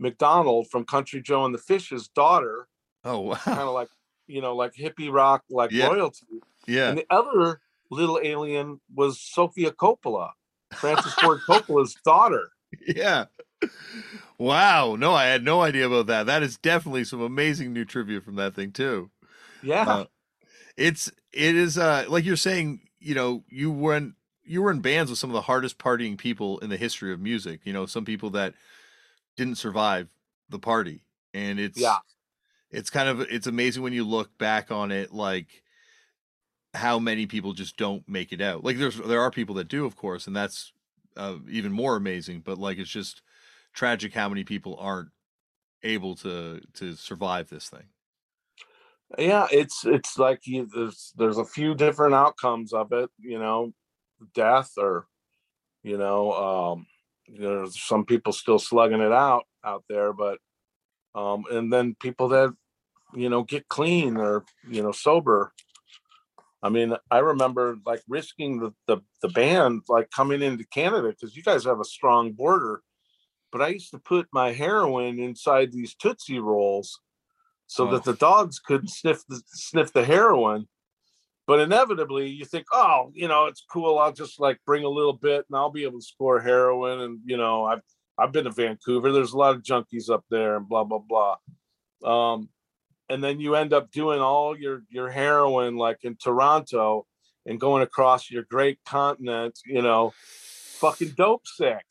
mcdonald 0.00 0.68
from 0.70 0.84
country 0.84 1.20
joe 1.22 1.44
and 1.44 1.54
the 1.54 1.58
fish's 1.58 2.08
daughter. 2.08 2.66
Oh 3.04 3.20
wow. 3.20 3.34
Kind 3.34 3.60
of 3.60 3.74
like 3.74 3.88
you 4.26 4.40
know 4.40 4.56
like 4.56 4.72
hippie 4.74 5.12
rock 5.12 5.44
like 5.50 5.70
Yeah. 5.70 5.86
royalty. 5.88 6.26
Yeah. 6.66 6.88
And 6.88 6.98
the 6.98 7.06
other 7.10 7.60
little 7.90 8.18
alien 8.22 8.80
was 8.94 9.20
Sofia 9.20 9.72
Coppola, 9.72 10.30
Francis 10.72 11.14
Ford 11.14 11.40
Coppola's 11.46 11.94
daughter. 12.04 12.50
yeah. 12.86 13.26
Wow. 14.38 14.96
No 14.96 15.12
i 15.14 15.26
had 15.26 15.44
no 15.44 15.60
idea 15.60 15.86
about 15.86 16.06
that. 16.06 16.26
That 16.26 16.42
is 16.42 16.56
definitely 16.56 17.04
some 17.04 17.20
amazing 17.20 17.72
new 17.72 17.84
trivia 17.84 18.20
from 18.20 18.36
that 18.36 18.54
thing 18.54 18.72
too 18.72 19.10
Yeah. 19.62 19.82
Uh, 19.88 20.04
it's 20.76 21.10
it 21.32 21.54
is 21.56 21.76
uh 21.78 22.04
like 22.08 22.24
you're 22.24 22.36
saying 22.36 22.80
you 22.98 23.14
know 23.14 23.44
you 23.48 23.70
were 23.70 23.96
in 23.96 24.14
you 24.44 24.62
were 24.62 24.70
in 24.70 24.80
bands 24.80 25.10
with 25.10 25.18
some 25.18 25.30
of 25.30 25.34
the 25.34 25.42
hardest 25.42 25.78
partying 25.78 26.16
people 26.16 26.58
in 26.58 26.70
the 26.70 26.76
history 26.76 27.12
of 27.12 27.20
music 27.20 27.60
you 27.64 27.72
know 27.72 27.86
some 27.86 28.04
people 28.04 28.30
that 28.30 28.54
didn't 29.36 29.56
survive 29.56 30.08
the 30.48 30.58
party 30.58 31.02
and 31.34 31.60
it's 31.60 31.78
Yeah. 31.78 31.98
it's 32.70 32.90
kind 32.90 33.08
of 33.08 33.20
it's 33.20 33.46
amazing 33.46 33.82
when 33.82 33.92
you 33.92 34.04
look 34.04 34.36
back 34.38 34.70
on 34.70 34.90
it 34.92 35.12
like 35.12 35.62
how 36.74 36.98
many 36.98 37.26
people 37.26 37.52
just 37.52 37.76
don't 37.76 38.08
make 38.08 38.32
it 38.32 38.40
out 38.40 38.64
like 38.64 38.78
there's 38.78 38.96
there 38.98 39.20
are 39.20 39.30
people 39.30 39.54
that 39.56 39.68
do 39.68 39.84
of 39.84 39.96
course 39.96 40.26
and 40.26 40.36
that's 40.36 40.72
uh, 41.16 41.36
even 41.48 41.72
more 41.72 41.96
amazing 41.96 42.40
but 42.40 42.58
like 42.58 42.78
it's 42.78 42.90
just 42.90 43.22
tragic 43.72 44.14
how 44.14 44.28
many 44.28 44.44
people 44.44 44.76
aren't 44.80 45.10
able 45.82 46.14
to 46.14 46.60
to 46.74 46.94
survive 46.94 47.48
this 47.50 47.68
thing 47.68 47.84
yeah, 49.18 49.46
it's 49.50 49.84
it's 49.84 50.18
like 50.18 50.46
you, 50.46 50.68
there's 50.72 51.12
there's 51.16 51.38
a 51.38 51.44
few 51.44 51.74
different 51.74 52.14
outcomes 52.14 52.72
of 52.72 52.92
it, 52.92 53.10
you 53.18 53.38
know, 53.38 53.72
death 54.34 54.72
or 54.76 55.06
you 55.82 55.98
know, 55.98 56.32
um 56.32 56.86
you 57.26 57.40
know, 57.40 57.56
there's 57.56 57.80
some 57.80 58.04
people 58.04 58.32
still 58.32 58.58
slugging 58.58 59.00
it 59.00 59.12
out 59.12 59.44
out 59.64 59.84
there, 59.88 60.12
but 60.12 60.38
um 61.14 61.44
and 61.50 61.72
then 61.72 61.96
people 62.00 62.28
that 62.28 62.54
you 63.14 63.28
know 63.28 63.42
get 63.42 63.68
clean 63.68 64.16
or 64.16 64.44
you 64.68 64.82
know 64.82 64.92
sober. 64.92 65.52
I 66.62 66.68
mean, 66.68 66.94
I 67.10 67.18
remember 67.18 67.78
like 67.84 68.02
risking 68.08 68.60
the 68.60 68.72
the, 68.86 69.02
the 69.22 69.28
band 69.28 69.82
like 69.88 70.10
coming 70.10 70.42
into 70.42 70.64
Canada 70.66 71.08
because 71.08 71.36
you 71.36 71.42
guys 71.42 71.64
have 71.64 71.80
a 71.80 71.84
strong 71.84 72.32
border. 72.32 72.82
But 73.50 73.62
I 73.62 73.68
used 73.68 73.90
to 73.90 73.98
put 73.98 74.28
my 74.32 74.52
heroin 74.52 75.18
inside 75.18 75.72
these 75.72 75.96
Tootsie 75.96 76.38
Rolls 76.38 77.00
so 77.70 77.86
Oh. 77.86 77.92
that 77.92 78.02
the 78.04 78.14
dogs 78.14 78.58
couldn't 78.58 78.88
sniff 78.88 79.24
the 79.28 79.40
sniff 79.46 79.92
the 79.92 80.04
heroin. 80.04 80.66
But 81.46 81.60
inevitably, 81.60 82.28
you 82.28 82.44
think, 82.44 82.66
oh, 82.72 83.10
you 83.14 83.26
know, 83.28 83.46
it's 83.46 83.64
cool. 83.72 83.98
I'll 83.98 84.12
just 84.12 84.38
like 84.40 84.58
bring 84.66 84.84
a 84.84 84.88
little 84.88 85.12
bit, 85.12 85.46
and 85.48 85.56
I'll 85.56 85.70
be 85.70 85.84
able 85.84 86.00
to 86.00 86.04
score 86.06 86.40
heroin. 86.40 87.00
And 87.00 87.20
you 87.24 87.36
know, 87.36 87.64
I've 87.64 87.82
I've 88.18 88.32
been 88.32 88.44
to 88.44 88.50
Vancouver. 88.50 89.12
There's 89.12 89.32
a 89.32 89.38
lot 89.38 89.54
of 89.54 89.62
junkies 89.62 90.10
up 90.10 90.24
there, 90.30 90.56
and 90.56 90.68
blah 90.68 90.84
blah 90.84 90.98
blah. 90.98 91.36
Um, 92.04 92.48
and 93.08 93.22
then 93.22 93.40
you 93.40 93.54
end 93.54 93.72
up 93.72 93.90
doing 93.92 94.20
all 94.20 94.56
your 94.58 94.82
your 94.90 95.08
heroin 95.10 95.76
like 95.76 95.98
in 96.04 96.16
Toronto, 96.16 97.06
and 97.46 97.58
going 97.60 97.82
across 97.82 98.30
your 98.30 98.42
great 98.44 98.78
continent. 98.84 99.58
You 99.64 99.82
know, 99.82 100.12
fucking 100.80 101.14
dope 101.16 101.46
sick. 101.46 101.84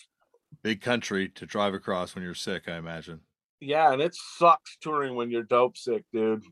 big 0.64 0.82
country 0.82 1.30
to 1.30 1.46
drive 1.46 1.74
across 1.74 2.16
when 2.16 2.24
you're 2.24 2.34
sick 2.34 2.68
i 2.68 2.76
imagine 2.76 3.22
yeah, 3.60 3.92
and 3.94 4.02
it 4.02 4.16
sucks 4.16 4.78
touring 4.82 5.16
when 5.16 5.30
you're 5.32 5.44
dope 5.44 5.78
sick, 5.78 6.04
dude. 6.14 6.44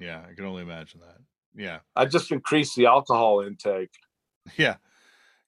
Yeah, 0.00 0.24
I 0.28 0.34
can 0.34 0.44
only 0.44 0.62
imagine 0.62 1.00
that. 1.00 1.18
Yeah. 1.54 1.80
I 1.94 2.04
just 2.06 2.32
increased 2.32 2.76
the 2.76 2.86
alcohol 2.86 3.40
intake. 3.40 3.90
Yeah. 4.58 4.76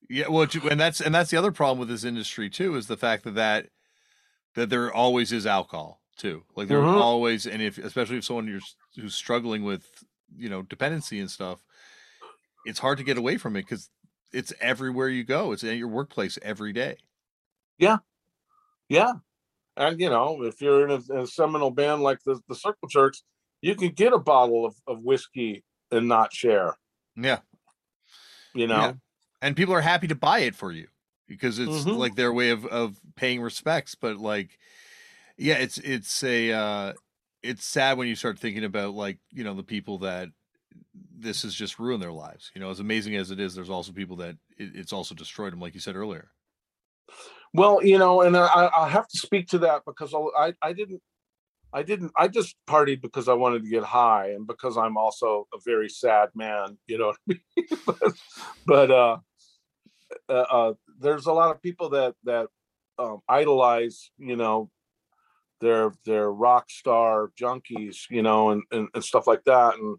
Yeah, 0.09 0.29
well, 0.29 0.47
and 0.71 0.81
that's 0.81 1.01
and 1.03 1.15
that's 1.15 1.31
the 1.31 1.37
other 1.37 1.53
problem 1.53 1.79
with 1.79 1.89
this 1.89 2.05
industry 2.05 2.49
too 2.49 2.77
is 2.77 2.87
the 2.87 2.97
fact 2.97 3.25
that 3.25 3.35
that 3.35 3.69
that 4.55 4.71
there 4.71 4.93
always 4.93 5.33
is 5.33 5.47
alcohol 5.47 6.01
too. 6.17 6.45
Like 6.55 6.69
there 6.69 6.79
Mhm. 6.81 6.95
always, 6.95 7.47
and 7.47 7.61
if 7.61 7.77
especially 7.77 8.17
if 8.19 8.25
someone 8.25 8.47
you're 8.47 8.61
who's 8.95 9.15
struggling 9.15 9.65
with 9.65 10.05
you 10.35 10.49
know 10.49 10.63
dependency 10.63 11.19
and 11.21 11.31
stuff, 11.31 11.63
it's 12.65 12.79
hard 12.79 12.99
to 12.99 13.05
get 13.05 13.19
away 13.19 13.37
from 13.37 13.57
it 13.57 13.63
because 13.63 13.91
it's 14.33 14.53
everywhere 14.61 15.09
you 15.09 15.25
go. 15.25 15.53
It's 15.53 15.65
at 15.65 15.77
your 15.77 15.89
workplace 15.89 16.39
every 16.41 16.73
day. 16.73 16.97
Yeah, 17.79 17.99
yeah. 18.89 19.15
And 19.77 20.01
you 20.01 20.09
know, 20.11 20.43
if 20.43 20.61
you're 20.61 20.89
in 20.89 21.03
a, 21.11 21.23
a 21.23 21.27
seminal 21.27 21.71
band 21.71 22.03
like 22.03 22.21
the, 22.25 22.41
the 22.49 22.55
Circle 22.55 22.89
Jerks, 22.89 23.23
you 23.63 23.75
can 23.75 23.91
get 23.91 24.13
a 24.13 24.19
bottle 24.19 24.65
of, 24.65 24.77
of 24.87 25.03
whiskey 25.03 25.65
and 25.91 26.09
not 26.09 26.33
share, 26.33 26.77
Yeah, 27.17 27.41
you 28.55 28.67
know? 28.67 28.81
Yeah. 28.81 28.95
and 29.43 29.57
people 29.57 29.75
are 29.75 29.81
happy 29.81 30.07
to 30.09 30.15
buy 30.15 30.41
it 30.41 30.55
for 30.55 30.73
you 30.73 30.89
because 31.29 31.59
it's 31.59 31.85
Mhm. 31.85 31.99
like 31.99 32.15
their 32.15 32.33
way 32.33 32.51
of 32.51 32.65
of 32.67 33.01
paying 33.17 33.41
respects. 33.41 33.95
But 33.95 34.17
like, 34.17 34.59
yeah, 35.39 35.57
it's 35.57 35.79
it's 35.79 36.25
a 36.25 36.53
uh, 36.53 36.95
it's 37.43 37.65
sad 37.67 37.99
when 37.99 38.09
you 38.09 38.17
start 38.17 38.39
thinking 38.39 38.65
about 38.65 38.95
like 38.95 39.21
you 39.31 39.45
know 39.45 39.55
the 39.55 39.65
people 39.65 39.99
that 40.01 40.31
this 40.95 41.43
has 41.43 41.55
just 41.55 41.79
ruined 41.79 42.03
their 42.03 42.13
lives. 42.13 42.53
You 42.55 42.61
know, 42.61 42.71
as 42.71 42.81
amazing 42.81 43.17
as 43.17 43.31
it 43.31 43.41
is, 43.41 43.55
there's 43.55 43.71
also 43.71 43.93
people 43.93 44.17
that 44.19 44.37
it, 44.59 44.77
it's 44.77 44.93
also 44.95 45.15
destroyed 45.15 45.53
them, 45.53 45.61
like 45.61 45.75
you 45.75 45.81
said 45.81 45.97
earlier. 45.97 46.33
Well, 47.57 47.83
you 47.83 47.97
know, 47.97 48.21
and 48.21 48.37
I, 48.37 48.71
I 48.77 48.89
have 48.91 49.09
to 49.09 49.17
speak 49.19 49.49
to 49.49 49.59
that 49.61 49.83
because 49.87 50.15
I, 50.15 50.53
I 50.61 50.75
didn't, 50.75 51.01
I 51.73 51.83
didn't, 51.83 52.13
I 52.15 52.29
just 52.29 52.55
partied 52.69 53.01
because 53.01 53.29
I 53.29 53.33
wanted 53.33 53.63
to 53.63 53.71
get 53.71 53.83
high 53.83 54.33
and 54.33 54.47
because 54.47 54.77
I'm 54.77 54.99
also 54.99 55.49
a 55.55 55.59
very 55.65 55.89
sad 55.89 56.29
man, 56.35 56.77
you 56.87 56.99
know 56.99 57.15
I 57.15 57.15
mean? 57.27 57.41
but, 57.87 58.13
but 58.67 58.91
uh, 58.91 59.17
uh, 60.29 60.33
uh, 60.33 60.73
there's 61.01 61.25
a 61.25 61.33
lot 61.33 61.51
of 61.51 61.63
people 61.63 61.89
that, 61.91 62.15
that 62.25 62.49
um, 62.99 63.21
idolize, 63.27 64.11
you 64.19 64.37
know, 64.37 64.71
their, 65.63 65.93
their 66.05 66.31
rock 66.31 66.69
star 66.69 67.31
junkies, 67.41 68.03
you 68.11 68.23
know, 68.23 68.51
and, 68.51 68.65
and, 68.71 68.89
and 68.93 69.03
stuff 69.03 69.27
like 69.27 69.45
that. 69.45 69.77
And 69.77 69.97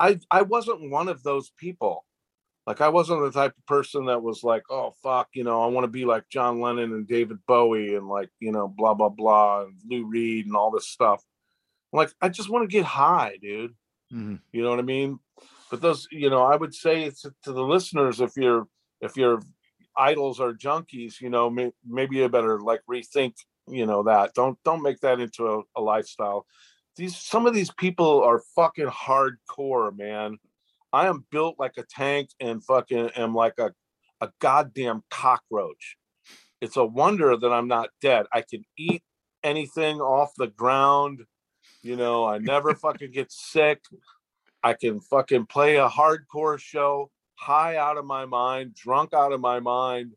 I, 0.00 0.18
I 0.32 0.42
wasn't 0.42 0.90
one 0.90 1.06
of 1.06 1.22
those 1.22 1.52
people. 1.58 2.04
Like 2.68 2.82
I 2.82 2.90
wasn't 2.90 3.22
the 3.22 3.30
type 3.30 3.54
of 3.56 3.64
person 3.64 4.04
that 4.06 4.22
was 4.22 4.44
like, 4.44 4.64
oh 4.68 4.92
fuck, 5.02 5.28
you 5.32 5.42
know, 5.42 5.62
I 5.62 5.68
want 5.68 5.84
to 5.84 5.90
be 5.90 6.04
like 6.04 6.28
John 6.28 6.60
Lennon 6.60 6.92
and 6.92 7.08
David 7.08 7.38
Bowie 7.46 7.94
and 7.94 8.06
like, 8.06 8.28
you 8.40 8.52
know, 8.52 8.68
blah 8.68 8.92
blah 8.92 9.08
blah 9.08 9.62
and 9.62 9.72
Lou 9.88 10.04
Reed 10.04 10.44
and 10.44 10.54
all 10.54 10.70
this 10.70 10.86
stuff. 10.86 11.24
Like 11.94 12.10
I 12.20 12.28
just 12.28 12.50
want 12.50 12.68
to 12.68 12.76
get 12.76 12.84
high, 12.84 13.38
dude. 13.40 13.70
Mm-hmm. 14.12 14.34
You 14.52 14.62
know 14.62 14.68
what 14.68 14.80
I 14.80 14.82
mean? 14.82 15.18
But 15.70 15.80
those, 15.80 16.08
you 16.10 16.28
know, 16.28 16.42
I 16.42 16.56
would 16.56 16.74
say 16.74 17.08
to, 17.08 17.32
to 17.44 17.52
the 17.52 17.62
listeners, 17.62 18.20
if 18.20 18.32
you're 18.36 18.68
if 19.00 19.16
your 19.16 19.40
idols 19.96 20.38
are 20.38 20.52
junkies, 20.52 21.22
you 21.22 21.30
know, 21.30 21.48
may, 21.48 21.72
maybe 21.86 22.16
you 22.16 22.28
better 22.28 22.60
like 22.60 22.82
rethink, 22.86 23.32
you 23.66 23.86
know, 23.86 24.02
that. 24.02 24.34
Don't 24.34 24.58
don't 24.62 24.82
make 24.82 25.00
that 25.00 25.20
into 25.20 25.46
a, 25.46 25.62
a 25.74 25.80
lifestyle. 25.80 26.44
These 26.96 27.16
some 27.16 27.46
of 27.46 27.54
these 27.54 27.72
people 27.72 28.22
are 28.24 28.42
fucking 28.54 28.88
hardcore, 28.88 29.96
man. 29.96 30.36
I 30.92 31.06
am 31.06 31.24
built 31.30 31.56
like 31.58 31.74
a 31.76 31.84
tank 31.84 32.30
and 32.40 32.64
fucking 32.64 33.10
am 33.16 33.34
like 33.34 33.54
a, 33.58 33.72
a 34.20 34.30
goddamn 34.40 35.02
cockroach. 35.10 35.96
It's 36.60 36.76
a 36.76 36.84
wonder 36.84 37.36
that 37.36 37.52
I'm 37.52 37.68
not 37.68 37.90
dead. 38.00 38.26
I 38.32 38.42
can 38.42 38.64
eat 38.76 39.02
anything 39.44 40.00
off 40.00 40.32
the 40.36 40.48
ground. 40.48 41.20
You 41.82 41.96
know, 41.96 42.24
I 42.26 42.38
never 42.38 42.74
fucking 42.74 43.12
get 43.12 43.30
sick. 43.30 43.80
I 44.62 44.74
can 44.74 45.00
fucking 45.00 45.46
play 45.46 45.76
a 45.76 45.88
hardcore 45.88 46.58
show 46.58 47.10
high 47.36 47.76
out 47.76 47.96
of 47.96 48.04
my 48.04 48.24
mind, 48.24 48.74
drunk 48.74 49.14
out 49.14 49.32
of 49.32 49.40
my 49.40 49.60
mind. 49.60 50.14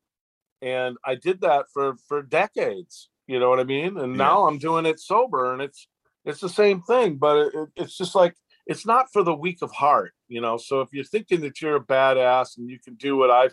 And 0.61 0.97
I 1.05 1.15
did 1.15 1.41
that 1.41 1.65
for 1.73 1.95
for 2.07 2.21
decades. 2.23 3.09
You 3.27 3.39
know 3.39 3.49
what 3.49 3.59
I 3.59 3.63
mean? 3.63 3.97
And 3.97 4.13
Yeah. 4.13 4.17
now 4.17 4.47
I'm 4.47 4.57
doing 4.57 4.85
it 4.85 4.99
sober 4.99 5.53
and 5.53 5.61
it's 5.61 5.87
it's 6.25 6.39
the 6.39 6.49
same 6.49 6.81
thing, 6.83 7.17
but 7.17 7.37
it, 7.37 7.55
it- 7.55 7.69
it's 7.75 7.97
just 7.97 8.15
like 8.15 8.35
it's 8.71 8.85
not 8.85 9.11
for 9.13 9.23
the 9.23 9.35
weak 9.35 9.61
of 9.61 9.71
heart, 9.71 10.13
you 10.27 10.41
know. 10.41 10.57
So 10.57 10.81
if 10.81 10.89
you're 10.93 11.03
thinking 11.03 11.41
that 11.41 11.61
you're 11.61 11.77
a 11.77 11.85
badass 11.85 12.57
and 12.57 12.69
you 12.69 12.79
can 12.79 12.95
do 12.95 13.17
what 13.17 13.31
I 13.31 13.49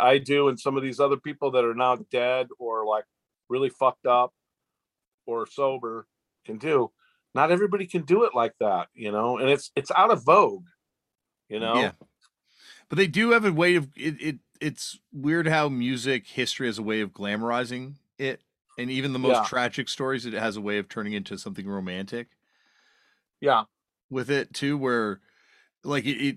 I 0.00 0.18
do 0.18 0.48
and 0.48 0.58
some 0.58 0.76
of 0.76 0.82
these 0.82 1.00
other 1.00 1.16
people 1.18 1.52
that 1.52 1.64
are 1.64 1.74
now 1.74 1.96
dead 2.10 2.48
or 2.58 2.86
like 2.86 3.04
really 3.48 3.70
fucked 3.70 4.06
up 4.06 4.32
or 5.26 5.46
sober 5.46 6.06
can 6.44 6.58
do, 6.58 6.92
not 7.34 7.50
everybody 7.52 7.86
can 7.86 8.02
do 8.04 8.24
it 8.24 8.34
like 8.34 8.54
that, 8.60 8.88
you 8.94 9.12
know. 9.12 9.38
And 9.38 9.50
it's 9.50 9.70
it's 9.76 9.90
out 9.92 10.10
of 10.12 10.24
vogue, 10.24 10.66
you 11.48 11.60
know. 11.60 11.74
Yeah. 11.82 11.92
But 12.88 12.98
they 12.98 13.06
do 13.06 13.30
have 13.30 13.44
a 13.44 13.52
way 13.52 13.76
of 13.76 13.90
it, 13.96 14.20
it 14.20 14.38
it's 14.60 14.98
weird 15.12 15.46
how 15.48 15.68
music 15.68 16.26
history 16.28 16.66
has 16.68 16.78
a 16.78 16.82
way 16.82 17.00
of 17.00 17.12
glamorizing 17.12 17.96
it. 18.18 18.42
And 18.78 18.90
even 18.90 19.12
the 19.12 19.18
most 19.18 19.42
Yeah. 19.42 19.44
tragic 19.44 19.88
stories, 19.88 20.26
it 20.26 20.34
has 20.34 20.56
a 20.56 20.60
way 20.60 20.78
of 20.78 20.88
turning 20.88 21.14
into 21.14 21.38
something 21.38 21.66
romantic 21.66 22.28
Yeah. 23.40 23.64
With 24.10 24.30
it 24.30 24.54
too, 24.54 24.76
where 24.78 25.20
like 25.84 26.04
it, 26.04 26.22
it 26.22 26.36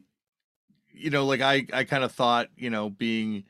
you 0.94 1.10
know, 1.10 1.26
like 1.26 1.42
I, 1.42 1.66
I 1.72 1.84
kind 1.84 2.04
of 2.04 2.12
thought, 2.12 2.48
you 2.58 2.70
know, 2.70 2.90
being 2.90 3.46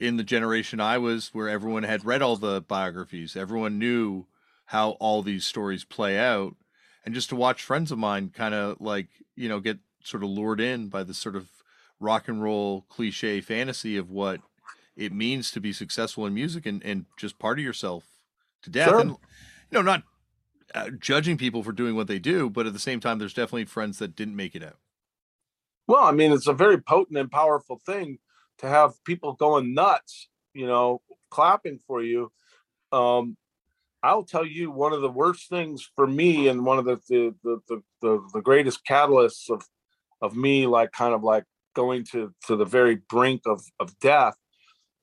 in 0.00 0.16
the 0.16 0.24
generation 0.24 0.80
I 0.80 0.98
was 0.98 1.30
where 1.32 1.48
everyone 1.48 1.82
had 1.82 2.04
read 2.04 2.22
all 2.22 2.36
the 2.36 2.60
biographies, 2.60 3.36
everyone 3.36 3.78
knew 3.78 4.26
how 4.66 4.90
all 4.92 5.22
these 5.22 5.44
stories 5.44 5.84
play 5.84 6.18
out. 6.18 6.54
And 7.04 7.14
just 7.14 7.30
to 7.30 7.36
watch 7.36 7.62
friends 7.62 7.90
of 7.90 7.98
mine 7.98 8.30
kind 8.34 8.54
of 8.54 8.80
like, 8.80 9.08
you 9.34 9.48
know, 9.48 9.60
get 9.60 9.78
sort 10.02 10.22
of 10.22 10.28
lured 10.28 10.60
in 10.60 10.88
by 10.88 11.04
this 11.04 11.18
sort 11.18 11.36
of 11.36 11.48
rock 12.00 12.28
and 12.28 12.42
roll 12.42 12.84
cliche 12.88 13.40
fantasy 13.40 13.96
of 13.96 14.10
what 14.10 14.40
it 14.96 15.12
means 15.12 15.50
to 15.52 15.60
be 15.60 15.72
successful 15.72 16.26
in 16.26 16.34
music 16.34 16.66
and, 16.66 16.82
and 16.84 17.06
just 17.16 17.38
party 17.38 17.62
yourself 17.62 18.04
to 18.62 18.70
death. 18.70 18.88
Sure. 18.88 19.00
And, 19.00 19.10
you 19.10 19.16
know, 19.72 19.82
not 19.82 20.02
judging 20.98 21.38
people 21.38 21.62
for 21.62 21.72
doing 21.72 21.96
what 21.96 22.08
they 22.08 22.18
do, 22.18 22.50
but 22.50 22.66
at 22.66 22.72
the 22.72 22.78
same 22.78 23.00
time, 23.00 23.18
there's 23.18 23.34
definitely 23.34 23.64
friends 23.64 23.98
that 23.98 24.16
didn't 24.16 24.36
make 24.36 24.54
it 24.54 24.62
out. 24.62 24.78
Well, 25.86 26.04
I 26.04 26.12
mean, 26.12 26.32
it's 26.32 26.46
a 26.46 26.52
very 26.52 26.78
potent 26.78 27.18
and 27.18 27.30
powerful 27.30 27.80
thing 27.84 28.18
to 28.58 28.68
have 28.68 29.02
people 29.04 29.32
going 29.32 29.74
nuts, 29.74 30.28
you 30.52 30.66
know, 30.66 31.00
clapping 31.30 31.80
for 31.86 32.02
you. 32.02 32.30
Um, 32.92 33.36
I'll 34.02 34.24
tell 34.24 34.46
you 34.46 34.70
one 34.70 34.92
of 34.92 35.00
the 35.00 35.10
worst 35.10 35.48
things 35.48 35.88
for 35.96 36.06
me, 36.06 36.48
and 36.48 36.64
one 36.64 36.78
of 36.78 36.84
the 36.84 37.00
the 37.08 37.34
the 37.42 37.60
the, 37.68 37.82
the, 38.02 38.28
the 38.34 38.42
greatest 38.42 38.84
catalysts 38.84 39.50
of 39.50 39.64
of 40.20 40.36
me, 40.36 40.66
like 40.66 40.92
kind 40.92 41.14
of 41.14 41.22
like 41.22 41.44
going 41.74 42.04
to 42.12 42.32
to 42.46 42.56
the 42.56 42.64
very 42.64 42.96
brink 43.08 43.42
of 43.46 43.62
of 43.80 43.98
death, 43.98 44.36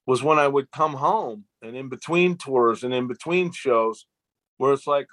was 0.06 0.24
when 0.24 0.40
I 0.40 0.48
would 0.48 0.72
come 0.72 0.94
home 0.94 1.46
and 1.62 1.76
in 1.76 1.90
between 1.90 2.38
tours 2.38 2.84
and 2.84 2.94
in 2.94 3.08
between 3.08 3.52
shows, 3.52 4.06
where 4.58 4.72
it's 4.72 4.88
like 4.88 5.08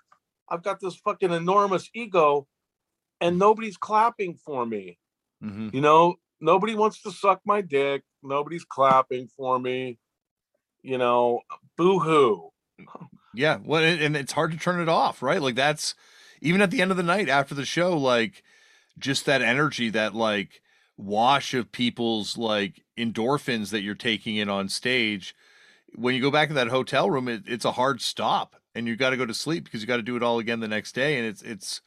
I've 0.48 0.62
got 0.62 0.81
this 0.81 0.97
fucking 0.97 1.32
enormous 1.32 1.89
ego, 1.94 2.47
and 3.20 3.39
nobody's 3.39 3.77
clapping 3.77 4.35
for 4.35 4.66
me. 4.66 4.98
Mm-hmm. 5.43 5.70
You 5.73 5.81
know, 5.81 6.16
nobody 6.40 6.74
wants 6.74 7.02
to 7.02 7.10
suck 7.10 7.40
my 7.44 7.60
dick. 7.60 8.02
Nobody's 8.23 8.64
clapping 8.64 9.28
for 9.28 9.59
me. 9.59 9.98
You 10.82 10.98
know, 10.98 11.40
boo 11.77 12.01
hoo. 12.01 12.51
Yeah, 13.35 13.59
well, 13.64 13.82
and 13.82 14.01
and 14.01 14.16
it's 14.16 14.32
hard 14.32 14.52
to 14.52 14.59
turn 14.59 14.81
it 14.81 14.89
off, 14.89 15.23
right? 15.23 15.40
Like 15.40 15.55
that's 15.55 15.94
even 16.40 16.60
at 16.60 16.70
the 16.70 16.82
end 16.82 16.90
of 16.90 16.97
the 16.97 17.02
night 17.02 17.28
after 17.28 17.55
the 17.55 17.64
show, 17.64 17.97
like 17.97 18.43
just 18.98 19.24
that 19.27 19.43
energy, 19.43 19.89
that 19.90 20.14
like 20.14 20.60
wash 20.97 21.55
of 21.55 21.73
people's 21.73 22.36
like 22.36 22.82
endorphins 22.98 23.70
that 23.70 23.82
you're 23.82 23.94
taking 23.94 24.36
in 24.36 24.48
on 24.48 24.69
stage. 24.69 25.35
When 25.94 26.14
you 26.14 26.20
go 26.20 26.31
back 26.31 26.48
to 26.48 26.55
that 26.55 26.69
hotel 26.69 27.10
room, 27.10 27.28
it, 27.28 27.43
it's 27.47 27.64
a 27.64 27.73
hard 27.73 28.01
stop, 28.01 28.56
and 28.74 28.86
you 28.86 28.97
got 28.97 29.11
to 29.11 29.16
go 29.16 29.27
to 29.27 29.35
sleep 29.35 29.65
because 29.65 29.81
you 29.81 29.86
got 29.86 29.97
to 29.97 30.03
do 30.03 30.16
it 30.16 30.23
all 30.23 30.39
again 30.39 30.61
the 30.61 30.69
next 30.69 30.93
day, 30.93 31.19
and 31.19 31.27
it's 31.27 31.43
it's 31.43 31.81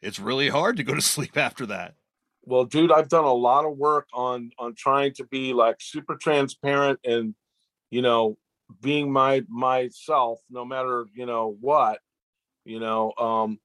it's 0.00 0.18
really 0.18 0.48
hard 0.48 0.76
to 0.76 0.82
go 0.82 0.94
to 0.94 1.00
sleep 1.02 1.36
after 1.36 1.66
that. 1.66 1.94
Well, 2.42 2.64
dude, 2.64 2.90
I've 2.90 3.08
done 3.08 3.24
a 3.24 3.32
lot 3.32 3.64
of 3.64 3.76
work 3.76 4.08
on 4.12 4.50
on 4.58 4.74
trying 4.74 5.12
to 5.14 5.24
be 5.24 5.52
like 5.52 5.76
super 5.80 6.16
transparent 6.16 7.00
and 7.04 7.34
you 7.90 8.02
know 8.02 8.38
being 8.80 9.12
my 9.12 9.42
myself 9.48 10.40
no 10.48 10.64
matter 10.64 11.06
you 11.14 11.26
know 11.26 11.56
what 11.60 11.98
you 12.64 12.78
know 12.78 13.12
um 13.18 13.58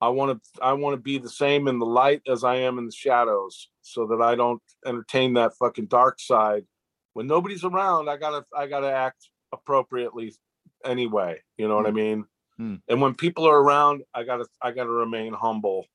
i 0.00 0.08
want 0.08 0.42
to 0.42 0.62
i 0.62 0.72
want 0.72 0.94
to 0.94 1.00
be 1.00 1.18
the 1.18 1.28
same 1.28 1.68
in 1.68 1.78
the 1.78 1.86
light 1.86 2.20
as 2.26 2.44
i 2.44 2.56
am 2.56 2.78
in 2.78 2.86
the 2.86 2.92
shadows 2.92 3.68
so 3.82 4.06
that 4.06 4.20
i 4.20 4.34
don't 4.34 4.62
entertain 4.84 5.34
that 5.34 5.52
fucking 5.58 5.86
dark 5.86 6.18
side 6.20 6.64
when 7.12 7.26
nobody's 7.26 7.64
around 7.64 8.08
i 8.08 8.16
gotta 8.16 8.44
i 8.56 8.66
gotta 8.66 8.90
act 8.90 9.28
appropriately 9.52 10.34
anyway 10.84 11.40
you 11.56 11.68
know 11.68 11.76
what 11.76 11.86
i 11.86 11.90
mean? 11.90 12.24
Hmm. 12.56 12.76
and 12.88 13.00
when 13.00 13.14
people 13.14 13.46
are 13.46 13.60
around 13.60 14.02
i 14.14 14.24
gotta 14.24 14.46
i 14.60 14.72
gotta 14.72 14.90
remain 14.90 15.32
humble 15.32 15.86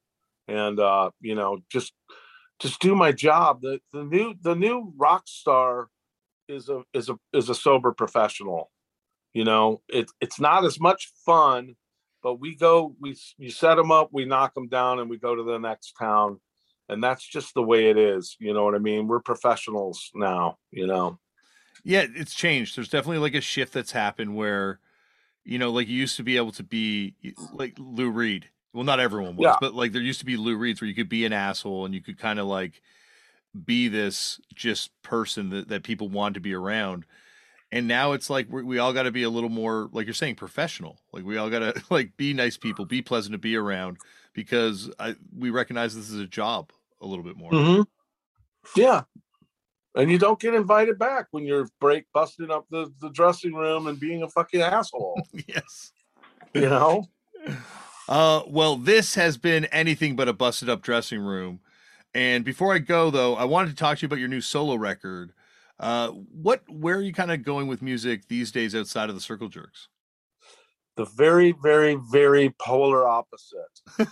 and 0.47 0.79
uh 0.79 1.11
you 1.19 1.35
know 1.35 1.59
just 1.69 1.93
just 2.63 2.79
do 2.79 2.95
my 2.95 3.11
job. 3.11 3.61
The 3.61 3.79
the 3.91 4.03
new 4.03 4.35
the 4.41 4.55
new 4.55 4.93
rock 4.97 5.23
star 5.25 5.89
is 6.47 6.69
a 6.69 6.83
is 6.93 7.09
a 7.09 7.19
is 7.33 7.49
a 7.49 7.55
sober 7.55 7.91
professional 7.91 8.71
you 9.33 9.43
know? 9.43 9.81
It's 9.89 10.13
it's 10.21 10.39
not 10.39 10.63
as 10.65 10.79
much 10.79 11.11
fun 11.25 11.75
but 12.21 12.35
we 12.35 12.55
go 12.55 12.95
we 13.01 13.17
you 13.37 13.49
set 13.49 13.75
them 13.75 13.91
up 13.91 14.09
we 14.11 14.25
knock 14.25 14.53
them 14.53 14.67
down 14.69 14.99
and 14.99 15.09
we 15.09 15.17
go 15.17 15.35
to 15.35 15.43
the 15.43 15.57
next 15.57 15.93
town 15.99 16.39
and 16.87 17.03
that's 17.03 17.27
just 17.27 17.53
the 17.53 17.63
way 17.63 17.89
it 17.89 17.97
is 17.97 18.37
you 18.39 18.53
know 18.53 18.63
what 18.63 18.75
i 18.75 18.79
mean? 18.79 19.07
We're 19.07 19.19
professionals 19.19 20.09
now 20.13 20.57
you 20.71 20.87
know 20.87 21.19
yeah 21.83 22.05
it's 22.15 22.33
changed. 22.33 22.75
There's 22.77 22.89
definitely 22.89 23.19
like 23.19 23.35
a 23.35 23.41
shift 23.41 23.73
that's 23.73 23.91
happened 23.91 24.35
where 24.35 24.79
you 25.43 25.57
know 25.59 25.71
like 25.71 25.87
you 25.87 25.95
used 25.97 26.17
to 26.17 26.23
be 26.23 26.37
able 26.37 26.51
to 26.53 26.63
be 26.63 27.15
like 27.53 27.75
lou 27.77 28.09
reed. 28.09 28.49
Well 28.73 28.83
not 28.83 28.99
everyone 28.99 29.35
was 29.35 29.45
Yeah. 29.45 29.57
but 29.61 29.73
like 29.73 29.91
there 29.91 30.01
used 30.01 30.19
to 30.19 30.25
be 30.25 30.37
lou 30.37 30.55
reeds 30.55 30.81
where 30.81 30.87
you 30.87 30.95
could 30.95 31.09
be 31.09 31.25
an 31.25 31.33
asshole 31.33 31.85
and 31.85 31.93
you 31.93 32.01
could 32.01 32.17
kind 32.17 32.39
of 32.39 32.45
like 32.47 32.81
be 33.65 33.87
this 33.87 34.39
just 34.55 34.89
person 35.03 35.49
that, 35.51 35.67
that 35.67 35.83
people 35.83 36.09
want 36.09 36.33
to 36.33 36.39
be 36.39 36.53
around. 36.55 37.05
And 37.71 37.87
now 37.87 38.11
it's 38.13 38.29
like 38.29 38.47
we 38.51 38.63
we 38.63 38.77
all 38.79 38.93
got 38.93 39.03
to 39.03 39.11
be 39.11 39.23
a 39.23 39.29
little 39.29 39.49
more 39.49 39.89
like 39.91 40.05
you're 40.05 40.13
saying 40.13 40.35
professional. 40.35 40.99
Like 41.11 41.23
we 41.25 41.37
all 41.37 41.49
got 41.49 41.59
to 41.59 41.83
like 41.89 42.15
be 42.17 42.33
nice 42.33 42.57
people 42.57 42.85
be 42.85 43.01
pleasant 43.01 43.33
to 43.33 43.37
be 43.39 43.55
around 43.55 43.97
because 44.33 44.89
I, 44.99 45.15
we 45.37 45.49
recognize 45.49 45.95
this 45.95 46.09
is 46.09 46.19
a 46.19 46.25
job 46.27 46.71
a 47.01 47.05
little 47.05 47.23
bit 47.23 47.35
more. 47.37 47.51
Mhm. 47.51 47.85
yeah 48.75 49.01
and 49.95 50.11
you 50.11 50.17
don't 50.17 50.39
get 50.39 50.53
invited 50.53 50.97
back 50.97 51.27
when 51.31 51.45
you're 51.45 51.67
break 51.79 52.05
busting 52.13 52.51
up 52.51 52.65
the, 52.69 52.91
the 53.01 53.09
dressing 53.11 53.53
room 53.53 53.87
and 53.87 53.99
being 53.99 54.23
a 54.23 54.29
fucking 54.29 54.61
asshole 54.61 55.21
yes 55.47 55.91
you 56.53 56.69
know 56.69 57.07
Uh, 58.09 58.41
well, 58.47 58.75
this 58.75 59.15
has 59.15 59.37
been 59.37 59.63
anything 59.65 60.13
but 60.13 60.27
a 60.27 60.33
busted 60.33 60.69
up 60.69 60.81
dressing 60.81 61.21
room. 61.21 61.61
And 62.13 62.43
before 62.43 62.73
I 62.73 62.79
go, 62.79 63.09
though, 63.09 63.35
I 63.35 63.45
wanted 63.45 63.69
to 63.69 63.75
talk 63.75 63.97
to 63.97 64.01
you 64.01 64.07
about 64.07 64.19
your 64.19 64.27
new 64.27 64.41
solo 64.41 64.75
record. 64.75 65.31
Uh, 65.79 66.09
what, 66.09 66.63
where 66.69 66.97
are 66.97 67.01
you 67.01 67.13
kind 67.13 67.31
of 67.31 67.43
going 67.43 67.67
with 67.67 67.81
music 67.81 68.27
these 68.27 68.51
days 68.51 68.75
outside 68.75 69.07
of 69.07 69.15
the 69.15 69.21
Circle 69.21 69.47
Jerks? 69.47 69.87
the 70.95 71.05
very 71.05 71.53
very 71.63 71.97
very 72.11 72.53
polar 72.59 73.07
opposite 73.07 73.81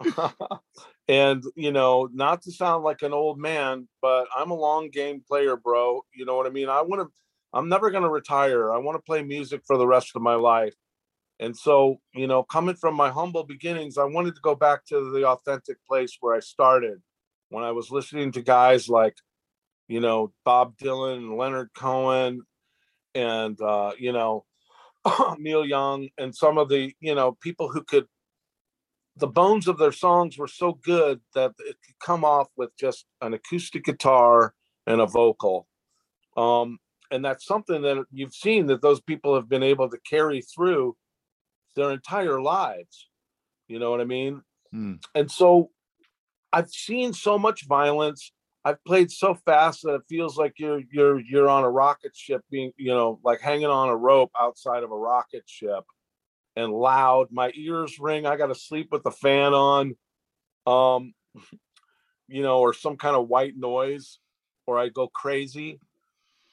and 1.12 1.44
you 1.56 1.70
know 1.70 2.08
not 2.14 2.40
to 2.40 2.50
sound 2.50 2.82
like 2.84 3.02
an 3.02 3.12
old 3.12 3.38
man 3.38 3.86
but 4.00 4.26
i'm 4.34 4.50
a 4.50 4.54
long 4.54 4.88
game 4.88 5.22
player 5.28 5.56
bro. 5.56 6.00
You 6.14 6.24
know 6.24 6.36
what 6.36 6.46
i 6.46 6.50
mean? 6.50 6.68
I 6.70 6.80
want 6.80 7.02
to 7.02 7.12
i'm 7.52 7.68
never 7.68 7.90
going 7.90 8.04
to 8.04 8.08
retire. 8.08 8.72
I 8.72 8.78
want 8.78 8.96
to 8.96 9.02
play 9.02 9.22
music 9.22 9.60
for 9.66 9.76
the 9.76 9.86
rest 9.86 10.12
of 10.14 10.22
my 10.22 10.36
life. 10.36 10.74
And 11.38 11.54
so 11.56 12.00
you 12.14 12.26
know 12.26 12.42
coming 12.42 12.76
from 12.76 12.94
my 12.94 13.10
humble 13.10 13.44
beginnings 13.44 13.98
i 13.98 14.04
wanted 14.04 14.34
to 14.36 14.40
go 14.42 14.54
back 14.54 14.86
to 14.86 15.10
the 15.12 15.26
authentic 15.26 15.76
place 15.86 16.16
where 16.20 16.34
i 16.34 16.40
started. 16.40 17.02
When 17.50 17.64
i 17.64 17.72
was 17.72 17.90
listening 17.90 18.32
to 18.32 18.42
guys 18.42 18.88
like 18.88 19.16
you 19.88 20.00
know 20.00 20.32
bob 20.44 20.78
dylan 20.78 21.18
and 21.18 21.36
leonard 21.36 21.70
cohen 21.76 22.42
and 23.14 23.60
uh 23.60 23.92
you 23.98 24.12
know 24.12 24.46
neil 25.38 25.66
young 25.66 26.08
and 26.16 26.34
some 26.34 26.56
of 26.56 26.70
the 26.70 26.94
you 27.00 27.14
know 27.14 27.32
people 27.42 27.68
who 27.68 27.82
could 27.82 28.06
the 29.16 29.26
bones 29.26 29.68
of 29.68 29.78
their 29.78 29.92
songs 29.92 30.38
were 30.38 30.48
so 30.48 30.78
good 30.82 31.20
that 31.34 31.52
it 31.58 31.76
could 31.84 31.98
come 32.00 32.24
off 32.24 32.48
with 32.56 32.70
just 32.78 33.06
an 33.20 33.34
acoustic 33.34 33.84
guitar 33.84 34.54
and 34.86 35.00
a 35.00 35.06
vocal. 35.06 35.66
Um 36.36 36.78
and 37.10 37.22
that's 37.22 37.44
something 37.44 37.82
that 37.82 38.04
you've 38.10 38.34
seen 38.34 38.66
that 38.66 38.80
those 38.80 39.02
people 39.02 39.34
have 39.34 39.48
been 39.48 39.62
able 39.62 39.90
to 39.90 39.98
carry 40.08 40.40
through 40.40 40.96
their 41.76 41.90
entire 41.90 42.40
lives. 42.40 43.08
You 43.68 43.78
know 43.78 43.90
what 43.90 44.00
i 44.00 44.04
mean? 44.04 44.42
Hmm. 44.70 44.94
and 45.14 45.30
so 45.30 45.70
i've 46.52 46.70
seen 46.70 47.12
so 47.12 47.38
much 47.38 47.66
violence. 47.66 48.32
I've 48.64 48.82
played 48.84 49.10
so 49.10 49.34
fast 49.34 49.82
that 49.82 49.94
it 49.94 50.02
feels 50.08 50.38
like 50.38 50.54
you're 50.56 50.80
you're 50.90 51.20
you're 51.20 51.48
on 51.48 51.64
a 51.64 51.70
rocket 51.70 52.14
ship 52.14 52.42
being 52.50 52.72
you 52.76 52.94
know 52.94 53.18
like 53.24 53.40
hanging 53.40 53.66
on 53.66 53.88
a 53.88 53.96
rope 53.96 54.30
outside 54.40 54.82
of 54.82 54.92
a 54.92 54.96
rocket 54.96 55.42
ship 55.46 55.84
and 56.56 56.72
loud. 56.72 57.28
My 57.30 57.52
ears 57.54 57.98
ring. 57.98 58.26
I 58.26 58.36
gotta 58.36 58.54
sleep 58.54 58.88
with 58.90 59.02
the 59.02 59.10
fan 59.10 59.54
on 59.54 59.96
um 60.66 61.12
you 62.28 62.42
know 62.42 62.60
or 62.60 62.72
some 62.72 62.96
kind 62.96 63.16
of 63.16 63.28
white 63.28 63.54
noise 63.56 64.18
or 64.66 64.78
i 64.78 64.88
go 64.88 65.08
crazy. 65.08 65.80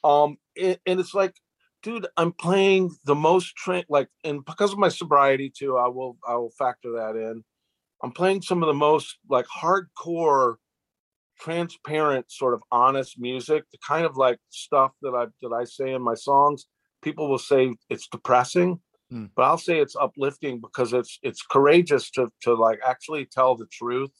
Um 0.02 0.36
and, 0.60 0.78
and 0.86 1.00
it's 1.00 1.14
like 1.14 1.34
dude 1.82 2.06
i'm 2.16 2.32
playing 2.32 2.90
the 3.04 3.14
most 3.14 3.54
tra- 3.56 3.84
like 3.88 4.08
and 4.24 4.44
because 4.44 4.72
of 4.72 4.78
my 4.78 4.88
sobriety 4.88 5.52
too 5.56 5.76
i 5.76 5.88
will 5.88 6.16
i 6.26 6.34
will 6.34 6.52
factor 6.58 6.92
that 6.92 7.16
in. 7.16 7.44
I'm 8.02 8.12
playing 8.12 8.42
some 8.42 8.62
of 8.62 8.66
the 8.66 8.74
most 8.74 9.18
like 9.28 9.46
hardcore 9.46 10.54
transparent 11.38 12.30
sort 12.30 12.54
of 12.54 12.62
honest 12.70 13.18
music 13.18 13.64
the 13.72 13.78
kind 13.86 14.04
of 14.04 14.16
like 14.16 14.38
stuff 14.50 14.92
that 15.02 15.14
i 15.14 15.26
that 15.40 15.54
i 15.54 15.64
say 15.64 15.92
in 15.92 16.02
my 16.02 16.14
songs 16.14 16.66
people 17.02 17.30
will 17.30 17.38
say 17.38 17.74
it's 17.88 18.08
depressing 18.08 18.80
Hmm. 19.10 19.26
but 19.34 19.42
i'll 19.42 19.58
say 19.58 19.80
it's 19.80 19.96
uplifting 19.96 20.60
because 20.60 20.92
it's 20.92 21.18
it's 21.22 21.42
courageous 21.42 22.10
to 22.12 22.28
to 22.42 22.54
like 22.54 22.78
actually 22.86 23.26
tell 23.26 23.56
the 23.56 23.66
truth 23.66 24.12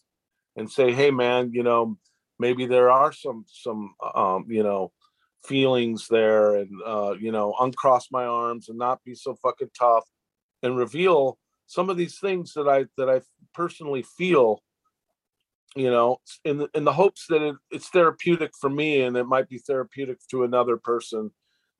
and 0.57 0.71
say 0.71 0.93
hey 0.93 1.11
man 1.11 1.53
you 1.53 1.62
know 1.62 1.97
maybe 2.39 2.67
there 2.67 2.91
are 2.91 3.12
some 3.12 3.45
some 3.47 3.95
um 4.15 4.47
you 4.49 4.62
know 4.62 4.93
feelings 5.45 6.07
there 6.11 6.57
and 6.57 6.71
uh 6.85 7.15
you 7.19 7.31
know 7.33 7.55
uncross 7.61 8.09
my 8.11 8.25
arms 8.25 8.69
and 8.69 8.79
not 8.79 9.03
be 9.05 9.15
so 9.15 9.37
fucking 9.43 9.71
tough 9.79 10.05
and 10.62 10.77
reveal 10.77 11.39
some 11.67 11.89
of 11.89 11.97
these 11.97 12.19
things 12.19 12.53
that 12.55 12.69
i 12.69 12.85
that 12.97 13.09
i 13.09 13.21
personally 13.55 14.03
feel 14.03 14.61
you 15.77 15.91
know 15.91 16.19
in 16.45 16.59
the, 16.59 16.69
in 16.75 16.85
the 16.85 16.93
hopes 16.93 17.27
that 17.29 17.43
it, 17.43 17.55
it's 17.71 17.89
therapeutic 17.89 18.51
for 18.61 18.69
me 18.69 19.03
and 19.03 19.17
it 19.17 19.25
might 19.25 19.49
be 19.49 19.59
therapeutic 19.59 20.19
to 20.29 20.43
another 20.43 20.77
person 20.77 21.31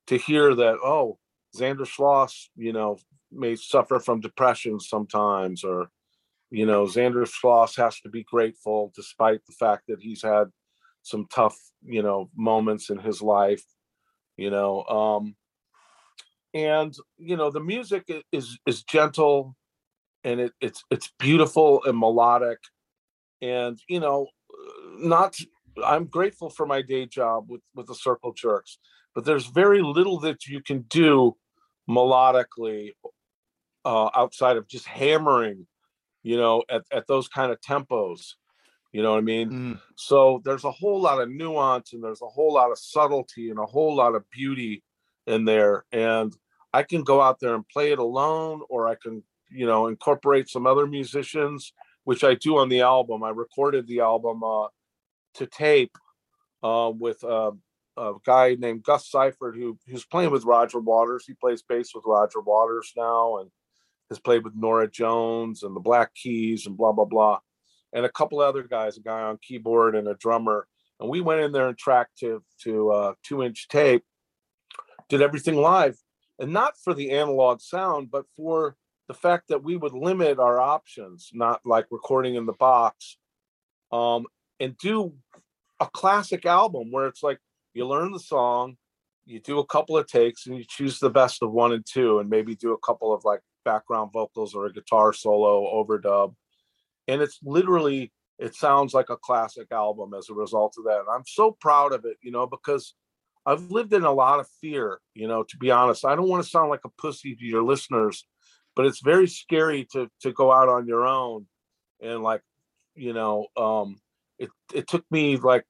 to 0.07 0.17
hear 0.17 0.55
that 0.55 0.77
oh 0.85 1.19
zander 1.57 1.87
schloss 1.87 2.51
you 2.57 2.73
know 2.73 2.97
may 3.33 3.57
suffer 3.57 3.99
from 3.99 4.21
depression 4.21 4.79
sometimes 4.79 5.65
or 5.65 5.89
you 6.51 6.67
know 6.67 6.85
zander 6.85 7.27
schloss 7.27 7.77
has 7.77 8.01
to 8.01 8.09
be 8.09 8.25
grateful 8.25 8.93
despite 8.95 9.45
the 9.47 9.53
fact 9.53 9.85
that 9.89 10.01
he's 10.01 10.23
had 10.23 10.49
some 11.03 11.27
tough 11.33 11.57
you 11.83 12.03
know 12.03 12.29
moments 12.37 12.91
in 12.91 12.99
his 12.99 13.23
life 13.23 13.65
you 14.37 14.51
know 14.51 14.85
um 14.85 15.35
and 16.55 16.95
you 17.19 17.37
know 17.37 17.51
the 17.51 17.61
music 17.61 18.05
is 18.33 18.59
is 18.67 18.83
gentle 18.83 19.57
and 20.25 20.41
it, 20.41 20.53
it's 20.61 20.85
it's 20.91 21.13
beautiful 21.19 21.83
and 21.85 21.99
melodic 21.99 22.59
and 23.41 23.79
you 23.89 24.01
know 24.01 24.27
not 24.99 25.37
i'm 25.85 26.05
grateful 26.05 26.51
for 26.51 26.67
my 26.67 26.83
day 26.83 27.07
job 27.07 27.47
with 27.49 27.63
with 27.75 27.87
the 27.87 27.95
circle 27.95 28.33
jerks 28.33 28.79
but 29.15 29.25
there's 29.25 29.47
very 29.47 29.83
little 29.83 30.21
that 30.21 30.47
you 30.47 30.63
can 30.63 30.83
do 30.83 31.37
melodically 31.89 32.91
uh 33.85 34.09
outside 34.15 34.57
of 34.57 34.69
just 34.69 34.87
hammering 34.87 35.67
you 36.23 36.37
know 36.37 36.63
at, 36.71 36.83
at 36.93 37.07
those 37.07 37.29
kind 37.29 37.51
of 37.51 37.61
tempos 37.61 38.35
you 38.93 39.03
know 39.03 39.13
what 39.13 39.19
i 39.19 39.23
mean 39.23 39.51
Mm. 39.51 39.81
so 39.97 40.41
there's 40.45 40.65
a 40.65 40.71
whole 40.71 41.01
lot 41.01 41.21
of 41.21 41.31
nuance 41.31 41.93
and 41.93 42.03
there's 42.05 42.23
a 42.23 42.27
whole 42.27 42.53
lot 42.53 42.71
of 42.71 42.79
subtlety 42.79 43.51
and 43.51 43.59
a 43.59 43.67
whole 43.67 43.95
lot 43.95 44.15
of 44.15 44.29
beauty 44.31 44.83
in 45.27 45.45
there. 45.45 45.85
And 45.93 46.35
I 46.73 46.83
can 46.83 47.03
go 47.03 47.21
out 47.21 47.41
there 47.41 47.55
and 47.55 47.67
play 47.69 47.93
it 47.93 47.99
alone, 47.99 48.63
or 48.69 48.89
I 48.89 48.95
can, 48.95 49.23
you 49.51 49.67
know, 49.67 49.87
incorporate 49.87 50.49
some 50.49 50.67
other 50.67 50.87
musicians, 50.87 51.73
which 52.05 52.23
I 52.25 52.35
do 52.35 52.59
on 52.59 52.69
the 52.69 52.83
album. 52.83 53.23
I 53.23 53.31
recorded 53.31 53.87
the 53.87 54.01
album 54.01 54.43
uh, 54.45 54.69
to 55.35 55.47
tape 55.47 55.97
uh, 56.63 56.93
with 56.95 57.23
uh, 57.25 57.53
a 58.01 58.15
guy 58.25 58.57
named 58.59 58.83
Gus 58.83 59.11
Seyffert, 59.11 59.57
who 59.57 59.79
who's 59.87 60.05
playing 60.05 60.31
with 60.31 60.45
Roger 60.45 60.81
Waters. 60.81 61.25
He 61.27 61.35
plays 61.35 61.63
bass 61.63 61.95
with 61.95 62.05
Roger 62.07 62.41
Waters 62.41 62.93
now, 62.97 63.39
and 63.39 63.51
has 64.09 64.19
played 64.19 64.43
with 64.43 64.57
Norah 64.57 64.91
Jones 64.91 65.63
and 65.63 65.77
the 65.77 65.81
Black 65.81 66.15
Keys 66.15 66.67
and 66.67 66.77
blah 66.77 66.93
blah 66.93 67.05
blah, 67.05 67.39
and 67.93 68.07
a 68.07 68.11
couple 68.11 68.41
other 68.41 68.63
guys, 68.63 68.97
a 68.97 69.01
guy 69.01 69.23
on 69.23 69.39
keyboard 69.43 69.95
and 69.95 70.09
a 70.09 70.15
drummer. 70.15 70.67
And 70.99 71.09
we 71.09 71.21
went 71.21 71.41
in 71.41 71.53
there 71.53 71.69
and 71.69 71.79
tracked 71.79 72.19
to 72.21 72.43
to 72.65 72.91
uh, 72.91 73.15
two 73.23 73.43
inch 73.43 73.69
tape, 73.69 74.05
did 75.09 75.23
everything 75.23 75.57
live, 75.57 75.99
and 76.39 76.53
not 76.53 76.75
for 76.83 76.95
the 76.95 77.11
analog 77.11 77.61
sound, 77.61 78.11
but 78.11 78.25
for 78.37 78.77
the 79.09 79.15
fact 79.15 79.49
that 79.49 79.63
we 79.63 79.77
would 79.77 79.93
limit 79.93 80.39
our 80.39 80.61
options, 80.61 81.31
not 81.33 81.61
like 81.65 81.87
recording 81.91 82.37
in 82.37 82.47
the 82.47 82.53
box, 82.53 83.19
um, 83.93 84.25
and 84.59 84.79
do 84.79 85.15
a 85.81 85.87
classic 85.87 86.47
album 86.47 86.91
where 86.91 87.07
it's 87.07 87.23
like 87.23 87.39
you 87.75 87.87
learn 87.87 88.13
the 88.13 88.21
song, 88.21 88.77
you 89.25 89.41
do 89.41 89.59
a 89.59 89.67
couple 89.67 89.97
of 89.97 90.07
takes, 90.07 90.47
and 90.47 90.57
you 90.57 90.65
choose 90.69 90.99
the 90.99 91.11
best 91.11 91.43
of 91.43 91.53
one 91.53 91.73
and 91.73 91.85
two, 91.87 92.19
and 92.19 92.29
maybe 92.29 92.55
do 92.55 92.73
a 92.73 92.79
couple 92.79 93.13
of 93.13 93.25
like 93.25 93.41
background 93.65 94.11
vocals 94.13 94.55
or 94.55 94.67
a 94.67 94.73
guitar 94.73 95.13
solo 95.13 95.65
overdub. 95.65 96.35
And 97.09 97.23
it's 97.23 97.39
literally, 97.43 98.13
it 98.39 98.55
sounds 98.55 98.95
like 98.95 99.11
a 99.11 99.17
classic 99.17 99.69
album 99.73 100.15
as 100.17 100.29
a 100.31 100.35
result 100.35 100.75
of 100.79 100.85
that. 100.85 101.01
And 101.01 101.09
I'm 101.13 101.25
so 101.27 101.57
proud 101.61 101.93
of 101.93 102.05
it, 102.05 102.17
you 102.23 102.31
know, 102.31 102.47
because 102.47 102.95
I've 103.47 103.71
lived 103.71 103.93
in 103.93 104.05
a 104.05 104.13
lot 104.13 104.41
of 104.41 104.49
fear, 104.61 105.01
you 105.15 105.27
know, 105.27 105.43
to 105.45 105.57
be 105.57 105.71
honest. 105.71 106.05
I 106.05 106.15
don't 106.15 106.29
want 106.29 106.45
to 106.45 106.51
sound 106.51 106.71
like 106.71 106.85
a 106.85 106.91
pussy 106.99 107.35
to 107.35 107.45
your 107.45 107.63
listeners, 107.63 108.27
but 108.77 108.87
it's 108.87 109.01
very 109.01 109.27
scary 109.27 109.87
to 109.93 110.09
to 110.23 110.33
go 110.33 110.53
out 110.53 110.69
on 110.69 110.87
your 110.87 111.07
own 111.07 111.47
and 112.03 112.23
like, 112.23 112.43
you 112.95 113.13
know, 113.13 113.47
um 113.57 113.97
it 114.39 114.51
it 114.75 114.89
took 114.89 115.05
me 115.11 115.37
like 115.37 115.65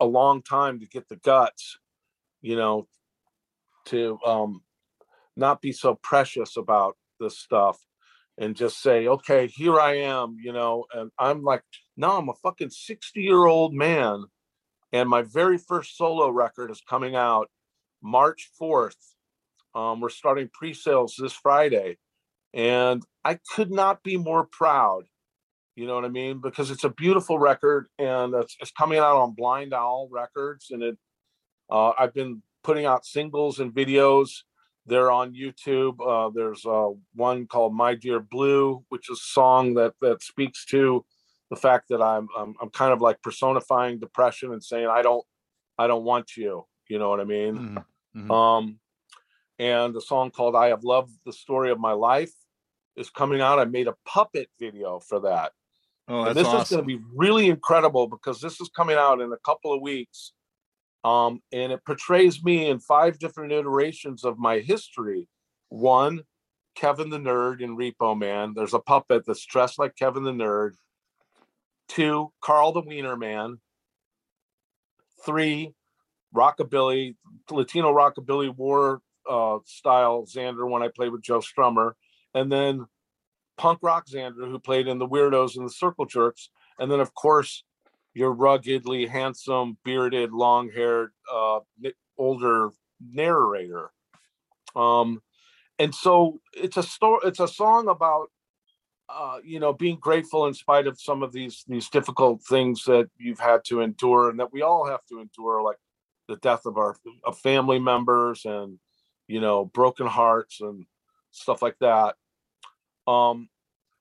a 0.00 0.06
long 0.06 0.42
time 0.42 0.80
to 0.80 0.86
get 0.86 1.08
the 1.08 1.16
guts, 1.16 1.78
you 2.42 2.56
know, 2.56 2.86
to 3.86 4.18
um 4.24 4.62
not 5.36 5.60
be 5.60 5.72
so 5.72 5.94
precious 6.02 6.56
about 6.56 6.96
this 7.20 7.38
stuff 7.38 7.78
and 8.38 8.56
just 8.56 8.82
say, 8.82 9.06
okay, 9.08 9.46
here 9.46 9.80
I 9.80 9.98
am, 9.98 10.36
you 10.40 10.52
know, 10.52 10.84
and 10.92 11.10
I'm 11.18 11.42
like, 11.42 11.62
now 11.96 12.18
I'm 12.18 12.28
a 12.28 12.34
fucking 12.34 12.70
60 12.70 13.20
year 13.20 13.46
old 13.46 13.74
man. 13.74 14.24
And 14.92 15.08
my 15.08 15.22
very 15.22 15.58
first 15.58 15.96
solo 15.96 16.28
record 16.28 16.70
is 16.70 16.82
coming 16.88 17.16
out 17.16 17.50
March 18.02 18.50
4th. 18.60 18.96
Um, 19.74 20.00
we're 20.00 20.08
starting 20.08 20.48
pre 20.52 20.74
sales 20.74 21.16
this 21.18 21.32
Friday. 21.32 21.98
And 22.54 23.02
I 23.24 23.38
could 23.54 23.70
not 23.70 24.02
be 24.02 24.16
more 24.16 24.46
proud. 24.46 25.04
You 25.76 25.86
know 25.86 25.94
what 25.94 26.04
I 26.04 26.08
mean? 26.08 26.40
Because 26.40 26.70
it's 26.70 26.84
a 26.84 26.90
beautiful 26.90 27.38
record 27.38 27.86
and 27.98 28.34
it's, 28.34 28.56
it's 28.60 28.70
coming 28.72 28.98
out 28.98 29.16
on 29.16 29.34
Blind 29.34 29.72
Owl 29.72 30.08
Records. 30.10 30.70
And 30.70 30.82
it, 30.82 30.98
uh, 31.70 31.92
I've 31.98 32.14
been 32.14 32.42
putting 32.64 32.86
out 32.86 33.06
singles 33.06 33.60
and 33.60 33.72
videos 33.72 34.30
they're 34.86 35.10
on 35.10 35.34
YouTube. 35.34 35.96
Uh, 36.00 36.30
there's 36.34 36.64
uh, 36.64 36.90
one 37.14 37.46
called 37.46 37.74
"My 37.74 37.94
Dear 37.94 38.20
Blue," 38.20 38.84
which 38.88 39.10
is 39.10 39.18
a 39.18 39.32
song 39.32 39.74
that 39.74 39.94
that 40.00 40.22
speaks 40.22 40.64
to 40.66 41.04
the 41.50 41.56
fact 41.56 41.88
that 41.90 42.00
I'm, 42.00 42.28
I'm 42.36 42.54
I'm 42.60 42.70
kind 42.70 42.92
of 42.92 43.00
like 43.00 43.20
personifying 43.22 43.98
depression 43.98 44.52
and 44.52 44.62
saying 44.62 44.86
I 44.86 45.02
don't 45.02 45.24
I 45.76 45.86
don't 45.86 46.04
want 46.04 46.36
you. 46.36 46.66
You 46.88 46.98
know 46.98 47.10
what 47.10 47.20
I 47.20 47.24
mean? 47.24 47.54
Mm-hmm. 47.56 48.20
mm-hmm. 48.20 48.30
Um, 48.30 48.78
and 49.58 49.94
the 49.94 50.00
song 50.00 50.30
called 50.30 50.54
"I 50.54 50.68
Have 50.68 50.84
Loved 50.84 51.12
the 51.24 51.32
Story 51.32 51.70
of 51.70 51.80
My 51.80 51.92
Life" 51.92 52.32
is 52.96 53.10
coming 53.10 53.40
out. 53.40 53.58
I 53.58 53.64
made 53.64 53.88
a 53.88 53.96
puppet 54.06 54.48
video 54.58 55.00
for 55.00 55.20
that. 55.20 55.52
Oh, 56.08 56.24
that's 56.24 56.28
and 56.28 56.36
this 56.36 56.46
awesome. 56.46 56.62
is 56.62 56.68
going 56.70 56.82
to 56.82 56.86
be 56.86 57.04
really 57.14 57.48
incredible 57.48 58.06
because 58.06 58.40
this 58.40 58.60
is 58.60 58.70
coming 58.74 58.96
out 58.96 59.20
in 59.20 59.32
a 59.32 59.38
couple 59.38 59.72
of 59.72 59.82
weeks 59.82 60.32
um, 61.06 61.40
and 61.52 61.70
it 61.70 61.84
portrays 61.84 62.42
me 62.42 62.68
in 62.68 62.80
five 62.80 63.20
different 63.20 63.52
iterations 63.52 64.24
of 64.24 64.38
my 64.38 64.58
history. 64.58 65.28
One, 65.68 66.22
Kevin 66.74 67.10
the 67.10 67.18
Nerd 67.18 67.60
in 67.60 67.76
Repo 67.76 68.18
Man. 68.18 68.54
There's 68.56 68.74
a 68.74 68.80
puppet 68.80 69.22
that's 69.24 69.46
dressed 69.46 69.78
like 69.78 69.94
Kevin 69.94 70.24
the 70.24 70.32
Nerd. 70.32 70.72
Two, 71.88 72.32
Carl 72.42 72.72
the 72.72 72.80
Wiener 72.80 73.16
Man. 73.16 73.60
Three, 75.24 75.74
Rockabilly, 76.34 77.14
Latino 77.52 77.92
Rockabilly 77.92 78.54
War 78.56 79.00
uh, 79.30 79.58
style 79.64 80.26
Zander 80.26 80.68
when 80.68 80.82
I 80.82 80.88
played 80.88 81.12
with 81.12 81.22
Joe 81.22 81.38
Strummer. 81.38 81.92
And 82.34 82.50
then 82.50 82.84
punk 83.56 83.80
rock 83.82 84.06
Zander, 84.06 84.48
who 84.48 84.58
played 84.58 84.88
in 84.88 84.98
the 84.98 85.08
Weirdos 85.08 85.56
and 85.56 85.66
the 85.66 85.72
Circle 85.72 86.06
Jerks. 86.06 86.50
And 86.78 86.90
then, 86.90 87.00
of 87.00 87.14
course, 87.14 87.64
your 88.14 88.32
ruggedly 88.32 89.06
handsome, 89.06 89.76
bearded, 89.84 90.32
long-haired, 90.32 91.12
uh, 91.32 91.60
older 92.18 92.70
narrator. 93.00 93.90
Um, 94.74 95.22
and 95.78 95.94
so 95.94 96.40
it's 96.54 96.76
a 96.76 96.82
story. 96.82 97.20
It's 97.24 97.40
a 97.40 97.48
song 97.48 97.88
about 97.88 98.30
uh, 99.08 99.38
you 99.44 99.60
know 99.60 99.72
being 99.72 99.96
grateful 99.96 100.46
in 100.46 100.54
spite 100.54 100.86
of 100.86 101.00
some 101.00 101.22
of 101.22 101.32
these 101.32 101.64
these 101.68 101.88
difficult 101.88 102.42
things 102.42 102.84
that 102.84 103.08
you've 103.18 103.38
had 103.38 103.62
to 103.64 103.80
endure 103.80 104.30
and 104.30 104.40
that 104.40 104.52
we 104.52 104.62
all 104.62 104.86
have 104.86 105.04
to 105.06 105.20
endure, 105.20 105.62
like 105.62 105.76
the 106.28 106.36
death 106.36 106.66
of 106.66 106.76
our 106.76 106.96
of 107.24 107.38
family 107.38 107.78
members 107.78 108.44
and 108.44 108.78
you 109.28 109.40
know 109.40 109.64
broken 109.66 110.06
hearts 110.06 110.60
and 110.60 110.86
stuff 111.30 111.62
like 111.62 111.76
that. 111.80 112.16
Um, 113.06 113.48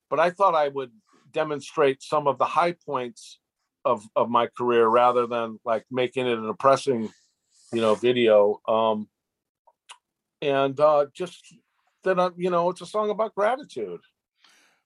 but 0.10 0.19
I 0.19 0.30
thought 0.30 0.56
I 0.56 0.69
would 0.69 0.91
demonstrate 1.32 2.02
some 2.02 2.27
of 2.27 2.38
the 2.38 2.45
high 2.45 2.72
points 2.72 3.40
of 3.84 4.07
of 4.15 4.30
my 4.30 4.48
career 4.48 4.88
rather 4.88 5.27
than 5.27 5.60
like 5.64 5.86
making 5.91 6.26
it 6.26 6.38
an 6.38 6.49
oppressing 6.49 7.11
you 7.72 7.82
know 7.82 7.95
video. 7.95 8.60
Um 8.68 9.07
and 10.41 10.80
uh 10.80 11.06
just 11.14 11.53
that 12.03 12.18
uh, 12.18 12.32
you 12.36 12.49
know 12.49 12.69
it's 12.69 12.82
a 12.82 12.86
song 12.86 13.10
about 13.10 13.36
gratitude. 13.36 14.02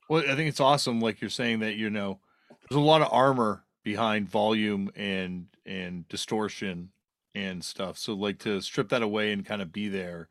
Well 0.10 0.24
i 0.30 0.36
think 0.36 0.50
it's 0.50 0.60
awesome 0.60 1.00
like 1.00 1.22
you're 1.22 1.30
saying 1.30 1.60
that 1.60 1.76
you 1.76 1.90
know 1.90 2.20
there's 2.68 2.82
a 2.82 2.84
lot 2.84 3.02
of 3.02 3.10
armor 3.12 3.64
behind 3.84 4.30
volume 4.30 4.92
and 4.96 5.46
and 5.66 6.08
distortion 6.10 6.92
and 7.36 7.64
stuff. 7.64 7.98
So 7.98 8.14
like 8.16 8.40
to 8.40 8.60
strip 8.60 8.90
that 8.90 9.04
away 9.04 9.32
and 9.32 9.46
kind 9.46 9.62
of 9.62 9.72
be 9.72 9.88
there 9.88 10.30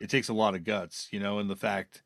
it 0.00 0.08
takes 0.08 0.28
a 0.28 0.34
lot 0.34 0.54
of 0.54 0.64
guts 0.64 1.08
you 1.10 1.20
know 1.20 1.40
and 1.40 1.50
the 1.50 1.56
fact 1.56 2.02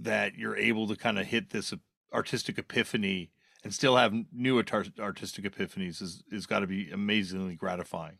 that 0.00 0.36
you're 0.36 0.56
able 0.56 0.86
to 0.88 0.96
kind 0.96 1.18
of 1.18 1.26
hit 1.26 1.50
this 1.50 1.74
artistic 2.12 2.58
epiphany 2.58 3.30
and 3.64 3.72
still 3.72 3.96
have 3.96 4.14
new 4.32 4.58
artistic 4.58 5.44
epiphanies 5.44 6.02
is 6.02 6.22
is 6.30 6.46
got 6.46 6.60
to 6.60 6.66
be 6.66 6.90
amazingly 6.90 7.54
gratifying. 7.54 8.18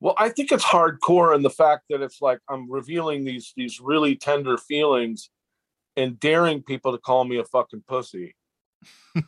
Well, 0.00 0.14
I 0.18 0.28
think 0.28 0.52
it's 0.52 0.64
hardcore 0.64 1.34
in 1.34 1.42
the 1.42 1.50
fact 1.50 1.84
that 1.90 2.02
it's 2.02 2.20
like 2.20 2.40
I'm 2.48 2.70
revealing 2.70 3.24
these 3.24 3.52
these 3.56 3.80
really 3.80 4.16
tender 4.16 4.58
feelings 4.58 5.30
and 5.96 6.18
daring 6.18 6.62
people 6.62 6.92
to 6.92 6.98
call 6.98 7.24
me 7.24 7.38
a 7.38 7.44
fucking 7.44 7.84
pussy. 7.86 8.34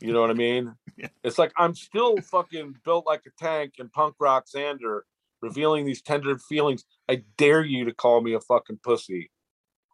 You 0.01 0.13
know 0.13 0.21
what 0.21 0.31
I 0.31 0.35
mean? 0.35 0.75
yeah. 0.97 1.09
It's 1.23 1.39
like 1.39 1.53
I'm 1.57 1.75
still 1.75 2.17
fucking 2.19 2.77
built 2.85 3.07
like 3.07 3.23
a 3.27 3.43
tank 3.43 3.75
and 3.79 3.93
punk 3.93 4.17
rock 4.19 4.47
Zander 4.55 5.01
revealing 5.43 5.85
these 5.85 6.03
tender 6.03 6.39
feelings. 6.39 6.85
I 7.09 7.23
dare 7.37 7.63
you 7.63 7.85
to 7.85 7.95
call 7.95 8.21
me 8.21 8.35
a 8.35 8.41
fucking 8.41 8.81
pussy 8.83 9.31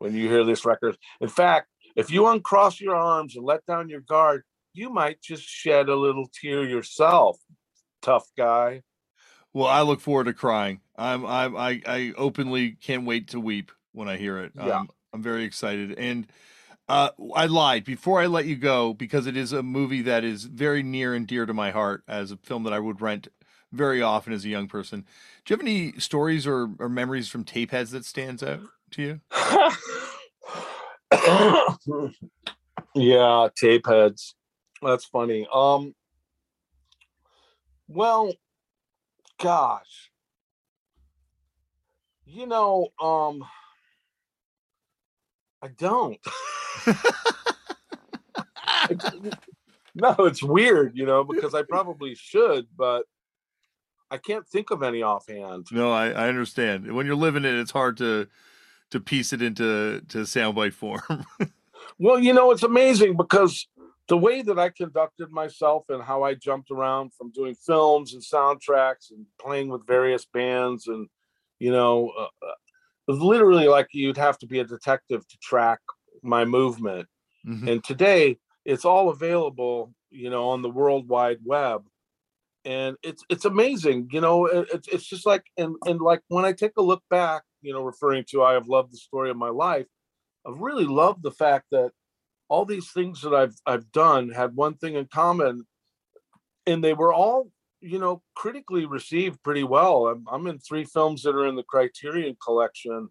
when 0.02 0.14
you 0.14 0.28
hear 0.28 0.44
this 0.44 0.64
record. 0.64 0.96
In 1.20 1.28
fact, 1.28 1.68
if 1.94 2.10
you 2.10 2.26
uncross 2.26 2.80
your 2.80 2.96
arms 2.96 3.36
and 3.36 3.44
let 3.44 3.64
down 3.66 3.88
your 3.88 4.00
guard, 4.00 4.42
you 4.74 4.90
might 4.90 5.22
just 5.22 5.44
shed 5.44 5.88
a 5.88 5.94
little 5.94 6.28
tear 6.28 6.64
yourself, 6.64 7.38
tough 8.00 8.26
guy. 8.36 8.82
Well, 9.52 9.68
I 9.68 9.82
look 9.82 10.00
forward 10.00 10.24
to 10.24 10.32
crying. 10.32 10.80
I'm, 10.96 11.24
I'm, 11.24 11.56
I, 11.56 11.82
I 11.86 12.12
openly 12.16 12.72
can't 12.72 13.04
wait 13.04 13.28
to 13.28 13.38
weep 13.40 13.70
when 13.92 14.08
I 14.08 14.16
hear 14.16 14.38
it. 14.38 14.52
Yeah. 14.56 14.80
Um, 14.80 14.88
I'm 15.12 15.22
very 15.22 15.44
excited. 15.44 15.96
And 15.98 16.26
uh, 16.88 17.10
I 17.36 17.46
lied 17.46 17.84
before 17.84 18.20
I 18.20 18.26
let 18.26 18.46
you 18.46 18.56
go 18.56 18.94
because 18.94 19.26
it 19.26 19.36
is 19.36 19.52
a 19.52 19.62
movie 19.62 20.02
that 20.02 20.24
is 20.24 20.44
very 20.44 20.82
near 20.82 21.14
and 21.14 21.26
dear 21.28 21.46
to 21.46 21.54
my 21.54 21.70
heart 21.70 22.02
as 22.08 22.32
a 22.32 22.38
film 22.38 22.64
that 22.64 22.72
I 22.72 22.80
would 22.80 23.00
rent 23.00 23.28
very 23.70 24.02
often 24.02 24.32
as 24.32 24.44
a 24.44 24.48
young 24.48 24.68
person. 24.68 25.04
Do 25.44 25.52
you 25.52 25.56
have 25.56 25.66
any 25.66 25.92
stories 26.00 26.46
or, 26.46 26.70
or 26.78 26.88
memories 26.88 27.28
from 27.28 27.44
Tapeheads 27.44 27.90
that 27.90 28.04
stands 28.04 28.42
out 28.42 28.60
to 28.92 29.02
you? 29.02 29.20
yeah, 32.94 33.48
tape 33.56 33.86
heads. 33.86 34.34
That's 34.82 35.04
funny. 35.04 35.46
Um 35.52 35.94
well, 37.88 38.34
gosh. 39.38 40.10
You 42.24 42.46
know, 42.46 42.88
um 43.00 43.44
I 45.62 45.68
don't. 45.68 46.18
no, 49.94 50.14
it's 50.18 50.42
weird, 50.42 50.96
you 50.96 51.06
know, 51.06 51.22
because 51.22 51.54
I 51.54 51.62
probably 51.62 52.16
should, 52.16 52.66
but 52.76 53.04
I 54.10 54.18
can't 54.18 54.46
think 54.46 54.70
of 54.70 54.82
any 54.82 55.02
offhand. 55.02 55.68
No, 55.70 55.92
I, 55.92 56.08
I 56.08 56.28
understand. 56.28 56.92
When 56.92 57.06
you're 57.06 57.14
living 57.14 57.44
it, 57.44 57.54
it's 57.54 57.70
hard 57.70 57.96
to 57.98 58.26
to 58.92 59.00
piece 59.00 59.32
it 59.32 59.42
into 59.42 60.02
to 60.08 60.18
soundbite 60.18 60.74
form. 60.74 61.02
well, 61.98 62.18
you 62.18 62.32
know, 62.32 62.50
it's 62.50 62.62
amazing 62.62 63.16
because 63.16 63.66
the 64.08 64.18
way 64.18 64.42
that 64.42 64.58
I 64.58 64.68
conducted 64.68 65.30
myself 65.30 65.84
and 65.88 66.02
how 66.02 66.22
I 66.22 66.34
jumped 66.34 66.70
around 66.70 67.14
from 67.14 67.30
doing 67.30 67.54
films 67.54 68.12
and 68.12 68.22
soundtracks 68.22 69.10
and 69.10 69.26
playing 69.40 69.68
with 69.70 69.86
various 69.86 70.26
bands 70.26 70.86
and 70.86 71.08
you 71.58 71.70
know 71.70 72.12
uh, 72.18 72.46
uh 72.46 73.12
literally 73.12 73.68
like 73.68 73.88
you'd 73.92 74.16
have 74.16 74.38
to 74.38 74.46
be 74.46 74.58
a 74.58 74.64
detective 74.64 75.26
to 75.28 75.38
track 75.38 75.80
my 76.22 76.44
movement 76.44 77.06
mm-hmm. 77.46 77.68
and 77.68 77.84
today 77.84 78.36
it's 78.64 78.84
all 78.84 79.08
available 79.08 79.92
you 80.10 80.30
know 80.30 80.48
on 80.48 80.62
the 80.62 80.70
world 80.70 81.08
wide 81.08 81.38
web 81.44 81.84
and 82.64 82.96
it's 83.02 83.24
it's 83.28 83.44
amazing 83.44 84.08
you 84.12 84.20
know 84.20 84.46
it's 84.46 84.88
it's 84.88 85.06
just 85.06 85.26
like 85.26 85.44
and 85.56 85.74
and 85.86 86.00
like 86.00 86.20
when 86.28 86.44
i 86.44 86.52
take 86.52 86.72
a 86.76 86.82
look 86.82 87.02
back 87.10 87.42
you 87.62 87.72
know 87.72 87.82
referring 87.82 88.24
to 88.28 88.42
i 88.42 88.52
have 88.52 88.68
loved 88.68 88.92
the 88.92 88.98
story 88.98 89.30
of 89.30 89.36
my 89.36 89.48
life 89.48 89.86
i've 90.46 90.60
really 90.60 90.84
loved 90.84 91.22
the 91.22 91.30
fact 91.30 91.66
that 91.70 91.90
all 92.52 92.66
these 92.66 92.90
things 92.90 93.22
that 93.22 93.34
I've 93.34 93.54
I've 93.64 93.90
done 93.92 94.28
had 94.28 94.54
one 94.54 94.74
thing 94.74 94.94
in 94.94 95.06
common, 95.06 95.66
and 96.66 96.84
they 96.84 96.92
were 96.92 97.10
all 97.10 97.50
you 97.80 97.98
know 97.98 98.22
critically 98.34 98.84
received 98.84 99.42
pretty 99.42 99.64
well. 99.64 100.06
I'm, 100.08 100.26
I'm 100.30 100.46
in 100.46 100.58
three 100.58 100.84
films 100.84 101.22
that 101.22 101.34
are 101.34 101.46
in 101.46 101.56
the 101.56 101.62
Criterion 101.62 102.36
collection, 102.44 103.08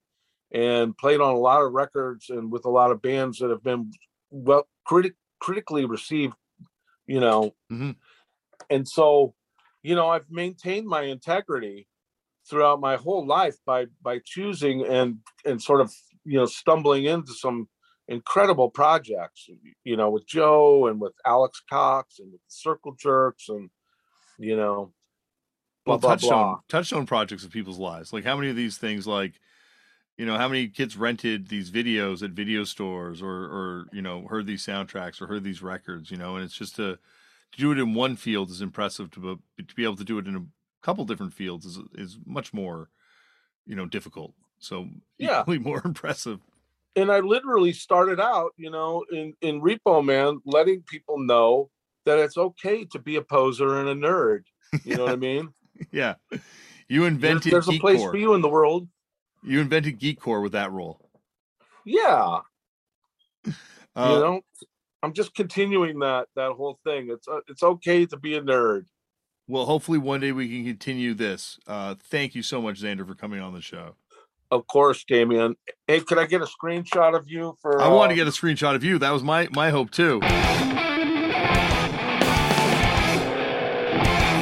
and 0.52 0.95
played 0.95 1.22
on 1.22 1.34
a 1.34 1.40
lot 1.40 1.64
of 1.64 1.72
records 1.72 2.30
and 2.30 2.52
with 2.52 2.65
a 2.65 2.69
lot 2.69 2.91
of 2.91 3.02
bands 3.02 3.40
that 3.40 3.49
have 3.49 3.64
been 3.64 3.90
well 4.30 4.68
critic 4.86 5.15
critically 5.40 5.86
received. 5.86 6.36
You 7.07 7.19
know, 7.19 7.56
mm-hmm. 7.72 7.91
and 8.69 8.88
so 8.88 9.34
you 9.82 9.95
know 9.95 10.07
I've 10.07 10.30
maintained 10.30 10.86
my 10.86 11.02
integrity 11.02 11.88
throughout 12.49 12.80
my 12.80 12.95
whole 12.95 13.26
life 13.26 13.55
by 13.65 13.85
by 14.01 14.19
choosing 14.26 14.85
and 14.85 15.19
and 15.45 15.61
sort 15.61 15.81
of 15.81 15.93
you 16.26 16.38
know 16.38 16.45
stumbling 16.45 17.05
into 17.05 17.34
some 17.34 17.68
incredible 18.07 18.69
projects, 18.69 19.49
you 19.84 19.95
know, 19.95 20.09
with 20.09 20.27
Joe 20.27 20.88
and 20.88 20.99
with 20.99 21.13
Alex 21.26 21.61
Cox 21.69 22.19
and 22.19 22.31
with 22.31 22.41
the 22.41 22.51
Circle 22.51 22.95
Jerks 22.99 23.49
and 23.49 23.69
you 24.38 24.55
know, 24.55 24.91
blah 25.85 25.93
well, 25.93 25.99
blah 25.99 26.09
touchstone, 26.11 26.30
blah. 26.30 26.59
Touchstone 26.68 27.05
projects 27.05 27.43
of 27.45 27.51
people's 27.51 27.80
lives. 27.80 28.11
Like 28.11 28.23
how 28.23 28.35
many 28.35 28.49
of 28.49 28.55
these 28.55 28.77
things 28.77 29.05
like 29.07 29.34
You 30.18 30.26
know, 30.26 30.38
how 30.38 30.47
many 30.49 30.68
kids 30.68 30.97
rented 30.97 31.47
these 31.47 31.72
videos 31.72 32.22
at 32.22 32.31
video 32.31 32.63
stores 32.63 33.22
or, 33.22 33.30
or, 33.30 33.85
you 33.91 34.01
know, 34.01 34.27
heard 34.27 34.45
these 34.45 34.63
soundtracks 34.65 35.22
or 35.22 35.27
heard 35.27 35.43
these 35.43 35.63
records, 35.63 36.11
you 36.11 36.18
know, 36.18 36.35
and 36.35 36.45
it's 36.45 36.57
just 36.57 36.76
to, 36.76 36.99
to 37.53 37.57
do 37.57 37.72
it 37.72 37.80
in 37.80 37.95
one 37.95 38.15
field 38.15 38.49
is 38.51 38.61
impressive 38.61 39.09
to, 39.11 39.39
to 39.57 39.76
be 39.76 39.84
able 39.84 39.95
to 39.95 40.03
do 40.03 40.19
it 40.19 40.27
in 40.27 40.35
a 40.35 40.43
couple 40.82 41.06
different 41.06 41.34
fields 41.34 41.66
is, 41.66 41.80
is 41.95 42.18
much 42.26 42.53
more, 42.53 42.90
you 43.66 43.76
know, 43.76 43.86
difficult. 43.86 44.34
So 44.60 44.88
Yeah. 45.18 45.44
more 45.48 45.82
impressive. 45.86 46.40
and 46.95 47.12
I 47.12 47.20
literally 47.20 47.74
started 47.74 48.20
out, 48.20 48.52
you 48.58 48.70
know, 48.72 49.03
in 49.12 49.34
in 49.41 49.62
Repo 49.62 50.03
Man, 50.03 50.40
letting 50.45 50.82
people 50.84 51.20
know 51.20 51.70
that 52.06 52.18
it's 52.20 52.38
okay 52.38 52.86
to 52.86 52.99
be 52.99 53.16
a 53.18 53.22
poser 53.22 53.80
and 53.80 53.88
a 53.90 53.95
nerd. 53.95 54.44
You 54.86 54.95
know 54.98 55.03
what 55.06 55.14
I 55.14 55.16
mean? 55.30 55.53
Yeah. 55.91 56.16
You 56.90 57.06
invented 57.06 57.53
there's 57.53 57.68
a 57.68 57.72
Geek 57.72 57.82
place 57.82 57.99
Core. 57.99 58.12
for 58.12 58.18
you 58.18 58.34
in 58.34 58.41
the 58.41 58.49
world. 58.49 58.88
You 59.44 59.60
invented 59.62 59.99
Geek 59.99 60.20
Core 60.20 60.41
with 60.41 60.52
that 60.53 60.72
role. 60.72 61.10
Yeah, 61.86 62.40
Uh, 63.45 63.49
you 64.14 64.20
know, 64.20 64.41
I'm 65.03 65.14
just 65.14 65.34
continuing 65.34 65.99
that 65.99 66.28
that 66.36 66.52
whole 66.52 66.80
thing. 66.84 67.10
It's 67.10 67.28
uh, 67.28 67.40
it's 67.48 67.64
okay 67.64 68.06
to 68.06 68.18
be 68.18 68.36
a 68.36 68.41
nerd. 68.41 68.86
Well, 69.52 69.65
hopefully 69.65 69.98
one 69.98 70.22
day 70.22 70.32
we 70.32 70.48
can 70.48 70.64
continue 70.64 71.14
this. 71.14 71.60
Uh, 71.68 71.95
thank 72.02 72.36
you 72.36 72.41
so 72.41 72.61
much, 72.61 72.82
Zander, 72.82 73.06
for 73.06 73.15
coming 73.15 73.41
on 73.41 73.53
the 73.53 73.60
show. 73.60 73.95
Of 74.49 74.65
course, 74.68 75.03
Damian. 75.03 75.57
Hey, 75.88 75.99
could 75.99 76.18
I 76.18 76.26
get 76.26 76.41
a 76.41 76.45
screenshot 76.45 77.18
of 77.18 77.30
you 77.30 77.57
for? 77.61 77.82
I 77.82 77.90
want 77.90 78.11
to 78.11 78.14
uh, 78.14 78.15
get 78.15 78.28
a 78.30 78.32
screenshot 78.32 78.76
of 78.76 78.84
you. 78.86 78.98
That 78.98 79.11
was 79.11 79.23
my 79.23 79.49
my 79.52 79.69
hope 79.69 79.91
too. 79.91 80.22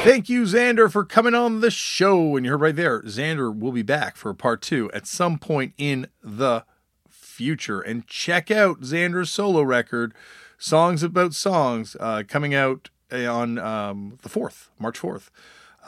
Thank 0.04 0.28
you, 0.28 0.44
Zander, 0.44 0.88
for 0.88 1.04
coming 1.04 1.34
on 1.34 1.60
the 1.60 1.72
show. 1.72 2.36
And 2.36 2.46
you 2.46 2.52
heard 2.52 2.60
right 2.60 2.76
there, 2.76 3.02
Zander 3.02 3.52
will 3.52 3.72
be 3.72 3.82
back 3.82 4.14
for 4.14 4.32
part 4.32 4.62
two 4.62 4.92
at 4.92 5.08
some 5.08 5.40
point 5.40 5.74
in 5.76 6.06
the 6.22 6.64
future. 7.08 7.80
And 7.80 8.06
check 8.06 8.52
out 8.52 8.82
Zander's 8.82 9.30
solo 9.30 9.62
record, 9.62 10.14
Songs 10.56 11.02
About 11.02 11.34
Songs, 11.34 11.96
uh, 11.98 12.22
coming 12.28 12.54
out 12.54 12.90
uh, 12.90 12.99
on 13.12 13.58
um, 13.58 14.18
the 14.22 14.28
4th, 14.28 14.68
March 14.78 14.98
4th. 14.98 15.30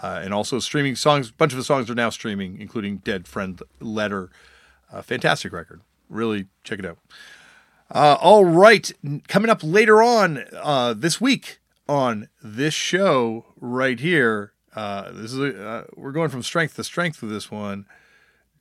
Uh, 0.03 0.21
and 0.25 0.33
also 0.33 0.59
streaming 0.59 0.97
songs. 0.97 1.29
A 1.29 1.33
bunch 1.35 1.53
of 1.53 1.59
the 1.59 1.65
songs 1.65 1.91
are 1.91 1.95
now 1.95 2.11
streaming, 2.11 2.61
including 2.61 2.97
Dead 2.99 3.29
Friend 3.29 3.63
Letter. 3.79 4.31
Uh, 4.91 5.03
fantastic 5.03 5.53
record. 5.53 5.83
Really 6.09 6.47
check 6.65 6.79
it 6.79 6.87
out. 6.87 6.99
Uh, 7.95 8.17
all 8.21 8.45
right, 8.45 8.91
coming 9.29 9.51
up 9.51 9.61
later 9.63 10.03
on 10.03 10.45
uh, 10.55 10.95
this 10.95 11.21
week 11.21 11.61
on 11.89 12.29
this 12.43 12.73
show 12.73 13.45
right 13.61 14.01
here. 14.01 14.55
Uh, 14.75 15.13
this 15.13 15.33
is 15.33 15.39
a, 15.39 15.69
uh, 15.69 15.85
we're 15.95 16.13
going 16.13 16.31
from 16.31 16.43
strength 16.43 16.77
to 16.77 16.85
strength 16.85 17.21
with 17.21 17.31
this 17.31 17.51
one. 17.51 17.85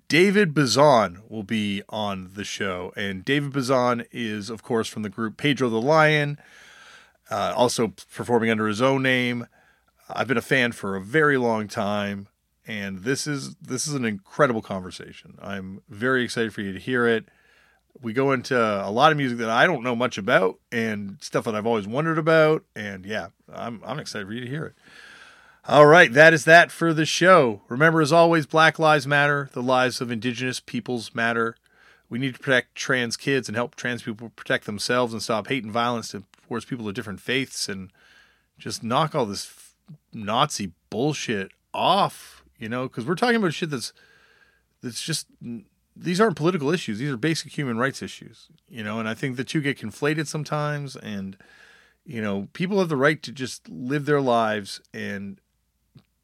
David 0.09 0.53
Bazan 0.53 1.21
will 1.29 1.43
be 1.43 1.81
on 1.87 2.31
the 2.33 2.43
show, 2.43 2.91
and 2.97 3.23
David 3.23 3.53
Bazan 3.53 4.03
is, 4.11 4.49
of 4.49 4.61
course, 4.63 4.89
from 4.89 5.03
the 5.03 5.09
group 5.09 5.37
Pedro 5.37 5.69
the 5.69 5.79
Lion, 5.79 6.37
uh, 7.31 7.53
also 7.55 7.93
performing 8.13 8.51
under 8.51 8.67
his 8.67 8.81
own 8.81 9.01
name. 9.01 9.47
I've 10.09 10.27
been 10.27 10.37
a 10.37 10.41
fan 10.41 10.73
for 10.73 10.95
a 10.95 11.01
very 11.01 11.37
long 11.37 11.67
time, 11.67 12.27
and 12.67 12.99
this 12.99 13.25
is 13.25 13.55
this 13.55 13.87
is 13.87 13.93
an 13.93 14.05
incredible 14.05 14.61
conversation. 14.61 15.39
I'm 15.41 15.81
very 15.89 16.23
excited 16.23 16.53
for 16.53 16.61
you 16.61 16.73
to 16.73 16.79
hear 16.79 17.07
it 17.07 17.25
we 18.01 18.13
go 18.13 18.31
into 18.31 18.57
a 18.57 18.89
lot 18.89 19.11
of 19.11 19.17
music 19.17 19.37
that 19.39 19.49
I 19.49 19.65
don't 19.67 19.83
know 19.83 19.95
much 19.95 20.17
about 20.17 20.59
and 20.71 21.17
stuff 21.21 21.45
that 21.45 21.55
I've 21.55 21.65
always 21.65 21.87
wondered 21.87 22.17
about. 22.17 22.63
And 22.75 23.05
yeah, 23.05 23.27
I'm, 23.51 23.81
I'm 23.85 23.99
excited 23.99 24.27
for 24.27 24.33
you 24.33 24.41
to 24.41 24.49
hear 24.49 24.65
it. 24.65 24.75
All 25.67 25.85
right, 25.85 26.11
that 26.13 26.33
is 26.33 26.45
that 26.45 26.71
for 26.71 26.93
the 26.93 27.05
show. 27.05 27.61
Remember, 27.69 28.01
as 28.01 28.11
always, 28.11 28.47
Black 28.47 28.79
Lives 28.79 29.05
Matter. 29.05 29.49
The 29.53 29.61
lives 29.61 30.01
of 30.01 30.11
Indigenous 30.11 30.59
peoples 30.59 31.13
matter. 31.13 31.55
We 32.09 32.17
need 32.17 32.33
to 32.33 32.39
protect 32.39 32.75
trans 32.75 33.15
kids 33.15 33.47
and 33.47 33.55
help 33.55 33.75
trans 33.75 34.01
people 34.01 34.31
protect 34.35 34.65
themselves 34.65 35.13
and 35.13 35.21
stop 35.21 35.47
hate 35.47 35.63
and 35.63 35.71
violence 35.71 36.15
towards 36.51 36.65
people 36.65 36.85
of 36.85 36.93
different 36.93 37.21
faiths 37.21 37.69
and 37.69 37.93
just 38.57 38.83
knock 38.83 39.15
all 39.15 39.25
this 39.25 39.45
f- 39.45 39.73
Nazi 40.13 40.73
bullshit 40.89 41.49
off, 41.73 42.43
you 42.59 42.67
know, 42.67 42.89
because 42.89 43.05
we're 43.05 43.15
talking 43.15 43.37
about 43.37 43.53
shit 43.53 43.69
that's 43.69 43.93
that's 44.83 45.01
just 45.01 45.27
these 45.95 46.19
aren't 46.19 46.35
political 46.35 46.69
issues. 46.69 46.99
These 46.99 47.09
are 47.09 47.15
basic 47.15 47.53
human 47.57 47.77
rights 47.77 48.01
issues, 48.01 48.49
you 48.67 48.83
know, 48.83 48.99
and 48.99 49.07
I 49.07 49.13
think 49.13 49.37
the 49.37 49.45
two 49.45 49.61
get 49.61 49.79
conflated 49.79 50.27
sometimes. 50.27 50.97
And, 50.97 51.37
you 52.05 52.21
know, 52.21 52.49
people 52.51 52.79
have 52.79 52.89
the 52.89 52.97
right 52.97 53.23
to 53.23 53.31
just 53.31 53.69
live 53.69 54.05
their 54.05 54.19
lives 54.19 54.81
and 54.93 55.39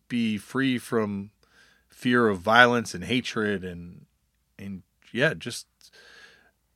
be 0.09 0.37
free 0.37 0.77
from 0.77 1.29
fear 1.87 2.27
of 2.27 2.39
violence 2.39 2.93
and 2.93 3.05
hatred 3.05 3.63
and, 3.63 4.07
and 4.59 4.83
yeah, 5.13 5.33
just, 5.35 5.67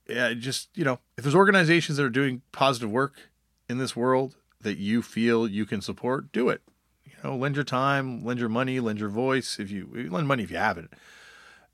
yeah, 0.08 0.34
just, 0.34 0.70
you 0.74 0.86
know, 0.86 1.00
if 1.18 1.26
there's 1.26 1.36
organizations 1.36 1.98
that 1.98 2.06
are 2.06 2.10
doing 2.10 2.44
positive 2.54 2.90
work 2.90 3.31
in 3.72 3.78
this 3.78 3.96
world 3.96 4.36
that 4.62 4.78
you 4.78 5.02
feel 5.02 5.48
you 5.48 5.66
can 5.66 5.82
support, 5.82 6.32
do 6.32 6.50
it. 6.50 6.62
You 7.06 7.14
know, 7.24 7.36
lend 7.36 7.56
your 7.56 7.64
time, 7.64 8.24
lend 8.24 8.40
your 8.40 8.50
money, 8.50 8.80
lend 8.80 9.00
your 9.00 9.10
voice. 9.10 9.60
If 9.60 9.72
you 9.72 9.90
lend 10.10 10.28
money, 10.28 10.44
if 10.44 10.52
you 10.52 10.58
have 10.58 10.78
it, 10.78 10.90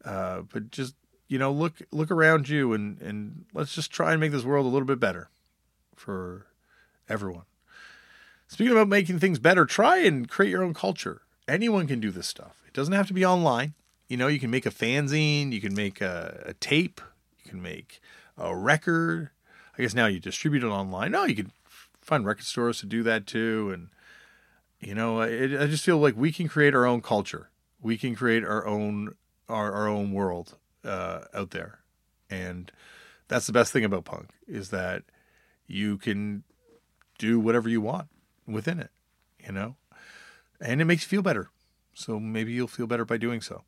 uh, 0.06 0.42
but 0.52 0.72
just 0.72 0.96
you 1.28 1.38
know 1.38 1.52
look 1.52 1.82
look 1.92 2.12
around 2.12 2.48
you 2.48 2.74
and 2.74 3.02
and 3.02 3.46
let's 3.54 3.74
just 3.74 3.92
try 3.92 4.12
and 4.12 4.22
make 4.22 4.32
this 4.32 4.44
world 4.44 4.66
a 4.66 4.70
little 4.70 4.86
bit 4.86 5.00
better 5.00 5.30
for 5.96 6.46
everyone. 7.10 7.44
Speaking 8.48 8.72
about 8.72 8.88
making 8.88 9.20
things 9.20 9.40
better 9.40 9.66
try 9.66 9.98
and 9.98 10.30
create 10.30 10.52
your 10.52 10.64
own 10.64 10.74
culture. 10.74 11.22
Anyone 11.48 11.88
can 11.88 12.00
do 12.00 12.12
this 12.12 12.28
stuff. 12.28 12.62
It 12.66 12.74
doesn't 12.74 12.94
have 12.94 13.08
to 13.08 13.14
be 13.14 13.26
online. 13.26 13.74
You 14.08 14.16
know 14.16 14.28
you 14.28 14.40
can 14.40 14.52
make 14.52 14.66
a 14.66 14.72
fanzine 14.72 15.52
you 15.52 15.60
can 15.60 15.74
make 15.74 16.00
a, 16.00 16.44
a 16.46 16.54
tape 16.54 17.02
you 17.44 17.50
can 17.50 17.62
make 17.62 18.00
a 18.38 18.56
record. 18.56 19.32
I 19.78 19.82
guess 19.82 19.94
now 19.94 20.08
you 20.08 20.20
distribute 20.20 20.64
it 20.64 20.68
online. 20.68 21.12
No 21.12 21.26
you 21.26 21.36
can 21.36 21.52
find 22.08 22.26
record 22.26 22.46
stores 22.46 22.80
to 22.80 22.86
do 22.86 23.04
that 23.04 23.28
too 23.28 23.70
and 23.74 23.90
you 24.80 24.96
know 24.96 25.22
it, 25.22 25.60
i 25.62 25.68
just 25.68 25.84
feel 25.84 25.98
like 25.98 26.16
we 26.18 26.32
can 26.32 26.48
create 26.48 26.74
our 26.74 26.86
own 26.86 27.02
culture 27.02 27.50
we 27.82 27.98
can 27.98 28.16
create 28.16 28.44
our 28.44 28.66
own 28.66 29.14
our, 29.50 29.72
our 29.72 29.88
own 29.88 30.12
world 30.12 30.58
uh, 30.84 31.22
out 31.34 31.52
there, 31.52 31.80
and 32.30 32.72
that's 33.28 33.48
the 33.48 33.54
best 33.54 33.72
thing 33.72 33.84
about 33.84 34.06
punk 34.06 34.30
is 34.48 34.70
that 34.70 35.04
you 35.68 35.98
can 35.98 36.44
do 37.18 37.40
whatever 37.40 37.70
you 37.70 37.82
want 37.82 38.08
within 38.46 38.80
it, 38.80 38.92
you 39.46 39.52
know, 39.52 39.76
and 40.60 40.82
it 40.82 40.86
makes 40.86 41.04
you 41.04 41.10
feel 41.10 41.22
better. 41.22 41.50
So 41.94 42.20
maybe 42.20 42.52
you'll 42.52 42.68
feel 42.68 42.88
better 42.88 43.06
by 43.06 43.18
doing 43.18 43.42
so. 43.42 43.64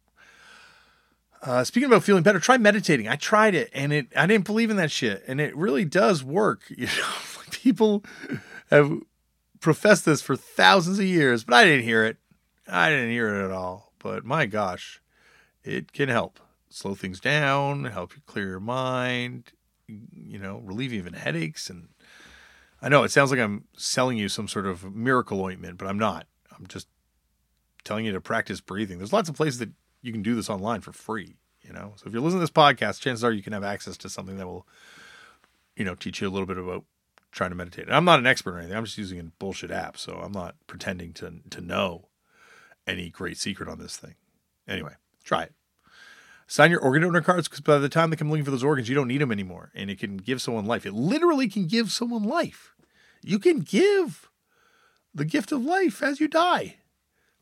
Uh, 1.42 1.64
speaking 1.64 1.88
about 1.88 2.04
feeling 2.04 2.22
better, 2.22 2.40
try 2.40 2.58
meditating. 2.58 3.08
I 3.08 3.16
tried 3.16 3.56
it, 3.56 3.70
and 3.74 3.94
it 3.94 4.08
I 4.16 4.28
didn't 4.28 4.46
believe 4.46 4.70
in 4.70 4.78
that 4.78 4.92
shit, 4.92 5.24
and 5.28 5.40
it 5.40 5.56
really 5.56 5.86
does 5.86 6.24
work. 6.24 6.64
You 6.78 6.86
know, 6.88 7.14
people 7.62 8.04
have 8.70 8.92
professed 9.60 10.06
this 10.06 10.22
for 10.22 10.36
thousands 10.36 11.00
of 11.00 11.06
years, 11.06 11.44
but 11.44 11.56
I 11.56 11.64
didn't 11.66 11.84
hear 11.84 12.06
it. 12.06 12.18
I 12.68 12.90
didn't 12.90 13.12
hear 13.12 13.34
it 13.36 13.46
at 13.46 13.52
all. 13.52 13.94
But 14.00 14.24
my 14.24 14.46
gosh, 14.46 15.02
it 15.64 15.92
can 15.92 16.10
help 16.10 16.40
slow 16.70 16.96
things 16.96 17.20
down, 17.20 17.86
help 17.86 18.16
you 18.16 18.22
clear 18.26 18.48
your 18.48 18.60
mind, 18.60 19.52
you 19.88 20.40
know, 20.40 20.60
relieve 20.64 20.94
even 20.94 21.14
headaches. 21.14 21.70
And 21.70 21.90
I 22.82 22.90
know 22.90 23.04
it 23.04 23.12
sounds 23.12 23.32
like 23.32 23.40
I'm 23.40 23.66
selling 23.76 24.18
you 24.18 24.30
some 24.30 24.48
sort 24.48 24.66
of 24.66 24.96
miracle 24.96 25.42
ointment, 25.42 25.78
but 25.78 25.88
I'm 25.88 26.00
not. 26.00 26.28
I'm 26.58 26.68
just 26.68 26.88
telling 27.84 28.06
you 28.06 28.14
to 28.14 28.22
practice 28.22 28.62
breathing. 28.62 29.00
There's 29.00 29.14
lots 29.14 29.30
of 29.30 29.36
places 29.36 29.60
that 29.60 29.72
you 30.02 30.12
can 30.12 30.22
do 30.22 30.36
this 30.36 30.50
online 30.50 30.82
for 30.82 30.94
free, 30.94 31.36
you 31.62 31.74
know. 31.74 31.94
So 31.98 32.08
if 32.08 32.14
you're 32.14 32.22
listening 32.22 32.40
to 32.40 32.44
this 32.44 32.52
podcast, 32.52 33.02
chances 33.02 33.24
are 33.24 33.32
you 33.32 33.44
can 33.44 33.54
have 33.54 33.64
access 33.64 33.98
to 33.98 34.10
something 34.10 34.38
that 34.38 34.48
will, 34.48 34.66
you 35.76 35.84
know, 35.84 35.96
teach 35.96 36.22
you 36.22 36.28
a 36.28 36.32
little 36.32 36.46
bit 36.46 36.58
about 36.58 36.86
trying 37.32 37.52
to 37.52 37.56
meditate. 37.56 37.86
And 37.86 37.96
I'm 37.96 38.06
not 38.06 38.20
an 38.20 38.28
expert 38.28 38.56
or 38.56 38.60
anything. 38.60 38.76
I'm 38.76 38.86
just 38.86 38.98
using 38.98 39.20
a 39.20 39.24
bullshit 39.24 39.72
app, 39.72 39.98
so 39.98 40.14
I'm 40.14 40.32
not 40.32 40.56
pretending 40.68 41.14
to 41.14 41.34
to 41.50 41.62
know 41.62 42.08
any 42.88 43.10
great 43.10 43.38
secret 43.38 43.70
on 43.70 43.80
this 43.80 43.98
thing. 43.98 44.16
Anyway, 44.68 44.94
try 45.24 45.44
it. 45.44 45.54
Sign 46.48 46.72
your 46.72 46.82
organ 46.82 47.04
donor 47.04 47.22
cards 47.22 47.48
because 47.48 47.62
by 47.62 47.78
the 47.78 47.90
time 47.90 48.10
they 48.10 48.16
come 48.16 48.32
looking 48.32 48.44
for 48.44 48.50
those 48.50 48.64
organs, 48.64 48.90
you 48.90 48.96
don't 48.96 49.08
need 49.08 49.22
them 49.22 49.32
anymore. 49.32 49.72
And 49.76 49.92
it 49.92 50.00
can 50.00 50.18
give 50.18 50.42
someone 50.42 50.66
life. 50.66 50.84
It 50.86 50.94
literally 50.94 51.48
can 51.48 51.68
give 51.68 51.92
someone 51.92 52.24
life. 52.24 52.74
You 53.22 53.38
can 53.38 53.60
give 53.60 54.30
the 55.14 55.26
gift 55.26 55.52
of 55.52 55.64
life 55.64 56.02
as 56.02 56.20
you 56.20 56.28
die. 56.28 56.78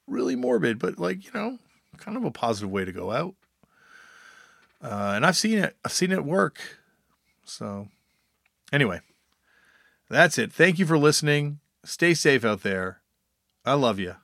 Really 0.08 0.36
morbid, 0.36 0.78
but 0.78 1.00
like, 1.00 1.24
you 1.24 1.32
know, 1.34 1.58
kind 1.98 2.18
of 2.18 2.26
a 2.26 2.32
positive 2.32 2.70
way 2.70 2.84
to 2.84 2.92
go 2.92 3.12
out. 3.12 3.36
Uh, 4.82 5.14
and 5.16 5.26
I've 5.26 5.38
seen 5.38 5.58
it. 5.58 5.78
I've 5.86 5.94
seen 5.94 6.12
it 6.12 6.26
work. 6.26 6.60
So, 7.46 7.88
anyway, 8.74 9.00
that's 10.10 10.38
it. 10.38 10.52
Thank 10.54 10.80
you 10.80 10.86
for 10.86 10.98
listening. 10.98 11.60
Stay 11.84 12.14
safe 12.14 12.44
out 12.46 12.64
there. 12.64 13.02
I 13.66 13.74
love 13.74 14.00
you. 14.00 14.16